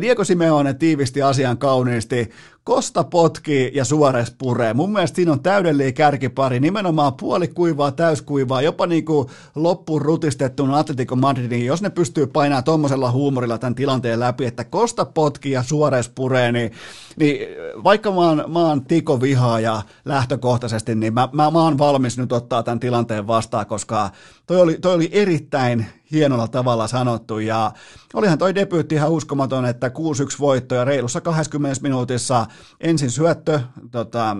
Diego 0.02 0.24
Simeone 0.24 0.74
tiivisti 0.74 1.22
asian 1.22 1.58
kauniisti. 1.58 2.30
Kosta 2.64 3.04
potkii 3.04 3.72
ja 3.74 3.86
Suores 3.86 4.32
puree. 4.38 4.74
Mun 4.74 4.92
mielestä 4.92 5.16
siinä 5.16 5.32
on 5.32 5.40
täydellinen 5.40 5.94
kärkipari, 5.94 6.60
nimenomaan 6.60 7.14
puolikuivaa, 7.14 7.92
täyskuivaa, 7.92 8.62
jopa 8.62 8.88
niin 8.88 9.06
kuin 9.06 9.28
loppuun 9.56 10.02
rutistettuna 10.02 10.78
Atletico 10.78 11.16
Madridin, 11.16 11.66
jos 11.66 11.82
ne 11.82 11.90
pystyy 11.90 12.28
painamaan 12.28 12.64
tuommoisella 12.64 13.12
huumorilla 13.12 13.58
tämän 13.58 13.76
tilanteen 13.76 14.20
läpi, 14.20 14.46
että 14.46 14.64
Kosta 14.64 15.06
potkii 15.06 15.52
ja 15.52 15.64
Suores 15.64 16.10
puree, 16.10 16.52
niin, 16.52 16.72
niin 17.20 17.48
vaikka 17.84 18.12
mä 18.12 18.18
oon, 18.18 18.44
mä 18.48 18.60
oon 18.60 18.86
Tiko 18.86 19.22
vihaaja 19.22 19.82
lähtökohtaisesti, 20.06 20.96
niin 20.96 21.14
mä, 21.14 21.30
mä, 21.32 21.52
mä 21.52 21.64
oon 21.64 21.78
valmis 21.78 22.18
nyt 22.18 22.32
ottaa 22.32 22.64
tämän 22.64 22.80
tilanteen 22.80 23.28
vastaan, 23.28 23.66
koska 23.66 24.10
toi 24.48 24.62
oli, 24.62 24.78
toi 24.82 24.96
oli 24.96 25.10
erittäin 25.12 25.86
hienolla 26.12 26.48
tavalla 26.48 26.88
sanottu 26.88 27.40
ja 27.40 27.72
olihan 28.14 28.38
toi 28.38 28.56
debyytti 28.56 28.96
ihan 28.96 29.12
uskomaton, 29.12 29.66
että 29.66 29.88
6-1 29.88 29.92
voitto 30.40 30.76
ja 30.76 30.86
reilussa 30.86 31.22
20 31.22 31.82
minuutissa 31.82 32.46
ensin 32.80 33.12
syöttö 33.12 33.60
tota, 33.92 34.38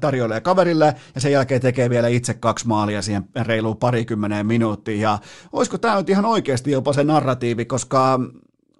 tarjoilee 0.00 0.40
kaverille 0.40 0.94
ja 1.14 1.20
sen 1.20 1.32
jälkeen 1.32 1.60
tekee 1.60 1.90
vielä 1.90 2.08
itse 2.08 2.34
kaksi 2.34 2.66
maalia 2.66 3.02
siihen 3.02 3.28
reiluun 3.42 3.76
parikymmeneen 3.76 4.46
minuuttiin 4.46 5.00
ja 5.00 5.18
olisiko 5.52 5.78
tämä 5.78 5.96
nyt 5.96 6.10
ihan 6.10 6.24
oikeasti 6.24 6.70
jopa 6.70 6.92
se 6.92 7.04
narratiivi, 7.04 7.64
koska 7.64 8.20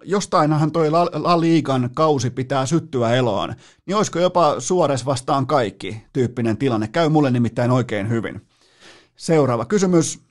jostainhan 0.03 0.71
toi 0.71 0.91
La, 0.91 1.05
La 1.05 1.39
kausi 1.93 2.29
pitää 2.29 2.65
syttyä 2.65 3.15
eloon, 3.15 3.53
niin 3.85 3.95
olisiko 3.95 4.19
jopa 4.19 4.59
Suores 4.59 5.05
vastaan 5.05 5.47
kaikki 5.47 6.03
tyyppinen 6.13 6.57
tilanne. 6.57 6.87
Käy 6.87 7.09
mulle 7.09 7.31
nimittäin 7.31 7.71
oikein 7.71 8.09
hyvin. 8.09 8.41
Seuraava 9.15 9.65
kysymys. 9.65 10.25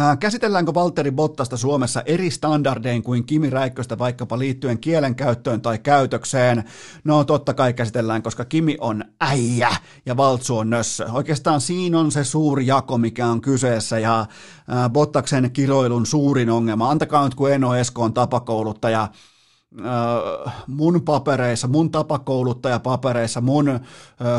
Äh, 0.00 0.18
käsitelläänkö 0.18 0.74
Valtteri 0.74 1.10
Bottasta 1.10 1.56
Suomessa 1.56 2.02
eri 2.06 2.30
standardein 2.30 3.02
kuin 3.02 3.26
Kimi 3.26 3.50
Räikköstä 3.50 3.98
vaikkapa 3.98 4.38
liittyen 4.38 4.78
kielenkäyttöön 4.78 5.60
tai 5.60 5.78
käytökseen? 5.78 6.64
No 7.04 7.24
totta 7.24 7.54
kai 7.54 7.74
käsitellään, 7.74 8.22
koska 8.22 8.44
Kimi 8.44 8.76
on 8.80 9.04
äijä 9.20 9.70
ja 10.06 10.16
Valtsu 10.16 10.58
on 10.58 10.70
nössö. 10.70 11.06
Oikeastaan 11.12 11.60
siinä 11.60 11.98
on 11.98 12.12
se 12.12 12.24
suuri 12.24 12.66
jako, 12.66 12.98
mikä 12.98 13.26
on 13.26 13.40
kyseessä 13.40 13.98
ja 13.98 14.20
äh, 14.20 14.90
Bottaksen 14.90 15.50
kiroilun 15.52 16.06
suurin 16.06 16.50
ongelma. 16.50 16.90
Antakaa 16.90 17.24
nyt, 17.24 17.34
kun 17.34 17.52
Eno 17.52 17.74
Esko 17.74 18.02
on 18.02 18.14
tapakouluttaja, 18.14 19.02
äh, 19.02 20.54
mun 20.66 21.02
papereissa, 21.02 21.68
mun 21.68 21.90
tapakouluttajapapereissa, 21.90 23.40
mun 23.40 23.80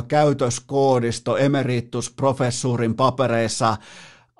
käytöskoodisto, 0.08 1.38
emeritusprofessuurin 1.38 2.96
papereissa– 2.96 3.78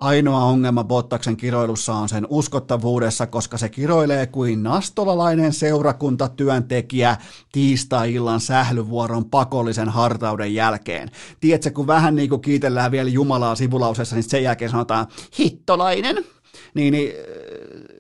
Ainoa 0.04 0.44
ongelma 0.44 0.84
Bottaksen 0.84 1.38
kiroilussa 1.38 1.94
on 1.94 2.10
sen 2.10 2.28
uskottavuudessa, 2.30 3.28
koska 3.28 3.58
se 3.58 3.70
kiroilee 3.70 4.28
kuin 4.28 4.64
nastolalainen 4.64 5.54
seurakuntatyöntekijä 5.54 7.18
tiistai-illan 7.52 8.40
sählyvuoron 8.40 9.26
pakollisen 9.26 9.90
hartauden 9.90 10.54
jälkeen. 10.54 11.10
Tiedätkö, 11.40 11.72
kun 11.72 11.88
vähän 11.88 12.16
niin 12.16 12.30
kuin 12.30 12.42
kiitellään 12.42 12.92
vielä 12.92 13.10
Jumalaa 13.10 13.56
sivulausessa, 13.56 14.16
niin 14.16 14.24
sen 14.24 14.44
jälkeen 14.44 14.72
sanotaan 14.72 15.08
hittolainen, 15.40 16.26
niin, 16.74 16.92
niin 16.92 17.14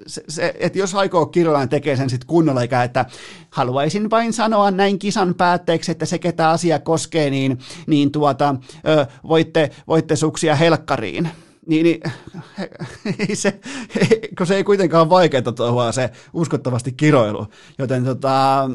se, 0.07 0.23
se, 0.29 0.53
että 0.59 0.79
jos 0.79 0.95
aikoo 0.95 1.25
kiroilla, 1.25 1.67
tekee 1.67 1.95
sen 1.95 2.09
sitten 2.09 2.27
kunnolla, 2.27 2.61
eikä 2.61 2.83
että 2.83 3.05
haluaisin 3.49 4.09
vain 4.09 4.33
sanoa 4.33 4.71
näin 4.71 4.99
kisan 4.99 5.35
päätteeksi, 5.35 5.91
että 5.91 6.05
se 6.05 6.19
ketä 6.19 6.49
asia 6.49 6.79
koskee, 6.79 7.29
niin, 7.29 7.59
niin 7.87 8.11
tuota, 8.11 8.55
ö, 8.87 9.05
voitte, 9.27 9.71
voitte 9.87 10.15
suksia 10.15 10.55
helkkariin 10.55 11.29
niin, 11.67 11.83
niin 11.83 12.01
ei 13.29 13.35
se, 13.35 13.59
kun 14.37 14.47
se 14.47 14.55
ei 14.55 14.63
kuitenkaan 14.63 15.01
ole 15.01 15.09
vaikeaa 15.09 15.51
tuohon 15.51 15.93
se 15.93 16.09
uskottavasti 16.33 16.91
kiroilu, 16.91 17.47
joten 17.77 18.03
tota, 18.05 18.69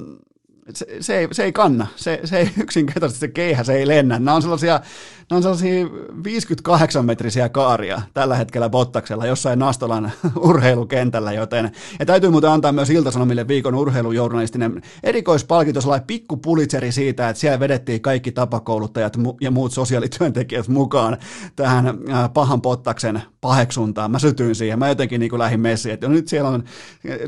se, 0.74 0.86
se, 1.00 1.18
ei, 1.18 1.28
se 1.32 1.44
ei 1.44 1.52
kanna, 1.52 1.86
se, 1.96 2.20
se 2.24 2.38
ei 2.38 2.50
yksinkertaisesti 2.62 3.20
se 3.20 3.28
keihä, 3.28 3.64
se 3.64 3.74
ei 3.74 3.88
lennä. 3.88 4.18
Nämä 4.18 4.34
on 4.34 4.42
sellaisia 4.42 4.80
ne 5.30 5.36
on 5.36 5.42
sellaisia 5.42 5.84
58-metrisiä 5.84 7.48
kaaria 7.52 8.02
tällä 8.14 8.36
hetkellä 8.36 8.68
Bottaksella 8.68 9.26
jossain 9.26 9.58
Nastolan 9.58 10.12
urheilukentällä, 10.48 11.32
joten 11.32 11.72
ja 11.98 12.06
täytyy 12.06 12.30
muuten 12.30 12.50
antaa 12.50 12.72
myös 12.72 12.90
Iltasanomille 12.90 13.48
viikon 13.48 13.74
urheilujournalistinen 13.74 14.82
erikoispalkinto, 15.02 15.80
sellainen 15.80 16.06
pikku 16.06 16.36
pulitseri 16.36 16.92
siitä, 16.92 17.28
että 17.28 17.40
siellä 17.40 17.60
vedettiin 17.60 18.00
kaikki 18.00 18.32
tapakouluttajat 18.32 19.16
ja 19.40 19.50
muut 19.50 19.72
sosiaalityöntekijät 19.72 20.68
mukaan 20.68 21.16
tähän 21.56 21.86
äh, 21.86 22.32
pahan 22.34 22.62
Bottaksen 22.62 23.22
paheksuntaan. 23.40 24.10
Mä 24.10 24.18
sytyin 24.18 24.54
siihen, 24.54 24.78
mä 24.78 24.88
jotenkin 24.88 25.20
niin 25.20 25.30
kuin 25.30 25.38
lähdin 25.38 25.60
messiin, 25.60 25.92
että 25.94 26.08
nyt 26.08 26.28
siellä 26.28 26.50
on, 26.50 26.64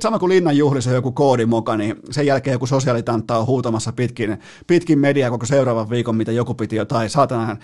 sama 0.02 0.18
kuin 0.18 0.30
Linnan 0.30 0.56
juhlissa 0.56 0.90
joku 0.90 1.12
koodi 1.12 1.46
moka, 1.46 1.76
niin 1.76 1.96
sen 2.10 2.26
jälkeen 2.26 2.52
joku 2.52 2.66
sosiaalitantta 2.66 3.38
on 3.38 3.46
huutamassa 3.46 3.92
pitkin, 3.92 4.38
pitkin 4.66 4.98
mediaa 4.98 5.30
koko 5.30 5.46
seuraavan 5.46 5.90
viikon, 5.90 6.16
mitä 6.16 6.32
joku 6.32 6.54
piti 6.54 6.76
jotain 6.76 7.10
saatanan 7.10 7.58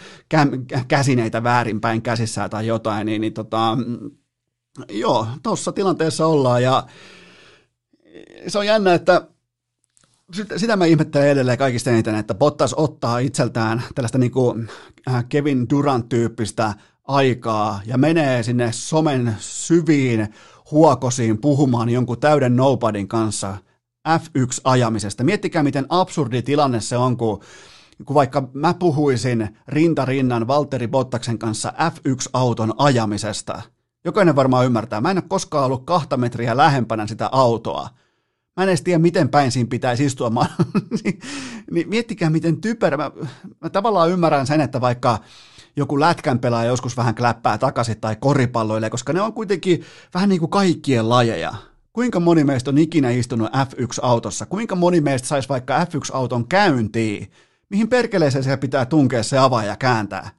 käsineitä 0.88 1.42
väärinpäin 1.42 2.02
käsissään 2.02 2.50
tai 2.50 2.66
jotain, 2.66 3.06
niin, 3.06 3.20
niin 3.20 3.32
tota, 3.32 3.78
joo, 4.90 5.26
tuossa 5.42 5.72
tilanteessa 5.72 6.26
ollaan 6.26 6.62
ja 6.62 6.86
se 8.48 8.58
on 8.58 8.66
jännä, 8.66 8.94
että 8.94 9.26
sitä 10.56 10.76
mä 10.76 10.84
ihmettelen 10.84 11.28
edelleen 11.28 11.58
kaikista 11.58 11.90
eniten, 11.90 12.14
että 12.14 12.34
Bottas 12.34 12.74
ottaa 12.74 13.18
itseltään 13.18 13.82
tällaista 13.94 14.18
niin 14.18 14.32
kuin 14.32 14.68
äh, 15.08 15.24
Kevin 15.28 15.66
Durant-tyyppistä 15.70 16.74
aikaa 17.04 17.80
ja 17.86 17.98
menee 17.98 18.42
sinne 18.42 18.72
somen 18.72 19.36
syviin 19.38 20.28
huokosiin 20.70 21.40
puhumaan 21.40 21.88
jonkun 21.88 22.20
täyden 22.20 22.56
nobodyn 22.56 23.08
kanssa 23.08 23.56
F1-ajamisesta. 24.08 25.24
Miettikää, 25.24 25.62
miten 25.62 25.86
absurdi 25.88 26.42
tilanne 26.42 26.80
se 26.80 26.96
on, 26.96 27.16
kun 27.16 27.40
kun 28.04 28.14
vaikka 28.14 28.48
mä 28.52 28.74
puhuisin 28.74 29.58
rintarinnan 29.68 30.46
Valtteri 30.46 30.88
Bottaksen 30.88 31.38
kanssa 31.38 31.72
F1-auton 31.78 32.72
ajamisesta. 32.78 33.62
Jokainen 34.04 34.36
varmaan 34.36 34.66
ymmärtää. 34.66 35.00
Mä 35.00 35.10
en 35.10 35.16
ole 35.16 35.24
koskaan 35.28 35.64
ollut 35.64 35.84
kahta 35.84 36.16
metriä 36.16 36.56
lähempänä 36.56 37.06
sitä 37.06 37.28
autoa. 37.32 37.88
Mä 38.56 38.62
en 38.62 38.68
edes 38.68 38.82
tiedä, 38.82 38.98
miten 38.98 39.28
päin 39.28 39.52
siinä 39.52 39.68
pitäisi 39.68 40.04
istua. 40.04 40.30
Mä, 40.30 40.40
niin, 41.04 41.20
niin 41.70 41.88
miettikää, 41.88 42.30
miten 42.30 42.60
typerä. 42.60 42.96
Mä, 42.96 43.10
mä 43.60 43.70
tavallaan 43.70 44.10
ymmärrän 44.10 44.46
sen, 44.46 44.60
että 44.60 44.80
vaikka 44.80 45.18
joku 45.76 46.00
lätkän 46.00 46.38
pelaaja 46.38 46.70
joskus 46.70 46.96
vähän 46.96 47.14
kläppää 47.14 47.58
takaisin 47.58 48.00
tai 48.00 48.16
koripalloille, 48.20 48.90
koska 48.90 49.12
ne 49.12 49.20
on 49.20 49.32
kuitenkin 49.32 49.84
vähän 50.14 50.28
niin 50.28 50.40
kuin 50.40 50.50
kaikkien 50.50 51.08
lajeja. 51.08 51.54
Kuinka 51.92 52.20
moni 52.20 52.44
meistä 52.44 52.70
on 52.70 52.78
ikinä 52.78 53.10
istunut 53.10 53.50
F1-autossa? 53.52 54.46
Kuinka 54.46 54.74
moni 54.74 55.00
meistä 55.00 55.28
saisi 55.28 55.48
vaikka 55.48 55.84
F1-auton 55.84 56.48
käyntiin? 56.48 57.30
Mihin 57.70 57.88
perkeleeseen 57.88 58.44
se 58.44 58.56
pitää 58.56 58.86
tunkea 58.86 59.22
se 59.22 59.38
avaa 59.38 59.64
ja 59.64 59.76
kääntää. 59.76 60.30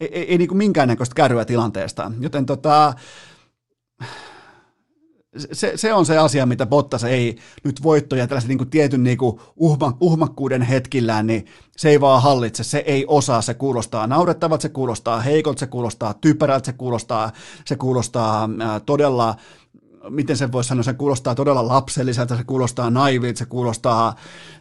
Ei, 0.00 0.08
ei, 0.12 0.30
ei 0.30 0.38
niin 0.38 0.48
kuin 0.48 0.58
minkäännäköistä 0.58 1.14
kärryä 1.14 1.44
tilanteesta. 1.44 2.12
Joten 2.20 2.46
tota, 2.46 2.94
se, 5.52 5.72
se, 5.76 5.94
on 5.94 6.06
se 6.06 6.18
asia, 6.18 6.46
mitä 6.46 6.66
Bottas 6.66 7.04
ei 7.04 7.36
nyt 7.64 7.82
voittoja 7.82 8.26
tällaisen 8.26 8.48
niin 8.48 8.58
kuin 8.58 8.70
tietyn 8.70 9.04
niin 9.04 9.18
kuin 9.18 9.40
uhma, 9.56 9.96
uhmakkuuden 10.00 10.62
hetkillään, 10.62 11.26
niin 11.26 11.46
se 11.76 11.88
ei 11.88 12.00
vaan 12.00 12.22
hallitse, 12.22 12.64
se 12.64 12.78
ei 12.78 13.04
osaa, 13.08 13.42
se 13.42 13.54
kuulostaa 13.54 14.06
naurettavalta, 14.06 14.62
se 14.62 14.68
kuulostaa 14.68 15.20
heikolta, 15.20 15.60
se 15.60 15.66
kuulostaa 15.66 16.14
typerältä, 16.14 16.66
se 16.66 16.72
kuulostaa, 16.72 17.32
se 17.64 17.76
kuulostaa 17.76 18.48
ää, 18.60 18.80
todella 18.80 19.36
miten 20.10 20.36
se 20.36 20.52
voisi 20.52 20.68
sanoa, 20.68 20.82
se 20.82 20.92
kuulostaa 20.92 21.34
todella 21.34 21.68
lapselliselta, 21.68 22.36
se 22.36 22.44
kuulostaa 22.44 22.90
naivilta, 22.90 23.38
se 23.38 23.44
kuulostaa 23.44 24.14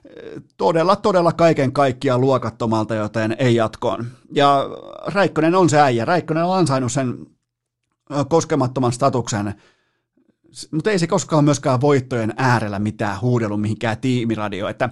eh, 0.06 0.42
todella, 0.58 0.96
todella 0.96 1.32
kaiken 1.32 1.72
kaikkiaan 1.72 2.22
luokattomalta, 2.22 2.96
joten 2.96 3.36
ei 3.40 3.56
jatkoon. 3.56 4.06
Ja 4.32 4.66
Räikkönen 5.06 5.56
on 5.56 5.70
se 5.70 5.80
äijä. 5.80 6.06
Räikkönen 6.06 6.44
on 6.44 6.58
ansainnut 6.58 6.92
sen 6.92 7.26
koskemattoman 8.30 8.92
statuksen 8.92 9.54
mutta 10.72 10.92
ei 10.92 11.00
se 11.00 11.08
koskaan 11.08 11.44
myöskään 11.44 11.82
voittojen 11.82 12.34
äärellä 12.38 12.80
mitään 12.80 13.22
huudellut 13.22 13.62
mihinkään 13.62 13.98
tiimiradio, 13.98 14.68
että 14.68 14.90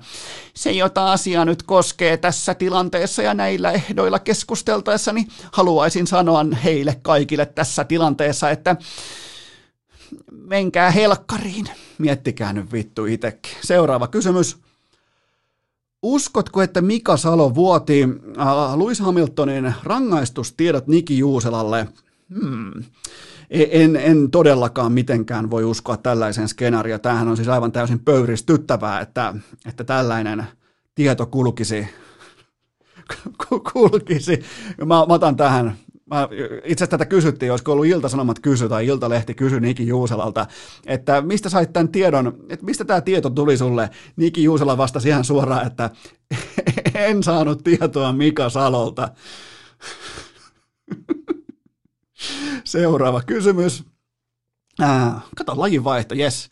se, 0.56 0.72
jota 0.72 1.12
asia 1.12 1.46
nyt 1.46 1.64
koskee 1.64 2.18
tässä 2.18 2.54
tilanteessa 2.54 3.22
ja 3.22 3.34
näillä 3.34 3.72
ehdoilla 3.72 4.20
keskusteltaessa, 4.20 5.14
niin 5.14 5.28
haluaisin 5.52 6.08
sanoa 6.08 6.46
heille 6.64 7.00
kaikille 7.02 7.46
tässä 7.46 7.84
tilanteessa, 7.84 8.50
että 8.50 8.76
menkää 10.32 10.92
helkkariin. 10.92 11.66
Miettikää 11.98 12.54
nyt 12.54 12.72
vittu 12.72 13.06
itsekin. 13.06 13.52
Seuraava 13.62 14.08
kysymys. 14.08 14.58
Uskotko, 16.02 16.62
että 16.62 16.82
Mika 16.82 17.18
Salo 17.18 17.56
vuoti 17.56 18.04
äh, 18.04 18.78
Lewis 18.78 19.00
Hamiltonin 19.00 19.74
rangaistustiedot 19.84 20.88
Niki 20.88 21.18
Juuselalle? 21.18 21.88
Hmm. 22.42 22.84
E, 23.50 23.66
en, 23.72 23.96
en 23.96 24.32
todellakaan 24.32 24.92
mitenkään 24.92 25.50
voi 25.50 25.64
uskoa 25.64 25.98
tällaisen 25.98 26.48
skenaarioon. 26.48 27.02
Tämähän 27.02 27.28
on 27.28 27.38
siis 27.38 27.50
aivan 27.50 27.72
täysin 27.72 28.00
pöyristyttävää, 28.00 29.02
että, 29.02 29.34
että 29.66 29.84
tällainen 29.84 30.44
tieto 30.96 31.26
kulkisi. 31.26 31.88
kulkisi. 33.74 34.42
Mä, 34.78 34.86
mä 34.86 35.14
otan 35.14 35.36
tähän 35.36 35.78
Mä, 36.06 36.28
itse 36.56 36.84
asiassa 36.84 36.88
tätä 36.88 37.06
kysyttiin, 37.06 37.52
olisiko 37.52 37.72
ollut 37.72 37.86
Ilta-Sanomat 37.86 38.40
kysy 38.40 38.70
tai 38.70 38.88
Iltalehti 38.88 39.34
kysy 39.34 39.60
Niki 39.60 39.88
Juuselalta, 39.88 40.48
että 40.86 41.22
mistä 41.22 41.50
sait 41.50 41.74
tämän 41.74 41.90
tiedon, 41.90 42.38
että 42.50 42.66
mistä 42.66 42.86
tämä 42.86 43.02
tieto 43.02 43.30
tuli 43.30 43.58
sulle. 43.58 43.90
Niki 44.16 44.44
Juusela 44.44 44.78
vastasi 44.78 45.10
ihan 45.10 45.24
suoraan, 45.24 45.68
että 45.68 45.90
en 46.96 47.24
saanut 47.24 47.64
tietoa 47.64 48.14
Mika 48.14 48.50
Salolta. 48.50 49.10
Seuraava 52.64 53.22
kysymys. 53.22 53.84
Kato, 55.38 55.54
lajinvaihto, 55.56 56.16
yes. 56.16 56.50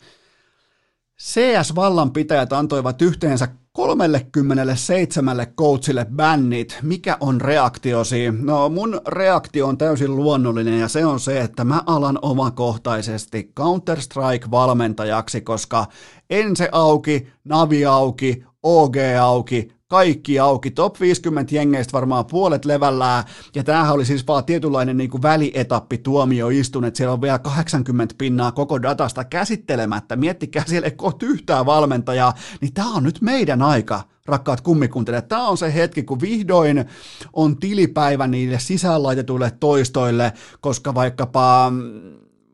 CS-vallanpitäjät 1.24 2.52
antoivat 2.52 3.02
yhteensä 3.02 3.48
37 3.72 5.46
coachille 5.58 6.06
bännit. 6.16 6.78
Mikä 6.82 7.16
on 7.20 7.40
reaktiosi? 7.40 8.30
No 8.42 8.68
mun 8.68 9.00
reaktio 9.08 9.66
on 9.66 9.78
täysin 9.78 10.16
luonnollinen 10.16 10.80
ja 10.80 10.88
se 10.88 11.06
on 11.06 11.20
se, 11.20 11.40
että 11.40 11.64
mä 11.64 11.82
alan 11.86 12.18
omakohtaisesti 12.22 13.52
Counter-Strike-valmentajaksi, 13.60 15.40
koska 15.40 15.86
Ense 16.30 16.68
auki, 16.72 17.28
Navi 17.44 17.86
auki, 17.86 18.44
OG 18.62 18.96
auki, 19.20 19.73
kaikki 19.88 20.38
auki. 20.38 20.70
Top 20.70 21.00
50 21.00 21.54
jengeistä 21.54 21.92
varmaan 21.92 22.26
puolet 22.26 22.64
levällään. 22.64 23.24
Ja 23.54 23.64
tämähän 23.64 23.94
oli 23.94 24.04
siis 24.04 24.26
vaan 24.26 24.44
tietynlainen 24.44 24.96
niin 24.96 25.10
kuin 25.10 25.22
välietappi 25.22 25.98
tuomioistun, 25.98 26.84
että 26.84 26.98
siellä 26.98 27.12
on 27.12 27.22
vielä 27.22 27.38
80 27.38 28.14
pinnaa 28.18 28.52
koko 28.52 28.82
datasta 28.82 29.24
käsittelemättä. 29.24 30.16
Miettikää, 30.16 30.64
siellä 30.66 30.86
ei 30.86 30.90
kohta 30.96 31.26
yhtään 31.26 31.66
valmentajaa. 31.66 32.34
Niin 32.60 32.74
tämä 32.74 32.94
on 32.94 33.02
nyt 33.02 33.20
meidän 33.20 33.62
aika 33.62 34.02
rakkaat 34.26 34.60
kummikuntelijat. 34.60 35.28
Tämä 35.28 35.48
on 35.48 35.58
se 35.58 35.74
hetki, 35.74 36.02
kun 36.02 36.20
vihdoin 36.20 36.84
on 37.32 37.56
tilipäivä 37.56 38.26
niille 38.26 38.58
sisäänlaitetuille 38.58 39.52
toistoille, 39.60 40.32
koska 40.60 40.94
vaikkapa 40.94 41.72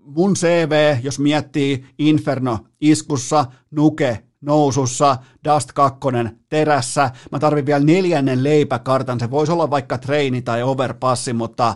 mun 0.05 0.35
CV, 0.35 0.97
jos 1.03 1.19
miettii 1.19 1.85
Inferno 1.99 2.59
iskussa, 2.81 3.45
Nuke 3.71 4.30
nousussa, 4.41 5.17
Dust 5.49 5.73
2 5.73 6.01
terässä. 6.49 7.11
Mä 7.33 7.39
tarvin 7.39 7.67
vielä 7.67 7.85
neljännen 7.85 8.45
leipäkartan, 8.45 9.21
se 9.21 9.31
voisi 9.31 9.53
olla 9.53 9.71
vaikka 9.71 9.99
treini 9.99 10.43
tai 10.43 10.63
overpassi, 10.63 11.33
mutta 11.33 11.75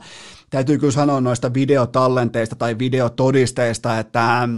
täytyy 0.51 0.78
kyllä 0.78 0.93
sanoa 0.93 1.20
noista 1.20 1.55
videotallenteista 1.55 2.57
tai 2.57 2.78
videotodisteista, 2.78 3.99
että 3.99 4.49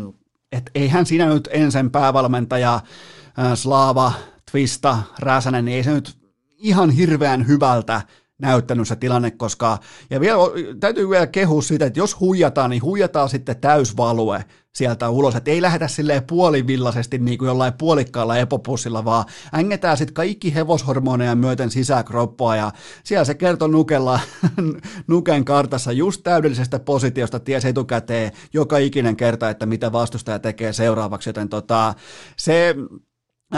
et 0.53 0.70
eihän 0.74 1.07
siinä 1.07 1.27
nyt 1.27 1.49
ensin 1.53 1.91
päävalmentaja 1.91 2.74
äh, 2.74 3.55
Slaava, 3.55 4.12
Twista, 4.51 4.99
Räsänen, 5.19 5.65
niin 5.65 5.77
ei 5.77 5.85
se 5.85 5.91
nyt 5.91 6.16
ihan 6.59 6.91
hirveän 6.91 7.47
hyvältä 7.47 8.03
näyttänyt 8.39 8.89
se 8.89 8.97
tilanne, 8.97 9.31
koska, 9.31 9.79
ja 10.11 10.21
vielä 10.21 10.39
täytyy 10.81 11.11
vielä 11.11 11.27
kehua 11.27 11.63
siitä, 11.63 11.87
että 11.87 12.01
jos 12.01 12.21
huijataan, 12.21 12.71
niin 12.71 12.83
huijataan 12.83 13.29
sitten 13.29 13.61
täysvalue 13.61 14.45
sieltä 14.77 15.11
ulos, 15.11 15.35
että 15.35 15.51
ei 15.51 15.63
lähdetä 15.63 15.89
silleen 15.89 16.25
puolivillaisesti 16.25 17.19
niin 17.19 17.39
kuin 17.39 17.47
jollain 17.47 17.73
puolikkaalla 17.73 18.37
epopussilla, 18.37 19.05
vaan 19.05 19.25
ängetään 19.55 19.97
sitten 19.97 20.15
kaikki 20.15 20.55
hevoshormoneja 20.55 21.35
myöten 21.35 21.71
sisäkroppaa, 21.71 22.57
ja 22.57 22.73
siellä 23.05 23.25
se 23.25 23.35
kertoo 23.35 23.69
nukella, 23.69 24.21
nuken 25.07 25.45
kartassa 25.45 25.93
just 25.93 26.21
täydellisestä 26.25 26.79
positiosta, 26.79 27.41
ties 27.41 27.65
etukäteen 27.65 28.33
joka 28.53 28.79
ikinen 28.79 29.17
kerta, 29.17 29.51
että 29.51 29.67
mitä 29.67 29.93
vastustaja 29.93 30.39
tekee 30.39 30.73
seuraavaksi, 30.73 31.29
joten 31.29 31.49
tota, 31.49 31.95
se 32.37 32.75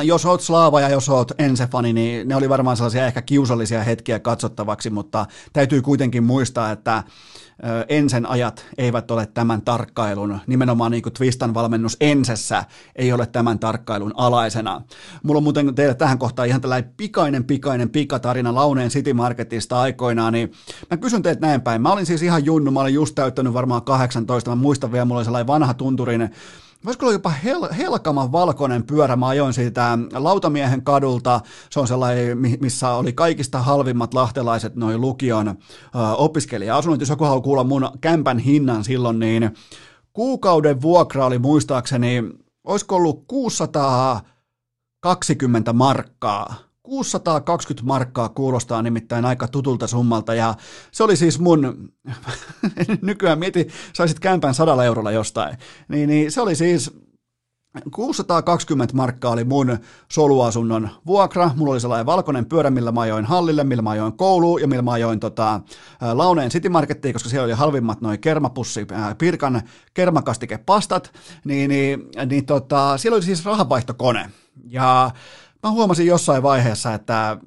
jos 0.03 0.27
oot 0.27 0.41
Slaava 0.41 0.81
ja 0.81 0.89
jos 0.89 1.09
oot 1.09 1.33
Ensefani, 1.39 1.93
niin 1.93 2.29
ne 2.29 2.37
oli 2.37 2.49
varmaan 2.49 2.77
sellaisia 2.77 3.07
ehkä 3.07 3.23
kiusallisia 3.23 3.83
hetkiä 3.83 4.19
katsottavaksi, 4.19 4.91
mutta 4.91 5.27
täytyy 5.53 5.83
kuitenkin 5.83 6.25
muistaa, 6.25 6.71
että 6.71 7.05
Ensen 7.89 8.27
ajat 8.27 8.67
eivät 8.79 9.11
ole 9.11 9.27
tämän 9.27 9.63
tarkkailun, 9.63 10.39
nimenomaan 10.47 10.91
niin 10.91 11.03
kuin 11.03 11.13
Twistan 11.13 11.55
valmennus 11.55 11.97
Ensessä 12.01 12.65
ei 12.97 13.13
ole 13.13 13.27
tämän 13.27 13.59
tarkkailun 13.59 14.13
alaisena. 14.17 14.83
Mulla 15.23 15.39
on 15.39 15.43
muuten 15.43 15.75
teille 15.75 15.95
tähän 15.95 16.19
kohtaan 16.19 16.49
ihan 16.49 16.61
tällainen 16.61 16.95
pikainen, 16.97 17.45
pikainen 17.45 17.91
pikatarina 17.91 18.55
Launeen 18.55 18.91
City 18.91 19.13
Marketista 19.13 19.81
aikoinaan, 19.81 20.33
niin 20.33 20.53
mä 20.91 20.97
kysyn 20.97 21.23
teiltä 21.23 21.47
näin 21.47 21.61
päin. 21.61 21.83
Mä 21.83 21.93
olin 21.93 22.07
siis 22.07 22.23
ihan 22.23 22.45
junnu, 22.45 22.71
mä 22.71 22.81
olin 22.81 22.95
just 22.95 23.15
täyttänyt 23.15 23.53
varmaan 23.53 23.83
18, 23.83 24.51
mä 24.51 24.57
muistan 24.57 24.93
vielä, 24.93 25.05
mulla 25.05 25.19
oli 25.19 25.25
sellainen 25.25 25.47
vanha 25.47 25.75
tunturin 25.75 26.31
voisiko 26.85 27.07
olla 27.07 27.13
jopa 27.13 27.33
hel- 27.45 27.73
helkaman 27.75 28.33
valkoinen 28.33 28.87
pyörä, 28.87 29.17
mä 29.17 29.29
ajoin 29.29 29.53
siitä 29.53 29.99
Lautamiehen 30.15 30.85
kadulta, 30.85 31.41
se 31.71 31.81
on 31.81 31.89
sellainen, 31.89 32.39
missä 32.61 32.91
oli 32.91 33.13
kaikista 33.13 33.63
halvimmat 33.63 34.15
lahtelaiset 34.15 34.77
noin 34.77 35.01
lukion 35.01 35.49
ö, 35.49 35.55
opiskelija-asunnot, 36.17 37.01
jos 37.01 37.09
joku 37.09 37.25
haluaa 37.25 37.41
kuulla 37.41 37.65
mun 37.65 37.91
kämpän 38.01 38.39
hinnan 38.39 38.85
silloin, 38.85 39.19
niin 39.19 39.51
kuukauden 40.13 40.83
vuokra 40.83 41.27
oli 41.27 41.39
muistaakseni, 41.39 42.23
olisiko 42.65 42.97
ollut 42.97 43.25
620 43.27 45.73
markkaa, 45.73 46.55
620 46.89 47.87
markkaa 47.87 48.29
kuulostaa 48.29 48.83
nimittäin 48.83 49.25
aika 49.25 49.49
tutulta 49.49 49.87
summalta 49.87 50.35
ja 50.35 50.55
se 50.93 51.05
oli 51.05 51.17
siis 51.17 51.39
mun, 51.39 51.93
nykyään 53.03 53.39
mieti, 53.39 53.69
saisit 53.93 54.21
kämpän 54.21 54.55
sadalla 54.55 54.85
eurolla 54.85 55.11
jostain, 55.11 55.59
niin, 55.89 56.09
niin 56.09 56.33
se 56.33 56.41
oli 56.41 56.55
siis 56.55 56.91
620 57.95 58.97
markkaa 58.97 59.33
oli 59.33 59.45
mun 59.45 59.79
soluasunnon 60.13 60.89
vuokra. 61.07 61.51
Mulla 61.57 61.73
oli 61.73 61.81
sellainen 61.81 62.07
valkoinen 62.07 62.47
pyörä, 62.47 62.71
millä 62.71 62.93
mä 62.93 63.01
ajoin 63.01 63.25
hallille, 63.25 63.65
millä 63.65 63.83
mä 63.83 63.91
ajoin 63.91 64.17
kouluun 64.17 64.61
ja 64.61 64.69
millä 64.69 64.83
mä 64.83 64.93
ajoin 64.93 65.21
tota, 65.21 65.61
Launeen 66.13 66.51
City 66.51 66.69
Markettiin, 66.69 67.13
koska 67.13 67.29
siellä 67.29 67.45
oli 67.45 67.53
halvimmat 67.53 68.01
noin 68.01 68.21
kermapussi, 68.21 68.87
äh, 68.93 69.19
Pirkan 69.19 69.63
kermakastikepastat, 69.95 71.13
niin, 71.45 71.69
niin, 71.69 72.09
niin 72.27 72.47
tota, 72.47 72.99
siellä 72.99 73.17
oli 73.17 73.23
siis 73.23 73.45
rahavaihtokone. 73.45 74.31
Ja 74.65 75.11
mä 75.63 75.71
huomasin 75.71 76.07
jossain 76.07 76.43
vaiheessa, 76.43 76.95
että 76.95 77.39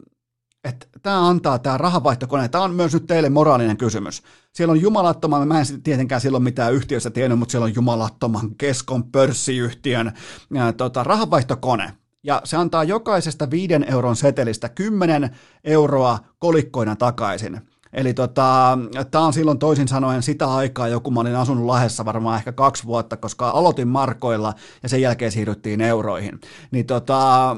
että 0.64 0.88
tämä 1.02 1.28
antaa 1.28 1.60
tämä 1.60 1.78
rahavaihtokone, 1.78 2.50
tämä 2.50 2.64
on 2.64 2.74
myös 2.76 2.94
nyt 2.94 3.08
teille 3.08 3.30
moraalinen 3.30 3.78
kysymys. 3.78 4.24
Siellä 4.54 4.72
on 4.72 4.82
jumalattoman, 4.82 5.48
mä 5.48 5.60
en 5.60 5.82
tietenkään 5.84 6.22
silloin 6.22 6.44
mitään 6.44 6.74
yhtiössä 6.74 7.10
tiennyt, 7.10 7.40
mutta 7.40 7.52
siellä 7.52 7.66
on 7.66 7.76
jumalattoman 7.76 8.56
keskon 8.56 9.04
pörssiyhtiön 9.04 10.12
ää, 10.58 10.74
tota, 10.74 11.04
rahavaihtokone. 11.04 11.94
Ja 12.24 12.42
se 12.44 12.58
antaa 12.58 12.84
jokaisesta 12.84 13.52
viiden 13.52 13.86
euron 13.90 14.16
setelistä 14.16 14.70
10 14.70 15.36
euroa 15.64 16.20
kolikkoina 16.40 16.96
takaisin. 16.96 17.62
Eli 17.94 18.14
tota, 18.14 18.78
tämä 19.12 19.26
on 19.26 19.34
silloin 19.34 19.60
toisin 19.60 19.88
sanoen 19.88 20.24
sitä 20.24 20.54
aikaa, 20.54 20.88
joku 20.88 21.12
mä 21.12 21.20
olin 21.20 21.36
asunut 21.36 21.66
Lahdessa 21.66 22.06
varmaan 22.06 22.38
ehkä 22.38 22.52
kaksi 22.52 22.86
vuotta, 22.86 23.18
koska 23.18 23.50
aloitin 23.50 23.88
markoilla 23.88 24.54
ja 24.84 24.90
sen 24.90 25.02
jälkeen 25.02 25.32
siirryttiin 25.32 25.82
euroihin. 25.82 26.40
Niin 26.72 26.86
tota, 26.86 27.56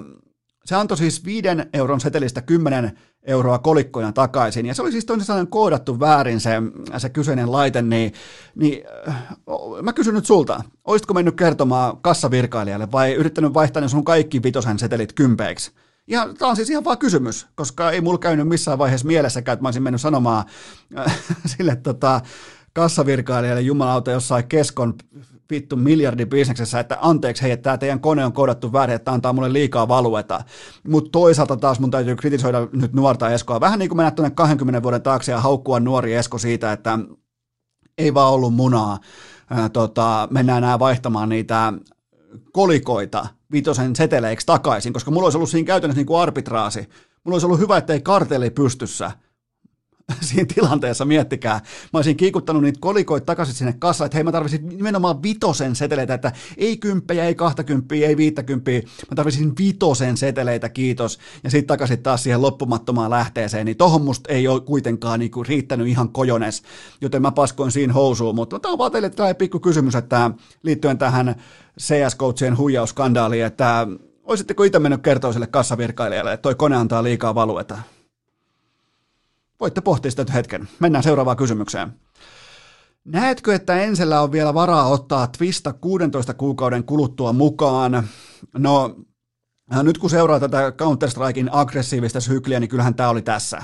se 0.66 0.76
antoi 0.76 0.98
siis 0.98 1.26
viiden 1.26 1.70
euron 1.74 2.02
setelistä 2.02 2.42
10 2.42 2.98
euroa 3.24 3.60
kolikkoina 3.60 4.12
takaisin, 4.12 4.66
ja 4.66 4.74
se 4.74 4.82
oli 4.82 4.92
siis 4.92 5.06
toisin 5.06 5.48
koodattu 5.48 6.00
väärin 6.00 6.40
se, 6.40 6.52
se 6.98 7.10
kyseinen 7.10 7.52
laite, 7.52 7.82
niin, 7.82 8.14
niin 8.56 8.84
mä 9.82 9.94
kysyn 9.94 10.14
nyt 10.14 10.26
sulta, 10.26 10.64
olisitko 10.86 11.14
mennyt 11.14 11.36
kertomaan 11.36 11.98
kassavirkailijalle 11.98 12.92
vai 12.92 13.14
yrittänyt 13.14 13.54
vaihtaa 13.54 13.82
ne 13.82 13.90
sun 13.90 14.06
kaikki 14.06 14.44
vitosen 14.44 14.80
setelit 14.80 15.14
kympeiksi? 15.14 15.72
Ja 16.08 16.30
tämä 16.38 16.50
on 16.50 16.56
siis 16.56 16.70
ihan 16.70 16.84
vaan 16.84 16.98
kysymys, 16.98 17.48
koska 17.56 17.92
ei 17.92 18.02
mulla 18.02 18.18
käynyt 18.18 18.48
missään 18.48 18.78
vaiheessa 18.78 19.08
mielessäkään, 19.08 19.54
että 19.54 19.64
mä 19.64 19.68
olisin 19.68 19.84
mennyt 19.84 20.02
sanomaan 20.02 20.46
äh, 20.98 21.20
sille 21.58 21.76
tota, 21.76 22.22
kassavirkailijalle 22.74 23.62
jumalauta 23.62 24.12
jossain 24.12 24.48
keskon 24.48 24.94
vittu 25.54 25.76
miljardibisneksessä, 25.76 26.80
että 26.80 26.98
anteeksi 27.02 27.44
hei, 27.44 27.52
että 27.52 27.64
tämä 27.64 27.78
teidän 27.78 28.00
kone 28.00 28.26
on 28.26 28.34
koodattu 28.34 28.74
väärin, 28.74 28.96
että 28.96 29.12
antaa 29.12 29.34
mulle 29.34 29.54
liikaa 29.54 29.88
valueta. 29.88 30.44
Mutta 30.88 31.10
toisaalta 31.12 31.58
taas 31.58 31.80
mun 31.80 31.92
täytyy 31.92 32.16
kritisoida 32.16 32.68
nyt 32.72 32.94
nuorta 32.94 33.30
Eskoa. 33.30 33.60
Vähän 33.60 33.80
niin 33.80 33.90
kuin 33.90 33.98
mennä 33.98 34.12
tuonne 34.12 34.36
20 34.36 34.84
vuoden 34.84 35.02
taakse 35.02 35.32
ja 35.32 35.42
haukkua 35.42 35.80
nuori 35.80 36.14
Esko 36.14 36.38
siitä, 36.38 36.72
että 36.72 37.00
ei 37.98 38.14
vaan 38.14 38.34
ollut 38.34 38.54
munaa. 38.54 39.00
Tota, 39.74 40.28
mennään 40.32 40.62
nämä 40.62 40.80
vaihtamaan 40.80 41.30
niitä 41.30 41.74
kolikoita 42.52 43.28
vitosen 43.52 43.96
seteleiksi 43.96 44.46
takaisin, 44.46 44.94
koska 44.94 45.12
mulla 45.12 45.26
olisi 45.26 45.38
ollut 45.38 45.50
siinä 45.50 45.68
käytännössä 45.68 46.00
niin 46.00 46.08
kuin 46.08 46.20
arbitraasi. 46.20 46.90
Mulla 47.24 47.36
olisi 47.36 47.46
ollut 47.46 47.60
hyvä, 47.60 47.78
ettei 47.78 48.02
kartelli 48.02 48.50
pystyssä 48.50 49.12
siinä 50.22 50.46
tilanteessa, 50.56 51.06
miettikää. 51.06 51.54
Mä 51.94 51.98
olisin 51.98 52.18
kiikuttanut 52.18 52.64
niitä 52.64 52.80
kolikoita 52.82 53.26
takaisin 53.26 53.56
sinne 53.56 53.74
kassaan, 53.80 54.06
että 54.06 54.18
hei 54.18 54.24
mä 54.24 54.32
tarvitsin 54.32 54.68
nimenomaan 54.70 55.24
vitosen 55.24 55.76
seteleitä, 55.76 56.14
että 56.14 56.32
ei 56.58 56.78
kymppejä, 56.78 57.26
ei 57.26 57.36
kahtakymppiä, 57.36 58.08
ei 58.08 58.18
viittäkymppiä, 58.18 58.80
mä 58.82 59.16
tarvitsin 59.16 59.54
vitosen 59.60 60.18
seteleitä, 60.18 60.70
kiitos, 60.70 61.20
ja 61.44 61.52
sitten 61.52 61.68
takaisin 61.68 62.04
taas 62.04 62.24
siihen 62.24 62.42
loppumattomaan 62.42 63.10
lähteeseen, 63.10 63.66
niin 63.66 63.78
tohon 63.78 64.02
musta 64.02 64.34
ei 64.34 64.48
ole 64.48 64.62
kuitenkaan 64.62 65.20
niinku 65.20 65.44
riittänyt 65.44 65.88
ihan 65.88 66.10
kojones, 66.10 66.64
joten 67.02 67.22
mä 67.22 67.32
paskoin 67.32 67.72
siinä 67.72 67.94
housuun, 67.94 68.36
mutta 68.36 68.60
tämä 68.60 68.72
on 68.72 68.78
vaan 68.78 68.92
teille 68.92 69.10
tällainen 69.10 69.36
pikku 69.36 69.60
kysymys, 69.60 69.96
että 69.96 70.32
liittyen 70.64 70.98
tähän 70.98 71.36
CS-coachien 71.82 72.58
huijausskandaaliin, 72.58 73.46
että 73.46 73.88
olisitteko 74.24 74.64
itse 74.64 74.80
mennyt 74.80 75.02
kertoa 75.02 75.34
sille 75.34 75.48
kassavirkailijalle, 75.48 76.34
että 76.34 76.42
toi 76.42 76.56
kone 76.56 76.76
antaa 76.76 77.04
liikaa 77.04 77.36
valueta? 77.36 77.78
Voitte 79.64 79.82
pohtia 79.82 80.12
sitä 80.12 80.26
hetken. 80.34 80.70
Mennään 80.80 81.04
seuraavaan 81.04 81.38
kysymykseen. 81.38 81.94
Näetkö, 83.06 83.56
että 83.56 83.82
Ensellä 83.82 84.22
on 84.22 84.32
vielä 84.32 84.54
varaa 84.54 84.88
ottaa 84.88 85.28
Twista 85.28 85.74
16 85.74 86.34
kuukauden 86.34 86.84
kuluttua 86.84 87.34
mukaan? 87.34 88.08
No, 88.58 88.96
nyt 89.84 89.98
kun 89.98 90.10
seuraa 90.10 90.40
tätä 90.40 90.74
Counter-Strikein 90.78 91.50
aggressiivista 91.52 92.20
sykliä, 92.20 92.60
niin 92.60 92.68
kyllähän 92.68 92.96
tämä 92.96 93.10
oli 93.10 93.22
tässä. 93.22 93.62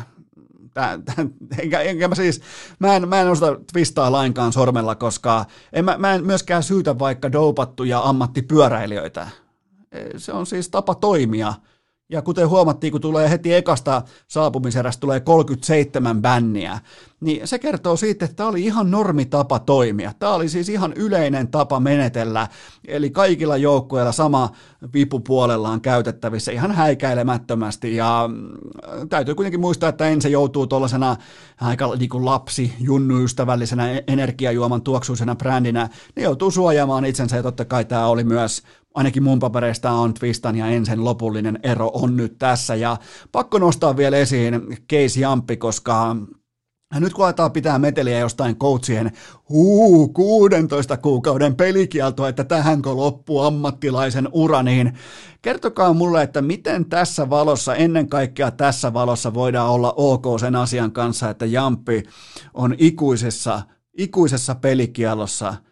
Tää, 0.74 1.00
tää, 1.06 1.26
enkä, 1.60 1.82
enkä 1.82 2.08
mä 2.08 2.16
siis, 2.16 2.42
mä 2.80 2.96
en, 2.96 3.10
mä 3.10 3.22
en 3.22 3.30
osta 3.30 3.60
twistaa 3.74 4.12
lainkaan 4.12 4.54
sormella, 4.54 4.96
koska 4.96 5.46
en, 5.74 5.86
mä, 5.86 5.98
mä 5.98 6.14
en 6.14 6.26
myöskään 6.26 6.64
syytä 6.64 7.00
vaikka 7.00 7.32
dopattuja 7.32 8.00
ammattipyöräilijöitä. 8.00 9.28
Se 10.18 10.34
on 10.34 10.46
siis 10.46 10.70
tapa 10.70 10.96
toimia 10.96 11.54
ja 12.12 12.22
kuten 12.22 12.50
huomattiin, 12.50 12.92
kun 12.92 13.02
tulee 13.02 13.30
heti 13.30 13.54
ekasta 13.54 14.02
saapumiserästä 14.28 15.02
tulee 15.02 15.20
37 15.20 16.22
bänniä, 16.22 16.80
niin 17.22 17.48
se 17.48 17.60
kertoo 17.60 17.96
siitä, 17.96 18.26
että 18.26 18.36
tämä 18.36 18.50
oli 18.50 18.66
ihan 18.66 18.92
normitapa 18.92 19.60
toimia. 19.60 20.14
Tämä 20.20 20.34
oli 20.34 20.50
siis 20.50 20.70
ihan 20.70 20.94
yleinen 20.94 21.48
tapa 21.48 21.80
menetellä, 21.80 22.48
eli 22.88 23.10
kaikilla 23.10 23.58
joukkueilla 23.58 24.12
sama 24.12 24.50
vipupuolella 24.94 25.70
on 25.70 25.82
käytettävissä 25.82 26.52
ihan 26.52 26.72
häikäilemättömästi, 26.72 27.96
ja 27.96 28.30
mm, 28.34 29.10
täytyy 29.10 29.36
kuitenkin 29.36 29.62
muistaa, 29.62 29.90
että 29.90 30.08
ensin 30.08 30.32
joutuu 30.32 30.68
tuollaisena 30.68 31.16
aika 31.62 31.96
niin 31.96 32.10
kuin 32.10 32.26
lapsi, 32.26 32.74
junnuystävällisenä, 32.80 33.92
e-, 33.92 34.04
energiajuoman 34.08 34.82
tuoksuisena 34.82 35.36
brändinä, 35.36 35.90
ne 36.16 36.24
joutuu 36.24 36.52
suojaamaan 36.52 37.06
itsensä, 37.06 37.36
ja 37.36 37.44
totta 37.44 37.66
kai 37.66 37.86
tämä 37.86 38.08
oli 38.08 38.24
myös 38.24 38.64
ainakin 39.00 39.24
mun 39.24 39.40
papereista 39.40 39.92
on 39.92 40.14
Twistan 40.14 40.56
ja 40.56 40.68
Ensen 40.68 41.04
lopullinen 41.04 41.60
ero 41.64 41.92
on 41.94 42.18
nyt 42.18 42.38
tässä. 42.38 42.76
Ja 42.76 42.98
pakko 43.32 43.60
nostaa 43.60 43.98
vielä 43.98 44.18
esiin 44.18 44.54
Case 44.92 45.20
Jamppi, 45.20 45.58
koska 45.58 46.16
nyt 47.00 47.14
kun 47.14 47.26
aletaan 47.26 47.52
pitää 47.52 47.80
meteliä 47.80 48.20
jostain 48.20 48.56
coachien 48.56 49.12
huu 49.50 50.08
16 50.08 50.98
kuukauden 50.98 51.56
pelikieltoa, 51.56 52.30
että 52.30 52.44
tähänkö 52.44 52.90
loppuu 52.90 53.42
ammattilaisen 53.42 54.30
ura, 54.32 54.64
niin 54.64 54.94
kertokaa 55.42 55.94
mulle, 55.94 56.24
että 56.24 56.42
miten 56.42 56.86
tässä 56.86 57.30
valossa, 57.30 57.76
ennen 57.76 58.10
kaikkea 58.10 58.52
tässä 58.52 58.94
valossa 58.94 59.34
voidaan 59.34 59.70
olla 59.70 59.94
ok 59.98 60.40
sen 60.40 60.56
asian 60.56 60.92
kanssa, 60.92 61.30
että 61.30 61.46
Jamppi 61.46 62.04
on 62.54 62.76
ikuisessa, 62.78 63.62
ikuisessa 63.98 64.56
pelikielossa– 64.56 65.54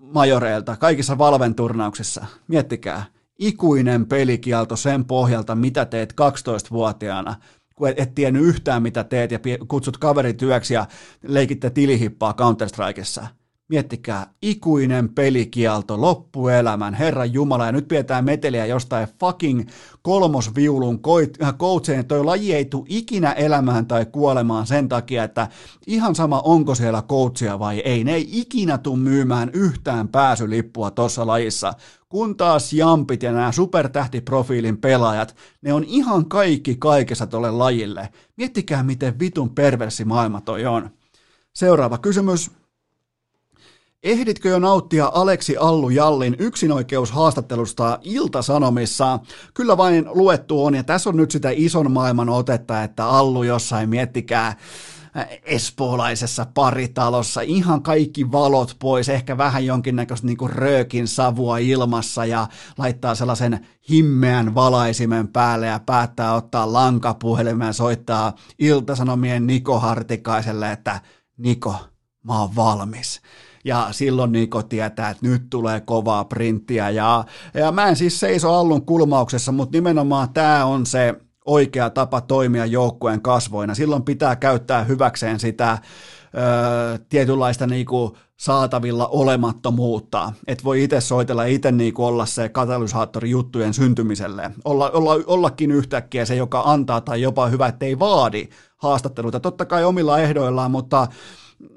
majoreilta 0.00 0.76
kaikissa 0.76 1.18
Valven 1.18 1.54
turnauksissa. 1.54 2.26
Miettikää, 2.48 3.04
ikuinen 3.38 4.06
pelikielto 4.06 4.76
sen 4.76 5.04
pohjalta, 5.04 5.54
mitä 5.54 5.84
teet 5.84 6.12
12-vuotiaana, 6.12 7.34
kun 7.74 7.88
et, 7.88 8.00
et 8.00 8.14
tiennyt 8.14 8.42
yhtään 8.42 8.82
mitä 8.82 9.04
teet 9.04 9.30
ja 9.30 9.38
kutsut 9.68 9.98
kaverityöksi 9.98 10.74
ja 10.74 10.86
leikitte 11.22 11.70
tilihippaa 11.70 12.34
Counter-Strikessa. 12.38 13.26
Miettikää, 13.68 14.26
ikuinen 14.42 15.08
pelikielto, 15.08 16.00
loppuelämän, 16.00 16.94
Herran 16.94 17.32
Jumala, 17.32 17.66
ja 17.66 17.72
nyt 17.72 17.88
pidetään 17.88 18.24
meteliä 18.24 18.66
jostain 18.66 19.08
fucking 19.20 19.68
kolmosviulun 20.02 21.00
coacheen, 21.58 22.00
että 22.00 22.14
toi 22.14 22.24
laji 22.24 22.54
ei 22.54 22.64
tule 22.64 22.84
ikinä 22.88 23.32
elämään 23.32 23.86
tai 23.86 24.06
kuolemaan 24.06 24.66
sen 24.66 24.88
takia, 24.88 25.24
että 25.24 25.48
ihan 25.86 26.14
sama 26.14 26.40
onko 26.40 26.74
siellä 26.74 27.02
coachia 27.02 27.58
vai 27.58 27.78
ei, 27.78 28.04
ne 28.04 28.14
ei 28.14 28.28
ikinä 28.32 28.78
tule 28.78 28.98
myymään 28.98 29.50
yhtään 29.52 30.08
pääsylippua 30.08 30.90
tuossa 30.90 31.26
lajissa, 31.26 31.74
kun 32.08 32.36
taas 32.36 32.72
jampit 32.72 33.22
ja 33.22 33.32
nämä 33.32 33.52
supertähtiprofiilin 33.52 34.76
pelaajat, 34.76 35.36
ne 35.62 35.72
on 35.72 35.84
ihan 35.84 36.26
kaikki 36.26 36.76
kaikessa 36.78 37.26
tolle 37.26 37.50
lajille. 37.50 38.08
Miettikää, 38.36 38.82
miten 38.82 39.18
vitun 39.18 39.50
perversi 39.50 40.04
maailma 40.04 40.40
toi 40.40 40.66
on. 40.66 40.90
Seuraava 41.52 41.98
kysymys. 41.98 42.50
Ehditkö 44.06 44.48
jo 44.48 44.58
nauttia 44.58 45.10
Aleksi 45.14 45.56
Allu 45.56 45.90
Jallin 45.90 46.36
yksinoikeushaastattelusta 46.38 47.98
Ilta-Sanomissa? 48.02 49.18
Kyllä 49.54 49.76
vain 49.76 50.04
luettu 50.08 50.64
on, 50.64 50.74
ja 50.74 50.84
tässä 50.84 51.10
on 51.10 51.16
nyt 51.16 51.30
sitä 51.30 51.50
ison 51.52 51.90
maailman 51.90 52.28
otetta, 52.28 52.82
että 52.82 53.06
Allu 53.06 53.42
jossain, 53.42 53.88
miettikää, 53.88 54.56
espoolaisessa 55.42 56.46
paritalossa, 56.54 57.40
ihan 57.40 57.82
kaikki 57.82 58.32
valot 58.32 58.76
pois, 58.78 59.08
ehkä 59.08 59.38
vähän 59.38 59.66
jonkinnäköistä 59.66 60.26
niin 60.26 60.50
röökin 60.50 61.08
savua 61.08 61.58
ilmassa 61.58 62.24
ja 62.24 62.48
laittaa 62.78 63.14
sellaisen 63.14 63.66
himmeän 63.90 64.54
valaisimen 64.54 65.28
päälle 65.28 65.66
ja 65.66 65.80
päättää 65.86 66.34
ottaa 66.34 66.72
lankapuhelimen 66.72 67.66
ja 67.66 67.72
soittaa 67.72 68.32
Iltasanomien 68.58 69.46
Niko 69.46 69.80
Hartikaiselle, 69.80 70.72
että 70.72 71.00
Niko, 71.36 71.74
mä 72.22 72.40
oon 72.40 72.56
valmis 72.56 73.20
ja 73.66 73.88
silloin 73.90 74.32
Niko 74.32 74.62
tietää, 74.62 75.10
että 75.10 75.26
nyt 75.26 75.50
tulee 75.50 75.80
kovaa 75.80 76.24
printtiä. 76.24 76.90
Ja, 76.90 77.24
ja 77.54 77.72
mä 77.72 77.88
en 77.88 77.96
siis 77.96 78.20
seiso 78.20 78.54
Allun 78.54 78.86
kulmauksessa, 78.86 79.52
mutta 79.52 79.76
nimenomaan 79.76 80.32
tämä 80.32 80.64
on 80.64 80.86
se 80.86 81.14
oikea 81.46 81.90
tapa 81.90 82.20
toimia 82.20 82.66
joukkueen 82.66 83.22
kasvoina. 83.22 83.74
Silloin 83.74 84.02
pitää 84.02 84.36
käyttää 84.36 84.84
hyväkseen 84.84 85.40
sitä 85.40 85.72
ö, 85.72 86.98
tietynlaista 87.08 87.66
niinku 87.66 88.16
saatavilla 88.36 89.06
olemattomuutta, 89.06 90.32
että 90.46 90.64
voi 90.64 90.82
itse 90.82 91.00
soitella, 91.00 91.44
itse 91.44 91.72
niinku 91.72 92.04
olla 92.04 92.26
se 92.26 92.48
katalysaattori 92.48 93.30
juttujen 93.30 93.74
syntymiselle, 93.74 94.50
olla, 94.64 94.90
olla, 94.90 95.14
ollakin 95.26 95.70
yhtäkkiä 95.70 96.24
se, 96.24 96.34
joka 96.34 96.62
antaa 96.64 97.00
tai 97.00 97.22
jopa 97.22 97.46
hyvä, 97.46 97.66
ettei 97.66 97.98
vaadi 97.98 98.48
haastatteluita, 98.76 99.40
totta 99.40 99.64
kai 99.64 99.84
omilla 99.84 100.18
ehdoillaan, 100.18 100.70
mutta 100.70 101.08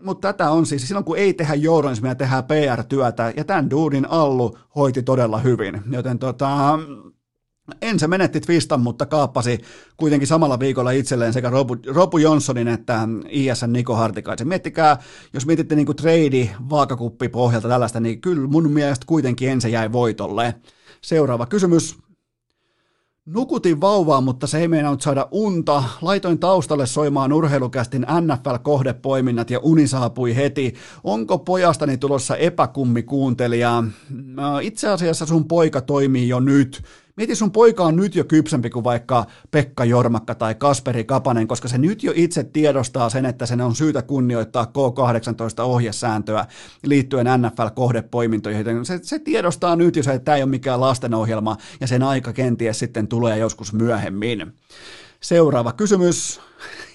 mutta 0.01 0.33
tätä 0.33 0.51
on 0.51 0.65
siis, 0.65 0.87
silloin 0.87 1.05
kun 1.05 1.17
ei 1.17 1.33
tehdä 1.33 1.53
journalismia, 1.53 2.15
tehdään 2.15 2.43
PR-työtä, 2.43 3.33
ja 3.37 3.43
tämän 3.43 3.69
duudin 3.69 4.09
Allu 4.09 4.57
hoiti 4.75 5.03
todella 5.03 5.37
hyvin. 5.37 5.81
Joten 5.91 6.19
tota, 6.19 6.79
en 7.81 7.99
se 7.99 8.07
menetti 8.07 8.41
Twistan, 8.41 8.81
mutta 8.81 9.05
kaappasi 9.05 9.59
kuitenkin 9.97 10.27
samalla 10.27 10.59
viikolla 10.59 10.91
itselleen 10.91 11.33
sekä 11.33 11.49
Robu, 11.49 11.77
Robu 11.87 12.17
Johnsonin 12.17 12.67
että 12.67 13.07
ISN 13.29 13.73
Niko 13.73 13.95
Hartikaisen. 13.95 14.47
Miettikää, 14.47 14.97
jos 15.33 15.45
mietitte 15.45 15.75
niin 15.75 15.95
trade 15.95 16.49
vaakakuppi 16.69 17.29
pohjalta 17.29 17.67
tällaista, 17.67 17.99
niin 17.99 18.21
kyllä 18.21 18.47
mun 18.47 18.71
mielestä 18.71 19.05
kuitenkin 19.05 19.49
ensin 19.49 19.71
jäi 19.71 19.91
voitolle. 19.91 20.55
Seuraava 21.01 21.45
kysymys. 21.45 22.08
Nukutin 23.33 23.81
vauvaa, 23.81 24.21
mutta 24.21 24.47
se 24.47 24.59
ei 24.59 24.67
meinannut 24.67 25.01
saada 25.01 25.27
unta. 25.31 25.83
Laitoin 26.01 26.39
taustalle 26.39 26.85
soimaan 26.85 27.33
urheilukästin 27.33 28.05
NFL-kohdepoiminnat 28.21 29.49
ja 29.49 29.59
uni 29.59 29.87
saapui 29.87 30.35
heti. 30.35 30.73
Onko 31.03 31.37
pojastani 31.37 31.97
tulossa 31.97 32.35
epäkummi 32.35 33.03
kuuntelija? 33.03 33.83
Itse 34.61 34.87
asiassa 34.87 35.25
sun 35.25 35.47
poika 35.47 35.81
toimii 35.81 36.29
jo 36.29 36.39
nyt. 36.39 36.83
Mieti, 37.19 37.35
sun 37.35 37.51
poika 37.51 37.83
on 37.83 37.95
nyt 37.95 38.15
jo 38.15 38.23
kypsempi 38.23 38.69
kuin 38.69 38.83
vaikka 38.83 39.25
Pekka 39.51 39.85
Jormakka 39.85 40.35
tai 40.35 40.55
Kasperi 40.55 41.03
Kapanen, 41.03 41.47
koska 41.47 41.67
se 41.67 41.77
nyt 41.77 42.03
jo 42.03 42.11
itse 42.15 42.43
tiedostaa 42.43 43.09
sen, 43.09 43.25
että 43.25 43.45
sen 43.45 43.61
on 43.61 43.75
syytä 43.75 44.01
kunnioittaa 44.01 44.65
K18-ohjesääntöä 44.65 46.45
liittyen 46.85 47.25
NFL-kohdepoimintoihin. 47.25 48.85
Se, 48.85 48.99
se 49.03 49.19
tiedostaa 49.19 49.75
nyt 49.75 49.95
jo 49.95 50.03
se, 50.03 50.13
että 50.13 50.25
tämä 50.25 50.35
ei 50.35 50.43
ole 50.43 50.49
mikään 50.49 50.81
lastenohjelma 50.81 51.57
ja 51.79 51.87
sen 51.87 52.03
aika 52.03 52.33
kenties 52.33 52.79
sitten 52.79 53.07
tulee 53.07 53.37
joskus 53.37 53.73
myöhemmin. 53.73 54.53
Seuraava 55.23 55.71
kysymys. 55.71 56.41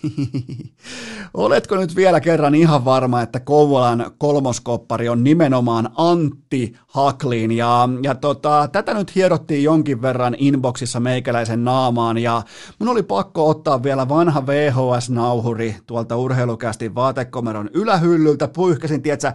Oletko 1.35 1.77
nyt 1.77 1.97
vielä 1.97 2.21
kerran 2.21 2.55
ihan 2.55 2.85
varma, 2.85 3.23
että 3.23 3.41
Kouvolan 3.41 4.11
kolmoskoppari 4.19 5.09
on 5.09 5.25
nimenomaan 5.25 5.89
Antti 5.97 6.77
Haklin? 6.87 7.53
Ja, 7.53 7.89
ja 8.03 8.15
tota, 8.15 8.69
tätä 8.73 8.95
nyt 8.95 9.15
hierottiin 9.15 9.65
jonkin 9.65 10.03
verran 10.03 10.35
inboxissa 10.39 11.01
meikäläisen 11.01 11.65
naamaan 11.65 12.19
ja 12.19 12.43
mun 12.79 12.89
oli 12.89 13.03
pakko 13.03 13.49
ottaa 13.49 13.83
vielä 13.83 14.09
vanha 14.09 14.47
VHS-nauhuri 14.47 15.77
tuolta 15.87 16.17
urheilukästin 16.17 16.95
vaatekomeron 16.95 17.71
ylähyllyltä. 17.75 18.49
Pyyhkäsin, 18.49 19.03
tietsä, 19.03 19.35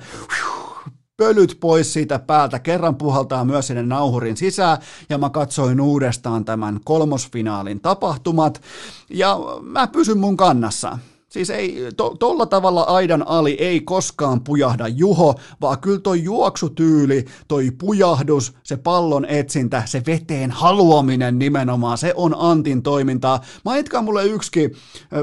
pölyt 1.20 1.58
pois 1.60 1.94
siitä 1.94 2.20
päältä, 2.20 2.60
kerran 2.60 2.96
puhaltaa 2.96 3.46
myös 3.46 3.68
sinne 3.68 3.84
nauhurin 3.84 4.38
sisään, 4.38 4.78
ja 5.10 5.18
mä 5.18 5.30
katsoin 5.30 5.82
uudestaan 5.82 6.46
tämän 6.46 6.80
kolmosfinaalin 6.84 7.82
tapahtumat, 7.82 8.62
ja 9.10 9.40
mä 9.62 9.88
pysyn 9.88 10.18
mun 10.18 10.38
kannassa. 10.38 10.98
Siis 11.30 11.50
ei, 11.50 11.78
to, 11.98 12.16
tolla 12.20 12.46
tavalla 12.46 12.82
aidan 12.84 13.28
ali 13.28 13.52
ei 13.52 13.82
koskaan 13.82 14.44
pujahda 14.44 14.88
Juho, 14.88 15.36
vaan 15.62 15.80
kyllä 15.80 16.00
toi 16.00 16.24
juoksutyyli, 16.24 17.26
toi 17.48 17.72
pujahdus, 17.72 18.54
se 18.64 18.78
pallon 18.78 19.26
etsintä, 19.26 19.84
se 19.86 20.04
veteen 20.08 20.52
haluaminen 20.52 21.40
nimenomaan, 21.40 21.98
se 21.98 22.14
on 22.16 22.36
Antin 22.38 22.84
toimintaa. 22.84 23.40
Mainitkaa 23.66 24.02
mulle 24.02 24.26
yksikin 24.26 24.72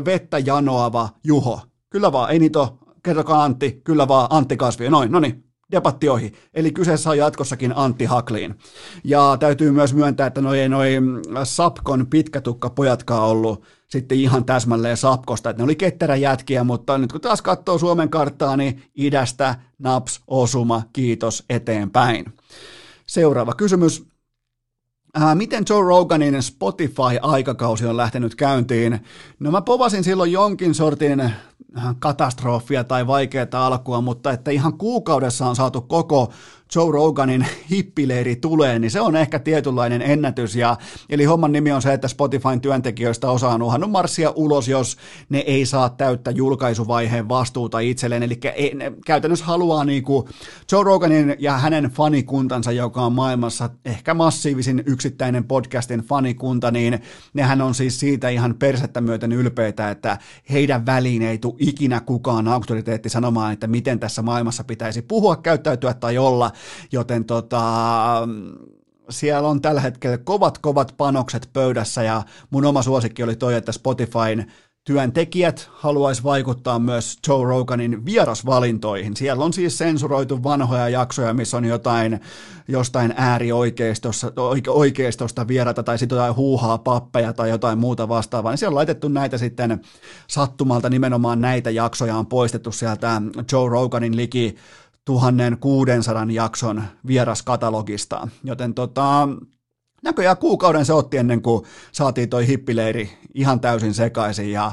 vettä 0.05 0.39
janoava 0.39 1.09
Juho. 1.24 1.60
Kyllä 1.90 2.12
vaan, 2.12 2.31
ei 2.31 2.39
niitä. 2.39 2.68
Kertokaa 3.02 3.44
Antti, 3.44 3.81
kyllä 3.85 4.09
vaan 4.09 4.27
Antti 4.31 4.56
Kasvi. 4.56 4.89
Noin, 4.89 5.12
no 5.12 5.20
niin, 5.20 5.44
debatti 5.70 6.09
ohi. 6.09 6.32
Eli 6.55 6.72
kyseessä 6.72 7.10
on 7.10 7.18
jatkossakin 7.18 7.72
Antti 7.76 8.05
Hakliin. 8.05 8.59
Ja 9.05 9.36
täytyy 9.40 9.70
myös 9.70 9.94
myöntää, 9.94 10.26
että 10.26 10.40
noin 10.40 10.70
noi 10.70 10.97
Sapkon 11.44 12.06
pitkätukkapojatkaan 12.06 13.22
ollut 13.22 13.64
sitten 13.88 14.18
ihan 14.18 14.44
täsmälleen 14.44 14.97
Sapkosta, 14.97 15.51
että 15.51 15.60
ne 15.60 15.64
oli 15.64 15.76
ketterä 15.76 16.16
jätkiä, 16.16 16.64
mutta 16.64 16.98
nyt 16.98 17.12
kun 17.12 17.20
taas 17.20 17.43
katsoo 17.43 17.78
Suomen 17.78 18.09
karttaa, 18.09 18.56
niin 18.56 18.82
idästä 18.94 19.55
naps 19.78 20.20
osuma, 20.26 20.82
kiitos 20.93 21.44
eteenpäin. 21.51 22.24
Seuraava 23.06 23.52
kysymys. 23.52 24.06
Äh, 25.22 25.36
miten 25.36 25.64
Joe 25.68 25.82
Roganin 25.82 26.43
Spotify-aikakausi 26.43 27.86
on 27.86 27.97
lähtenyt 27.97 28.34
käyntiin? 28.34 29.01
No 29.38 29.51
mä 29.51 29.62
povasin 29.62 30.05
silloin 30.05 30.32
jonkin 30.32 30.74
sortin 30.74 31.32
katastrofia 31.98 32.85
tai 32.85 33.07
vaikeaa 33.07 33.66
alkua, 33.66 34.01
mutta 34.01 34.32
että 34.32 34.51
ihan 34.51 34.78
kuukaudessa 34.78 35.47
on 35.47 35.57
saatu 35.57 35.81
koko 35.81 36.32
Joe 36.74 36.93
Roganin 36.93 37.47
hippileiri 37.70 38.36
tulee, 38.36 38.78
niin 38.78 38.90
se 38.90 39.01
on 39.01 39.16
ehkä 39.16 39.38
tietynlainen 39.38 40.02
ennätys. 40.02 40.56
Ja, 40.56 40.76
eli 41.10 41.24
homman 41.24 41.52
nimi 41.52 41.72
on 41.72 41.82
se, 41.82 41.93
että 41.93 42.09
Spotifyn 42.09 42.60
työntekijöistä 42.60 43.30
osa 43.30 43.48
on 43.48 43.62
uhannut 43.62 43.90
marssia 43.90 44.32
ulos, 44.36 44.68
jos 44.68 44.97
ne 45.28 45.38
ei 45.38 45.66
saa 45.66 45.88
täyttä 45.88 46.30
julkaisuvaiheen 46.30 47.28
vastuuta 47.28 47.78
itselleen. 47.78 48.22
Eli 48.22 48.40
ne 48.74 48.93
käytännössä 49.06 49.44
haluaa 49.44 49.84
niin 49.84 50.02
kuin 50.02 50.26
Joe 50.72 50.84
Roganin 50.84 51.36
ja 51.38 51.59
hänen 51.59 51.84
fanikuntansa, 51.84 52.72
joka 52.72 53.02
on 53.02 53.12
maailmassa 53.12 53.70
ehkä 53.84 54.14
massiivisin 54.14 54.82
yksittäinen 54.86 55.44
podcastin 55.44 56.01
fanikunta, 56.01 56.70
niin 56.70 56.98
nehän 57.34 57.60
on 57.60 57.74
siis 57.74 58.01
siitä 58.01 58.28
ihan 58.28 58.55
persettä 58.55 59.01
myöten 59.01 59.32
ylpeitä, 59.32 59.90
että 59.90 60.18
heidän 60.51 60.86
väliin 60.86 61.22
ei 61.22 61.38
tule 61.38 61.55
ikinä 61.59 62.01
kukaan 62.01 62.48
auktoriteetti 62.48 63.09
sanomaan, 63.09 63.52
että 63.52 63.66
miten 63.66 64.01
tässä 64.01 64.22
maailmassa 64.22 64.64
pitäisi 64.64 65.02
puhua, 65.02 65.36
käyttäytyä 65.36 65.94
tai 65.94 66.18
olla, 66.18 66.51
joten 66.92 67.24
tota, 67.24 67.62
siellä 69.10 69.48
on 69.48 69.62
tällä 69.62 69.80
hetkellä 69.80 70.18
kovat 70.18 70.58
kovat 70.58 70.94
panokset 70.96 71.50
pöydässä 71.52 72.02
ja 72.02 72.22
mun 72.50 72.64
oma 72.64 72.82
suosikki 72.82 73.22
oli 73.22 73.36
toi, 73.36 73.54
että 73.54 73.72
Spotifyn 73.72 74.46
työntekijät 74.86 75.70
haluaisi 75.72 76.22
vaikuttaa 76.22 76.78
myös 76.78 77.18
Joe 77.28 77.44
Roganin 77.44 78.04
vierasvalintoihin. 78.04 79.16
Siellä 79.16 79.44
on 79.44 79.52
siis 79.52 79.78
sensuroitu 79.78 80.42
vanhoja 80.42 80.88
jaksoja, 80.88 81.34
missä 81.34 81.56
on 81.56 81.64
jotain 81.64 82.20
jostain 82.68 83.14
äärioikeistosta 83.16 84.32
oikeistosta 84.68 85.48
vierata 85.48 85.82
tai 85.82 85.98
sitten 85.98 86.16
jotain 86.16 86.36
huuhaa 86.36 86.78
pappeja 86.78 87.32
tai 87.32 87.50
jotain 87.50 87.78
muuta 87.78 88.08
vastaavaa. 88.08 88.52
Niin 88.52 88.58
siellä 88.58 88.72
on 88.72 88.76
laitettu 88.76 89.08
näitä 89.08 89.38
sitten 89.38 89.80
sattumalta 90.28 90.90
nimenomaan 90.90 91.40
näitä 91.40 91.70
jaksoja 91.70 92.16
on 92.16 92.26
poistettu 92.26 92.72
sieltä 92.72 93.22
Joe 93.52 93.68
Roganin 93.68 94.16
liki 94.16 94.56
1600 95.06 96.26
jakson 96.30 96.82
vieraskatalogista. 97.06 98.28
Joten 98.44 98.74
tota, 98.74 99.28
näköjään 100.02 100.36
kuukauden 100.36 100.84
se 100.84 100.92
otti 100.92 101.16
ennen 101.16 101.42
kuin 101.42 101.64
saatiin 101.92 102.28
toi 102.28 102.46
hippileiri 102.46 103.18
ihan 103.34 103.60
täysin 103.60 103.94
sekaisin 103.94 104.52
ja 104.52 104.72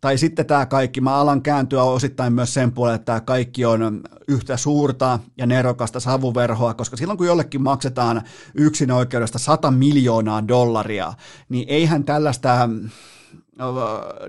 tai 0.00 0.18
sitten 0.18 0.46
tämä 0.46 0.66
kaikki, 0.66 1.00
mä 1.00 1.14
alan 1.14 1.42
kääntyä 1.42 1.82
osittain 1.82 2.32
myös 2.32 2.54
sen 2.54 2.72
puolelle, 2.72 2.94
että 2.94 3.04
tämä 3.04 3.20
kaikki 3.20 3.64
on 3.64 4.00
yhtä 4.28 4.56
suurta 4.56 5.18
ja 5.38 5.46
nerokasta 5.46 6.00
savuverhoa, 6.00 6.74
koska 6.74 6.96
silloin 6.96 7.16
kun 7.18 7.26
jollekin 7.26 7.62
maksetaan 7.62 8.22
yksin 8.54 8.90
oikeudesta 8.90 9.38
100 9.38 9.70
miljoonaa 9.70 10.48
dollaria, 10.48 11.12
niin 11.48 11.64
eihän 11.68 12.04
tällaista 12.04 12.62
äh, 12.62 12.68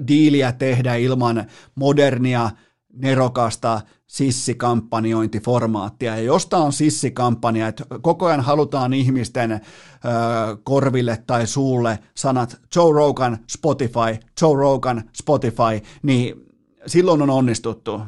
diiliä 0.08 0.52
tehdä 0.52 0.96
ilman 0.96 1.46
modernia, 1.76 2.50
nerokasta 2.94 3.82
sissikampanjointiformaattia. 4.08 6.16
Ja 6.16 6.24
josta 6.24 6.58
on 6.58 6.74
sissikampanja, 6.74 7.68
että 7.68 7.86
koko 8.02 8.26
ajan 8.26 8.42
halutaan 8.42 8.94
ihmisten 8.94 9.52
ö, 9.52 9.60
korville 10.64 11.24
tai 11.28 11.48
suulle 11.48 12.00
sanat 12.16 12.62
Joe 12.76 12.94
Rogan, 12.94 13.38
Spotify, 13.52 14.28
Joe 14.42 14.56
Rogan, 14.56 15.04
Spotify, 15.14 15.82
niin 16.04 16.46
silloin 16.88 17.22
on 17.22 17.30
onnistuttu 17.30 18.02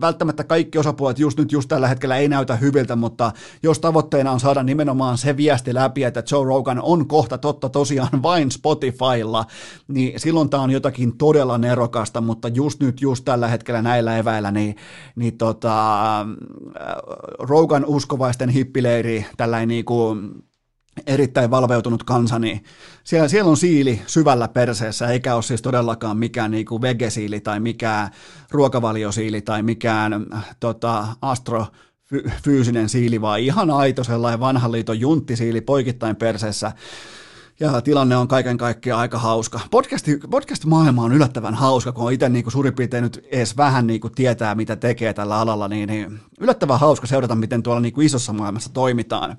välttämättä 0.00 0.44
kaikki 0.44 0.78
osapuolet 0.78 1.18
just 1.18 1.38
nyt 1.38 1.52
just 1.52 1.68
tällä 1.68 1.88
hetkellä 1.88 2.16
ei 2.16 2.28
näytä 2.28 2.56
hyviltä, 2.56 2.96
mutta 2.96 3.32
jos 3.62 3.78
tavoitteena 3.78 4.32
on 4.32 4.40
saada 4.40 4.62
nimenomaan 4.62 5.18
se 5.18 5.36
viesti 5.36 5.74
läpi, 5.74 6.04
että 6.04 6.22
Joe 6.30 6.44
Rogan 6.44 6.80
on 6.82 7.08
kohta 7.08 7.38
totta 7.38 7.68
tosiaan 7.68 8.22
vain 8.22 8.50
Spotifylla, 8.50 9.44
niin 9.88 10.20
silloin 10.20 10.50
tämä 10.50 10.62
on 10.62 10.70
jotakin 10.70 11.18
todella 11.18 11.58
nerokasta, 11.58 12.20
mutta 12.20 12.48
just 12.48 12.80
nyt 12.80 13.00
just 13.00 13.24
tällä 13.24 13.48
hetkellä 13.48 13.82
näillä 13.82 14.18
eväillä, 14.18 14.50
niin, 14.50 14.76
niin 15.16 15.38
tota, 15.38 16.20
äh, 16.20 16.26
Rogan 17.38 17.84
uskovaisten 17.86 18.48
hippileiri, 18.48 19.26
tällainen 19.36 19.68
niin 19.68 19.84
kuin 19.84 20.44
erittäin 21.06 21.50
valveutunut 21.50 22.04
kansa, 22.04 22.38
niin 22.38 22.64
siellä, 23.04 23.28
siellä 23.28 23.50
on 23.50 23.56
siili 23.56 24.02
syvällä 24.06 24.48
perseessä, 24.48 25.08
eikä 25.08 25.34
ole 25.34 25.42
siis 25.42 25.62
todellakaan 25.62 26.16
mikään 26.16 26.50
niin 26.50 26.66
kuin 26.66 26.82
vegesiili 26.82 27.40
tai 27.40 27.60
mikään 27.60 28.10
ruokavaliosiili 28.50 29.40
tai 29.40 29.62
mikään 29.62 30.26
äh, 30.34 30.56
tota, 30.60 31.06
astro 31.22 31.66
fyysinen 32.42 32.88
siili, 32.88 33.20
vaan 33.20 33.40
ihan 33.40 33.70
aito 33.70 34.04
sellainen 34.04 34.40
vanhan 34.40 34.72
liiton 34.72 35.00
junttisiili 35.00 35.60
poikittain 35.60 36.16
perseessä. 36.16 36.72
Ja 37.60 37.80
tilanne 37.80 38.16
on 38.16 38.28
kaiken 38.28 38.58
kaikkiaan 38.58 39.00
aika 39.00 39.18
hauska. 39.18 39.60
Podcast, 39.70 40.06
podcast-maailma 40.30 41.02
on 41.02 41.12
yllättävän 41.12 41.54
hauska, 41.54 41.92
kun 41.92 42.04
on 42.04 42.12
itse 42.12 42.28
niin 42.28 42.44
kuin 42.44 42.52
suurin 42.52 42.74
piirtein 42.74 43.04
nyt 43.04 43.26
edes 43.30 43.56
vähän 43.56 43.86
niin 43.86 44.00
kuin 44.00 44.14
tietää, 44.14 44.54
mitä 44.54 44.76
tekee 44.76 45.12
tällä 45.14 45.38
alalla, 45.38 45.68
niin, 45.68 45.88
niin 45.88 46.20
yllättävän 46.40 46.80
hauska 46.80 47.06
seurata, 47.06 47.34
miten 47.34 47.62
tuolla 47.62 47.80
niin 47.80 47.92
kuin 47.92 48.06
isossa 48.06 48.32
maailmassa 48.32 48.70
toimitaan. 48.72 49.36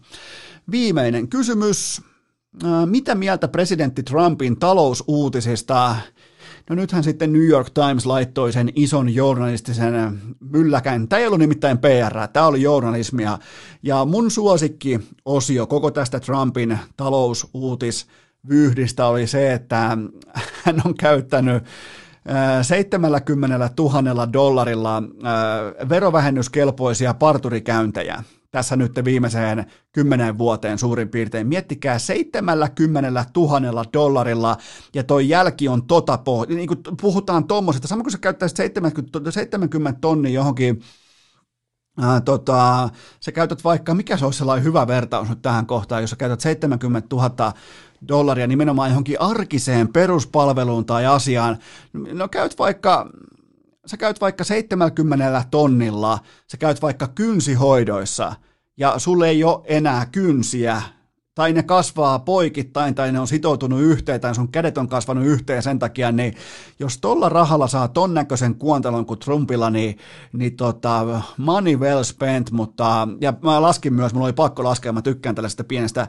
Viimeinen 0.72 1.27
kysymys. 1.27 2.02
Mitä 2.85 3.15
mieltä 3.15 3.48
presidentti 3.48 4.03
Trumpin 4.03 4.60
talousuutisista? 4.60 5.95
No 6.69 6.76
nythän 6.76 7.03
sitten 7.03 7.34
New 7.34 7.48
York 7.48 7.69
Times 7.69 8.06
laittoi 8.06 8.53
sen 8.53 8.72
ison 8.76 9.15
journalistisen 9.15 10.22
mylläkän. 10.40 11.07
Tämä 11.07 11.19
ei 11.19 11.27
ollut 11.27 11.40
nimittäin 11.40 11.77
PR, 11.77 12.27
tämä 12.34 12.48
oli 12.48 12.61
journalismia. 12.61 13.40
Ja 13.84 14.06
mun 14.06 14.31
suosikki 14.31 14.99
osio 15.26 15.68
koko 15.68 15.91
tästä 15.91 16.19
Trumpin 16.19 16.80
talousuutisvyhdistä 16.98 19.07
oli 19.07 19.27
se, 19.27 19.53
että 19.53 19.98
hän 20.64 20.81
on 20.85 20.95
käyttänyt 20.95 21.64
70 22.61 23.69
000 23.80 24.34
dollarilla 24.34 25.03
verovähennyskelpoisia 25.90 27.14
parturikäyntejä 27.14 28.23
tässä 28.53 28.75
nyt 28.75 28.91
viimeiseen 29.05 29.65
kymmenen 29.91 30.38
vuoteen 30.38 30.80
suurin 30.80 31.09
piirtein. 31.09 31.47
Miettikää 31.47 31.99
70 31.99 33.25
000 33.35 33.85
dollarilla 33.93 34.57
ja 34.93 35.03
toi 35.03 35.30
jälki 35.30 35.67
on 35.67 35.88
tota 35.88 36.17
pohja. 36.17 36.55
Niin 36.55 36.67
kuin 36.67 36.80
puhutaan 37.01 37.47
tuommoisesta, 37.47 37.88
sama 37.88 38.03
kuin 38.03 38.11
sä 38.11 38.17
käyttäisit 38.17 38.57
70, 38.57 39.31
70 39.31 39.99
tonnia 40.01 40.31
johonkin 40.31 40.81
Ää, 42.01 42.21
tota, 42.21 42.89
sä 43.19 43.31
käytät 43.31 43.63
vaikka, 43.63 43.93
mikä 43.93 44.17
se 44.17 44.25
olisi 44.25 44.38
sellainen 44.38 44.63
hyvä 44.63 44.88
vertaus 44.88 45.30
nyt 45.30 45.41
tähän 45.41 45.65
kohtaan, 45.65 46.03
jos 46.03 46.09
sä 46.09 46.15
käytät 46.15 46.39
70 46.39 47.15
000 47.15 47.53
dollaria 48.07 48.47
nimenomaan 48.47 48.89
johonkin 48.89 49.21
arkiseen 49.21 49.93
peruspalveluun 49.93 50.85
tai 50.85 51.05
asiaan, 51.05 51.57
no 51.93 52.27
käyt 52.27 52.59
vaikka 52.59 53.09
sä 53.85 53.97
käyt 53.97 54.22
vaikka 54.22 54.43
70 54.43 55.43
tonnilla, 55.51 56.19
sä 56.51 56.57
käyt 56.57 56.81
vaikka 56.81 57.07
kynsihoidoissa 57.07 58.35
ja 58.77 58.99
sulle 58.99 59.30
ei 59.30 59.43
ole 59.43 59.61
enää 59.65 60.05
kynsiä 60.05 60.81
tai 61.35 61.53
ne 61.53 61.64
kasvaa 61.64 62.19
poikittain, 62.19 62.95
tai 62.95 63.11
ne 63.11 63.19
on 63.19 63.27
sitoutunut 63.27 63.81
yhteen, 63.81 64.22
tai 64.22 64.35
sun 64.35 64.51
kädet 64.51 64.77
on 64.77 64.88
kasvanut 64.88 65.26
yhteen 65.26 65.64
sen 65.64 65.80
takia, 65.80 66.11
niin 66.11 66.34
jos 66.80 66.97
tolla 66.97 67.30
rahalla 67.30 67.68
saa 67.68 67.88
ton 67.88 68.14
näköisen 68.14 68.55
kuontelon 68.55 69.05
kuin 69.05 69.19
Trumpilla, 69.19 69.69
niin, 69.69 69.97
niin 70.34 70.55
tota, 70.55 71.22
money 71.38 71.77
well 71.77 72.03
spent, 72.03 72.51
mutta, 72.51 73.07
ja 73.22 73.34
mä 73.41 73.61
laskin 73.61 73.93
myös, 73.93 74.14
mulla 74.14 74.26
oli 74.26 74.34
pakko 74.34 74.64
laskea, 74.64 74.91
mä 74.91 75.01
tykkään 75.01 75.35
tällaista 75.35 75.64
pienestä 75.64 76.07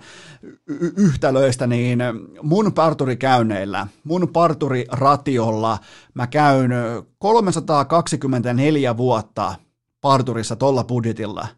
y- 0.66 0.92
yhtälöistä, 0.96 1.66
niin 1.66 1.98
mun 2.42 2.72
parturikäynneillä, 2.72 3.86
mun 4.04 4.28
parturiratiolla 4.32 5.78
mä 6.14 6.26
käyn 6.26 6.70
324 7.18 8.96
vuotta 8.96 9.54
parturissa 10.00 10.56
tolla 10.56 10.84
budjetilla– 10.84 11.48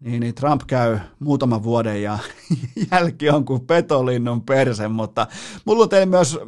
niin, 0.00 0.20
niin 0.20 0.34
Trump 0.34 0.62
käy 0.66 0.98
muutaman 1.18 1.62
vuoden 1.62 2.02
ja 2.02 2.18
jälki 2.92 3.30
on 3.30 3.44
kuin 3.44 3.66
petolinnun 3.66 4.42
perse, 4.42 4.88
mutta 4.88 5.26
mulla 5.64 5.82
on 5.82 5.88
teille 5.88 6.06
myös 6.06 6.38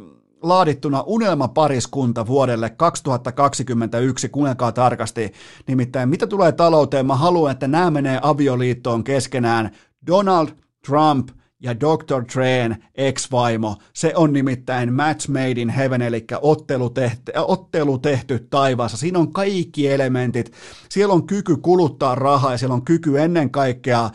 laadittuna 0.41 1.03
unelmapariskunta 1.05 2.27
vuodelle 2.27 2.69
2021, 2.69 4.29
kuunnelkaa 4.29 4.71
tarkasti. 4.71 5.33
Nimittäin 5.67 6.09
mitä 6.09 6.27
tulee 6.27 6.51
talouteen, 6.51 7.05
mä 7.05 7.15
haluan, 7.15 7.51
että 7.51 7.67
nämä 7.67 7.91
menee 7.91 8.19
avioliittoon 8.21 9.03
keskenään. 9.03 9.71
Donald 10.07 10.47
Trump 10.87 11.29
ja 11.59 11.79
Dr. 11.79 12.25
Train 12.33 12.83
ex-vaimo, 12.95 13.77
se 13.93 14.13
on 14.15 14.33
nimittäin 14.33 14.93
match 14.93 15.29
made 15.29 15.61
in 15.61 15.69
heaven, 15.69 16.01
eli 16.01 16.25
ottelu 16.41 16.89
tehty, 16.89 17.31
ottelu 17.35 17.97
tehty 17.97 18.47
taivaassa. 18.49 18.97
Siinä 18.97 19.19
on 19.19 19.33
kaikki 19.33 19.87
elementit. 19.87 20.51
Siellä 20.89 21.13
on 21.13 21.27
kyky 21.27 21.57
kuluttaa 21.57 22.15
rahaa 22.15 22.51
ja 22.51 22.57
siellä 22.57 22.73
on 22.73 22.85
kyky 22.85 23.19
ennen 23.19 23.51
kaikkea 23.51 24.09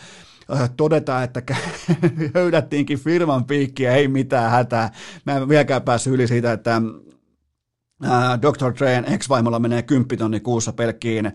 todeta, 0.76 1.22
että 1.22 1.42
höydättiinkin 2.34 2.98
firman 2.98 3.44
piikkiä, 3.44 3.94
ei 3.94 4.08
mitään 4.08 4.50
hätää. 4.50 4.90
Mä 5.26 5.36
en 5.36 5.48
vieläkään 5.48 5.82
päässyt 5.82 6.12
yli 6.12 6.26
siitä, 6.26 6.52
että 6.52 6.82
Dr. 8.42 8.72
Train 8.72 9.04
ex-vaimolla 9.04 9.58
menee 9.58 9.82
10 9.82 10.18
tonni 10.18 10.40
kuussa 10.40 10.72
pelkkiin 10.72 11.32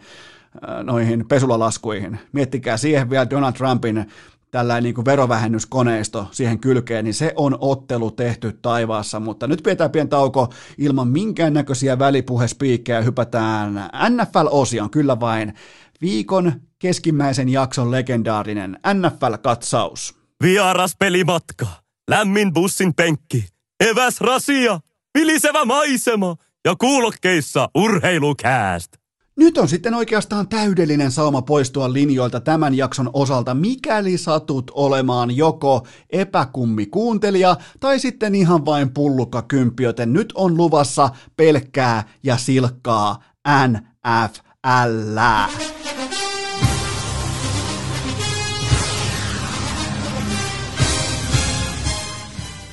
noihin 0.84 1.27
pesulalaskuihin. 1.27 2.19
Miettikää 2.31 2.77
siihen 2.77 3.10
vielä 3.10 3.30
Donald 3.30 3.53
Trumpin 3.53 4.06
tällainen 4.52 4.84
niin 4.84 5.06
verovähennyskoneisto 5.06 6.28
siihen 6.32 6.60
kylkeen, 6.60 7.06
niin 7.06 7.14
se 7.14 7.34
on 7.36 7.58
ottelu 7.60 8.12
tehty 8.12 8.60
taivaassa, 8.62 9.20
mutta 9.20 9.48
nyt 9.48 9.64
pidetään 9.64 9.92
pieni 9.92 10.10
tauko 10.10 10.54
ilman 10.78 11.08
minkäännäköisiä 11.08 12.00
välipuhespiikkejä, 12.00 13.02
hypätään 13.02 13.90
NFL-osion, 14.10 14.90
kyllä 14.90 15.20
vain 15.20 15.54
viikon 16.02 16.54
keskimmäisen 16.80 17.50
jakson 17.50 17.92
legendaarinen 17.92 18.80
NFL-katsaus. 18.94 20.16
Vieras 20.44 20.96
pelimatka, 21.00 21.68
lämmin 22.10 22.54
bussin 22.54 22.94
penkki, 22.94 23.46
eväs 23.80 24.22
rasia, 24.22 24.80
vilisevä 25.18 25.66
maisema 25.66 26.36
ja 26.66 26.76
kuulokkeissa 26.76 27.70
urheilukääst. 27.76 28.99
Nyt 29.40 29.57
on 29.57 29.68
sitten 29.68 29.94
oikeastaan 29.94 30.48
täydellinen 30.48 31.11
sauma 31.11 31.41
poistua 31.41 31.94
linjoilta 31.94 32.40
tämän 32.40 32.76
jakson 32.76 33.10
osalta, 33.14 33.53
mikäli 33.53 34.18
satut 34.18 34.72
olemaan 34.74 35.38
joko 35.38 35.88
epäkummi 36.10 36.86
kuuntelija 36.86 37.57
tai 37.80 37.99
sitten 37.99 38.36
ihan 38.36 38.66
vain 38.66 38.94
pullukka 38.94 39.41
kymppi, 39.41 39.84
joten 39.84 40.14
nyt 40.14 40.34
on 40.36 40.57
luvassa 40.57 41.10
pelkkää 41.38 42.03
ja 42.24 42.38
silkkaa 42.38 43.24
NFL. 43.68 45.20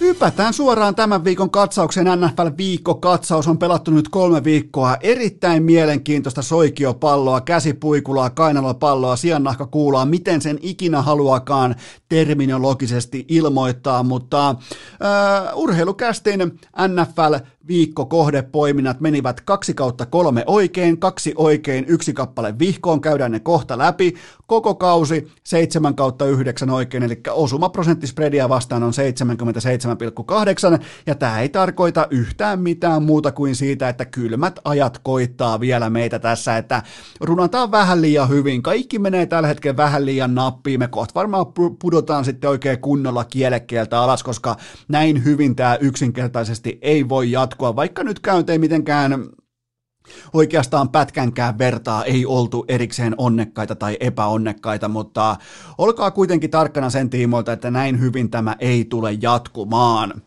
Hypätään 0.06 0.52
suoraan 0.52 0.94
tämän 0.94 1.24
viikon 1.24 1.50
katsauksen 1.50 2.06
NFL-viikkokatsaus 2.06 3.48
on 3.48 3.58
pelattu 3.58 3.90
nyt 3.90 4.08
kolme 4.08 4.44
viikkoa. 4.44 4.96
Erittäin 5.00 5.62
mielenkiintoista 5.62 6.42
soikiopalloa, 6.42 7.40
käsipuikulaa, 7.40 8.30
kainalopalloa, 8.30 9.16
kuulaa, 9.70 10.06
miten 10.06 10.42
sen 10.42 10.58
ikinä 10.62 11.02
haluakaan 11.02 11.74
terminologisesti 12.08 13.24
ilmoittaa, 13.28 14.02
mutta 14.02 14.50
uh, 14.50 15.62
urheilukästin 15.62 16.40
NFL 16.88 17.34
viikkokohdepoiminnat 17.68 19.01
menivät 19.01 19.40
kaksi 19.40 19.74
kautta 19.74 20.06
kolme 20.06 20.44
oikein, 20.47 20.98
kaksi 20.98 21.34
oikein, 21.36 21.84
yksi 21.88 22.12
kappale 22.12 22.59
vihkoon, 22.59 23.01
käydään 23.01 23.32
ne 23.32 23.40
kohta 23.40 23.78
läpi. 23.78 24.14
Koko 24.47 24.74
kausi 24.74 25.28
7 25.44 25.94
kautta 25.94 26.26
9 26.26 26.70
oikein, 26.70 27.02
eli 27.02 27.20
osumaprosentti 27.30 28.06
spreadia 28.06 28.48
vastaan 28.48 28.82
on 28.82 28.93
77,8, 30.78 30.84
ja 31.06 31.14
tämä 31.14 31.40
ei 31.40 31.48
tarkoita 31.48 32.06
yhtään 32.10 32.60
mitään 32.60 33.02
muuta 33.02 33.32
kuin 33.32 33.55
siitä, 33.55 33.88
että 33.88 34.05
kylmät 34.05 34.59
ajat 34.64 34.98
koittaa 34.98 35.60
vielä 35.60 35.90
meitä 35.90 36.18
tässä, 36.18 36.56
että 36.56 36.82
runataan 37.20 37.70
vähän 37.70 38.02
liian 38.02 38.28
hyvin, 38.28 38.62
kaikki 38.62 38.98
menee 38.98 39.26
tällä 39.26 39.48
hetkellä 39.48 39.76
vähän 39.76 40.06
liian 40.06 40.34
nappiin, 40.34 40.78
me 40.78 40.88
kohta 40.88 41.14
varmaan 41.14 41.47
pudotaan 41.78 42.24
sitten 42.24 42.51
oikein 42.51 42.80
kunnolla 42.80 43.24
kielekkeeltä 43.24 44.01
alas, 44.01 44.22
koska 44.22 44.56
näin 44.88 45.24
hyvin 45.24 45.56
tämä 45.56 45.76
yksinkertaisesti 45.80 46.78
ei 46.82 47.09
voi 47.09 47.30
jatkoa, 47.56 47.76
vaikka 47.76 48.04
nyt 48.04 48.20
käyntei 48.20 48.58
mitenkään 48.58 49.28
oikeastaan 50.32 50.88
pätkänkään 50.88 51.58
vertaa 51.58 52.04
ei 52.04 52.26
oltu 52.26 52.64
erikseen 52.68 53.14
onnekkaita 53.18 53.74
tai 53.74 53.96
epäonnekkaita, 54.00 54.88
mutta 54.88 55.36
olkaa 55.78 56.10
kuitenkin 56.10 56.50
tarkkana 56.50 56.90
sen 56.90 57.10
tiimoilta, 57.10 57.52
että 57.52 57.70
näin 57.70 58.00
hyvin 58.00 58.30
tämä 58.30 58.56
ei 58.58 58.84
tule 58.84 59.12
jatkumaan. 59.12 60.22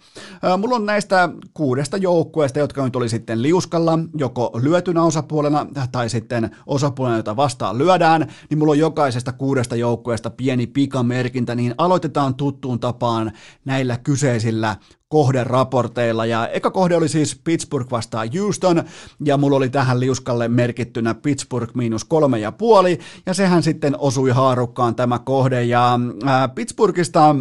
Mulla 0.58 0.76
on 0.76 0.86
näistä 0.86 1.30
kuudesta 1.54 1.98
joukkueesta, 1.98 2.60
jotka 2.60 2.84
nyt 2.84 2.96
oli 2.96 3.10
sitten 3.10 3.42
liuskalla, 3.42 4.00
joko 4.18 4.52
lyötynä 4.62 5.04
osapuolena 5.04 5.66
tai 5.92 6.10
sitten 6.10 6.50
osapuolena, 6.66 7.18
jota 7.18 7.36
vastaan 7.36 7.78
lyödään, 7.78 8.28
niin 8.50 8.58
mulla 8.58 8.72
on 8.72 8.80
jokaisesta 8.80 9.32
kuudesta 9.32 9.76
joukkueesta 9.76 10.30
pieni 10.30 10.68
pikamerkintä, 10.68 11.56
niin 11.56 11.76
aloitetaan 11.78 12.36
tuttuun 12.36 12.80
tapaan 12.80 13.32
näillä 13.66 13.98
kyseisillä 13.98 14.76
kohderaporteilla. 15.10 16.26
Ja 16.26 16.48
eka 16.48 16.72
kohde 16.72 16.96
oli 16.96 17.10
siis 17.10 17.42
Pittsburgh 17.44 17.92
vastaan 17.92 18.30
Houston, 18.40 18.84
ja 19.26 19.38
mulla 19.38 19.58
oli 19.58 19.70
tähän 19.70 20.00
liuskalle 20.00 20.48
merkittynä 20.48 21.14
Pittsburgh 21.14 21.76
miinus 21.76 22.06
kolme 22.06 22.40
ja 22.40 22.52
puoli, 22.52 23.00
ja 23.26 23.34
sehän 23.34 23.64
sitten 23.64 23.96
osui 24.00 24.30
haarukkaan 24.30 24.96
tämä 24.96 25.20
kohde, 25.20 25.64
ja 25.64 26.00
ää, 26.26 26.48
Pittsburghista 26.48 27.36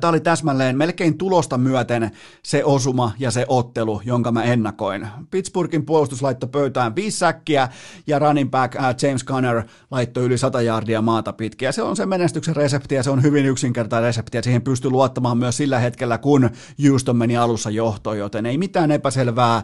Tämä 0.00 0.10
oli 0.10 0.20
täsmälleen 0.20 0.78
melkein 0.78 1.18
tulosta 1.18 1.58
myöten 1.58 2.10
se 2.42 2.64
osuma 2.64 3.12
ja 3.18 3.30
se 3.30 3.44
ottelu, 3.48 4.00
jonka 4.04 4.32
mä 4.32 4.42
ennakoin. 4.42 5.08
Pittsburghin 5.30 5.86
puolustus 5.86 6.22
laittoi 6.22 6.48
pöytään 6.48 6.96
viisi 6.96 7.18
säkkiä 7.18 7.68
ja 8.06 8.18
running 8.18 8.50
back 8.50 8.74
James 9.02 9.24
Conner 9.24 9.62
laittoi 9.90 10.24
yli 10.24 10.38
100 10.38 10.62
jardia 10.62 11.02
maata 11.02 11.32
pitkin. 11.32 11.72
se 11.72 11.82
on 11.82 11.96
se 11.96 12.06
menestyksen 12.06 12.56
resepti 12.56 12.94
ja 12.94 13.02
se 13.02 13.10
on 13.10 13.22
hyvin 13.22 13.46
yksinkertainen 13.46 14.08
resepti 14.08 14.38
ja 14.38 14.42
siihen 14.42 14.62
pystyy 14.62 14.90
luottamaan 14.90 15.38
myös 15.38 15.56
sillä 15.56 15.78
hetkellä, 15.78 16.18
kun 16.18 16.50
Houston 16.88 17.16
meni 17.16 17.36
alussa 17.36 17.70
johtoon, 17.70 18.18
joten 18.18 18.46
ei 18.46 18.58
mitään 18.58 18.90
epäselvää 18.90 19.62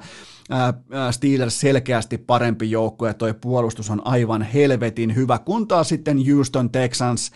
Steelers 1.10 1.60
selkeästi 1.60 2.18
parempi 2.18 2.70
joukkue 2.70 3.08
ja 3.08 3.14
toi 3.14 3.34
puolustus 3.34 3.90
on 3.90 4.02
aivan 4.04 4.42
helvetin 4.42 5.14
hyvä, 5.14 5.38
kun 5.38 5.68
taas 5.68 5.88
sitten 5.88 6.18
Houston 6.30 6.70
Texans, 6.70 7.30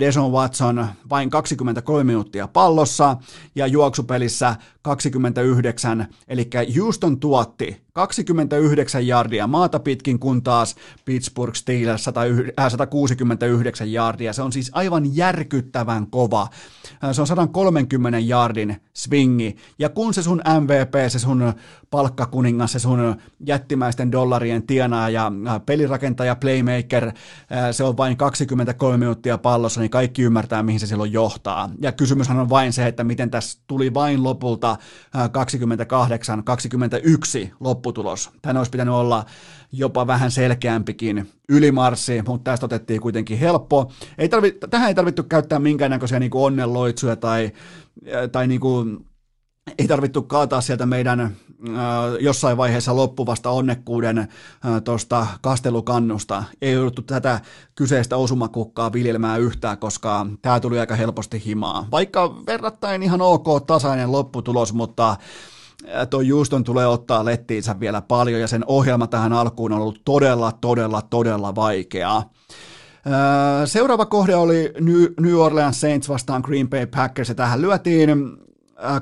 Deson 0.00 0.32
Watson 0.32 0.86
vain 1.10 1.30
23 1.30 2.04
minuuttia 2.04 2.48
pallossa 2.48 3.16
ja 3.54 3.66
juoksupelissä 3.66 4.56
29, 4.84 6.06
eli 6.28 6.50
Houston 6.76 7.20
tuotti 7.20 7.84
29 7.92 9.06
jardia 9.06 9.46
maata 9.46 9.78
pitkin, 9.78 10.18
kun 10.18 10.42
taas 10.42 10.76
Pittsburgh 11.04 11.56
Steelers 11.56 12.04
169 12.68 13.92
jardia. 13.92 14.32
Se 14.32 14.42
on 14.42 14.52
siis 14.52 14.70
aivan 14.74 15.16
järkyttävän 15.16 16.06
kova. 16.06 16.48
Se 17.12 17.20
on 17.20 17.26
130 17.26 18.18
jardin 18.18 18.76
swingi. 18.94 19.56
Ja 19.78 19.88
kun 19.88 20.14
se 20.14 20.22
sun 20.22 20.42
MVP, 20.60 20.94
se 21.08 21.18
sun 21.18 21.52
palkkakuningas, 21.90 22.72
se 22.72 22.78
sun 22.78 23.16
jättimäisten 23.46 24.12
dollarien 24.12 24.66
tienaaja, 24.66 25.32
pelirakentaja, 25.66 26.36
playmaker, 26.36 27.12
se 27.72 27.84
on 27.84 27.96
vain 27.96 28.16
23 28.16 28.96
minuuttia 28.96 29.38
pallossa, 29.38 29.80
niin 29.80 29.90
kaikki 29.90 30.22
ymmärtää, 30.22 30.62
mihin 30.62 30.80
se 30.80 30.86
silloin 30.86 31.12
johtaa. 31.12 31.70
Ja 31.80 31.92
kysymyshän 31.92 32.40
on 32.40 32.50
vain 32.50 32.72
se, 32.72 32.86
että 32.86 33.04
miten 33.04 33.30
tässä 33.30 33.58
tuli 33.66 33.94
vain 33.94 34.24
lopulta 34.24 34.73
28-21 37.46 37.48
lopputulos. 37.60 38.30
Tämä 38.42 38.60
olisi 38.60 38.70
pitänyt 38.70 38.94
olla 38.94 39.24
jopa 39.72 40.06
vähän 40.06 40.30
selkeämpikin 40.30 41.30
ylimarssi, 41.48 42.22
mutta 42.26 42.50
tästä 42.50 42.66
otettiin 42.66 43.00
kuitenkin 43.00 43.38
helppo. 43.38 43.92
Ei 44.18 44.28
tarvi, 44.28 44.58
tähän 44.70 44.88
ei 44.88 44.94
tarvittu 44.94 45.22
käyttää 45.22 45.58
minkäännäköisiä 45.58 46.18
niin 46.18 46.30
onnenloitsuja 46.34 47.16
tai, 47.16 47.52
tai 48.32 48.46
niin 48.46 48.60
kuin, 48.60 49.06
ei 49.78 49.88
tarvittu 49.88 50.22
kaataa 50.22 50.60
sieltä 50.60 50.86
meidän 50.86 51.36
jossain 52.20 52.56
vaiheessa 52.56 52.96
loppuvasta 52.96 53.50
onnekkuuden 53.50 54.28
tuosta 54.84 55.26
kastelukannusta. 55.42 56.44
Ei 56.62 56.72
jouduttu 56.72 57.02
tätä 57.02 57.40
kyseistä 57.74 58.16
osumakukkaa 58.16 58.92
viljelmään 58.92 59.40
yhtään, 59.40 59.78
koska 59.78 60.26
tämä 60.42 60.60
tuli 60.60 60.78
aika 60.78 60.94
helposti 60.94 61.42
himaa. 61.46 61.88
Vaikka 61.90 62.34
verrattain 62.46 63.02
ihan 63.02 63.20
ok 63.20 63.66
tasainen 63.66 64.12
lopputulos, 64.12 64.72
mutta 64.72 65.16
tuo 66.10 66.20
Juuston 66.20 66.64
tulee 66.64 66.86
ottaa 66.86 67.24
lettiinsä 67.24 67.80
vielä 67.80 68.02
paljon 68.02 68.40
ja 68.40 68.48
sen 68.48 68.64
ohjelma 68.66 69.06
tähän 69.06 69.32
alkuun 69.32 69.72
on 69.72 69.80
ollut 69.80 70.00
todella, 70.04 70.52
todella, 70.52 71.02
todella 71.02 71.54
vaikeaa. 71.54 72.30
Seuraava 73.64 74.06
kohde 74.06 74.36
oli 74.36 74.72
New 75.20 75.34
Orleans 75.34 75.80
Saints 75.80 76.08
vastaan 76.08 76.42
Green 76.44 76.68
Bay 76.68 76.86
Packers 76.86 77.28
ja 77.28 77.34
tähän 77.34 77.62
lyötiin 77.62 78.10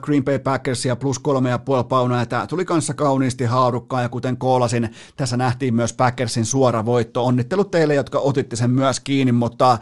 Green 0.02 0.24
Bay 0.24 0.38
Packersia 0.38 0.96
plus 0.96 1.18
kolme 1.18 1.50
ja 1.50 1.58
puoli 1.58 1.84
paunaa, 1.84 2.26
tämä 2.26 2.46
tuli 2.46 2.64
kanssa 2.64 2.94
kauniisti 2.94 3.44
haarukkaan, 3.44 4.02
ja 4.02 4.08
kuten 4.08 4.36
koolasin, 4.36 4.90
tässä 5.16 5.36
nähtiin 5.36 5.74
myös 5.74 5.92
Packersin 5.92 6.44
suora 6.44 6.84
voitto. 6.84 7.26
Onnittelut 7.26 7.70
teille, 7.70 7.94
jotka 7.94 8.18
otitte 8.18 8.56
sen 8.56 8.70
myös 8.70 9.00
kiinni, 9.00 9.32
mutta 9.32 9.78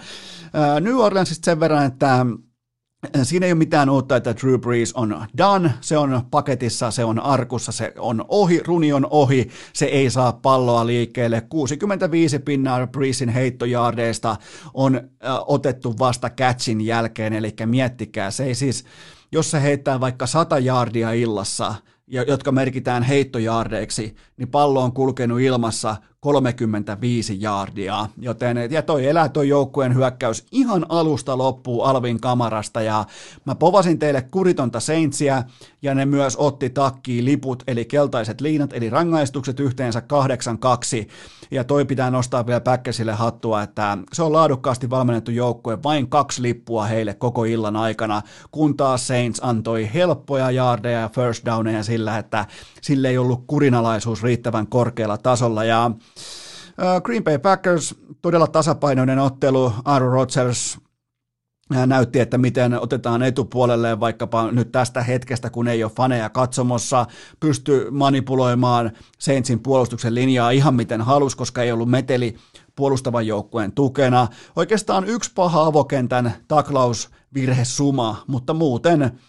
New 0.81 0.97
Orleansista 0.97 1.45
sen 1.45 1.61
verran, 1.61 1.87
että 1.87 2.27
Siinä 3.23 3.47
ei 3.47 3.53
ole 3.53 3.59
mitään 3.59 3.91
uutta, 3.91 4.17
että 4.17 4.35
Drew 4.37 4.61
Brees 4.61 4.93
on 4.93 5.27
done, 5.39 5.75
se 5.81 5.99
on 5.99 6.23
paketissa, 6.31 6.91
se 6.91 7.05
on 7.05 7.21
arkussa, 7.21 7.73
se 7.73 7.93
on 7.99 8.25
ohi, 8.29 8.61
runi 8.67 8.93
on 8.93 9.07
ohi, 9.11 9.49
se 9.73 9.87
ei 9.87 10.11
saa 10.11 10.33
palloa 10.33 10.87
liikkeelle. 10.87 11.41
65 11.41 12.39
pinnaa 12.39 12.87
Breesin 12.87 13.29
heittojaardeista 13.29 14.37
on 14.75 14.97
äh, 14.97 15.03
otettu 15.47 15.95
vasta 15.99 16.31
catchin 16.31 16.81
jälkeen, 16.81 17.33
eli 17.33 17.55
miettikää, 17.67 18.31
se 18.31 18.45
ei 18.45 18.55
siis, 18.55 18.85
jos 19.33 19.51
se 19.51 19.63
heittää 19.63 20.01
vaikka 20.01 20.27
100 20.27 20.59
jaardia 20.59 21.13
illassa, 21.13 21.75
jotka 22.07 22.53
merkitään 22.53 23.03
heittojaardeiksi, 23.03 24.17
niin 24.37 24.49
pallo 24.49 24.83
on 24.83 24.93
kulkenut 24.93 25.41
ilmassa 25.41 25.97
35 26.21 27.37
jaardia, 27.41 28.07
joten 28.19 28.57
ja 28.71 28.83
toi 28.83 29.07
elää 29.07 29.29
toi 29.29 29.49
joukkueen 29.49 29.95
hyökkäys 29.95 30.47
ihan 30.53 30.87
alusta 30.89 31.39
loppuu 31.39 31.83
Alvin 31.83 32.21
kamarasta. 32.21 32.83
Ja 32.83 33.05
mä 33.45 33.55
povasin 33.55 33.99
teille 33.99 34.23
kuritonta 34.23 34.81
Saintsia 34.81 35.43
ja 35.83 35.95
ne 35.95 36.07
myös 36.07 36.37
otti 36.37 36.71
takkiin 36.71 37.25
liput 37.25 37.63
eli 37.67 37.85
keltaiset 37.85 38.41
liinat 38.41 38.73
eli 38.73 38.91
rangaistukset 38.91 39.61
yhteensä 39.61 40.03
8-2 41.07 41.09
ja 41.51 41.65
toi 41.65 41.85
pitää 41.85 42.11
nostaa 42.11 42.47
vielä 42.47 42.61
Päkkäsille 42.61 43.13
hattua, 43.13 43.63
että 43.63 43.99
se 44.13 44.23
on 44.23 44.33
laadukkaasti 44.33 44.91
valmennettu 44.91 45.31
joukkue, 45.31 45.83
vain 45.83 46.09
kaksi 46.09 46.43
lippua 46.43 46.85
heille 46.85 47.15
koko 47.15 47.45
illan 47.45 47.77
aikana, 47.77 48.23
kun 48.51 48.77
taas 48.77 49.07
Saints 49.07 49.41
antoi 49.43 49.91
helppoja 49.95 50.51
jaardeja 50.51 51.01
ja 51.01 51.09
first 51.09 51.47
downeja 51.47 51.83
sillä, 51.83 52.19
että 52.19 52.47
sille 52.83 53.09
ei 53.09 53.19
ollut 53.19 53.45
kurinalaisuus 53.47 54.23
riittävän 54.23 54.67
korkealla 54.67 55.19
tasolla. 55.19 55.65
Ja 55.65 55.91
Green 57.03 57.25
Bay 57.25 57.39
Packers, 57.39 57.95
todella 58.23 58.47
tasapainoinen 58.47 59.19
ottelu, 59.19 59.73
Aaron 59.85 60.13
Rodgers 60.13 60.79
näytti, 61.87 62.21
että 62.21 62.39
miten 62.39 62.81
otetaan 62.81 63.23
etupuolelle 63.23 64.01
vaikkapa 64.01 64.51
nyt 64.51 64.73
tästä 64.73 65.03
hetkestä, 65.03 65.51
kun 65.51 65.69
ei 65.69 65.85
ole 65.85 65.93
faneja 65.97 66.29
katsomossa, 66.29 67.07
pystyy 67.41 67.91
manipuloimaan 67.91 68.91
Saintsin 69.19 69.61
puolustuksen 69.61 70.15
linjaa 70.15 70.51
ihan 70.51 70.75
miten 70.75 71.01
halus, 71.01 71.37
koska 71.37 71.63
ei 71.63 71.73
ollut 71.73 71.91
meteli 71.91 72.37
puolustavan 72.77 73.27
joukkueen 73.27 73.73
tukena. 73.73 74.29
Oikeastaan 74.57 75.05
yksi 75.05 75.33
paha 75.35 75.67
avokentän 75.67 76.35
taklausvirhe 76.49 77.65
suma, 77.65 78.25
mutta 78.27 78.55
muuten 78.55 79.21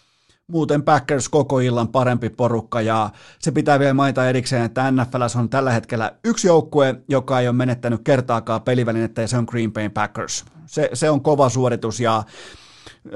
muuten 0.46 0.82
Packers 0.82 1.28
koko 1.28 1.60
illan 1.60 1.88
parempi 1.88 2.30
porukka 2.30 2.80
ja 2.80 3.10
se 3.38 3.50
pitää 3.50 3.78
vielä 3.78 3.94
mainita 3.94 4.28
erikseen, 4.28 4.64
että 4.64 4.90
NFL 4.90 5.22
on 5.38 5.48
tällä 5.48 5.70
hetkellä 5.70 6.12
yksi 6.24 6.46
joukkue, 6.46 6.94
joka 7.08 7.40
ei 7.40 7.48
ole 7.48 7.56
menettänyt 7.56 8.00
kertaakaan 8.04 8.62
pelivälinettä 8.62 9.20
ja 9.20 9.28
se 9.28 9.36
on 9.36 9.46
Green 9.48 9.72
Bay 9.72 9.88
Packers. 9.88 10.44
Se, 10.66 10.90
se 10.92 11.10
on 11.10 11.20
kova 11.20 11.48
suoritus 11.48 12.00
ja 12.00 12.22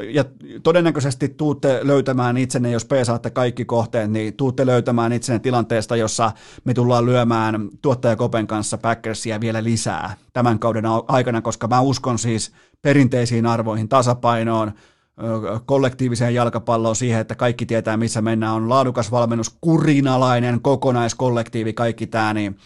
ja 0.08 0.24
todennäköisesti 0.62 1.28
tuutte 1.28 1.80
löytämään 1.82 2.36
itsenne, 2.36 2.70
jos 2.70 2.84
peesaatte 2.84 3.30
kaikki 3.30 3.64
kohteet, 3.64 4.10
niin 4.10 4.34
tuutte 4.34 4.66
löytämään 4.66 5.12
itsenne 5.12 5.38
tilanteesta, 5.38 5.96
jossa 5.96 6.32
me 6.64 6.74
tullaan 6.74 7.06
lyömään 7.06 7.68
tuottajakopen 7.82 8.46
kanssa 8.46 8.78
Packersia 8.78 9.40
vielä 9.40 9.64
lisää 9.64 10.16
tämän 10.32 10.58
kauden 10.58 10.84
aikana, 11.08 11.42
koska 11.42 11.68
mä 11.68 11.80
uskon 11.80 12.18
siis 12.18 12.52
perinteisiin 12.82 13.46
arvoihin, 13.46 13.88
tasapainoon, 13.88 14.72
kollektiiviseen 15.66 16.34
jalkapalloon 16.34 16.96
siihen, 16.96 17.20
että 17.20 17.34
kaikki 17.34 17.66
tietää, 17.66 17.96
missä 17.96 18.22
mennään, 18.22 18.54
on 18.54 18.68
laadukas 18.68 19.10
valmennus, 19.10 19.56
kurinalainen 19.60 20.60
kokonaiskollektiivi, 20.60 21.72
kaikki 21.72 22.06
tämä, 22.06 22.34
niin, 22.34 22.56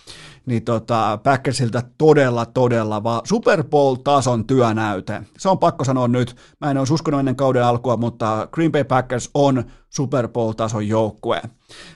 niin 0.47 0.65
tota, 0.65 1.19
Packersilta 1.23 1.83
todella, 1.99 2.47
todella 2.47 3.03
vaan 3.03 3.21
Super 3.25 3.65
Bowl-tason 3.65 4.47
työnäyte. 4.47 5.23
Se 5.39 5.49
on 5.49 5.59
pakko 5.59 5.85
sanoa 5.85 6.09
nyt. 6.09 6.37
Mä 6.61 6.71
en 6.71 6.79
olisi 6.79 6.95
uskonut 6.95 7.21
ennen 7.21 7.37
kauden 7.37 7.65
alkua, 7.65 7.97
mutta 7.97 8.49
Green 8.53 8.73
Bay 8.73 8.85
Packers 8.85 9.31
on 9.35 9.65
Super 9.89 10.29
Bowl-tason 10.29 10.89
joukkue. 10.89 11.43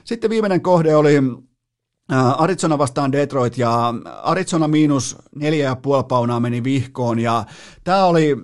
Sitten 0.03 0.29
viimeinen 0.29 0.61
kohde 0.61 0.95
oli 0.95 1.15
Arizona 2.37 2.77
vastaan 2.77 3.11
Detroit 3.11 3.57
ja 3.57 3.93
Arizona 4.23 4.67
miinus 4.67 5.15
neljä 5.35 5.65
ja 5.65 5.75
puoli 5.75 6.03
paunaa 6.03 6.39
meni 6.39 6.63
vihkoon 6.63 7.19
ja 7.19 7.43
tämä 7.83 8.05
oli 8.05 8.35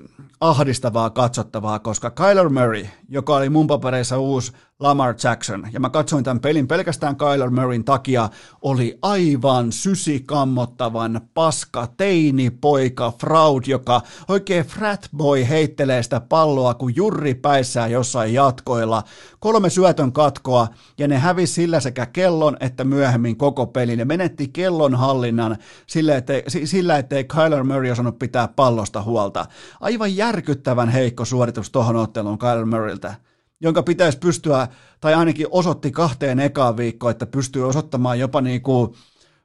ahdistavaa 0.42 1.10
katsottavaa, 1.10 1.80
koska 1.80 2.12
Kyler 2.12 2.50
Murray, 2.50 2.86
joka 3.10 3.36
oli 3.36 3.50
mun 3.50 3.68
papereissa 3.68 4.18
uusi 4.20 4.52
Lamar 4.82 5.16
Jackson, 5.24 5.68
ja 5.72 5.80
mä 5.80 5.90
katsoin 5.90 6.24
tämän 6.24 6.40
pelin 6.40 6.68
pelkästään 6.68 7.16
Kyler 7.16 7.50
Murrayn 7.50 7.84
takia, 7.84 8.30
oli 8.62 8.98
aivan 9.02 9.72
sysikammottavan 9.72 11.22
paska 11.34 11.88
teini 11.98 12.50
poika 12.50 13.14
fraud, 13.22 13.64
joka 13.68 14.02
oikein 14.28 14.66
frat 14.66 15.10
boy 15.18 15.50
heittelee 15.50 16.04
sitä 16.04 16.20
palloa 16.20 16.74
kuin 16.74 16.96
jurri 16.96 17.36
päissään 17.36 17.92
jossain 17.92 18.34
jatkoilla. 18.34 19.04
Kolme 19.40 19.70
syötön 19.70 20.12
katkoa, 20.12 20.68
ja 20.98 21.08
ne 21.08 21.18
hävisi 21.18 21.54
sillä 21.54 21.80
sekä 21.80 22.06
kellon 22.06 22.58
että 22.60 22.84
myöhemmin 22.84 23.38
koko 23.38 23.68
pelin. 23.68 23.98
Ne 23.98 24.06
menetti 24.06 24.48
kellon 24.48 24.96
hallinnan 24.96 25.58
sillä, 25.88 26.16
ettei, 26.16 26.44
sillä 26.48 26.98
ettei 26.98 27.24
Kyler 27.24 27.64
Murray 27.64 27.92
osannut 27.92 28.20
pitää 28.20 28.48
pallosta 28.48 29.02
huolta. 29.02 29.46
Aivan 29.82 30.16
järkyttävän 30.16 30.90
heikko 30.90 31.26
suoritus 31.26 31.70
tuohon 31.70 31.96
otteluun 31.96 32.38
Kyler 32.38 32.66
Murrayltä 32.66 33.16
jonka 33.62 33.84
pitäisi 33.84 34.18
pystyä, 34.18 34.68
tai 35.02 35.14
ainakin 35.14 35.48
osoitti 35.52 35.92
kahteen 35.92 36.40
ekaan 36.40 36.78
viikkoon, 36.78 37.12
että 37.12 37.26
pystyy 37.26 37.68
osoittamaan 37.68 38.20
jopa 38.20 38.42
niin 38.42 38.62
kuin 38.62 38.94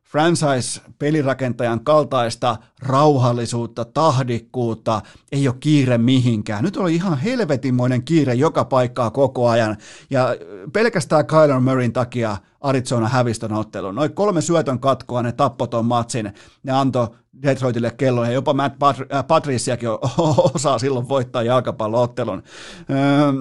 franchise-pelirakentajan 0.06 1.84
kaltaista 1.84 2.56
rauhallisuutta, 2.82 3.84
tahdikkuutta, 3.84 5.02
ei 5.32 5.48
ole 5.48 5.56
kiire 5.60 5.98
mihinkään. 5.98 6.64
Nyt 6.64 6.76
oli 6.76 6.94
ihan 6.94 7.18
helvetinmoinen 7.18 8.02
kiire 8.02 8.34
joka 8.34 8.64
paikkaa 8.64 9.10
koko 9.10 9.48
ajan, 9.48 9.76
ja 10.10 10.36
pelkästään 10.72 11.26
Kyler 11.26 11.60
Murrayn 11.60 11.93
takia 11.93 12.36
Arizona 12.60 13.09
hävistön 13.09 13.52
ottelun. 13.52 13.94
Noin 13.94 14.14
kolme 14.14 14.40
syötön 14.40 14.80
katkoa, 14.80 15.22
ne 15.22 15.32
tappoton 15.32 15.84
matsin, 15.84 16.32
ne 16.62 16.72
antoi 16.72 17.09
Detroitille 17.43 17.90
kellon, 17.90 18.26
ja 18.26 18.32
jopa 18.32 18.55
Matt 18.55 18.74
Pat- 18.74 19.24
Patriciakin 19.28 19.88
osaa 20.55 20.78
silloin 20.78 21.09
voittaa 21.09 21.43
jalkapalloottelun. 21.43 22.43
Öö, 22.90 23.32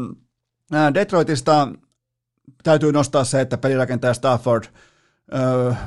Detroitista 0.93 1.67
täytyy 2.63 2.91
nostaa 2.91 3.23
se, 3.23 3.41
että 3.41 3.57
pelirakentaja 3.57 4.13
Stafford, 4.13 4.63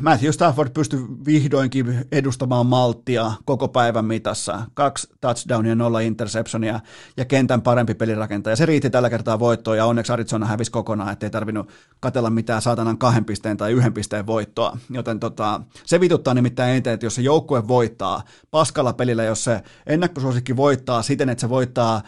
Matthew 0.00 0.30
Stafford 0.30 0.70
pystyi 0.70 1.00
vihdoinkin 1.26 2.04
edustamaan 2.12 2.66
malttia 2.66 3.32
koko 3.44 3.68
päivän 3.68 4.04
mitassa. 4.04 4.62
Kaksi 4.74 5.08
touchdownia, 5.20 5.74
nolla 5.74 6.00
interceptionia 6.00 6.80
ja 7.16 7.24
kentän 7.24 7.62
parempi 7.62 7.94
pelirakentaja. 7.94 8.56
Se 8.56 8.66
riitti 8.66 8.90
tällä 8.90 9.10
kertaa 9.10 9.38
voittoa 9.38 9.76
ja 9.76 9.86
onneksi 9.86 10.12
Arizona 10.12 10.46
hävisi 10.46 10.70
kokonaan, 10.70 11.12
ettei 11.12 11.30
tarvinnut 11.30 11.70
katella 12.00 12.30
mitään 12.30 12.62
saatanan 12.62 12.98
kahden 12.98 13.24
pisteen 13.24 13.56
tai 13.56 13.72
yhden 13.72 13.94
pisteen 13.94 14.26
voittoa. 14.26 14.78
Joten 14.90 15.20
tota, 15.20 15.60
se 15.86 16.00
vituttaa 16.00 16.34
nimittäin 16.34 16.70
eniten, 16.70 16.92
että 16.92 17.06
jos 17.06 17.14
se 17.14 17.22
joukkue 17.22 17.68
voittaa 17.68 18.22
paskalla 18.50 18.92
pelillä, 18.92 19.24
jos 19.24 19.44
se 19.44 19.62
ennakkosuosikki 19.86 20.56
voittaa 20.56 21.02
siten, 21.02 21.28
että 21.28 21.40
se 21.40 21.48
voittaa 21.48 22.02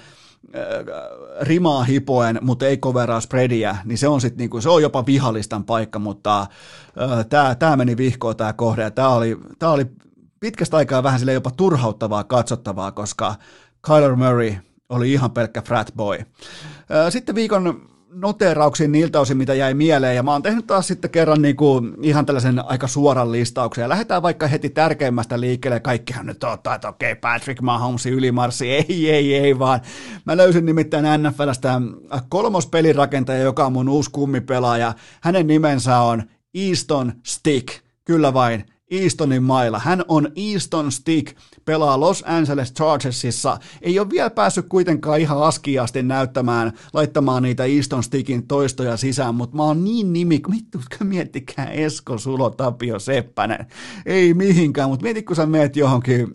rimaa 1.41 1.85
hipoen, 1.85 2.39
mutta 2.43 2.67
ei 2.67 2.77
coveraa 2.77 3.21
spreadia, 3.21 3.77
niin 3.85 3.99
se 3.99 4.09
on, 4.09 4.21
sit 4.21 4.37
niinku, 4.37 4.61
se 4.61 4.69
on 4.69 4.83
jopa 4.83 5.07
vihallistan 5.07 5.65
paikka, 5.65 5.99
mutta 5.99 6.41
äh, 6.41 7.27
tämä 7.29 7.55
tää 7.55 7.77
meni 7.77 7.97
vihkoon 7.97 8.37
tämä 8.37 8.53
kohde, 8.53 8.83
ja 8.83 8.91
tämä 8.91 9.09
oli, 9.09 9.39
tää 9.59 9.71
oli 9.71 9.87
pitkästä 10.41 10.77
aikaa 10.77 11.03
vähän 11.03 11.19
sille 11.19 11.33
jopa 11.33 11.51
turhauttavaa 11.51 12.25
katsottavaa, 12.25 12.93
koska 12.93 13.35
Kyler 13.87 14.17
Murray 14.17 14.55
oli 14.89 15.13
ihan 15.13 15.31
pelkkä 15.31 15.63
frat 15.63 15.93
boy. 15.97 16.19
Äh, 16.19 16.27
sitten 17.11 17.35
viikon 17.35 17.91
noterauksiin 18.13 18.93
niiltä 18.93 19.21
osin, 19.21 19.37
mitä 19.37 19.55
jäi 19.55 19.75
mieleen, 19.75 20.17
ja 20.17 20.23
mä 20.23 20.33
oon 20.33 20.43
tehnyt 20.43 20.67
taas 20.67 20.89
sitten 20.89 21.11
kerran 21.11 21.43
niin 21.43 21.57
kuin 21.57 21.97
ihan 22.03 22.27
tällaisen 22.27 22.65
aika 22.65 22.87
suoran 22.87 23.33
listauksen, 23.33 23.83
ja 23.83 23.89
lähdetään 23.89 24.23
vaikka 24.23 24.47
heti 24.47 24.71
tärkeimmästä 24.71 25.41
liikkeelle, 25.41 25.81
kaikkihan 25.81 26.27
nyt 26.27 26.45
ottaa, 26.45 26.75
että 26.75 26.89
okei, 26.89 27.13
okay, 27.13 27.21
Patrick 27.21 27.61
Mahomes 27.61 28.07
ylimarssi, 28.07 28.71
ei, 28.77 29.11
ei, 29.11 29.35
ei, 29.35 29.59
vaan. 29.59 29.81
Mä 30.25 30.37
löysin 30.37 30.67
nimittäin 30.67 31.23
NFLstä 31.23 31.81
kolmospelirakentaja, 32.29 33.43
joka 33.43 33.67
on 33.67 33.73
mun 33.73 33.89
uusi 33.89 34.11
kummipelaaja, 34.11 34.95
hänen 35.21 35.47
nimensä 35.47 35.99
on 35.99 36.23
Easton 36.55 37.13
Stick, 37.27 37.69
kyllä 38.05 38.35
vain, 38.35 38.65
Eastonin 38.91 39.43
mailla. 39.43 39.79
Hän 39.79 40.05
on 40.09 40.29
Easton 40.37 40.93
Stick, 40.93 41.37
pelaa 41.65 42.01
Los 42.01 42.25
Angeles 42.27 42.73
Chargersissa. 42.73 43.59
Ei 43.83 43.99
ole 43.99 44.11
vielä 44.11 44.31
päässyt 44.31 44.67
kuitenkaan 44.69 45.21
ihan 45.21 45.43
askiasti 45.43 46.03
näyttämään, 46.03 46.73
laittamaan 46.93 47.43
niitä 47.43 47.65
Easton 47.65 48.03
Stickin 48.03 48.47
toistoja 48.47 48.97
sisään, 48.97 49.35
mutta 49.35 49.57
mä 49.57 49.63
oon 49.63 49.85
niin 49.85 50.13
nimi, 50.13 50.41
vittu, 50.51 50.79
miettikää 51.05 51.67
Esko 51.67 52.19
Sulo 52.19 52.51
Tapio 52.51 52.99
Seppänen. 52.99 53.67
Ei 54.07 54.35
mihinkään, 54.35 54.89
mutta 54.91 55.03
mieti 55.03 55.23
kun 55.23 55.37
sä 55.37 55.47
meet 55.47 55.77
johonkin 55.77 56.29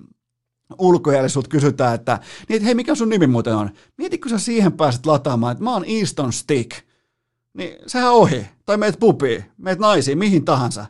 ulkojalle 0.80 1.30
sut 1.30 1.48
kysytään, 1.48 1.95
että, 1.95 2.19
niin, 2.49 2.64
hei, 2.64 2.76
mikä 2.76 2.95
sun 2.95 3.10
nimi 3.10 3.27
muuten 3.27 3.56
on? 3.56 3.69
Mieti, 3.98 4.18
kun 4.18 4.30
sä 4.30 4.40
siihen 4.40 4.72
pääset 4.72 5.06
lataamaan, 5.06 5.52
että 5.52 5.64
mä 5.64 5.73
oon 5.73 5.86
Easton 5.88 6.34
Stick. 6.34 6.72
Niin 7.53 7.76
sehän 7.88 8.14
ohi. 8.14 8.45
Tai 8.65 8.77
meet 8.77 8.99
pupiin, 8.99 9.45
meet 9.57 9.80
naisiin, 9.80 10.18
mihin 10.18 10.45
tahansa 10.45 10.86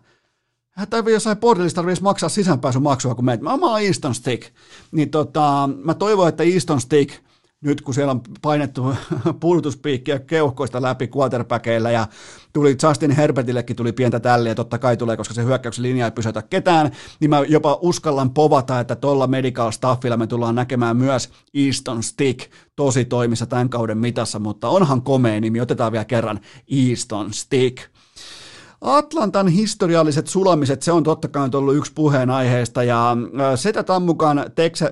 tai 0.90 1.04
jossain 1.12 1.38
bordellista 1.38 1.76
tarvitsisi 1.76 2.04
maksaa 2.04 2.30
sisäänpääsymaksua, 2.30 3.16
kun 3.16 3.26
meet, 3.26 3.42
mä 3.42 3.52
oon 3.52 3.82
Easton 3.82 4.16
Stick. 4.16 4.44
Niin 4.92 5.10
tota, 5.10 5.70
mä 5.84 5.94
toivon, 5.94 6.30
että 6.30 6.44
Easton 6.44 6.82
Stick, 6.82 7.14
nyt 7.62 7.82
kun 7.82 7.94
siellä 7.94 8.12
on 8.12 8.22
painettu 8.42 8.96
puolustuspiikkiä 9.40 10.20
keuhkoista 10.20 10.82
läpi 10.82 11.10
quarterbackeilla 11.18 11.92
ja 11.92 12.08
tuli 12.54 12.78
Justin 12.84 13.12
Herbertillekin 13.12 13.76
tuli 13.76 13.92
pientä 13.92 14.20
tälliä, 14.20 14.56
totta 14.56 14.78
kai 14.78 14.98
tulee, 14.98 15.18
koska 15.18 15.34
se 15.34 15.44
hyökkäyksen 15.44 15.84
linja 15.84 16.06
ei 16.06 16.12
pysäytä 16.12 16.42
ketään, 16.42 16.92
niin 17.20 17.30
mä 17.30 17.40
jopa 17.48 17.80
uskallan 17.82 18.30
povata, 18.30 18.80
että 18.80 18.96
tuolla 18.96 19.28
medical 19.28 19.72
staffilla 19.72 20.18
me 20.18 20.28
tullaan 20.28 20.56
näkemään 20.56 20.98
myös 20.98 21.30
Easton 21.54 22.04
Stick 22.04 22.52
tosi 22.76 23.06
toimissa 23.06 23.46
tämän 23.46 23.70
kauden 23.70 23.98
mitassa, 23.98 24.40
mutta 24.40 24.70
onhan 24.70 25.02
komea 25.02 25.42
nimi, 25.42 25.62
otetaan 25.62 25.92
vielä 25.92 26.06
kerran 26.06 26.40
Easton 26.72 27.34
Stick. 27.34 27.95
Atlantan 28.86 29.48
historialliset 29.48 30.28
sulamiset, 30.28 30.82
se 30.82 30.92
on 30.92 31.04
totta 31.04 31.28
kai 31.28 31.50
ollut 31.54 31.76
yksi 31.76 31.92
puheenaiheesta 31.96 32.84
ja 32.84 33.12
äh, 33.12 33.56
Setä 33.56 33.84
Tammukan, 33.84 34.46
tekse, 34.56 34.86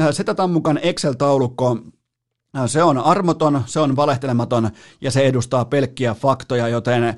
äh, 0.00 0.08
Setä 0.10 0.34
Tammukan 0.34 0.78
Excel-taulukko 0.82 1.76
äh, 1.76 1.92
se 2.66 2.82
on 2.82 2.98
armoton, 2.98 3.62
se 3.66 3.80
on 3.80 3.96
valehtelematon 3.96 4.70
ja 5.00 5.10
se 5.10 5.20
edustaa 5.20 5.64
pelkkiä 5.64 6.14
faktoja, 6.14 6.68
joten 6.68 7.16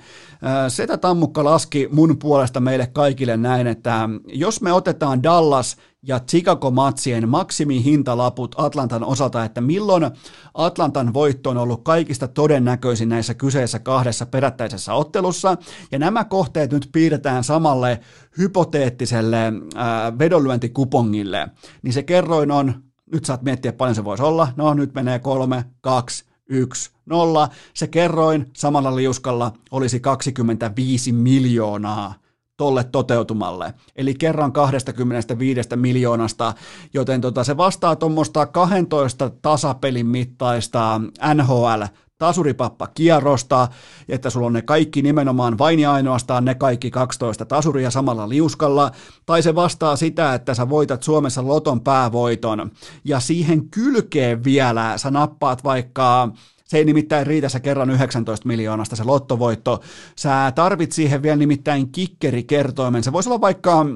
Setä 0.68 0.98
Tammukka 0.98 1.44
laski 1.44 1.88
mun 1.92 2.18
puolesta 2.18 2.60
meille 2.60 2.86
kaikille 2.86 3.36
näin, 3.36 3.66
että 3.66 4.08
jos 4.26 4.60
me 4.60 4.72
otetaan 4.72 5.22
Dallas 5.22 5.76
ja 6.02 6.20
Chicago-matsien 6.20 7.28
maksimihintalaput 7.28 8.54
Atlantan 8.58 9.04
osalta, 9.04 9.44
että 9.44 9.60
milloin 9.60 10.10
Atlantan 10.54 11.14
voitto 11.14 11.50
on 11.50 11.58
ollut 11.58 11.84
kaikista 11.84 12.28
todennäköisin 12.28 13.08
näissä 13.08 13.34
kyseessä 13.34 13.78
kahdessa 13.78 14.26
perättäisessä 14.26 14.94
ottelussa, 14.94 15.56
ja 15.92 15.98
nämä 15.98 16.24
kohteet 16.24 16.72
nyt 16.72 16.88
piirretään 16.92 17.44
samalle 17.44 18.00
hypoteettiselle 18.38 19.46
äh, 19.46 20.18
vedonlyöntikupongille, 20.18 21.48
niin 21.82 21.92
se 21.92 22.02
kerroin 22.02 22.50
on, 22.50 22.82
nyt 23.12 23.24
saat 23.24 23.42
miettiä 23.42 23.72
paljon 23.72 23.94
se 23.94 24.04
voisi 24.04 24.22
olla, 24.22 24.48
no 24.56 24.74
nyt 24.74 24.94
menee 24.94 25.18
kolme, 25.18 25.64
kaksi, 25.80 26.24
yksi, 26.48 26.90
nolla, 27.06 27.48
se 27.74 27.86
kerroin 27.86 28.50
samalla 28.56 28.96
liuskalla 28.96 29.52
olisi 29.70 30.00
25 30.00 31.12
miljoonaa 31.12 32.14
tolle 32.56 32.84
toteutumalle. 32.84 33.74
Eli 33.96 34.14
kerran 34.14 34.52
25 34.52 35.68
miljoonasta, 35.76 36.54
joten 36.94 37.20
tota, 37.20 37.44
se 37.44 37.56
vastaa 37.56 37.96
tuommoista 37.96 38.46
12 38.46 39.30
tasapelin 39.30 40.06
mittaista 40.06 41.00
NHL 41.34 41.82
tasuripappa 42.24 42.86
kierrosta, 42.86 43.68
että 44.08 44.30
sulla 44.30 44.46
on 44.46 44.52
ne 44.52 44.62
kaikki 44.62 45.02
nimenomaan 45.02 45.58
vain 45.58 45.78
ja 45.78 45.92
ainoastaan 45.92 46.44
ne 46.44 46.54
kaikki 46.54 46.90
12 46.90 47.44
tasuria 47.44 47.90
samalla 47.90 48.28
liuskalla, 48.28 48.90
tai 49.26 49.42
se 49.42 49.54
vastaa 49.54 49.96
sitä, 49.96 50.34
että 50.34 50.54
sä 50.54 50.68
voitat 50.68 51.02
Suomessa 51.02 51.46
loton 51.46 51.80
päävoiton, 51.80 52.70
ja 53.04 53.20
siihen 53.20 53.70
kylkeen 53.70 54.44
vielä 54.44 54.98
sä 54.98 55.10
nappaat 55.10 55.64
vaikka 55.64 56.28
se 56.64 56.78
ei 56.78 56.84
nimittäin 56.84 57.26
riitä 57.26 57.48
se 57.48 57.60
kerran 57.60 57.90
19 57.90 58.48
miljoonasta 58.48 58.96
se 58.96 59.04
lottovoitto. 59.04 59.80
Sä 60.16 60.52
tarvit 60.54 60.92
siihen 60.92 61.22
vielä 61.22 61.36
nimittäin 61.36 61.92
kikkerikertoimen. 61.92 63.04
Se 63.04 63.12
voisi 63.12 63.28
olla 63.28 63.40
vaikka 63.40 63.86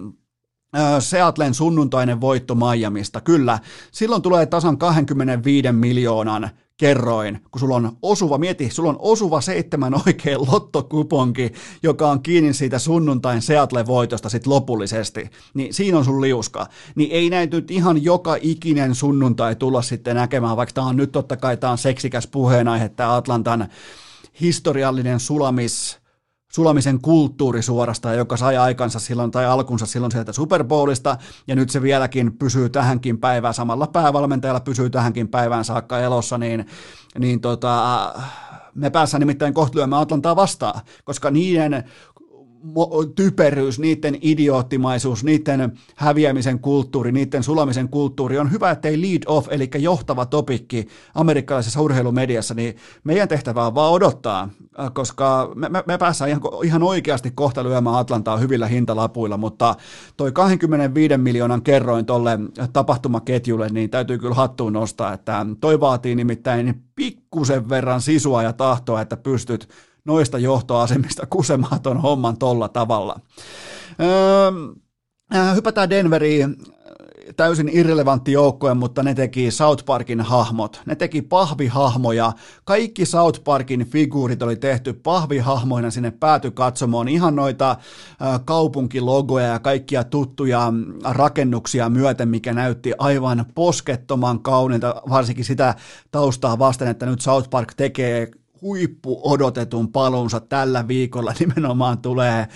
Seatlen 0.98 1.55
sunnuntainen 1.55 2.20
voitto 2.20 2.55
Miamista. 2.55 3.20
Kyllä, 3.20 3.59
silloin 3.92 4.22
tulee 4.22 4.46
tasan 4.46 4.78
25 4.78 5.72
miljoonan 5.72 6.50
kerroin, 6.78 7.40
kun 7.50 7.60
sulla 7.60 7.76
on 7.76 7.96
osuva, 8.02 8.38
mieti, 8.38 8.70
sulla 8.70 8.88
on 8.90 8.96
osuva 8.98 9.40
seitsemän 9.40 9.94
oikein 10.06 10.38
lottokuponki, 10.52 11.52
joka 11.82 12.10
on 12.10 12.22
kiinni 12.22 12.55
siitä 12.55 12.78
sunnuntain 12.78 13.42
Seattle-voitosta 13.42 14.28
sit 14.28 14.46
lopullisesti, 14.46 15.30
niin 15.55 15.74
siinä 15.74 15.98
on 15.98 16.05
sun 16.05 16.20
liuska. 16.20 16.66
Niin 16.94 17.10
ei 17.12 17.30
näitä 17.30 17.56
nyt 17.56 17.70
ihan 17.70 18.05
joka 18.05 18.36
ikinen 18.40 18.94
sunnuntai 18.94 19.56
tulla 19.56 19.82
sitten 19.82 20.16
näkemään, 20.16 20.56
vaikka 20.56 20.72
tämä 20.72 20.86
on 20.86 20.96
nyt 20.96 21.12
totta 21.12 21.36
kai 21.36 21.56
tämä 21.56 21.70
on 21.70 21.78
seksikäs 21.78 22.26
puheenaihe, 22.26 22.88
tämä 22.88 23.16
Atlantan 23.16 23.68
historiallinen 24.40 25.20
sulamis, 25.20 25.98
sulamisen 26.53 27.01
kulttuuri 27.01 27.62
suorastaan, 27.62 28.16
joka 28.16 28.37
sai 28.37 28.57
aikansa 28.57 28.99
silloin 28.99 29.31
tai 29.31 29.47
alkunsa 29.47 29.87
silloin 29.87 30.12
sieltä 30.12 30.33
Super 30.33 30.65
Bowlista, 30.65 31.16
ja 31.47 31.57
nyt 31.57 31.70
se 31.70 31.83
vieläkin 31.83 32.39
pysyy 32.39 32.69
tähänkin 32.69 33.19
päivään, 33.19 33.55
samalla 33.55 33.87
päävalmentajalla 33.87 34.61
pysyy 34.61 34.91
tähänkin 34.91 35.29
päivään 35.29 35.65
saakka 35.65 35.99
elossa, 35.99 36.39
niin, 36.39 36.66
niin 37.19 37.41
tota, 37.41 38.15
me 38.75 38.91
päässä 38.91 39.19
nimittäin 39.19 39.55
kohtluyömme 39.55 39.97
Atlantaa 39.97 40.37
vastaan, 40.37 40.81
koska 41.05 41.31
niiden 41.31 41.85
typeryys, 43.14 43.78
niiden 43.78 44.18
idioottimaisuus, 44.20 45.24
niiden 45.24 45.78
häviämisen 45.97 46.59
kulttuuri, 46.59 47.12
niiden 47.12 47.43
sulamisen 47.43 47.89
kulttuuri 47.89 48.39
on 48.39 48.52
hyvä, 48.52 48.70
ettei 48.70 49.02
lead 49.02 49.22
off, 49.26 49.48
eli 49.51 49.70
johtava 49.78 50.26
topikki 50.26 50.89
amerikkalaisessa 51.14 51.80
urheilumediassa, 51.80 52.55
niin 52.55 52.76
meidän 53.05 53.28
tehtävä 53.28 53.66
on 53.66 53.74
vaan 53.74 53.93
odottaa, 53.93 54.48
äh, 54.80 54.90
koska 54.94 55.52
me, 55.55 55.68
me, 55.68 55.82
me 55.86 55.98
päästään 55.98 56.30
ihan, 56.30 56.40
ihan 56.64 56.82
oikeasti 56.82 57.30
kohta 57.30 57.64
lyömään 57.64 57.97
Atlantaa 57.97 58.36
hyvillä 58.36 58.66
hintalapuilla, 58.66 59.36
mutta 59.36 59.74
toi 60.16 60.32
25 60.32 61.16
miljoonan 61.16 61.62
kerroin 61.62 62.06
tolle 62.06 62.39
tapahtumaketjulle, 62.72 63.68
niin 63.68 63.90
täytyy 63.90 64.18
kyllä 64.18 64.35
hattuun 64.35 64.72
nostaa, 64.72 65.12
että 65.12 65.47
toi 65.60 65.80
vaatii 65.80 66.14
nimittäin 66.14 66.82
pikkusen 66.94 67.68
verran 67.68 68.01
sisua 68.01 68.43
ja 68.43 68.52
tahtoa, 68.52 69.01
että 69.01 69.16
pystyt 69.16 69.68
noista 70.09 70.39
johtoasemista 70.39 71.26
kusemaan 71.26 71.80
ton 71.80 72.01
homman 72.01 72.39
tolla 72.39 72.68
tavalla. 72.68 73.20
Öö, 74.01 74.51
äh, 75.35 75.55
hypätään 75.55 75.90
Denveriin, 75.90 76.56
täysin 77.36 77.70
irrelevantti 77.72 78.32
joukkue, 78.32 78.74
mutta 78.74 79.02
ne 79.02 79.14
teki 79.14 79.51
South 79.51 79.85
Parkin 79.85 80.20
hahmot. 80.20 80.82
Ne 80.86 80.97
teki 80.97 81.22
pahvihahmoja. 81.22 82.32
Kaikki 82.64 83.06
South 83.06 83.44
Parkin 83.44 83.86
figuurit 83.86 84.43
oli 84.43 84.56
tehty 84.56 84.93
pahvihahmoina 84.93 85.90
sinne 85.90 86.10
päätykatsomoon. 86.10 87.09
Ihan 87.09 87.36
noita 87.36 87.70
äh, 87.70 88.40
kaupunkilogoja 88.44 89.47
ja 89.47 89.59
kaikkia 89.59 90.05
tuttuja 90.05 90.72
rakennuksia 91.05 91.89
myöten, 91.89 92.28
mikä 92.28 92.52
näytti 92.52 92.93
aivan 92.98 93.44
poskettoman 93.55 94.40
kaunilta, 94.40 95.02
varsinkin 95.10 95.44
sitä 95.44 95.74
taustaa 96.10 96.59
vasten, 96.59 96.89
että 96.89 97.06
nyt 97.06 97.20
South 97.20 97.51
Park 97.51 97.74
tekee 97.74 98.30
huippu 98.62 99.20
odotetun 99.32 99.93
palunsa 99.93 100.40
tällä 100.40 100.89
viikolla 100.89 101.32
nimenomaan 101.40 101.98
tulee 101.98 102.48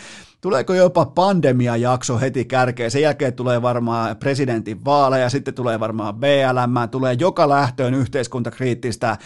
Tuleeko 0.42 0.74
jopa 0.74 1.06
pandemiajakso 1.06 2.18
heti 2.18 2.44
kärkeen? 2.44 2.90
Sen 2.90 3.02
jälkeen 3.02 3.32
tulee 3.32 3.62
varmaan 3.62 4.16
presidentin 4.16 4.84
vaaleja, 4.84 5.30
sitten 5.30 5.54
tulee 5.54 5.80
varmaan 5.80 6.14
BLM, 6.14 6.88
tulee 6.90 7.16
joka 7.18 7.48
lähtöön 7.48 7.94
yhteiskuntakriittistä 7.94 9.18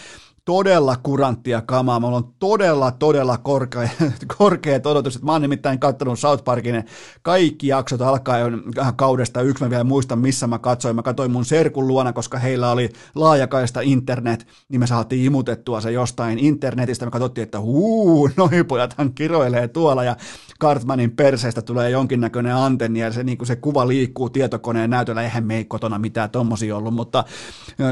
todella 0.47 0.95
kuranttia 1.03 1.61
kamaa. 1.61 1.99
Mulla 1.99 2.17
on 2.17 2.33
todella, 2.39 2.91
todella 2.91 3.37
korkea, 3.37 3.89
korkeat 4.37 4.85
odotukset. 4.85 5.21
Mä 5.21 5.31
oon 5.31 5.41
nimittäin 5.41 5.79
katsonut 5.79 6.19
South 6.19 6.43
Parkin 6.43 6.83
kaikki 7.21 7.67
jaksot 7.67 8.01
alkaen 8.01 8.63
kaudesta 8.95 9.41
yksi. 9.41 9.63
Mä 9.63 9.69
vielä 9.69 9.83
muistan, 9.83 10.19
missä 10.19 10.47
mä 10.47 10.59
katsoin. 10.59 10.95
Mä 10.95 11.01
katsoin 11.01 11.31
mun 11.31 11.45
serkun 11.45 11.87
luona, 11.87 12.13
koska 12.13 12.37
heillä 12.37 12.71
oli 12.71 12.89
laajakaista 13.15 13.81
internet, 13.81 14.47
niin 14.69 14.79
me 14.79 14.87
saatiin 14.87 15.25
imutettua 15.25 15.81
se 15.81 15.91
jostain 15.91 16.39
internetistä. 16.39 17.05
Me 17.05 17.11
katsottiin, 17.11 17.43
että 17.43 17.59
huu, 17.59 18.29
noin 18.37 18.65
pojathan 18.65 19.13
kiroilee 19.13 19.67
tuolla 19.67 20.03
ja 20.03 20.15
Cartmanin 20.61 21.11
perseestä 21.11 21.61
tulee 21.61 21.89
jonkinnäköinen 21.89 22.55
antenni 22.55 22.99
ja 22.99 23.11
se, 23.11 23.23
niin 23.23 23.37
se 23.43 23.55
kuva 23.55 23.87
liikkuu 23.87 24.29
tietokoneen 24.29 24.89
näytöllä. 24.89 25.21
Eihän 25.21 25.45
me 25.45 25.57
ei 25.57 25.65
kotona 25.65 25.99
mitään 25.99 26.29
tommosia 26.29 26.77
ollut, 26.77 26.93
mutta, 26.93 27.23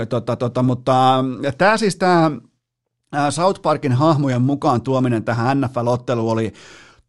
tota, 0.10 0.36
tota, 0.36 0.64
mutta 0.64 1.23
tämä 1.57 1.77
siis 1.77 1.95
tämä 1.95 2.32
South 3.30 3.62
Parkin 3.62 3.94
hahmojen 3.94 4.42
mukaan 4.42 4.82
tuominen 4.82 5.24
tähän 5.24 5.62
NFL-otteluun 5.62 6.32
oli 6.32 6.54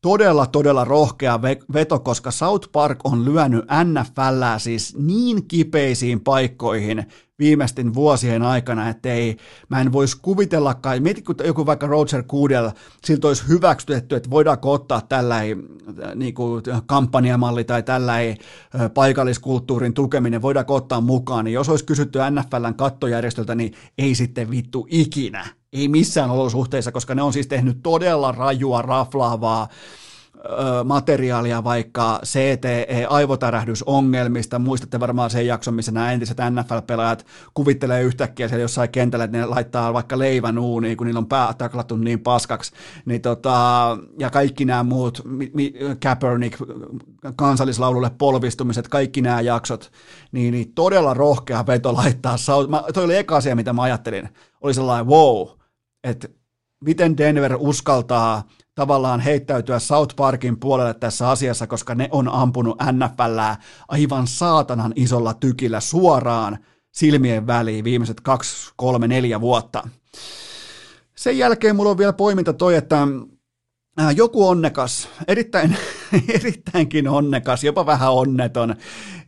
todella, 0.02 0.46
todella 0.46 0.84
rohkea 0.84 1.42
veto, 1.72 1.98
koska 1.98 2.30
South 2.30 2.68
Park 2.72 2.98
on 3.04 3.24
lyönyt 3.24 3.64
NFL 3.84 4.58
siis 4.58 4.96
niin 4.98 5.48
kipeisiin 5.48 6.20
paikkoihin 6.20 7.06
viimeisten 7.38 7.94
vuosien 7.94 8.42
aikana, 8.42 8.88
että 8.88 9.12
ei, 9.12 9.36
mä 9.68 9.80
en 9.80 9.92
voisi 9.92 10.16
kuvitellakaan, 10.22 11.02
mieti 11.02 11.22
kun 11.22 11.34
joku 11.44 11.66
vaikka 11.66 11.86
Roger 11.86 12.22
Goodell, 12.22 12.70
siltä 13.04 13.28
olisi 13.28 13.48
hyväksytetty, 13.48 14.16
että 14.16 14.30
voidaanko 14.30 14.72
ottaa 14.72 15.00
tällainen 15.00 15.64
niin 16.14 16.34
kuin 16.34 16.62
kampanjamalli 16.86 17.64
tai 17.64 17.82
tällainen 17.82 18.36
paikalliskulttuurin 18.94 19.94
tukeminen, 19.94 20.42
voidaanko 20.42 20.74
ottaa 20.74 21.00
mukaan, 21.00 21.44
niin 21.44 21.54
jos 21.54 21.68
olisi 21.68 21.84
kysytty 21.84 22.18
NFLn 22.30 22.74
kattojärjestöltä, 22.74 23.54
niin 23.54 23.72
ei 23.98 24.14
sitten 24.14 24.50
vittu 24.50 24.86
ikinä, 24.90 25.46
ei 25.80 25.88
missään 25.88 26.30
olosuhteissa, 26.30 26.92
koska 26.92 27.14
ne 27.14 27.22
on 27.22 27.32
siis 27.32 27.46
tehnyt 27.46 27.78
todella 27.82 28.32
rajua, 28.32 28.82
raflaavaa, 28.82 29.68
materiaalia 30.84 31.64
vaikka 31.64 32.20
CTE-aivotärähdysongelmista. 32.24 34.58
Muistatte 34.58 35.00
varmaan 35.00 35.30
sen 35.30 35.46
jakson, 35.46 35.74
missä 35.74 35.92
nämä 35.92 36.12
entiset 36.12 36.38
NFL-pelaajat 36.38 37.26
kuvittelee 37.54 38.02
yhtäkkiä 38.02 38.48
siellä 38.48 38.62
jossain 38.62 38.90
kentällä, 38.90 39.24
että 39.24 39.36
ne 39.36 39.46
laittaa 39.46 39.92
vaikka 39.92 40.18
leivän 40.18 40.58
uuniin, 40.58 40.96
kun 40.96 41.06
niillä 41.06 41.18
on 41.18 41.26
pää 41.26 41.54
taklattu 41.58 41.96
niin 41.96 42.20
paskaksi. 42.20 42.72
Niin 43.04 43.20
tota, 43.20 43.98
ja 44.18 44.30
kaikki 44.30 44.64
nämä 44.64 44.82
muut, 44.82 45.22
Kaepernick, 46.02 46.58
kansallislaululle 47.36 48.10
polvistumiset, 48.18 48.88
kaikki 48.88 49.22
nämä 49.22 49.40
jaksot, 49.40 49.92
niin, 50.32 50.52
niin 50.52 50.72
todella 50.74 51.14
rohkea 51.14 51.66
veto 51.66 51.94
laittaa. 51.94 52.36
Mä, 52.68 52.82
toi 52.94 53.04
oli 53.04 53.16
eka 53.16 53.36
asia, 53.36 53.56
mitä 53.56 53.72
mä 53.72 53.82
ajattelin. 53.82 54.28
Oli 54.60 54.74
sellainen 54.74 55.06
wow, 55.06 55.48
että 56.06 56.28
miten 56.84 57.16
Denver 57.16 57.56
uskaltaa 57.58 58.42
tavallaan 58.74 59.20
heittäytyä 59.20 59.78
South 59.78 60.16
Parkin 60.16 60.60
puolelle 60.60 60.94
tässä 60.94 61.30
asiassa, 61.30 61.66
koska 61.66 61.94
ne 61.94 62.08
on 62.10 62.28
ampunut 62.28 62.76
NFLää 62.92 63.56
aivan 63.88 64.26
saatanan 64.26 64.92
isolla 64.96 65.34
tykillä 65.34 65.80
suoraan 65.80 66.58
silmien 66.92 67.46
väliin 67.46 67.84
viimeiset 67.84 68.20
kaksi, 68.20 68.72
kolme, 68.76 69.08
neljä 69.08 69.40
vuotta. 69.40 69.88
Sen 71.16 71.38
jälkeen 71.38 71.76
mulla 71.76 71.90
on 71.90 71.98
vielä 71.98 72.12
poiminta 72.12 72.52
toi, 72.52 72.74
että 72.74 73.06
joku 74.16 74.48
onnekas, 74.48 75.08
erittäin, 75.28 75.76
erittäinkin 76.34 77.08
onnekas, 77.08 77.64
jopa 77.64 77.86
vähän 77.86 78.12
onneton 78.12 78.76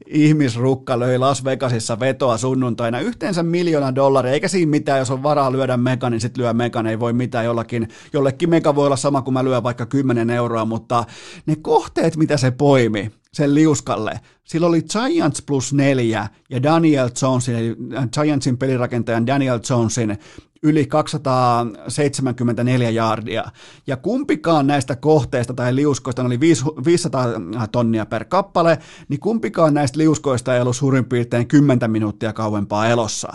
ihmisrukka 0.07 0.99
löi 0.99 1.19
Las 1.19 1.45
Vegasissa 1.45 2.01
vetoa 2.01 2.39
sunnuntaina 2.39 3.01
yhteensä 3.01 3.43
miljoona 3.43 3.95
dollaria, 3.95 4.33
eikä 4.33 4.49
siinä 4.49 4.71
mitään, 4.71 4.99
jos 4.99 5.11
on 5.11 5.23
varaa 5.23 5.53
lyödä 5.53 5.77
meka, 5.77 6.11
niin 6.11 6.21
sitten 6.21 6.43
lyö 6.43 6.53
meka, 6.53 6.85
ei 6.89 7.01
voi 7.01 7.13
mitään 7.13 7.45
jollakin, 7.45 7.89
jollekin 8.13 8.51
meka 8.51 8.75
voi 8.75 8.87
olla 8.87 8.97
sama 8.97 9.23
kuin 9.23 9.35
mä 9.35 9.45
lyön 9.45 9.63
vaikka 9.63 9.87
10 9.87 10.31
euroa, 10.31 10.65
mutta 10.65 11.05
ne 11.47 11.57
kohteet, 11.57 12.17
mitä 12.17 12.37
se 12.37 12.51
poimi, 12.51 13.11
sen 13.33 13.55
liuskalle. 13.55 14.21
Sillä 14.45 14.67
oli 14.67 14.83
Giants 14.83 15.43
plus 15.43 15.73
neljä 15.73 16.29
ja 16.51 16.63
Daniel 16.63 17.11
Jonesin, 17.23 17.77
Giantsin 18.13 18.59
pelirakentajan 18.59 19.27
Daniel 19.27 19.61
Jonesin 19.71 20.19
yli 20.63 20.87
274 20.87 22.91
jaardia. 22.91 23.45
Ja 23.87 23.97
kumpikaan 23.97 24.67
näistä 24.67 24.97
kohteista 24.97 25.55
tai 25.55 25.75
liuskoista, 25.75 26.23
oli 26.23 26.41
500 26.41 27.27
tonnia 27.73 28.07
per 28.07 28.25
kappale, 28.25 28.79
niin 29.09 29.21
kumpikaan 29.21 29.75
näistä 29.75 29.99
liuskoista 29.99 30.55
ei 30.55 30.61
ollut 30.61 30.77
suurin 30.77 31.05
piirtein 31.05 31.49
10 31.49 31.91
minuuttia 31.91 32.33
kauempaa 32.33 32.89
elossa. 32.89 33.33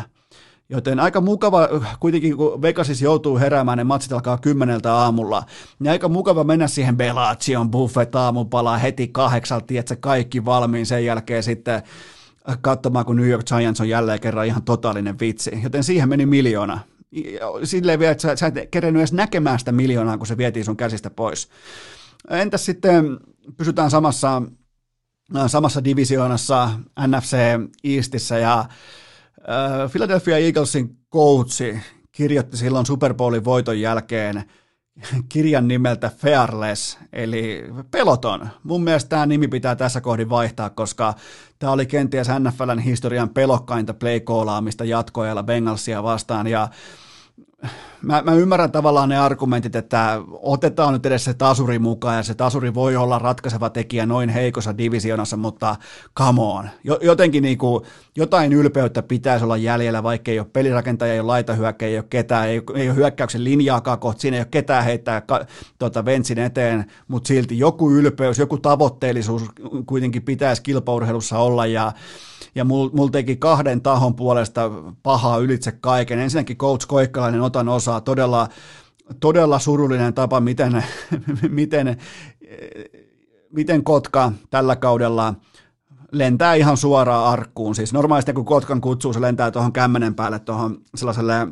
Joten 0.69 0.99
aika 0.99 1.21
mukava, 1.21 1.69
kuitenkin 1.99 2.37
kun 2.37 2.61
Vegasissa 2.61 3.05
joutuu 3.05 3.39
heräämään, 3.39 3.77
ne 3.77 3.83
matsit 3.83 4.13
alkaa 4.13 4.37
kymmeneltä 4.37 4.93
aamulla, 4.93 5.43
niin 5.79 5.91
aika 5.91 6.09
mukava 6.09 6.43
mennä 6.43 6.67
siihen 6.67 6.97
Bellation 6.97 7.71
buffet 7.71 8.15
aamupalaa 8.15 8.77
heti 8.77 9.07
kahdeksalta, 9.07 9.73
että 9.77 9.95
kaikki 9.95 10.45
valmiin 10.45 10.85
sen 10.85 11.05
jälkeen 11.05 11.43
sitten 11.43 11.81
katsomaan, 12.61 13.05
kun 13.05 13.15
New 13.15 13.29
York 13.29 13.45
Giants 13.45 13.81
on 13.81 13.89
jälleen 13.89 14.19
kerran 14.19 14.45
ihan 14.45 14.63
totaalinen 14.63 15.19
vitsi. 15.19 15.59
Joten 15.63 15.83
siihen 15.83 16.09
meni 16.09 16.25
miljoona 16.25 16.79
silleen 17.63 17.99
vielä, 17.99 18.11
että 18.11 18.21
sä, 18.21 18.35
sä 18.35 18.47
et 18.47 18.69
kerennyt 18.71 18.99
edes 18.99 19.13
näkemään 19.13 19.59
sitä 19.59 19.71
miljoonaa, 19.71 20.17
kun 20.17 20.27
se 20.27 20.37
vietiin 20.37 20.65
sun 20.65 20.77
käsistä 20.77 21.09
pois. 21.09 21.49
Entäs 22.29 22.65
sitten 22.65 23.17
pysytään 23.57 23.91
samassa, 23.91 24.41
äh, 25.35 25.47
samassa 25.47 25.83
divisioonassa 25.83 26.69
NFC 27.07 27.37
Eastissä 27.83 28.37
ja 28.37 28.59
äh, 28.59 29.91
Philadelphia 29.91 30.37
Eaglesin 30.37 30.97
coachi 31.11 31.79
kirjoitti 32.11 32.57
silloin 32.57 32.85
Super 32.85 33.13
Bowlin 33.13 33.45
voiton 33.45 33.79
jälkeen 33.79 34.43
kirjan 35.29 35.67
nimeltä 35.67 36.11
Fearless, 36.17 36.97
eli 37.13 37.63
peloton. 37.91 38.49
Mun 38.63 38.83
mielestä 38.83 39.09
tämä 39.09 39.25
nimi 39.25 39.47
pitää 39.47 39.75
tässä 39.75 40.01
kohdin 40.01 40.29
vaihtaa, 40.29 40.69
koska 40.69 41.13
tämä 41.59 41.71
oli 41.71 41.85
kenties 41.85 42.27
NFLn 42.39 42.79
historian 42.79 43.29
pelokkainta 43.29 43.93
play 43.93 44.21
jatkoajalla 44.85 45.43
Bengalsia 45.43 46.03
vastaan, 46.03 46.47
ja 46.47 46.67
mä, 48.01 48.21
mä 48.25 48.33
ymmärrän 48.33 48.71
tavallaan 48.71 49.09
ne 49.09 49.17
argumentit, 49.17 49.75
että 49.75 50.21
otetaan 50.41 50.93
nyt 50.93 51.05
edes 51.05 51.25
se 51.25 51.33
tasuri 51.33 51.79
mukaan 51.79 52.17
ja 52.17 52.23
se 52.23 52.33
tasuri 52.33 52.73
voi 52.73 52.95
olla 52.95 53.19
ratkaiseva 53.19 53.69
tekijä 53.69 54.05
noin 54.05 54.29
heikossa 54.29 54.77
divisionassa, 54.77 55.37
mutta 55.37 55.75
come 56.17 56.41
on. 56.41 56.69
Jotenkin 57.01 57.43
niin 57.43 57.57
kuin, 57.57 57.83
jotain 58.15 58.53
ylpeyttä 58.53 59.03
pitäisi 59.03 59.45
olla 59.45 59.57
jäljellä, 59.57 60.03
vaikka 60.03 60.31
ei 60.31 60.39
ole 60.39 60.47
pelirakentajia, 60.53 61.13
ei 61.13 61.19
ole 61.19 61.27
laitahyökkäjä, 61.27 61.89
ei 61.89 61.97
ole 61.97 62.05
ketään, 62.09 62.47
ei, 62.47 62.61
ei 62.75 62.89
ole 62.89 62.95
hyökkäyksen 62.95 63.43
linjaakaan 63.43 63.99
kohta, 63.99 64.21
siinä 64.21 64.37
ei 64.37 64.41
ole 64.41 64.47
ketään 64.51 64.83
heittää 64.83 65.21
ka, 65.21 65.45
tota, 65.79 66.05
Ventsin 66.05 66.39
eteen, 66.39 66.85
mutta 67.07 67.27
silti 67.27 67.59
joku 67.59 67.91
ylpeys, 67.91 68.39
joku 68.39 68.57
tavoitteellisuus 68.57 69.43
kuitenkin 69.85 70.23
pitäisi 70.23 70.63
kilpaurheilussa 70.63 71.39
olla 71.39 71.65
ja 71.65 71.91
ja 72.55 72.65
mulla 72.65 72.91
mul 72.93 73.07
teki 73.07 73.35
kahden 73.35 73.81
tahon 73.81 74.15
puolesta 74.15 74.71
pahaa 75.03 75.37
ylitse 75.37 75.71
kaiken. 75.71 76.19
Ensinnäkin 76.19 76.57
Coach 76.57 76.87
Koikkalainen 76.87 77.41
otan 77.41 77.69
osaa, 77.69 78.01
todella, 78.01 78.47
todella 79.19 79.59
surullinen 79.59 80.13
tapa, 80.13 80.39
miten, 80.39 80.83
miten, 81.49 81.97
miten 83.53 83.83
Kotka 83.83 84.31
tällä 84.49 84.75
kaudella 84.75 85.33
lentää 86.11 86.53
ihan 86.53 86.77
suoraan 86.77 87.25
arkkuun. 87.25 87.75
Siis 87.75 87.93
normaalisti 87.93 88.33
kun 88.33 88.45
Kotkan 88.45 88.81
kutsuu, 88.81 89.13
se 89.13 89.21
lentää 89.21 89.51
tuohon 89.51 89.73
kämmenen 89.73 90.15
päälle 90.15 90.39
tuohon 90.39 90.77
sellaiselle 90.95 91.47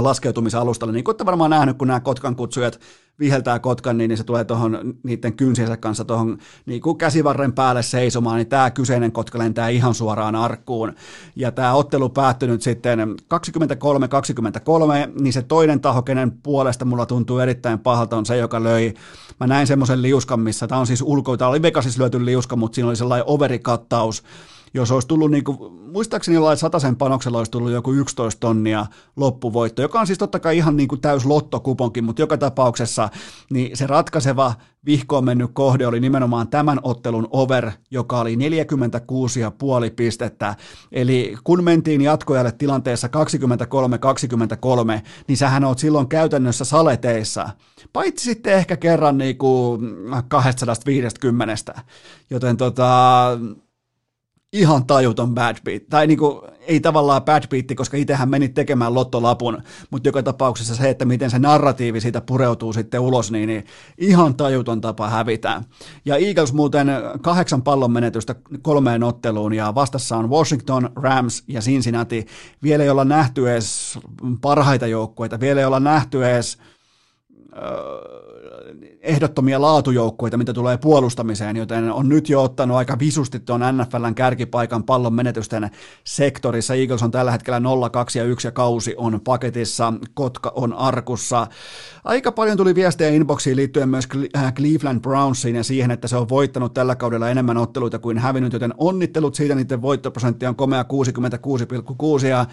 laskeutumisalustalle, 0.00 0.92
niin 0.92 1.04
kuin 1.04 1.12
olette 1.12 1.26
varmaan 1.26 1.50
nähnyt, 1.50 1.78
kun 1.78 1.88
nämä 1.88 2.00
Kotkan 2.00 2.36
kutsujat 2.36 2.80
viheltää 3.18 3.58
Kotkan, 3.58 3.98
niin, 3.98 4.16
se 4.16 4.24
tulee 4.24 4.44
tuohon 4.44 4.94
niiden 5.02 5.32
kynsiensä 5.32 5.76
kanssa 5.76 6.04
tuohon 6.04 6.38
niin 6.66 6.80
kuin 6.80 6.98
käsivarren 6.98 7.52
päälle 7.52 7.82
seisomaan, 7.82 8.36
niin 8.36 8.46
tämä 8.46 8.70
kyseinen 8.70 9.12
Kotka 9.12 9.38
lentää 9.38 9.68
ihan 9.68 9.94
suoraan 9.94 10.36
arkkuun. 10.36 10.92
Ja 11.36 11.52
tämä 11.52 11.74
ottelu 11.74 12.08
päättynyt 12.08 12.62
sitten 12.62 13.00
23-23, 13.00 13.04
niin 15.20 15.32
se 15.32 15.42
toinen 15.42 15.80
taho, 15.80 16.02
kenen 16.02 16.32
puolesta 16.42 16.84
mulla 16.84 17.06
tuntuu 17.06 17.38
erittäin 17.38 17.78
pahalta, 17.78 18.16
on 18.16 18.26
se, 18.26 18.36
joka 18.36 18.62
löi, 18.62 18.94
mä 19.40 19.46
näin 19.46 19.66
semmoisen 19.66 20.02
liuskan, 20.02 20.40
missä, 20.40 20.66
tämä 20.66 20.80
on 20.80 20.86
siis 20.86 21.02
ulko, 21.02 21.36
tämä 21.36 21.48
oli 21.48 21.62
Vegasissa 21.62 22.00
löyty 22.00 22.24
liuska, 22.24 22.56
mutta 22.56 22.74
siinä 22.74 22.88
oli 22.88 22.96
sellainen 22.96 23.28
overikattaus, 23.28 24.22
jos 24.74 24.90
olisi 24.90 25.08
tullut, 25.08 25.30
niin 25.30 25.44
kuin, 25.44 25.72
muistaakseni 25.72 26.34
jollain 26.34 26.58
sataisen 26.58 26.96
panoksella 26.96 27.38
olisi 27.38 27.50
tullut 27.50 27.70
joku 27.70 27.92
11 27.92 28.40
tonnia 28.40 28.86
loppuvoitto, 29.16 29.82
joka 29.82 30.00
on 30.00 30.06
siis 30.06 30.18
totta 30.18 30.40
kai 30.40 30.56
ihan 30.56 30.76
niin 30.76 30.88
kuin 30.88 31.00
täys 31.00 31.24
lottokuponkin, 31.24 32.04
mutta 32.04 32.22
joka 32.22 32.38
tapauksessa 32.38 33.08
niin 33.50 33.76
se 33.76 33.86
ratkaiseva 33.86 34.54
vihkoon 34.86 35.24
mennyt 35.24 35.50
kohde 35.52 35.86
oli 35.86 36.00
nimenomaan 36.00 36.48
tämän 36.48 36.80
ottelun 36.82 37.28
over, 37.30 37.70
joka 37.90 38.20
oli 38.20 38.36
46,5 38.36 38.40
pistettä. 39.96 40.56
Eli 40.92 41.34
kun 41.44 41.64
mentiin 41.64 42.00
jatkojalle 42.00 42.52
tilanteessa 42.52 43.08
23-23, 43.08 43.10
niin 45.28 45.36
sähän 45.36 45.64
oot 45.64 45.78
silloin 45.78 46.08
käytännössä 46.08 46.64
saleteissa. 46.64 47.48
Paitsi 47.92 48.24
sitten 48.24 48.52
ehkä 48.52 48.76
kerran 48.76 49.18
niin 49.18 49.38
kuin 49.38 49.80
250. 50.28 51.82
Joten 52.30 52.56
tota, 52.56 53.24
ihan 54.52 54.86
tajuton 54.86 55.34
bad 55.34 55.56
beat. 55.64 55.82
Tai 55.90 56.06
niinku, 56.06 56.46
ei 56.60 56.80
tavallaan 56.80 57.22
bad 57.22 57.42
beat, 57.48 57.64
koska 57.76 57.96
itsehän 57.96 58.30
meni 58.30 58.48
tekemään 58.48 58.94
lottolapun, 58.94 59.62
mutta 59.90 60.08
joka 60.08 60.22
tapauksessa 60.22 60.76
se, 60.76 60.90
että 60.90 61.04
miten 61.04 61.30
se 61.30 61.38
narratiivi 61.38 62.00
siitä 62.00 62.20
pureutuu 62.20 62.72
sitten 62.72 63.00
ulos, 63.00 63.30
niin, 63.30 63.46
niin 63.46 63.64
ihan 63.98 64.34
tajuton 64.34 64.80
tapa 64.80 65.08
hävitä. 65.08 65.62
Ja 66.04 66.16
Eagles 66.16 66.52
muuten 66.52 66.88
kahdeksan 67.22 67.62
pallon 67.62 67.92
menetystä 67.92 68.34
kolmeen 68.62 69.02
otteluun, 69.02 69.52
ja 69.52 69.74
vastassa 69.74 70.16
on 70.16 70.30
Washington, 70.30 70.90
Rams 70.96 71.44
ja 71.48 71.60
Cincinnati. 71.60 72.26
Vielä 72.62 72.84
ei 72.84 72.90
olla 72.90 73.04
nähty 73.04 73.50
edes 73.50 73.98
parhaita 74.40 74.86
joukkueita, 74.86 75.40
vielä 75.40 75.60
ei 75.60 75.66
olla 75.66 75.80
nähty 75.80 76.26
edes 76.26 76.58
ehdottomia 79.02 79.60
laatujoukkueita, 79.60 80.36
mitä 80.36 80.52
tulee 80.52 80.76
puolustamiseen, 80.78 81.56
joten 81.56 81.92
on 81.92 82.08
nyt 82.08 82.28
jo 82.28 82.42
ottanut 82.42 82.76
aika 82.76 82.98
visusti 82.98 83.40
tuon 83.40 83.60
NFLn 83.60 84.14
kärkipaikan 84.14 84.84
pallon 84.84 85.14
menetysten 85.14 85.70
sektorissa. 86.04 86.74
Eagles 86.74 87.02
on 87.02 87.10
tällä 87.10 87.32
hetkellä 87.32 87.60
0, 87.60 87.90
2 87.90 88.18
ja 88.18 88.24
1 88.24 88.48
ja 88.48 88.52
kausi 88.52 88.94
on 88.96 89.20
paketissa, 89.20 89.92
Kotka 90.14 90.52
on 90.54 90.72
arkussa. 90.72 91.46
Aika 92.04 92.32
paljon 92.32 92.56
tuli 92.56 92.74
viestejä 92.74 93.10
inboxiin 93.10 93.56
liittyen 93.56 93.88
myös 93.88 94.08
äh, 94.36 94.54
Cleveland 94.54 95.00
Brownsiin 95.00 95.56
ja 95.56 95.64
siihen, 95.64 95.90
että 95.90 96.08
se 96.08 96.16
on 96.16 96.28
voittanut 96.28 96.74
tällä 96.74 96.96
kaudella 96.96 97.30
enemmän 97.30 97.56
otteluita 97.56 97.98
kuin 97.98 98.18
hävinnyt, 98.18 98.52
joten 98.52 98.74
onnittelut 98.78 99.34
siitä, 99.34 99.54
niiden 99.54 99.82
voittoprosentti 99.82 100.46
on 100.46 100.56
komea 100.56 100.84
66,6 102.20 102.26
ja 102.26 102.46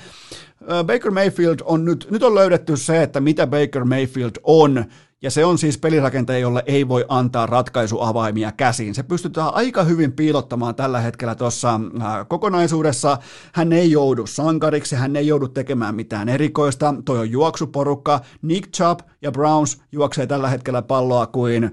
Baker 0.85 1.11
Mayfield 1.11 1.59
on 1.63 1.85
nyt, 1.85 2.07
nyt 2.11 2.23
on 2.23 2.35
löydetty 2.35 2.77
se, 2.77 3.03
että 3.03 3.19
mitä 3.19 3.47
Baker 3.47 3.85
Mayfield 3.85 4.31
on, 4.43 4.85
ja 5.21 5.31
se 5.31 5.45
on 5.45 5.57
siis 5.57 5.77
pelirakentaja, 5.77 6.39
jolle 6.39 6.63
ei 6.65 6.87
voi 6.87 7.05
antaa 7.07 7.45
ratkaisuavaimia 7.45 8.51
käsiin. 8.51 8.95
Se 8.95 9.03
pystytään 9.03 9.53
aika 9.53 9.83
hyvin 9.83 10.11
piilottamaan 10.11 10.75
tällä 10.75 10.99
hetkellä 10.99 11.35
tuossa 11.35 11.73
äh, 12.01 12.27
kokonaisuudessa. 12.27 13.17
Hän 13.53 13.73
ei 13.73 13.91
joudu 13.91 14.27
sankariksi, 14.27 14.95
hän 14.95 15.15
ei 15.15 15.27
joudu 15.27 15.47
tekemään 15.47 15.95
mitään 15.95 16.29
erikoista. 16.29 16.95
Toi 17.05 17.19
on 17.19 17.31
juoksuporukka. 17.31 18.21
Nick 18.41 18.71
Chubb 18.71 18.99
ja 19.21 19.31
Browns 19.31 19.81
juoksee 19.91 20.27
tällä 20.27 20.49
hetkellä 20.49 20.81
palloa 20.81 21.27
kuin 21.27 21.63
äh, 21.63 21.71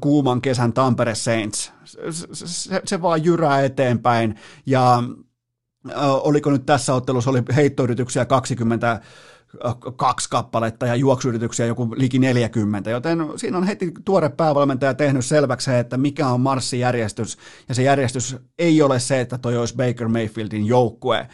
kuuman 0.00 0.40
kesän 0.40 0.72
Tampere 0.72 1.14
Saints. 1.14 1.72
Se, 2.32 2.80
se, 2.84 3.02
vaan 3.02 3.24
jyrää 3.24 3.62
eteenpäin 3.62 4.34
ja 4.66 5.02
oliko 6.22 6.50
nyt 6.50 6.66
tässä 6.66 6.94
ottelussa, 6.94 7.30
oli 7.30 7.42
heittoyrityksiä 7.56 8.24
20 8.24 9.00
kaksi 9.96 10.30
kappaletta 10.30 10.86
ja 10.86 10.94
juoksuyrityksiä 10.94 11.66
joku 11.66 11.94
liki 11.96 12.18
40, 12.18 12.90
joten 12.90 13.18
siinä 13.36 13.58
on 13.58 13.64
heti 13.64 13.92
tuore 14.04 14.28
päävalmentaja 14.28 14.94
tehnyt 14.94 15.24
selväksi 15.24 15.70
että 15.74 15.96
mikä 15.96 16.28
on 16.28 16.40
marssijärjestys, 16.40 17.38
ja 17.68 17.74
se 17.74 17.82
järjestys 17.82 18.36
ei 18.58 18.82
ole 18.82 19.00
se, 19.00 19.20
että 19.20 19.38
toi 19.38 19.56
olisi 19.56 19.76
Baker 19.76 20.08
Mayfieldin 20.08 20.66
joukkue. 20.66 21.28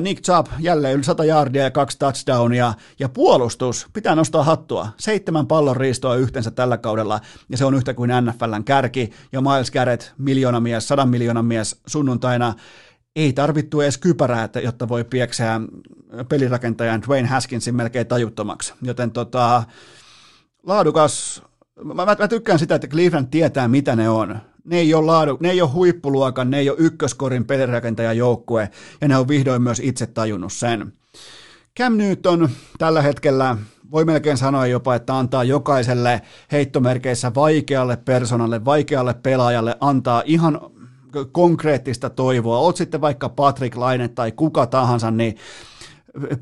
Nick 0.00 0.22
Chubb 0.22 0.46
jälleen 0.58 0.94
yli 0.94 1.04
100 1.04 1.24
yardia 1.24 1.62
ja 1.62 1.70
kaksi 1.70 1.98
touchdownia, 1.98 2.74
ja 2.98 3.08
puolustus, 3.08 3.86
pitää 3.92 4.14
nostaa 4.14 4.44
hattua, 4.44 4.88
seitsemän 4.96 5.46
pallon 5.46 5.76
riistoa 5.76 6.16
yhteensä 6.16 6.50
tällä 6.50 6.78
kaudella, 6.78 7.20
ja 7.48 7.56
se 7.56 7.64
on 7.64 7.74
yhtä 7.74 7.94
kuin 7.94 8.10
NFLn 8.20 8.64
kärki, 8.64 9.10
ja 9.32 9.40
Miles 9.40 9.70
Garrett, 9.70 10.12
miljoona 10.18 10.60
mies, 10.60 10.88
sadan 10.88 11.08
miljoonan 11.08 11.44
mies 11.44 11.80
sunnuntaina, 11.86 12.54
ei 13.16 13.32
tarvittu 13.32 13.80
edes 13.80 13.98
kypärää, 13.98 14.48
jotta 14.62 14.88
voi 14.88 15.04
pieksää 15.04 15.60
pelirakentajan 16.28 17.02
Dwayne 17.02 17.28
Haskinsin 17.28 17.76
melkein 17.76 18.06
tajuttomaksi. 18.06 18.74
Joten 18.82 19.10
tota, 19.10 19.62
laadukas, 20.62 21.42
mä, 21.84 21.94
mä, 21.94 22.28
tykkään 22.28 22.58
sitä, 22.58 22.74
että 22.74 22.86
Cleveland 22.86 23.26
tietää, 23.30 23.68
mitä 23.68 23.96
ne 23.96 24.08
on. 24.08 24.40
Ne 24.64 24.78
ei 24.78 24.94
ole, 24.94 25.06
laadu, 25.06 25.38
ne 25.40 25.50
ei 25.50 25.62
ole 25.62 25.70
huippuluokan, 25.70 26.50
ne 26.50 26.58
ei 26.58 26.70
ole 26.70 26.78
ykköskorin 26.80 27.44
pelirakentajan 27.44 28.16
joukkue, 28.16 28.70
ja 29.00 29.08
ne 29.08 29.16
on 29.16 29.28
vihdoin 29.28 29.62
myös 29.62 29.80
itse 29.84 30.06
tajunnut 30.06 30.52
sen. 30.52 30.92
Cam 31.78 31.96
Newton 31.96 32.48
tällä 32.78 33.02
hetkellä 33.02 33.56
voi 33.90 34.04
melkein 34.04 34.36
sanoa 34.36 34.66
jopa, 34.66 34.94
että 34.94 35.18
antaa 35.18 35.44
jokaiselle 35.44 36.22
heittomerkeissä 36.52 37.34
vaikealle 37.34 37.96
personalle, 37.96 38.64
vaikealle 38.64 39.14
pelaajalle, 39.14 39.76
antaa 39.80 40.22
ihan 40.26 40.60
konkreettista 41.32 42.10
toivoa. 42.10 42.58
Oot 42.58 42.76
sitten 42.76 43.00
vaikka 43.00 43.28
Patrick 43.28 43.76
Laine 43.76 44.08
tai 44.08 44.32
kuka 44.32 44.66
tahansa, 44.66 45.10
niin 45.10 45.36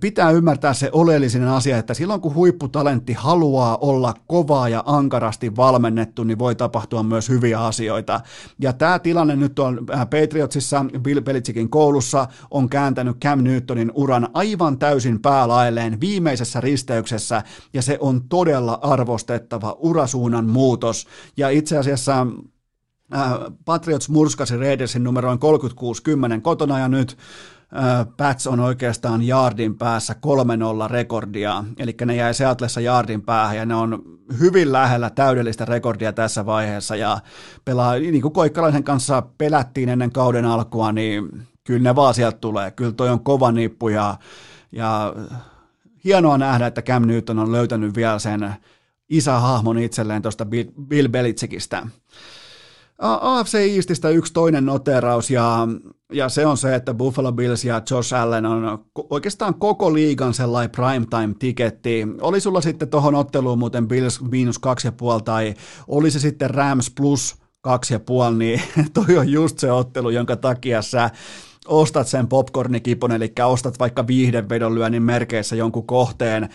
pitää 0.01 0.31
ymmärtää 0.31 0.75
se 0.75 0.91
oleellinen 0.93 1.49
asia, 1.49 1.79
että 1.79 1.95
silloin 1.95 2.21
kun 2.21 2.35
huipputalentti 2.35 3.13
haluaa 3.13 3.79
olla 3.81 4.15
kovaa 4.27 4.69
ja 4.69 4.83
ankarasti 4.87 5.57
valmennettu, 5.57 6.25
niin 6.25 6.39
voi 6.39 6.55
tapahtua 6.55 7.03
myös 7.03 7.29
hyviä 7.29 7.61
asioita. 7.61 8.21
Ja 8.59 8.73
tämä 8.73 8.99
tilanne 8.99 9.37
nyt 9.37 9.59
on 9.59 9.81
äh, 9.95 10.01
Patriotsissa, 10.01 10.85
Bill 11.03 11.21
Belichickin 11.21 11.71
koulussa, 11.71 12.27
on 12.51 12.69
kääntänyt 12.69 13.17
Cam 13.17 13.45
Newtonin 13.45 13.93
uran 13.95 14.29
aivan 14.35 14.79
täysin 14.79 15.23
päälaelleen 15.23 16.01
viimeisessä 16.01 16.61
risteyksessä, 16.61 17.43
ja 17.73 17.83
se 17.83 17.99
on 18.01 18.29
todella 18.29 18.79
arvostettava 18.83 19.77
urasuunnan 19.79 20.49
muutos. 20.49 21.07
Ja 21.37 21.49
itse 21.49 21.79
asiassa 21.79 22.27
Patriots 23.65 24.09
murskasi 24.09 24.57
Raidersin 24.57 25.05
numeroin 25.05 25.39
36-10 26.39 26.41
kotona, 26.41 26.79
ja 26.79 26.89
nyt 26.89 27.19
Pats 28.17 28.47
on 28.47 28.61
oikeastaan 28.61 29.23
Jardin 29.23 29.79
päässä 29.79 30.15
3-0 30.87 30.91
rekordia, 30.91 31.65
eli 31.79 31.97
ne 32.05 32.17
jäi 32.17 32.35
Seatlessa 32.35 32.81
Jardin 32.81 33.23
päähän 33.23 33.57
ja 33.57 33.67
ne 33.67 33.75
on 33.75 34.03
hyvin 34.41 34.73
lähellä 34.73 35.11
täydellistä 35.11 35.65
rekordia 35.65 36.13
tässä 36.13 36.47
vaiheessa 36.47 36.97
ja 36.97 37.19
pelaa, 37.65 37.95
niin 37.95 38.23
kuin 38.23 38.33
Koikkalaisen 38.33 38.85
kanssa 38.85 39.23
pelättiin 39.39 39.89
ennen 39.89 40.13
kauden 40.13 40.45
alkua, 40.45 40.93
niin 40.93 41.47
kyllä 41.65 41.83
ne 41.83 41.97
vaan 41.97 42.15
sieltä 42.15 42.39
tulee. 42.39 42.71
Kyllä 42.71 42.93
toi 42.93 43.11
on 43.11 43.25
kova 43.25 43.53
nippu 43.53 43.89
ja, 43.89 44.17
ja 44.73 45.15
hienoa 46.05 46.39
nähdä, 46.39 46.67
että 46.67 46.83
Cam 46.83 47.07
Newton 47.07 47.39
on 47.39 47.53
löytänyt 47.53 47.95
vielä 47.97 48.19
sen 48.19 48.55
isähahmon 49.09 49.79
itselleen 49.79 50.23
tuosta 50.23 50.47
Bill 50.89 51.09
Belichickistä. 51.09 51.87
AFC 53.01 53.55
Eastistä 53.55 54.09
yksi 54.09 54.33
toinen 54.33 54.67
noteraus 54.67 55.31
ja, 55.31 55.69
ja 56.13 56.29
se 56.29 56.47
on 56.47 56.57
se, 56.57 56.75
että 56.75 56.95
Buffalo 56.95 57.33
Bills 57.33 57.65
ja 57.65 57.83
Josh 57.91 58.15
Allen 58.15 58.47
on 58.47 58.85
oikeastaan 59.11 59.55
koko 59.55 59.95
liigan 59.95 60.35
sellainen 60.35 60.71
primetime-tiketti. 60.71 62.07
Oli 62.21 62.41
sulla 62.41 62.61
sitten 62.61 62.89
tuohon 62.89 63.15
otteluun 63.15 63.59
muuten 63.59 63.89
Bills 63.89 64.21
miinus 64.21 64.59
kaksi 64.59 64.89
ja 64.89 64.93
puoli 64.93 65.23
tai 65.23 65.55
oli 65.89 66.11
se 66.11 66.19
sitten 66.19 66.51
Rams 66.51 66.91
plus 66.97 67.37
kaksi 67.61 67.95
ja 67.95 68.01
puoli, 68.01 68.37
niin 68.37 68.63
toi 68.95 69.19
on 69.19 69.29
just 69.29 69.59
se 69.59 69.73
ottelu, 69.73 70.11
jonka 70.11 70.37
takia 70.37 70.83
sä 70.83 71.11
ostat 71.69 72.09
sen 72.09 72.29
popcornikipon, 72.29 73.13
eli 73.13 73.33
ostat 73.45 73.79
vaikka 73.79 74.07
viihdevedonlyönnin 74.07 75.03
merkeissä 75.03 75.57
jonkun 75.57 75.87
kohteen. 75.87 76.49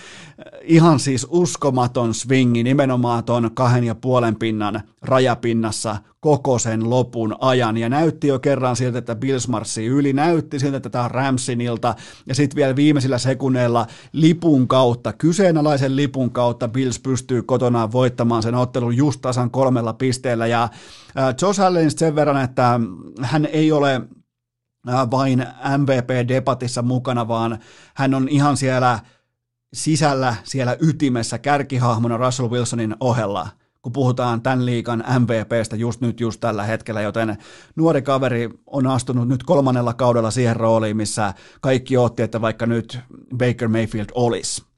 Ihan 0.62 1.00
siis 1.00 1.28
uskomaton 1.30 2.14
swingi 2.14 2.64
nimenomaan 2.64 3.24
ton 3.24 3.52
kahden 3.54 3.84
ja 3.84 3.96
puolen 3.96 4.36
pinnan 4.36 4.82
rajapinnassa 5.02 5.98
koko 6.20 6.60
sen 6.60 6.90
lopun 6.90 7.36
ajan. 7.40 7.78
Ja 7.78 7.90
näytti 7.90 8.28
jo 8.28 8.40
kerran 8.40 8.76
siltä, 8.76 8.98
että 8.98 9.16
Bills 9.16 9.48
marssii 9.48 9.88
yli, 9.88 10.14
näytti 10.14 10.60
siltä, 10.60 10.78
että 10.78 10.90
tämä 10.90 11.04
on 11.04 11.12
Ramsinilta. 11.12 11.96
Ja 12.28 12.36
sitten 12.36 12.56
vielä 12.56 12.76
viimeisillä 12.76 13.18
sekunneilla 13.18 13.88
lipun 14.12 14.68
kautta, 14.68 15.14
kyseenalaisen 15.14 15.96
lipun 15.96 16.32
kautta 16.32 16.68
Bills 16.68 17.00
pystyy 17.00 17.42
kotonaan 17.42 17.92
voittamaan 17.92 18.44
sen 18.44 18.56
ottelun 18.56 18.98
just 18.98 19.22
tasan 19.22 19.52
kolmella 19.52 19.94
pisteellä. 19.94 20.48
Ja 20.48 20.70
Josh 21.42 21.62
Allen 21.62 21.92
sen 21.92 22.16
verran, 22.16 22.44
että 22.44 22.80
hän 23.22 23.46
ei 23.46 23.72
ole 23.72 24.02
vain 25.12 25.46
MVP-debatissa 25.78 26.82
mukana, 26.82 27.28
vaan 27.28 27.60
hän 27.94 28.14
on 28.14 28.30
ihan 28.30 28.58
siellä 28.58 29.00
sisällä, 29.74 30.36
siellä 30.44 30.78
ytimessä, 30.80 31.38
kärkihahmona 31.38 32.18
Russell 32.18 32.50
Wilsonin 32.50 32.96
ohella, 33.00 33.48
kun 33.82 33.92
puhutaan 33.92 34.42
tämän 34.42 34.66
liikan 34.66 35.04
MVPstä 35.20 35.76
just 35.76 36.02
nyt, 36.02 36.20
just 36.20 36.40
tällä 36.40 36.64
hetkellä, 36.64 37.02
joten 37.02 37.38
nuori 37.76 38.02
kaveri 38.02 38.50
on 38.66 38.88
astunut 38.88 39.28
nyt 39.28 39.44
kolmannella 39.44 39.94
kaudella 39.94 40.32
siihen 40.32 40.56
rooliin, 40.56 40.98
missä 40.98 41.34
kaikki 41.62 41.98
otti, 41.98 42.24
että 42.24 42.42
vaikka 42.42 42.66
nyt 42.66 43.00
Baker 43.38 43.68
Mayfield 43.68 44.10
olisi. 44.14 44.75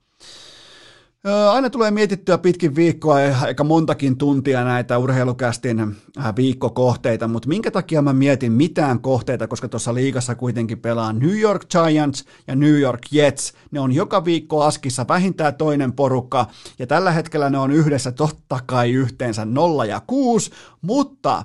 Aina 1.52 1.70
tulee 1.70 1.92
mietittyä 1.92 2.38
pitkin 2.38 2.76
viikkoa 2.76 3.16
aika 3.42 3.64
montakin 3.64 4.18
tuntia 4.18 4.64
näitä 4.64 4.98
urheilukästin 4.98 5.80
äh, 5.80 6.36
viikkokohteita, 6.36 7.28
mutta 7.28 7.50
minkä 7.50 7.72
takia 7.72 8.02
mä 8.02 8.14
mietin 8.14 8.52
mitään 8.52 9.00
kohteita, 9.00 9.48
koska 9.48 9.68
tuossa 9.68 9.94
liigassa 9.94 10.36
kuitenkin 10.36 10.80
pelaa 10.80 11.14
New 11.14 11.40
York 11.40 11.66
Giants 11.70 12.26
ja 12.48 12.56
New 12.56 12.80
York 12.80 13.02
Jets. 13.12 13.54
Ne 13.72 13.80
on 13.80 13.92
joka 13.92 14.26
viikko 14.26 14.64
askissa 14.64 15.06
vähintään 15.08 15.56
toinen 15.56 15.94
porukka 15.94 16.48
ja 16.80 16.88
tällä 16.88 17.12
hetkellä 17.12 17.50
ne 17.50 17.58
on 17.58 17.72
yhdessä 17.72 18.12
totta 18.12 18.60
kai 18.66 18.92
yhteensä 18.92 19.46
0 19.46 19.86
ja 19.86 20.02
6, 20.08 20.52
mutta 20.82 21.44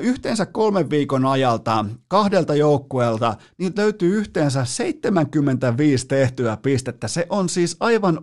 yhteensä 0.00 0.46
kolmen 0.46 0.90
viikon 0.90 1.26
ajalta 1.26 1.84
kahdelta 2.08 2.54
joukkueelta 2.54 3.36
niin 3.58 3.72
löytyy 3.76 4.16
yhteensä 4.18 4.64
75 4.64 6.06
tehtyä 6.06 6.56
pistettä. 6.56 7.08
Se 7.08 7.26
on 7.28 7.48
siis 7.48 7.76
aivan 7.80 8.20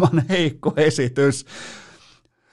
uskomattoman 0.00 0.24
heikko 0.36 0.72
esitys. 0.76 1.46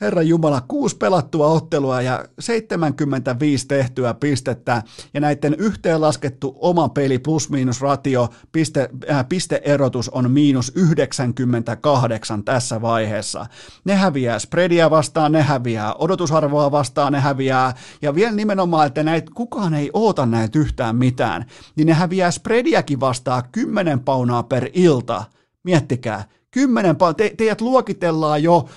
Herra 0.01 0.21
Jumala, 0.21 0.61
kuusi 0.67 0.97
pelattua 0.97 1.47
ottelua 1.47 2.01
ja 2.01 2.25
75 2.39 3.67
tehtyä 3.67 4.13
pistettä 4.13 4.83
ja 5.13 5.19
näiden 5.19 5.55
yhteenlaskettu 5.57 6.57
oma 6.59 6.89
peli 6.89 7.19
plus-miinus 7.19 7.81
ratio, 7.81 8.29
piste, 8.51 8.89
äh, 9.11 9.25
pisteerotus 9.29 10.09
on 10.09 10.31
miinus 10.31 10.71
98 10.75 12.43
tässä 12.43 12.81
vaiheessa. 12.81 13.45
Ne 13.85 13.95
häviää 13.95 14.39
spreadia 14.39 14.89
vastaan, 14.89 15.31
ne 15.31 15.41
häviää 15.41 15.93
odotusarvoa 15.93 16.71
vastaan, 16.71 17.13
ne 17.13 17.19
häviää 17.19 17.73
ja 18.01 18.15
vielä 18.15 18.31
nimenomaan, 18.31 18.87
että 18.87 19.03
näitä, 19.03 19.31
kukaan 19.35 19.73
ei 19.73 19.89
oota 19.93 20.25
näitä 20.25 20.59
yhtään 20.59 20.95
mitään, 20.95 21.45
niin 21.75 21.87
ne 21.87 21.93
häviää 21.93 22.31
spreadiakin 22.31 22.99
vastaan 22.99 23.43
10 23.51 23.99
paunaa 23.99 24.43
per 24.43 24.69
ilta. 24.73 25.23
Miettikää, 25.63 26.23
10 26.51 26.95
paunaa, 26.95 27.13
te, 27.13 27.33
teidät 27.37 27.61
luokitellaan 27.61 28.43
jo 28.43 28.69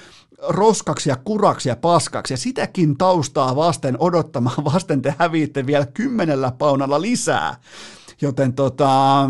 roskaksi 0.49 1.09
ja 1.09 1.17
kuraksi 1.25 1.69
ja 1.69 1.77
paskaksi, 1.77 2.35
ja 2.35 2.39
sitäkin 2.39 2.99
taustaa 2.99 3.57
vasten 3.57 3.97
odottamaan 3.99 4.65
vasten 4.73 5.03
te 5.03 5.15
häviitte 5.19 5.67
vielä 5.67 5.87
kymmenellä 5.87 6.53
paunalla 6.59 7.01
lisää. 7.01 7.57
Joten 8.23 8.53
tota, 8.53 9.27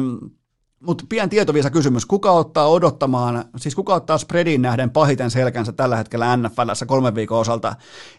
mutta 0.86 1.04
pian 1.08 1.28
tietoviisa 1.28 1.70
kysymys. 1.70 2.06
Kuka 2.06 2.30
ottaa 2.30 2.68
odottamaan, 2.68 3.44
siis 3.56 3.74
kuka 3.74 3.94
ottaa 3.94 4.18
spreadin 4.18 4.62
nähden 4.62 4.90
pahiten 4.90 5.30
selkänsä 5.30 5.72
tällä 5.72 5.96
hetkellä 5.96 6.36
NFLssä 6.36 6.86
kolmen 6.86 7.14
viikon 7.14 7.38
osalta? 7.38 7.76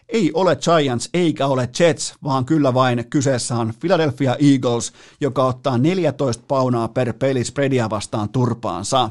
Ei 0.08 0.30
ole 0.34 0.56
Giants 0.56 1.08
eikä 1.14 1.46
ole 1.46 1.68
Jets, 1.78 2.14
vaan 2.24 2.44
kyllä 2.44 2.74
vain 2.74 3.04
kyseessä 3.10 3.54
on 3.56 3.72
Philadelphia 3.80 4.36
Eagles, 4.52 4.92
joka 5.20 5.44
ottaa 5.44 5.78
14 5.78 6.44
paunaa 6.48 6.88
per 6.88 7.12
peli 7.12 7.44
spreadia 7.44 7.90
vastaan 7.90 8.28
turpaansa. 8.28 9.10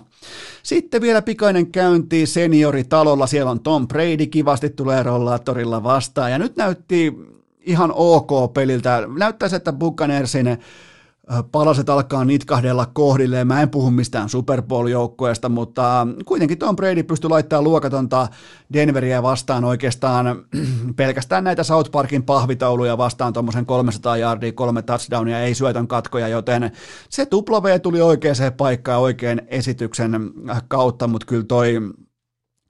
Sitten 0.63 1.01
vielä 1.01 1.21
pikainen 1.21 1.71
käynti 1.71 2.25
senioritalolla. 2.25 3.27
Siellä 3.27 3.51
on 3.51 3.59
Tom 3.59 3.87
Brady, 3.87 4.25
kivasti 4.25 4.69
tulee 4.69 5.03
rollaattorilla 5.03 5.83
vastaan. 5.83 6.31
Ja 6.31 6.39
nyt 6.39 6.55
näytti 6.55 7.13
ihan 7.61 7.91
ok 7.95 8.53
peliltä. 8.53 9.03
Näyttäisi, 9.17 9.55
että 9.55 9.73
Buccaneersin 9.73 10.57
palaset 11.51 11.89
alkaa 11.89 12.25
nitkahdella 12.25 12.85
kohdilleen. 12.85 13.47
Mä 13.47 13.61
en 13.61 13.69
puhu 13.69 13.91
mistään 13.91 14.29
Super 14.29 14.61
Bowl-joukkueesta, 14.61 15.49
mutta 15.49 16.07
kuitenkin 16.25 16.57
Tom 16.57 16.75
Brady 16.75 17.03
pystyy 17.03 17.29
laittamaan 17.29 17.63
luokatonta 17.63 18.27
Denveriä 18.73 19.23
vastaan 19.23 19.63
oikeastaan 19.63 20.45
pelkästään 20.95 21.43
näitä 21.43 21.63
South 21.63 21.91
Parkin 21.91 22.23
pahvitauluja 22.23 22.97
vastaan 22.97 23.33
tuommoisen 23.33 23.65
300 23.65 24.17
yardia, 24.17 24.51
kolme 24.51 24.81
touchdownia, 24.81 25.41
ei 25.41 25.55
syötön 25.55 25.87
katkoja, 25.87 26.27
joten 26.27 26.71
se 27.09 27.27
W 27.31 27.79
tuli 27.81 28.01
oikeaan 28.01 28.35
paikkaan 28.57 29.01
oikein 29.01 29.41
esityksen 29.47 30.31
kautta, 30.67 31.07
mutta 31.07 31.27
kyllä 31.27 31.45
toi 31.45 31.75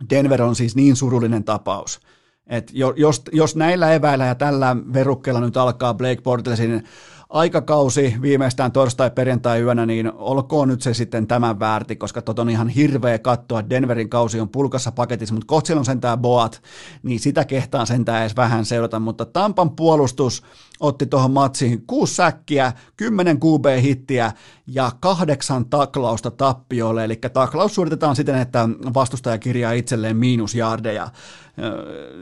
Denver 0.09 0.41
on 0.41 0.55
siis 0.55 0.75
niin 0.75 0.95
surullinen 0.95 1.43
tapaus. 1.43 1.99
Et 2.47 2.71
jos, 2.73 3.21
jos 3.31 3.55
näillä 3.55 3.93
eväillä 3.93 4.25
ja 4.25 4.35
tällä 4.35 4.75
verukkeella 4.93 5.41
nyt 5.41 5.57
alkaa 5.57 5.93
Blake 5.93 6.21
Bortlesin 6.21 6.83
aikakausi 7.31 8.15
viimeistään 8.21 8.71
torstai-perjantai-yönä, 8.71 9.85
niin 9.85 10.11
olkoon 10.15 10.67
nyt 10.67 10.81
se 10.81 10.93
sitten 10.93 11.27
tämän 11.27 11.59
väärti, 11.59 11.95
koska 11.95 12.21
tot 12.21 12.39
on 12.39 12.49
ihan 12.49 12.69
hirveä 12.69 13.19
katsoa. 13.19 13.69
Denverin 13.69 14.09
kausi 14.09 14.39
on 14.39 14.49
pulkassa 14.49 14.91
paketissa, 14.91 15.33
mutta 15.33 15.47
kohta 15.47 15.73
on 15.73 15.85
sentään 15.85 16.19
Boat, 16.19 16.61
niin 17.03 17.19
sitä 17.19 17.45
kehtaa 17.45 17.85
sentään 17.85 18.21
edes 18.21 18.35
vähän 18.35 18.65
seurata, 18.65 18.99
mutta 18.99 19.25
Tampan 19.25 19.75
puolustus 19.75 20.43
otti 20.81 21.05
tuohon 21.05 21.31
matsiin 21.31 21.83
kuusi 21.87 22.15
säkkiä, 22.15 22.73
kymmenen 22.97 23.37
QB-hittiä 23.37 24.31
ja 24.67 24.91
kahdeksan 24.99 25.65
taklausta 25.65 26.31
tappioille, 26.31 27.03
eli 27.03 27.15
taklaus 27.15 27.75
suoritetaan 27.75 28.15
siten, 28.15 28.35
että 28.35 28.69
vastustaja 28.93 29.37
kirjaa 29.37 29.71
itselleen 29.71 30.17
miinusjardeja. 30.17 31.09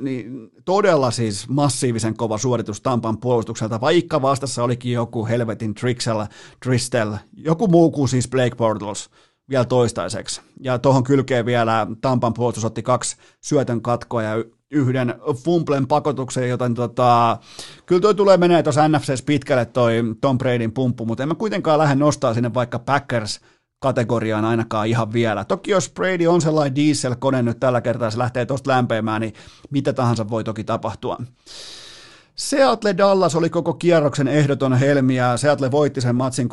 Niin 0.02 0.50
todella 0.66 1.12
siis 1.12 1.50
massiivisen 1.50 2.18
kova 2.18 2.38
suoritus 2.38 2.82
Tampan 2.82 3.18
puolustukselta, 3.18 3.82
vaikka 3.82 4.22
vastassa 4.22 4.64
olikin 4.64 4.92
joku 4.92 5.26
helvetin 5.26 5.74
Trixel, 5.74 6.26
Tristel, 6.64 7.14
joku 7.38 7.68
muu 7.68 7.92
kuin 7.92 8.10
siis 8.10 8.28
Blake 8.30 8.56
Bortles 8.56 9.10
vielä 9.50 9.66
toistaiseksi. 9.66 10.42
Ja 10.60 10.80
tuohon 10.80 11.04
kylkeen 11.04 11.46
vielä 11.46 11.88
Tampan 12.02 12.34
puolustus 12.34 12.66
otti 12.66 12.84
kaksi 12.84 13.18
syötön 13.42 13.82
katkoa 13.82 14.24
ja 14.24 14.44
yhden 14.72 15.16
fumplen 15.34 15.88
pakotuksen, 15.88 16.50
joten 16.50 16.74
tota, 16.74 17.38
kyllä 17.86 18.02
toi 18.02 18.16
tulee 18.16 18.38
menee 18.38 18.64
tuossa 18.64 18.88
NFCs 18.88 19.22
pitkälle 19.22 19.66
toi 19.66 19.94
Tom 20.22 20.38
Bradyn 20.38 20.72
pumppu, 20.72 21.06
mutta 21.06 21.24
en 21.24 21.30
mä 21.30 21.36
kuitenkaan 21.36 21.80
lähde 21.80 21.96
nostaa 21.96 22.34
sinne 22.34 22.54
vaikka 22.54 22.80
Packers 22.80 23.40
kategoriaan 23.80 24.46
ainakaan 24.46 24.88
ihan 24.88 25.14
vielä. 25.14 25.46
Toki 25.46 25.72
jos 25.72 25.90
Brady 25.90 26.28
on 26.28 26.42
sellainen 26.42 26.76
diesel-kone 26.76 27.42
nyt 27.42 27.60
tällä 27.60 27.82
kertaa, 27.82 28.12
se 28.12 28.18
lähtee 28.18 28.46
tuosta 28.46 28.72
lämpeämään, 28.72 29.22
niin 29.22 29.34
mitä 29.70 29.94
tahansa 29.94 30.30
voi 30.30 30.44
toki 30.44 30.64
tapahtua. 30.64 31.18
Seattle 32.36 32.98
Dallas 32.98 33.36
oli 33.36 33.50
koko 33.50 33.74
kierroksen 33.74 34.28
ehdoton 34.28 34.74
helmi 34.74 35.16
ja 35.16 35.38
Seattle 35.38 35.72
voitti 35.72 36.02
sen 36.02 36.16
matsin 36.16 36.50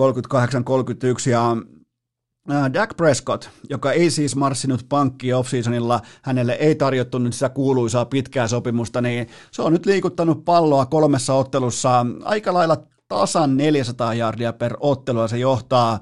38-31 1.27 1.31
ja 1.31 1.57
Dak 2.73 2.97
Prescott, 2.97 3.48
joka 3.70 3.93
ei 3.93 4.10
siis 4.10 4.36
marssinut 4.36 4.86
pankkiin 4.89 5.36
offseasonilla, 5.36 6.01
hänelle 6.23 6.52
ei 6.52 6.74
tarjottu 6.74 7.18
nyt 7.18 7.32
sitä 7.32 7.48
kuuluisaa 7.48 8.05
pitkää 8.05 8.48
sopimusta, 8.48 9.01
niin 9.01 9.28
se 9.51 9.62
on 9.62 9.73
nyt 9.73 9.86
liikuttanut 9.86 10.44
palloa 10.44 10.86
kolmessa 10.86 11.35
ottelussa 11.35 12.06
aika 12.24 12.55
lailla 12.55 12.77
tasan 13.09 13.56
400 13.56 14.14
jardia 14.14 14.52
per 14.52 14.77
ottelu 14.81 15.20
ja 15.20 15.28
se 15.28 15.39
johtaa 15.39 16.01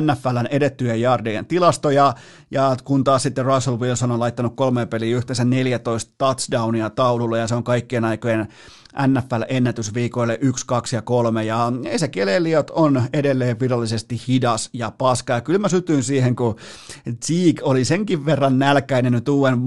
NFLn 0.00 0.46
edettyjen 0.50 1.00
jardien 1.00 1.46
tilastoja. 1.46 2.14
Ja 2.50 2.76
kun 2.84 3.04
taas 3.04 3.22
sitten 3.22 3.44
Russell 3.44 3.78
Wilson 3.78 4.10
on 4.10 4.20
laittanut 4.20 4.56
kolmeen 4.56 4.88
peliin 4.88 5.16
yhteensä 5.16 5.44
14 5.44 6.12
touchdownia 6.18 6.90
taululle 6.90 7.38
ja 7.38 7.48
se 7.48 7.54
on 7.54 7.64
kaikkien 7.64 8.04
aikojen 8.04 8.48
NFL-ennätysviikoille 9.06 10.38
1, 10.40 10.66
2 10.66 10.96
ja 10.96 11.02
3, 11.02 11.44
ja 11.44 11.72
Ezekiel 11.84 12.28
Elliot 12.28 12.70
on 12.70 13.02
edelleen 13.12 13.60
virallisesti 13.60 14.20
hidas 14.28 14.70
ja 14.72 14.92
paska, 14.98 15.32
ja 15.32 15.40
kyllä 15.40 15.58
mä 15.58 15.68
sytyin 15.68 16.02
siihen, 16.02 16.36
kun 16.36 16.56
Zeke 17.24 17.62
oli 17.62 17.84
senkin 17.84 18.26
verran 18.26 18.58
nälkäinen 18.58 19.12
nyt 19.12 19.28
uuden 19.28 19.58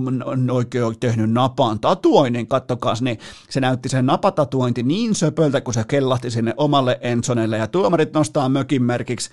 oikein 0.51 0.99
tehnyt 0.99 1.31
napan 1.31 1.79
tatuoinnin, 1.79 2.47
kattokas, 2.47 3.01
niin 3.01 3.19
se 3.49 3.59
näytti 3.59 3.89
sen 3.89 4.05
napatatuointi 4.05 4.83
niin 4.83 5.15
söpöltä, 5.15 5.61
kun 5.61 5.73
se 5.73 5.83
kellahti 5.87 6.31
sinne 6.31 6.53
omalle 6.57 6.99
Ensonelle, 7.01 7.57
ja 7.57 7.67
tuomarit 7.67 8.13
nostaa 8.13 8.49
mökin 8.49 8.83
merkiksi 8.83 9.29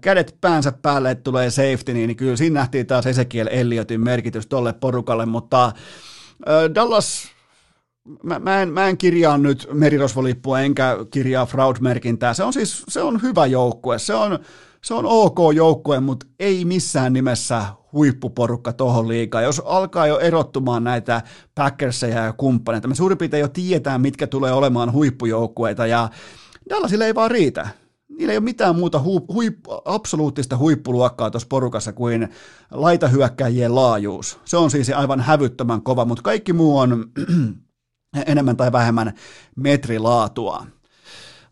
kädet 0.00 0.36
päänsä 0.40 0.72
päälle, 0.72 1.10
että 1.10 1.24
tulee 1.24 1.50
safety, 1.50 1.94
niin 1.94 2.16
kyllä 2.16 2.36
siinä 2.36 2.60
nähtiin 2.60 2.86
taas 2.86 3.06
Ezekiel 3.06 3.48
Elliotin 3.50 4.00
merkitys 4.00 4.46
tolle 4.46 4.72
porukalle, 4.72 5.26
mutta 5.26 5.72
Dallas 6.74 7.33
mä, 8.22 8.38
mä, 8.38 8.62
en, 8.62 8.68
mä 8.68 8.88
en 8.88 8.98
kirjaa 8.98 9.38
nyt 9.38 9.68
merirosvolippua 9.72 10.60
enkä 10.60 10.96
kirjaa 11.10 11.46
fraud-merkintää. 11.46 12.34
Se 12.34 12.44
on 12.44 12.52
siis 12.52 12.84
se 12.88 13.02
on 13.02 13.22
hyvä 13.22 13.46
joukkue, 13.46 13.98
se 13.98 14.14
on, 14.14 14.38
se 14.82 14.94
on 14.94 15.04
ok 15.06 15.38
joukkue, 15.54 16.00
mutta 16.00 16.26
ei 16.38 16.64
missään 16.64 17.12
nimessä 17.12 17.64
huippuporukka 17.92 18.72
tuohon 18.72 19.08
liikaa. 19.08 19.42
Jos 19.42 19.62
alkaa 19.64 20.06
jo 20.06 20.18
erottumaan 20.18 20.84
näitä 20.84 21.22
Packerseja 21.54 22.24
ja 22.24 22.32
kumppaneita, 22.32 22.88
me 22.88 22.94
suurin 22.94 23.18
piirtein 23.18 23.40
jo 23.40 23.48
tiedetään, 23.48 24.00
mitkä 24.00 24.26
tulee 24.26 24.52
olemaan 24.52 24.92
huippujoukkueita 24.92 25.86
ja 25.86 26.08
Dallasille 26.70 27.06
ei 27.06 27.14
vaan 27.14 27.30
riitä. 27.30 27.68
Niillä 28.08 28.32
ei 28.32 28.38
ole 28.38 28.44
mitään 28.44 28.76
muuta 28.76 29.00
huip, 29.00 29.24
huip, 29.28 29.58
absoluuttista 29.84 30.56
huippuluokkaa 30.56 31.30
tuossa 31.30 31.48
porukassa 31.48 31.92
kuin 31.92 32.28
laitahyökkäjien 32.70 33.74
laajuus. 33.74 34.38
Se 34.44 34.56
on 34.56 34.70
siis 34.70 34.90
aivan 34.90 35.20
hävyttömän 35.20 35.82
kova, 35.82 36.04
mutta 36.04 36.22
kaikki 36.22 36.52
muu 36.52 36.78
on 36.78 37.04
enemmän 38.26 38.56
tai 38.56 38.72
vähemmän 38.72 39.12
metrilaatua. 39.56 40.66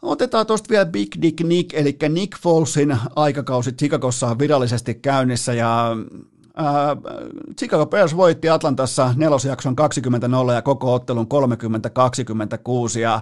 Otetaan 0.03 0.47
tuosta 0.47 0.69
vielä 0.71 0.87
Big 0.87 1.09
Dick 1.23 1.41
Nick, 1.41 1.75
eli 1.75 1.97
Nick 2.09 2.39
Folesin 2.39 2.97
aikakausi 3.17 3.73
Chicagossa 3.73 4.27
on 4.27 4.39
virallisesti 4.39 4.95
käynnissä 4.95 5.53
ja 5.53 5.97
Äh, 6.61 6.97
Chicago 7.59 7.87
Bears 7.87 8.17
voitti 8.17 8.49
Atlantassa 8.49 9.15
nelosjakson 9.17 9.77
20-0 10.51 10.53
ja 10.53 10.63
koko 10.63 10.95
ottelun 10.95 11.27
30-26 12.97 12.99
ja 12.99 13.15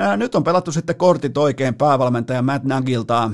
äh, 0.00 0.16
nyt 0.16 0.34
on 0.34 0.44
pelattu 0.44 0.72
sitten 0.72 0.96
kortit 0.96 1.38
oikein 1.38 1.74
päävalmentaja 1.74 2.42
Matt 2.42 2.64
Nagilta. 2.64 3.30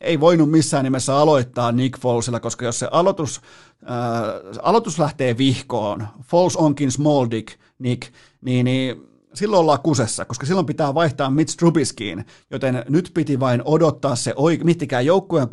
Ei 0.00 0.20
voinut 0.20 0.50
missään 0.50 0.84
nimessä 0.84 1.16
aloittaa 1.16 1.72
Nick 1.72 2.00
Folesilla, 2.00 2.40
koska 2.40 2.64
jos 2.64 2.78
se 2.78 2.88
aloitus, 2.90 3.40
äh, 3.82 4.60
aloitus 4.62 4.98
lähtee 4.98 5.38
vihkoon, 5.38 6.08
Foles 6.22 6.56
onkin 6.56 6.92
small 6.92 7.26
dick 7.30 7.58
Nick, 7.78 8.12
niin, 8.40 8.64
niin 8.64 9.08
silloin 9.34 9.60
ollaan 9.60 9.82
kusessa, 9.82 10.24
koska 10.24 10.46
silloin 10.46 10.66
pitää 10.66 10.94
vaihtaa 10.94 11.30
Mitch 11.30 11.56
Trubiskiin, 11.56 12.24
joten 12.50 12.84
nyt 12.88 13.10
piti 13.14 13.40
vain 13.40 13.62
odottaa 13.64 14.16
se, 14.16 14.32
oi, 14.36 14.58
mittikään 14.64 15.06
joukkueen 15.06 15.48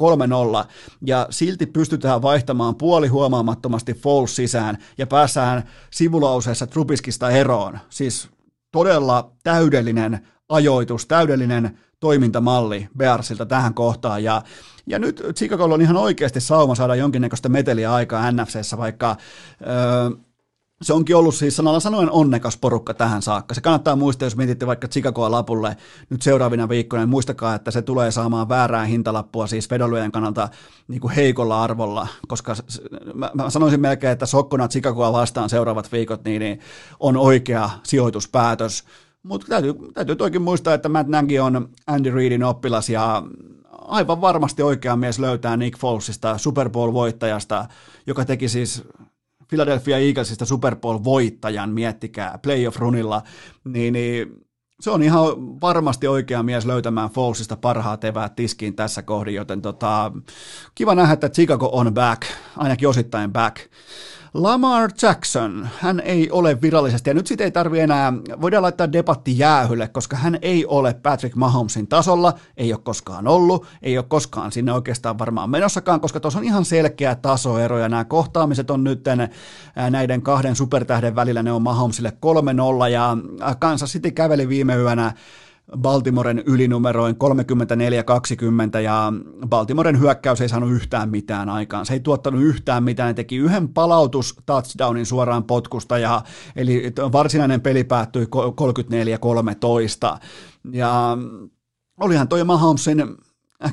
3-0, 0.63 0.67
ja 1.05 1.27
silti 1.29 1.65
pystytään 1.65 2.21
vaihtamaan 2.21 2.75
puoli 2.75 3.07
huomaamattomasti 3.07 3.93
Falls 3.93 4.35
sisään, 4.35 4.77
ja 4.97 5.07
päässään 5.07 5.63
sivulauseessa 5.91 6.67
Trubiskista 6.67 7.29
eroon. 7.29 7.79
Siis 7.89 8.29
todella 8.71 9.31
täydellinen 9.43 10.27
ajoitus, 10.49 11.05
täydellinen 11.05 11.79
toimintamalli 11.99 12.87
Bearsilta 12.97 13.45
tähän 13.45 13.73
kohtaan, 13.73 14.23
ja 14.23 14.41
ja 14.87 14.99
nyt 14.99 15.23
Chicago 15.35 15.63
on 15.63 15.81
ihan 15.81 15.97
oikeasti 15.97 16.41
sauma 16.41 16.75
saada 16.75 16.95
jonkinnäköistä 16.95 17.49
meteliä 17.49 17.93
aikaa 17.93 18.31
NFCssä, 18.31 18.77
vaikka 18.77 19.15
öö, 19.61 20.24
se 20.81 20.93
onkin 20.93 21.15
ollut 21.15 21.35
siis 21.35 21.55
sanalla 21.55 21.79
sanoen 21.79 22.11
onnekas 22.11 22.57
porukka 22.57 22.93
tähän 22.93 23.21
saakka. 23.21 23.55
Se 23.55 23.61
kannattaa 23.61 23.95
muistaa, 23.95 24.25
jos 24.25 24.35
mietitte 24.35 24.67
vaikka 24.67 24.87
Chicagoa 24.87 25.31
lapulle 25.31 25.77
nyt 26.09 26.21
seuraavina 26.21 26.69
viikkoina, 26.69 27.03
niin 27.03 27.09
muistakaa, 27.09 27.55
että 27.55 27.71
se 27.71 27.81
tulee 27.81 28.11
saamaan 28.11 28.49
väärää 28.49 28.85
hintalappua 28.85 29.47
siis 29.47 29.69
vedonlyöjän 29.69 30.11
kannalta 30.11 30.49
niin 30.87 31.01
kuin 31.01 31.15
heikolla 31.15 31.63
arvolla, 31.63 32.07
koska 32.27 32.55
mä, 33.13 33.31
mä 33.33 33.49
sanoisin 33.49 33.81
melkein, 33.81 34.13
että 34.13 34.25
sokkona 34.25 34.67
Chicagoa 34.67 35.13
vastaan 35.13 35.49
seuraavat 35.49 35.91
viikot 35.91 36.23
niin, 36.23 36.39
niin 36.39 36.59
on 36.99 37.17
oikea 37.17 37.69
sijoituspäätös. 37.83 38.83
Mutta 39.23 39.47
täytyy, 39.47 39.73
täytyy 39.93 40.15
toikin 40.15 40.41
muistaa, 40.41 40.73
että 40.73 40.89
Matt 40.89 41.09
Nagy 41.09 41.39
on 41.39 41.69
Andy 41.87 42.11
Reidin 42.11 42.43
oppilas 42.43 42.89
ja 42.89 43.23
aivan 43.71 44.21
varmasti 44.21 44.63
oikea 44.63 44.95
mies 44.95 45.19
löytää 45.19 45.57
Nick 45.57 45.79
Folesista, 45.79 46.37
Super 46.37 46.69
Bowl-voittajasta, 46.69 47.65
joka 48.07 48.25
teki 48.25 48.49
siis 48.49 48.83
Philadelphia 49.47 49.97
Eaglesista 49.97 50.45
Super 50.45 50.75
Bowl-voittajan, 50.75 51.69
miettikää, 51.69 52.39
playoff-runilla, 52.41 53.21
niin, 53.63 53.93
niin 53.93 54.45
se 54.79 54.89
on 54.89 55.03
ihan 55.03 55.25
varmasti 55.61 56.07
oikea 56.07 56.43
mies 56.43 56.65
löytämään 56.65 57.09
Fallsista 57.09 57.57
parhaat 57.57 58.03
eväät 58.03 58.35
tiskiin 58.35 58.75
tässä 58.75 59.01
kohdin, 59.01 59.35
joten 59.35 59.61
tota, 59.61 60.11
kiva 60.75 60.95
nähdä, 60.95 61.13
että 61.13 61.29
Chicago 61.29 61.69
on 61.73 61.93
back, 61.93 62.21
ainakin 62.57 62.89
osittain 62.89 63.33
back. 63.33 63.57
Lamar 64.37 64.89
Jackson, 65.01 65.67
hän 65.79 65.99
ei 65.99 66.31
ole 66.31 66.61
virallisesti, 66.61 67.09
ja 67.09 67.13
nyt 67.13 67.27
siitä 67.27 67.43
ei 67.43 67.51
tarvi 67.51 67.79
enää, 67.79 68.13
voidaan 68.41 68.63
laittaa 68.63 68.91
debatti 68.91 69.37
jäähylle, 69.37 69.87
koska 69.87 70.17
hän 70.17 70.37
ei 70.41 70.65
ole 70.65 70.93
Patrick 70.93 71.35
Mahomesin 71.35 71.87
tasolla, 71.87 72.33
ei 72.57 72.73
ole 72.73 72.81
koskaan 72.83 73.27
ollut, 73.27 73.67
ei 73.81 73.97
ole 73.97 74.05
koskaan 74.07 74.51
sinne 74.51 74.73
oikeastaan 74.73 75.19
varmaan 75.19 75.49
menossakaan, 75.49 75.99
koska 75.99 76.19
tuossa 76.19 76.39
on 76.39 76.45
ihan 76.45 76.65
selkeä 76.65 77.15
tasoero, 77.15 77.79
ja 77.79 77.89
nämä 77.89 78.05
kohtaamiset 78.05 78.69
on 78.69 78.83
nyt 78.83 79.03
näiden 79.89 80.21
kahden 80.21 80.55
supertähden 80.55 81.15
välillä, 81.15 81.43
ne 81.43 81.51
on 81.51 81.61
Mahomesille 81.61 82.13
3-0, 82.85 82.89
ja 82.89 83.17
Kansas 83.59 83.91
City 83.91 84.11
käveli 84.11 84.49
viime 84.49 84.75
yönä 84.75 85.13
Baltimoren 85.77 86.43
ylinumeroin 86.45 87.15
34-20 88.77 88.79
ja 88.79 89.13
Baltimoren 89.47 89.99
hyökkäys 89.99 90.41
ei 90.41 90.49
saanut 90.49 90.71
yhtään 90.71 91.09
mitään 91.09 91.49
aikaan. 91.49 91.85
Se 91.85 91.93
ei 91.93 91.99
tuottanut 91.99 92.41
yhtään 92.41 92.83
mitään, 92.83 93.07
ne 93.07 93.13
teki 93.13 93.35
yhden 93.35 93.69
palautus 93.69 94.35
touchdownin 94.45 95.05
suoraan 95.05 95.43
potkusta 95.43 95.97
ja 95.97 96.21
eli 96.55 96.93
varsinainen 97.11 97.61
peli 97.61 97.83
päättyi 97.83 98.25
34-13 98.25 100.19
ja 100.71 101.17
olihan 101.99 102.27
toi 102.27 102.43
Mahomesin 102.43 103.15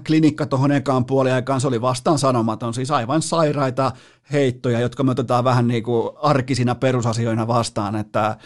klinikka 0.06 0.46
tuohon 0.46 0.72
ekaan 0.72 1.04
puoliaikaan, 1.04 1.60
se 1.60 1.68
oli 1.68 1.80
vastaan 1.80 2.18
sanomaton, 2.18 2.74
siis 2.74 2.90
aivan 2.90 3.22
sairaita 3.22 3.92
heittoja, 4.32 4.80
jotka 4.80 5.02
me 5.02 5.10
otetaan 5.10 5.44
vähän 5.44 5.68
niin 5.68 5.82
kuin 5.82 6.10
arkisina 6.22 6.74
perusasioina 6.74 7.46
vastaan, 7.46 7.96
että 7.96 8.36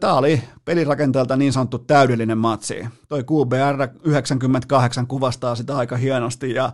Tämä 0.00 0.14
oli 0.14 0.42
pelirakenteelta 0.64 1.36
niin 1.36 1.52
sanottu 1.52 1.78
täydellinen 1.78 2.38
matsi. 2.38 2.86
Toi 3.08 3.24
QBR 3.24 3.88
98 4.04 5.06
kuvastaa 5.06 5.54
sitä 5.54 5.76
aika 5.76 5.96
hienosti 5.96 6.54
ja 6.54 6.72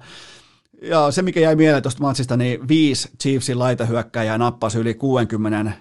ja 0.83 1.11
se, 1.11 1.23
mikä 1.23 1.41
jäi 1.41 1.57
mieleen 1.57 1.83
tuosta 1.83 2.03
matsista, 2.03 2.37
niin 2.37 2.69
viisi 2.69 3.11
Chiefsin 3.23 3.59
laitahyökkäjää 3.59 4.39
nappasi 4.39 4.79
yli 4.79 4.95
60 4.95 5.73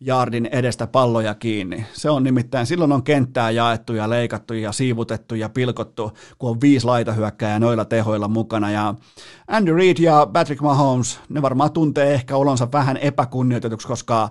jardin 0.00 0.46
edestä 0.46 0.86
palloja 0.86 1.34
kiinni. 1.34 1.86
Se 1.92 2.10
on 2.10 2.24
nimittäin, 2.24 2.66
silloin 2.66 2.92
on 2.92 3.02
kenttää 3.02 3.50
jaettu 3.50 3.94
ja 3.94 4.10
leikattu 4.10 4.54
ja 4.54 4.72
siivutettu 4.72 5.34
ja 5.34 5.48
pilkottu, 5.48 6.12
kun 6.38 6.50
on 6.50 6.60
viisi 6.60 6.86
laitahyökkääjää 6.86 7.58
noilla 7.58 7.84
tehoilla 7.84 8.28
mukana. 8.28 8.70
Ja 8.70 8.94
Andy 9.48 9.74
Reid 9.74 9.96
ja 9.98 10.26
Patrick 10.32 10.62
Mahomes, 10.62 11.20
ne 11.28 11.42
varmaan 11.42 11.72
tuntee 11.72 12.14
ehkä 12.14 12.36
olonsa 12.36 12.68
vähän 12.72 12.96
epäkunnioitetuksi, 12.96 13.88
koska 13.88 14.30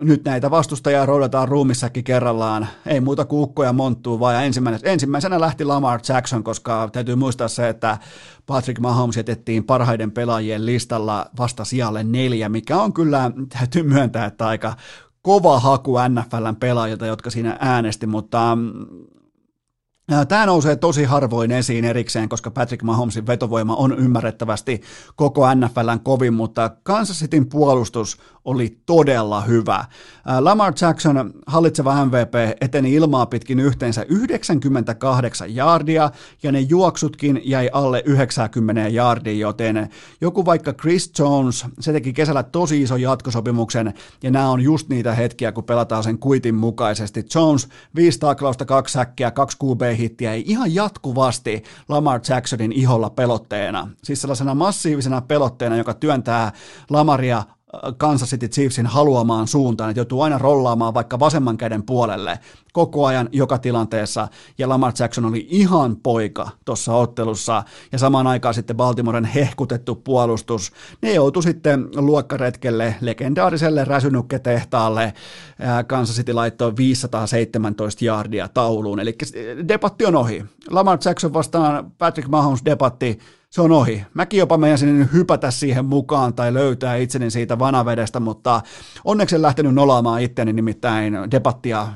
nyt 0.00 0.24
näitä 0.24 0.50
vastustajia 0.50 1.06
roudataan 1.06 1.48
ruumissakin 1.48 2.04
kerrallaan. 2.04 2.66
Ei 2.86 3.00
muuta 3.00 3.24
kuin 3.24 3.42
ukkoja 3.42 3.72
monttuu, 3.72 4.20
vaan 4.20 4.44
ensimmäisenä, 4.44 4.92
ensimmäisenä 4.92 5.40
lähti 5.40 5.64
Lamar 5.64 6.00
Jackson, 6.08 6.44
koska 6.44 6.88
täytyy 6.92 7.14
muistaa 7.14 7.48
se, 7.48 7.68
että 7.68 7.98
Patrick 8.46 8.80
Mahomes 8.80 9.16
jätettiin 9.16 9.64
parhaiden 9.64 10.10
pelaajien 10.10 10.66
listalla 10.66 11.26
vasta 11.38 11.64
sijalle 11.64 12.04
neljä, 12.04 12.48
mikä 12.48 12.76
on 12.76 12.92
kyllä, 12.92 13.30
täytyy 13.58 13.82
myöntää, 13.82 14.24
että 14.24 14.46
aika 14.46 14.76
kova 15.22 15.60
haku 15.60 15.94
NFLn 16.08 16.56
pelaajilta, 16.60 17.06
jotka 17.06 17.30
siinä 17.30 17.56
äänesti, 17.60 18.06
mutta 18.06 18.58
Tämä 20.28 20.46
nousee 20.46 20.76
tosi 20.76 21.04
harvoin 21.04 21.52
esiin 21.52 21.84
erikseen, 21.84 22.28
koska 22.28 22.50
Patrick 22.50 22.82
Mahomesin 22.82 23.26
vetovoima 23.26 23.76
on 23.76 23.98
ymmärrettävästi 23.98 24.80
koko 25.16 25.54
NFLn 25.54 26.00
kovin, 26.02 26.34
mutta 26.34 26.70
Kansas 26.82 27.18
Cityn 27.18 27.46
puolustus 27.46 28.18
oli 28.46 28.78
todella 28.86 29.40
hyvä. 29.40 29.84
Lamar 30.40 30.72
Jackson, 30.80 31.32
hallitseva 31.46 32.04
MVP, 32.04 32.34
eteni 32.60 32.94
ilmaa 32.94 33.26
pitkin 33.26 33.60
yhteensä 33.60 34.04
98 34.08 35.54
jaardia, 35.54 36.10
ja 36.42 36.52
ne 36.52 36.60
juoksutkin 36.60 37.40
jäi 37.44 37.70
alle 37.72 38.02
90 38.06 38.88
jaardia, 38.88 39.32
joten 39.32 39.88
joku 40.20 40.44
vaikka 40.44 40.72
Chris 40.72 41.12
Jones, 41.18 41.64
se 41.80 41.92
teki 41.92 42.12
kesällä 42.12 42.42
tosi 42.42 42.82
ison 42.82 43.00
jatkosopimuksen, 43.00 43.94
ja 44.22 44.30
nämä 44.30 44.50
on 44.50 44.60
just 44.60 44.88
niitä 44.88 45.14
hetkiä, 45.14 45.52
kun 45.52 45.64
pelataan 45.64 46.04
sen 46.04 46.18
kuitin 46.18 46.54
mukaisesti. 46.54 47.24
Jones, 47.34 47.68
5 47.94 48.18
taklausta, 48.18 48.64
2 48.64 48.92
säkkiä, 48.92 49.30
2 49.30 49.56
QB 49.64 49.82
hittiä, 49.98 50.32
ei 50.32 50.44
ihan 50.46 50.74
jatkuvasti 50.74 51.62
Lamar 51.88 52.20
Jacksonin 52.28 52.72
iholla 52.72 53.10
pelotteena. 53.10 53.88
Siis 54.04 54.20
sellaisena 54.20 54.54
massiivisena 54.54 55.20
pelotteena, 55.20 55.76
joka 55.76 55.94
työntää 55.94 56.52
Lamaria 56.90 57.42
Kansas 57.96 58.30
City 58.30 58.48
Chiefsin 58.48 58.86
haluamaan 58.86 59.48
suuntaan, 59.48 59.90
että 59.90 60.00
joutuu 60.00 60.22
aina 60.22 60.38
rollaamaan 60.38 60.94
vaikka 60.94 61.18
vasemman 61.18 61.56
käden 61.56 61.82
puolelle 61.82 62.38
koko 62.72 63.06
ajan 63.06 63.28
joka 63.32 63.58
tilanteessa, 63.58 64.28
ja 64.58 64.68
Lamar 64.68 64.92
Jackson 64.98 65.24
oli 65.24 65.46
ihan 65.50 65.96
poika 65.96 66.48
tuossa 66.64 66.94
ottelussa, 66.94 67.62
ja 67.92 67.98
samaan 67.98 68.26
aikaan 68.26 68.54
sitten 68.54 68.76
Baltimoren 68.76 69.24
hehkutettu 69.24 69.94
puolustus, 69.94 70.72
ne 71.02 71.14
joutui 71.14 71.42
sitten 71.42 71.88
luokkaretkelle 71.96 72.94
legendaariselle 73.00 73.84
räsynukke-tehtaalle, 73.84 75.12
Kansas 75.86 76.16
City 76.16 76.32
laittoi 76.32 76.76
517 76.76 78.04
jardia 78.04 78.48
tauluun, 78.48 79.00
eli 79.00 79.16
debatti 79.68 80.06
on 80.06 80.16
ohi. 80.16 80.44
Lamar 80.70 80.98
Jackson 81.04 81.32
vastaan 81.32 81.92
Patrick 81.98 82.28
Mahomes 82.28 82.64
debatti, 82.64 83.18
se 83.56 83.62
on 83.62 83.72
ohi. 83.72 84.04
Mäkin 84.14 84.38
jopa 84.38 84.58
meidän 84.58 85.08
hypätä 85.12 85.50
siihen 85.50 85.84
mukaan 85.84 86.34
tai 86.34 86.54
löytää 86.54 86.96
itseni 86.96 87.30
siitä 87.30 87.58
vanavedestä, 87.58 88.20
mutta 88.20 88.62
onneksi 89.04 89.36
en 89.36 89.42
lähtenyt 89.42 89.74
nolaamaan 89.74 90.22
itteni, 90.22 90.52
nimittäin 90.52 91.14
debattia, 91.30 91.88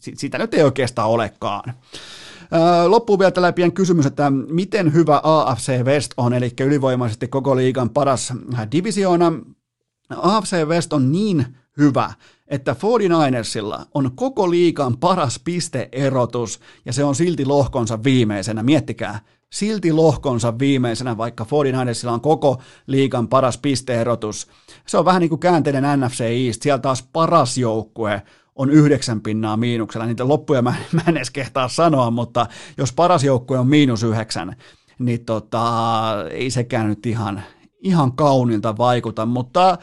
siitä 0.00 0.38
nyt 0.38 0.54
ei 0.54 0.62
oikeastaan 0.62 1.08
olekaan. 1.08 1.74
Loppuun 2.86 3.18
vielä 3.18 3.30
tällä 3.30 3.52
pieni 3.52 3.70
kysymys, 3.70 4.06
että 4.06 4.30
miten 4.30 4.92
hyvä 4.92 5.20
AFC 5.24 5.82
West 5.84 6.12
on, 6.16 6.32
eli 6.32 6.52
ylivoimaisesti 6.60 7.28
koko 7.28 7.56
liigan 7.56 7.90
paras 7.90 8.32
divisioona. 8.72 9.32
AFC 10.16 10.64
West 10.64 10.92
on 10.92 11.12
niin 11.12 11.46
hyvä, 11.78 12.10
että 12.48 12.72
49ersilla 12.72 13.86
on 13.94 14.10
koko 14.14 14.50
liigan 14.50 14.98
paras 14.98 15.40
pisteerotus, 15.44 16.60
ja 16.84 16.92
se 16.92 17.04
on 17.04 17.14
silti 17.14 17.44
lohkonsa 17.44 18.02
viimeisenä. 18.04 18.62
Miettikää, 18.62 19.20
silti 19.52 19.92
lohkonsa 19.92 20.58
viimeisenä, 20.58 21.16
vaikka 21.16 21.44
49ersilla 21.44 22.12
on 22.12 22.20
koko 22.20 22.62
liigan 22.86 23.28
paras 23.28 23.58
pisteerotus. 23.58 24.46
Se 24.86 24.98
on 24.98 25.04
vähän 25.04 25.20
niin 25.20 25.28
kuin 25.28 25.38
käänteinen 25.38 26.00
NFC 26.00 26.20
East, 26.20 26.62
siellä 26.62 26.78
taas 26.78 27.08
paras 27.12 27.58
joukkue 27.58 28.22
on 28.56 28.70
yhdeksän 28.70 29.20
pinnaa 29.20 29.56
miinuksella. 29.56 30.06
Niitä 30.06 30.28
loppuja 30.28 30.62
mä, 30.62 30.74
mä 30.92 31.02
en 31.08 31.16
edes 31.16 31.30
kehtaa 31.30 31.68
sanoa, 31.68 32.10
mutta 32.10 32.46
jos 32.78 32.92
paras 32.92 33.24
joukkue 33.24 33.58
on 33.58 33.66
miinus 33.66 34.02
yhdeksän, 34.02 34.56
niin 34.98 35.24
tota, 35.24 35.64
ei 36.30 36.50
sekään 36.50 36.88
nyt 36.88 37.06
ihan, 37.06 37.42
ihan 37.80 38.12
kaunilta 38.12 38.76
vaikuta, 38.76 39.26
mutta 39.26 39.78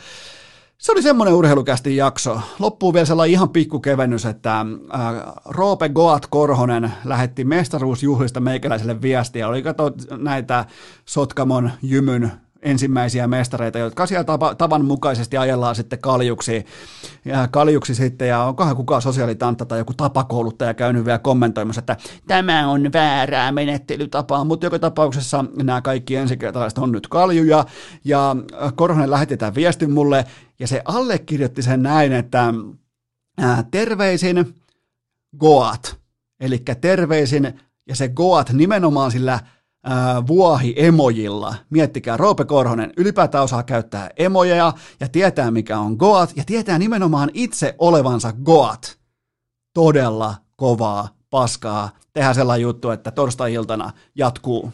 se 0.80 0.92
oli 0.92 1.02
semmoinen 1.02 1.34
urheilukästi 1.34 1.96
jakso. 1.96 2.42
Loppuu 2.60 2.94
vielä 2.94 3.06
sellainen 3.06 3.34
ihan 3.34 3.50
pikku 3.50 3.80
kevennys, 3.80 4.26
että 4.26 4.60
äh, 4.60 5.34
Roope 5.46 5.90
Goat 5.90 6.28
Korhonen 6.28 6.94
lähetti 7.06 7.44
mestaruusjuhlista 7.44 8.40
meikäläiselle 8.40 9.02
viestiä. 9.02 9.48
Oli 9.48 9.62
kato 9.62 9.92
näitä 10.18 10.66
Sotkamon 11.06 11.72
jymyn 11.82 12.32
ensimmäisiä 12.62 13.28
mestareita, 13.28 13.80
jotka 13.80 14.06
siellä 14.08 14.38
tavan 14.58 14.86
mukaisesti 14.86 15.38
ajellaan 15.38 15.76
sitten 15.76 16.00
kaljuksi, 16.00 16.66
ja 17.26 17.48
kaljuksi 17.48 17.96
sitten, 17.96 18.28
ja 18.28 18.44
onkohan 18.44 18.76
kukaan 18.76 19.02
sosiaalitantta 19.02 19.66
tai 19.66 19.80
joku 19.80 19.94
tapakouluttaja 19.94 20.74
käynyt 20.74 21.06
vielä 21.06 21.20
kommentoimassa, 21.20 21.80
että 21.80 21.98
tämä 22.28 22.68
on 22.68 22.94
väärää 22.94 23.52
menettelytapaa, 23.52 24.44
mutta 24.44 24.66
joka 24.66 24.80
tapauksessa 24.80 25.46
nämä 25.64 25.82
kaikki 25.82 26.16
ensikertalaiset 26.16 26.78
on 26.78 26.92
nyt 26.92 27.08
kaljuja, 27.08 27.66
ja 28.04 28.36
Korhonen 28.76 29.12
lähetti 29.12 29.38
tämän 29.38 29.56
viestin 29.56 29.92
mulle, 29.92 30.26
ja 30.60 30.68
se 30.68 30.82
allekirjoitti 30.86 31.62
sen 31.62 31.84
näin, 31.84 32.12
että 32.12 32.54
terveisin 33.72 34.56
Goat, 35.40 35.98
eli 36.40 36.64
terveisin, 36.82 37.60
ja 37.88 37.96
se 37.96 38.08
Goat 38.08 38.50
nimenomaan 38.54 39.12
sillä 39.12 39.40
vuohi-emojilla. 40.28 41.56
Miettikää, 41.70 42.18
Roope 42.18 42.46
Korhonen 42.46 42.94
ylipäätään 42.98 43.44
osaa 43.44 43.64
käyttää 43.64 44.10
emojeja 44.18 44.74
ja 45.00 45.08
tietää 45.08 45.52
mikä 45.52 45.80
on 45.80 45.94
Goat 45.94 46.34
ja 46.36 46.44
tietää 46.46 46.80
nimenomaan 46.80 47.30
itse 47.34 47.76
olevansa 47.78 48.34
Goat. 48.34 48.98
Todella 49.74 50.36
kovaa 50.56 51.08
paskaa. 51.30 51.90
Tehdään 52.14 52.36
sellainen 52.36 52.64
juttu, 52.64 52.90
että 52.90 53.12
torstai-iltana 53.12 53.92
jatkuu. 54.16 54.74